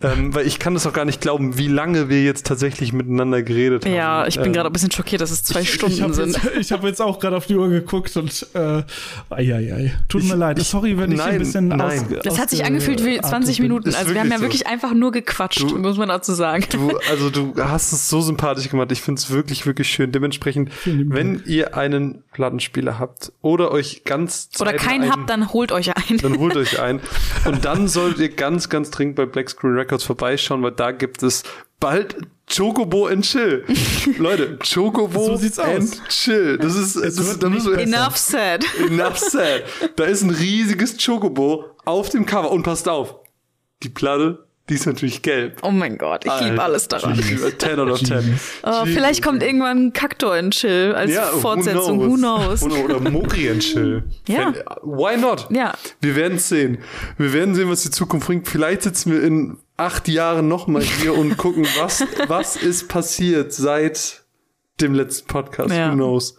Ähm, 0.05 0.35
weil 0.35 0.47
ich 0.47 0.59
kann 0.59 0.75
das 0.75 0.87
auch 0.87 0.93
gar 0.93 1.05
nicht 1.05 1.21
glauben, 1.21 1.57
wie 1.57 1.69
lange 1.69 2.09
wir 2.09 2.23
jetzt 2.23 2.47
tatsächlich 2.47 2.93
miteinander 2.93 3.43
geredet 3.43 3.85
haben. 3.85 3.95
Ja, 3.95 4.27
ich 4.27 4.37
bin 4.37 4.47
ähm, 4.47 4.53
gerade 4.53 4.69
ein 4.69 4.73
bisschen 4.73 4.91
schockiert, 4.91 5.21
dass 5.21 5.31
es 5.31 5.43
zwei 5.43 5.63
ich, 5.63 5.73
Stunden 5.73 5.95
ich 5.95 6.03
hab 6.03 6.13
sind. 6.13 6.35
Jetzt, 6.35 6.57
ich 6.57 6.73
habe 6.73 6.87
jetzt 6.87 7.01
auch 7.01 7.19
gerade 7.19 7.37
auf 7.37 7.47
die 7.47 7.57
Uhr 7.57 7.69
geguckt 7.69 8.17
und 8.17 8.47
äh, 8.55 8.59
ai, 8.59 8.85
ai, 9.31 9.75
ai. 9.75 9.95
tut 10.09 10.23
ich, 10.23 10.29
mir 10.29 10.37
leid. 10.37 10.59
Sorry, 10.61 10.99
wenn 10.99 11.13
ich 11.13 11.19
nein, 11.19 11.35
ein 11.35 11.39
bisschen 11.39 11.69
nein. 11.69 11.81
aus, 11.81 12.05
Das 12.23 12.39
hat 12.39 12.51
sich 12.51 12.65
angefühlt 12.65 13.05
wie 13.05 13.21
20 13.21 13.61
Minuten. 13.61 13.95
Also 13.95 14.13
wir 14.13 14.21
haben 14.21 14.31
ja 14.31 14.37
so. 14.37 14.43
wirklich 14.43 14.67
einfach 14.67 14.93
nur 14.93 15.13
gequatscht, 15.13 15.63
du, 15.63 15.79
muss 15.79 15.97
man 15.97 16.09
dazu 16.09 16.35
sagen. 16.35 16.65
Du, 16.71 16.99
also 17.11 17.31
du 17.31 17.55
hast 17.57 17.93
es 17.93 18.09
so 18.09 18.21
sympathisch 18.21 18.69
gemacht. 18.69 18.93
Ich 18.93 19.01
finde 19.01 19.21
es 19.21 19.31
wirklich, 19.31 19.67
wirklich 19.67 19.89
schön. 19.89 20.13
Dementsprechend, 20.13 20.71
wenn 20.85 21.43
ihr 21.47 21.77
einen 21.77 22.23
Plattenspieler 22.33 22.99
habt 22.99 23.33
oder 23.41 23.71
euch 23.71 24.05
ganz 24.05 24.51
oder 24.61 24.75
keinen 24.75 25.11
habt, 25.11 25.31
dann 25.31 25.53
holt 25.53 25.73
euch 25.73 25.97
einen. 25.97 26.19
Dann 26.19 26.39
holt 26.39 26.57
euch 26.57 26.81
einen. 26.81 27.01
Und 27.45 27.65
dann 27.65 27.89
solltet 27.89 28.21
ihr 28.21 28.29
ganz, 28.29 28.69
ganz 28.69 28.91
dringend 28.91 29.17
bei 29.17 29.27
Black 29.27 29.51
Screen 29.51 29.75
Records 29.75 29.94
vorbeischauen, 30.03 30.63
weil 30.63 30.73
da 30.73 30.91
gibt 30.91 31.23
es 31.23 31.45
bald 31.79 32.17
Chocobo 32.47 33.07
and 33.07 33.25
Chill. 33.25 33.65
Leute, 34.19 34.59
Chocobo 34.59 35.37
so 35.37 35.63
and 35.63 35.83
aus. 35.83 36.03
Chill. 36.09 36.59
Das 36.59 36.75
ist, 36.75 36.97
das 36.97 37.19
ist 37.19 37.43
da 37.43 37.49
müssen 37.49 37.73
wir 37.73 37.79
Enough 37.79 38.17
said. 38.17 38.65
Enough 38.79 39.19
said. 39.19 39.65
Da 39.97 40.05
ist 40.05 40.23
ein 40.23 40.31
riesiges 40.31 40.97
Chocobo 41.03 41.65
auf 41.85 42.11
dem 42.11 42.27
Cover 42.27 42.51
und 42.51 42.63
passt 42.63 42.89
auf. 42.89 43.17
Die 43.83 43.89
Platte 43.89 44.44
die 44.71 44.75
ist 44.75 44.87
natürlich 44.87 45.21
gelb. 45.21 45.59
Oh 45.63 45.71
mein 45.71 45.99
Gott, 45.99 46.25
ich 46.25 46.41
liebe 46.41 46.63
alles 46.63 46.89
daran. 46.89 47.21
10 47.59 47.79
out 47.81 47.91
of 47.91 48.03
10. 48.03 48.41
Oh, 48.63 48.87
vielleicht 48.87 49.23
kommt 49.23 49.43
irgendwann 49.43 49.87
ein 49.87 49.93
Kaktor 49.93 50.39
in 50.39 50.53
Chill 50.53 50.95
als 50.97 51.13
ja, 51.13 51.25
Fortsetzung. 51.25 52.01
Who 52.01 52.17
knows? 52.17 52.63
Who 52.63 52.69
knows? 52.69 52.85
Oder, 52.85 52.99
Mokri 52.99 53.49
in 53.49 53.61
Chill. 53.61 54.05
ja. 54.27 54.55
Why 54.83 55.19
not? 55.19 55.49
Ja. 55.51 55.75
Wir 56.01 56.17
werden 56.17 56.39
sehen. 56.39 56.79
Wir 57.19 57.35
werden 57.35 57.55
sehen, 57.55 57.69
was 57.69 57.83
die 57.83 57.91
Zukunft 57.91 58.27
bringt. 58.27 58.49
Vielleicht 58.49 58.83
sitzen 58.83 59.13
wir 59.13 59.23
in 59.23 59.59
acht 59.77 60.09
Jahren 60.09 60.49
nochmal 60.49 60.83
hier 60.83 61.15
und 61.15 61.37
gucken, 61.37 61.67
was, 61.77 62.07
was 62.29 62.57
ist 62.57 62.89
passiert 62.89 63.53
seit 63.53 64.25
dem 64.81 64.95
letzten 64.95 65.29
Podcast. 65.29 65.75
Ja. 65.75 65.91
Who 65.91 65.95
knows? 65.95 66.39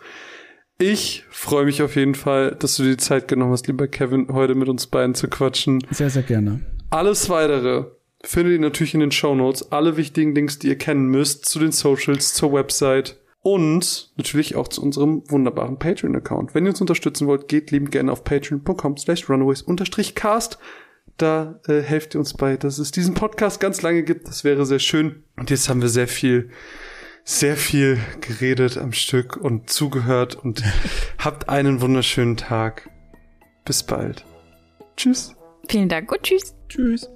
Ich 0.80 1.26
freue 1.30 1.66
mich 1.66 1.84
auf 1.84 1.96
jeden 1.96 2.16
Fall, 2.16 2.56
dass 2.56 2.76
du 2.76 2.84
dir 2.84 2.90
die 2.90 2.98
Zeit 2.98 3.28
genommen 3.28 3.52
hast, 3.52 3.68
lieber 3.68 3.88
Kevin, 3.88 4.28
heute 4.34 4.56
mit 4.56 4.68
uns 4.68 4.88
beiden 4.88 5.14
zu 5.14 5.28
quatschen. 5.28 5.86
Sehr, 5.92 6.10
sehr 6.10 6.24
gerne. 6.24 6.62
Alles 6.90 7.30
weitere 7.30 7.86
findet 8.26 8.54
ihr 8.54 8.60
natürlich 8.60 8.94
in 8.94 9.00
den 9.00 9.12
Show 9.12 9.36
Notes. 9.36 9.72
Alle 9.72 9.98
wichtigen 9.98 10.36
Links, 10.36 10.60
die 10.60 10.68
ihr 10.68 10.78
kennen 10.78 11.08
müsst, 11.08 11.46
zu 11.46 11.60
den 11.60 11.72
Socials, 11.72 12.34
zur 12.34 12.52
Website 12.54 13.20
und 13.42 14.12
natürlich 14.18 14.56
auch 14.56 14.68
zu 14.68 14.82
unserem 14.82 15.22
wunderbaren 15.30 15.78
Patreon-Account. 15.78 16.56
Wenn 16.56 16.66
ihr 16.66 16.72
uns 16.72 16.82
unterstützen 16.82 17.28
wollt, 17.28 17.48
geht 17.48 17.70
liebend 17.70 17.92
gerne 17.92 18.12
auf 18.12 18.24
patreon.com 18.24 18.98
slash 18.98 19.30
runaways-cast. 19.30 20.58
Da 21.18 21.60
äh, 21.68 21.82
helft 21.82 22.16
ihr 22.16 22.20
uns 22.20 22.34
bei, 22.34 22.58
dass 22.58 22.80
es 22.80 22.92
diesen 22.92 23.14
Podcast 23.14 23.60
ganz 23.60 23.84
lange 23.84 24.02
gibt. 24.02 24.28
Das 24.28 24.44
wäre 24.44 24.66
sehr 24.66 24.80
schön. 24.80 25.24
Und 25.38 25.52
jetzt 25.52 25.70
haben 25.70 25.82
wir 25.82 25.90
sehr 25.90 26.08
viel, 26.08 26.50
sehr 27.24 27.56
viel 27.56 28.00
geredet 28.20 28.80
am 28.80 28.92
Stück 28.92 29.38
und 29.38 29.70
zugehört 29.70 30.36
und 30.36 30.64
habt 31.20 31.48
einen 31.48 31.82
wunderschönen 31.82 32.38
Tag. 32.38 32.90
Bis 33.64 33.84
bald. 33.84 34.26
Tschüss. 34.98 35.36
Vielen 35.70 35.90
Dank 35.90 36.12
und 36.12 36.24
tschüss. 36.24 36.56
Tschüss. 36.68 37.15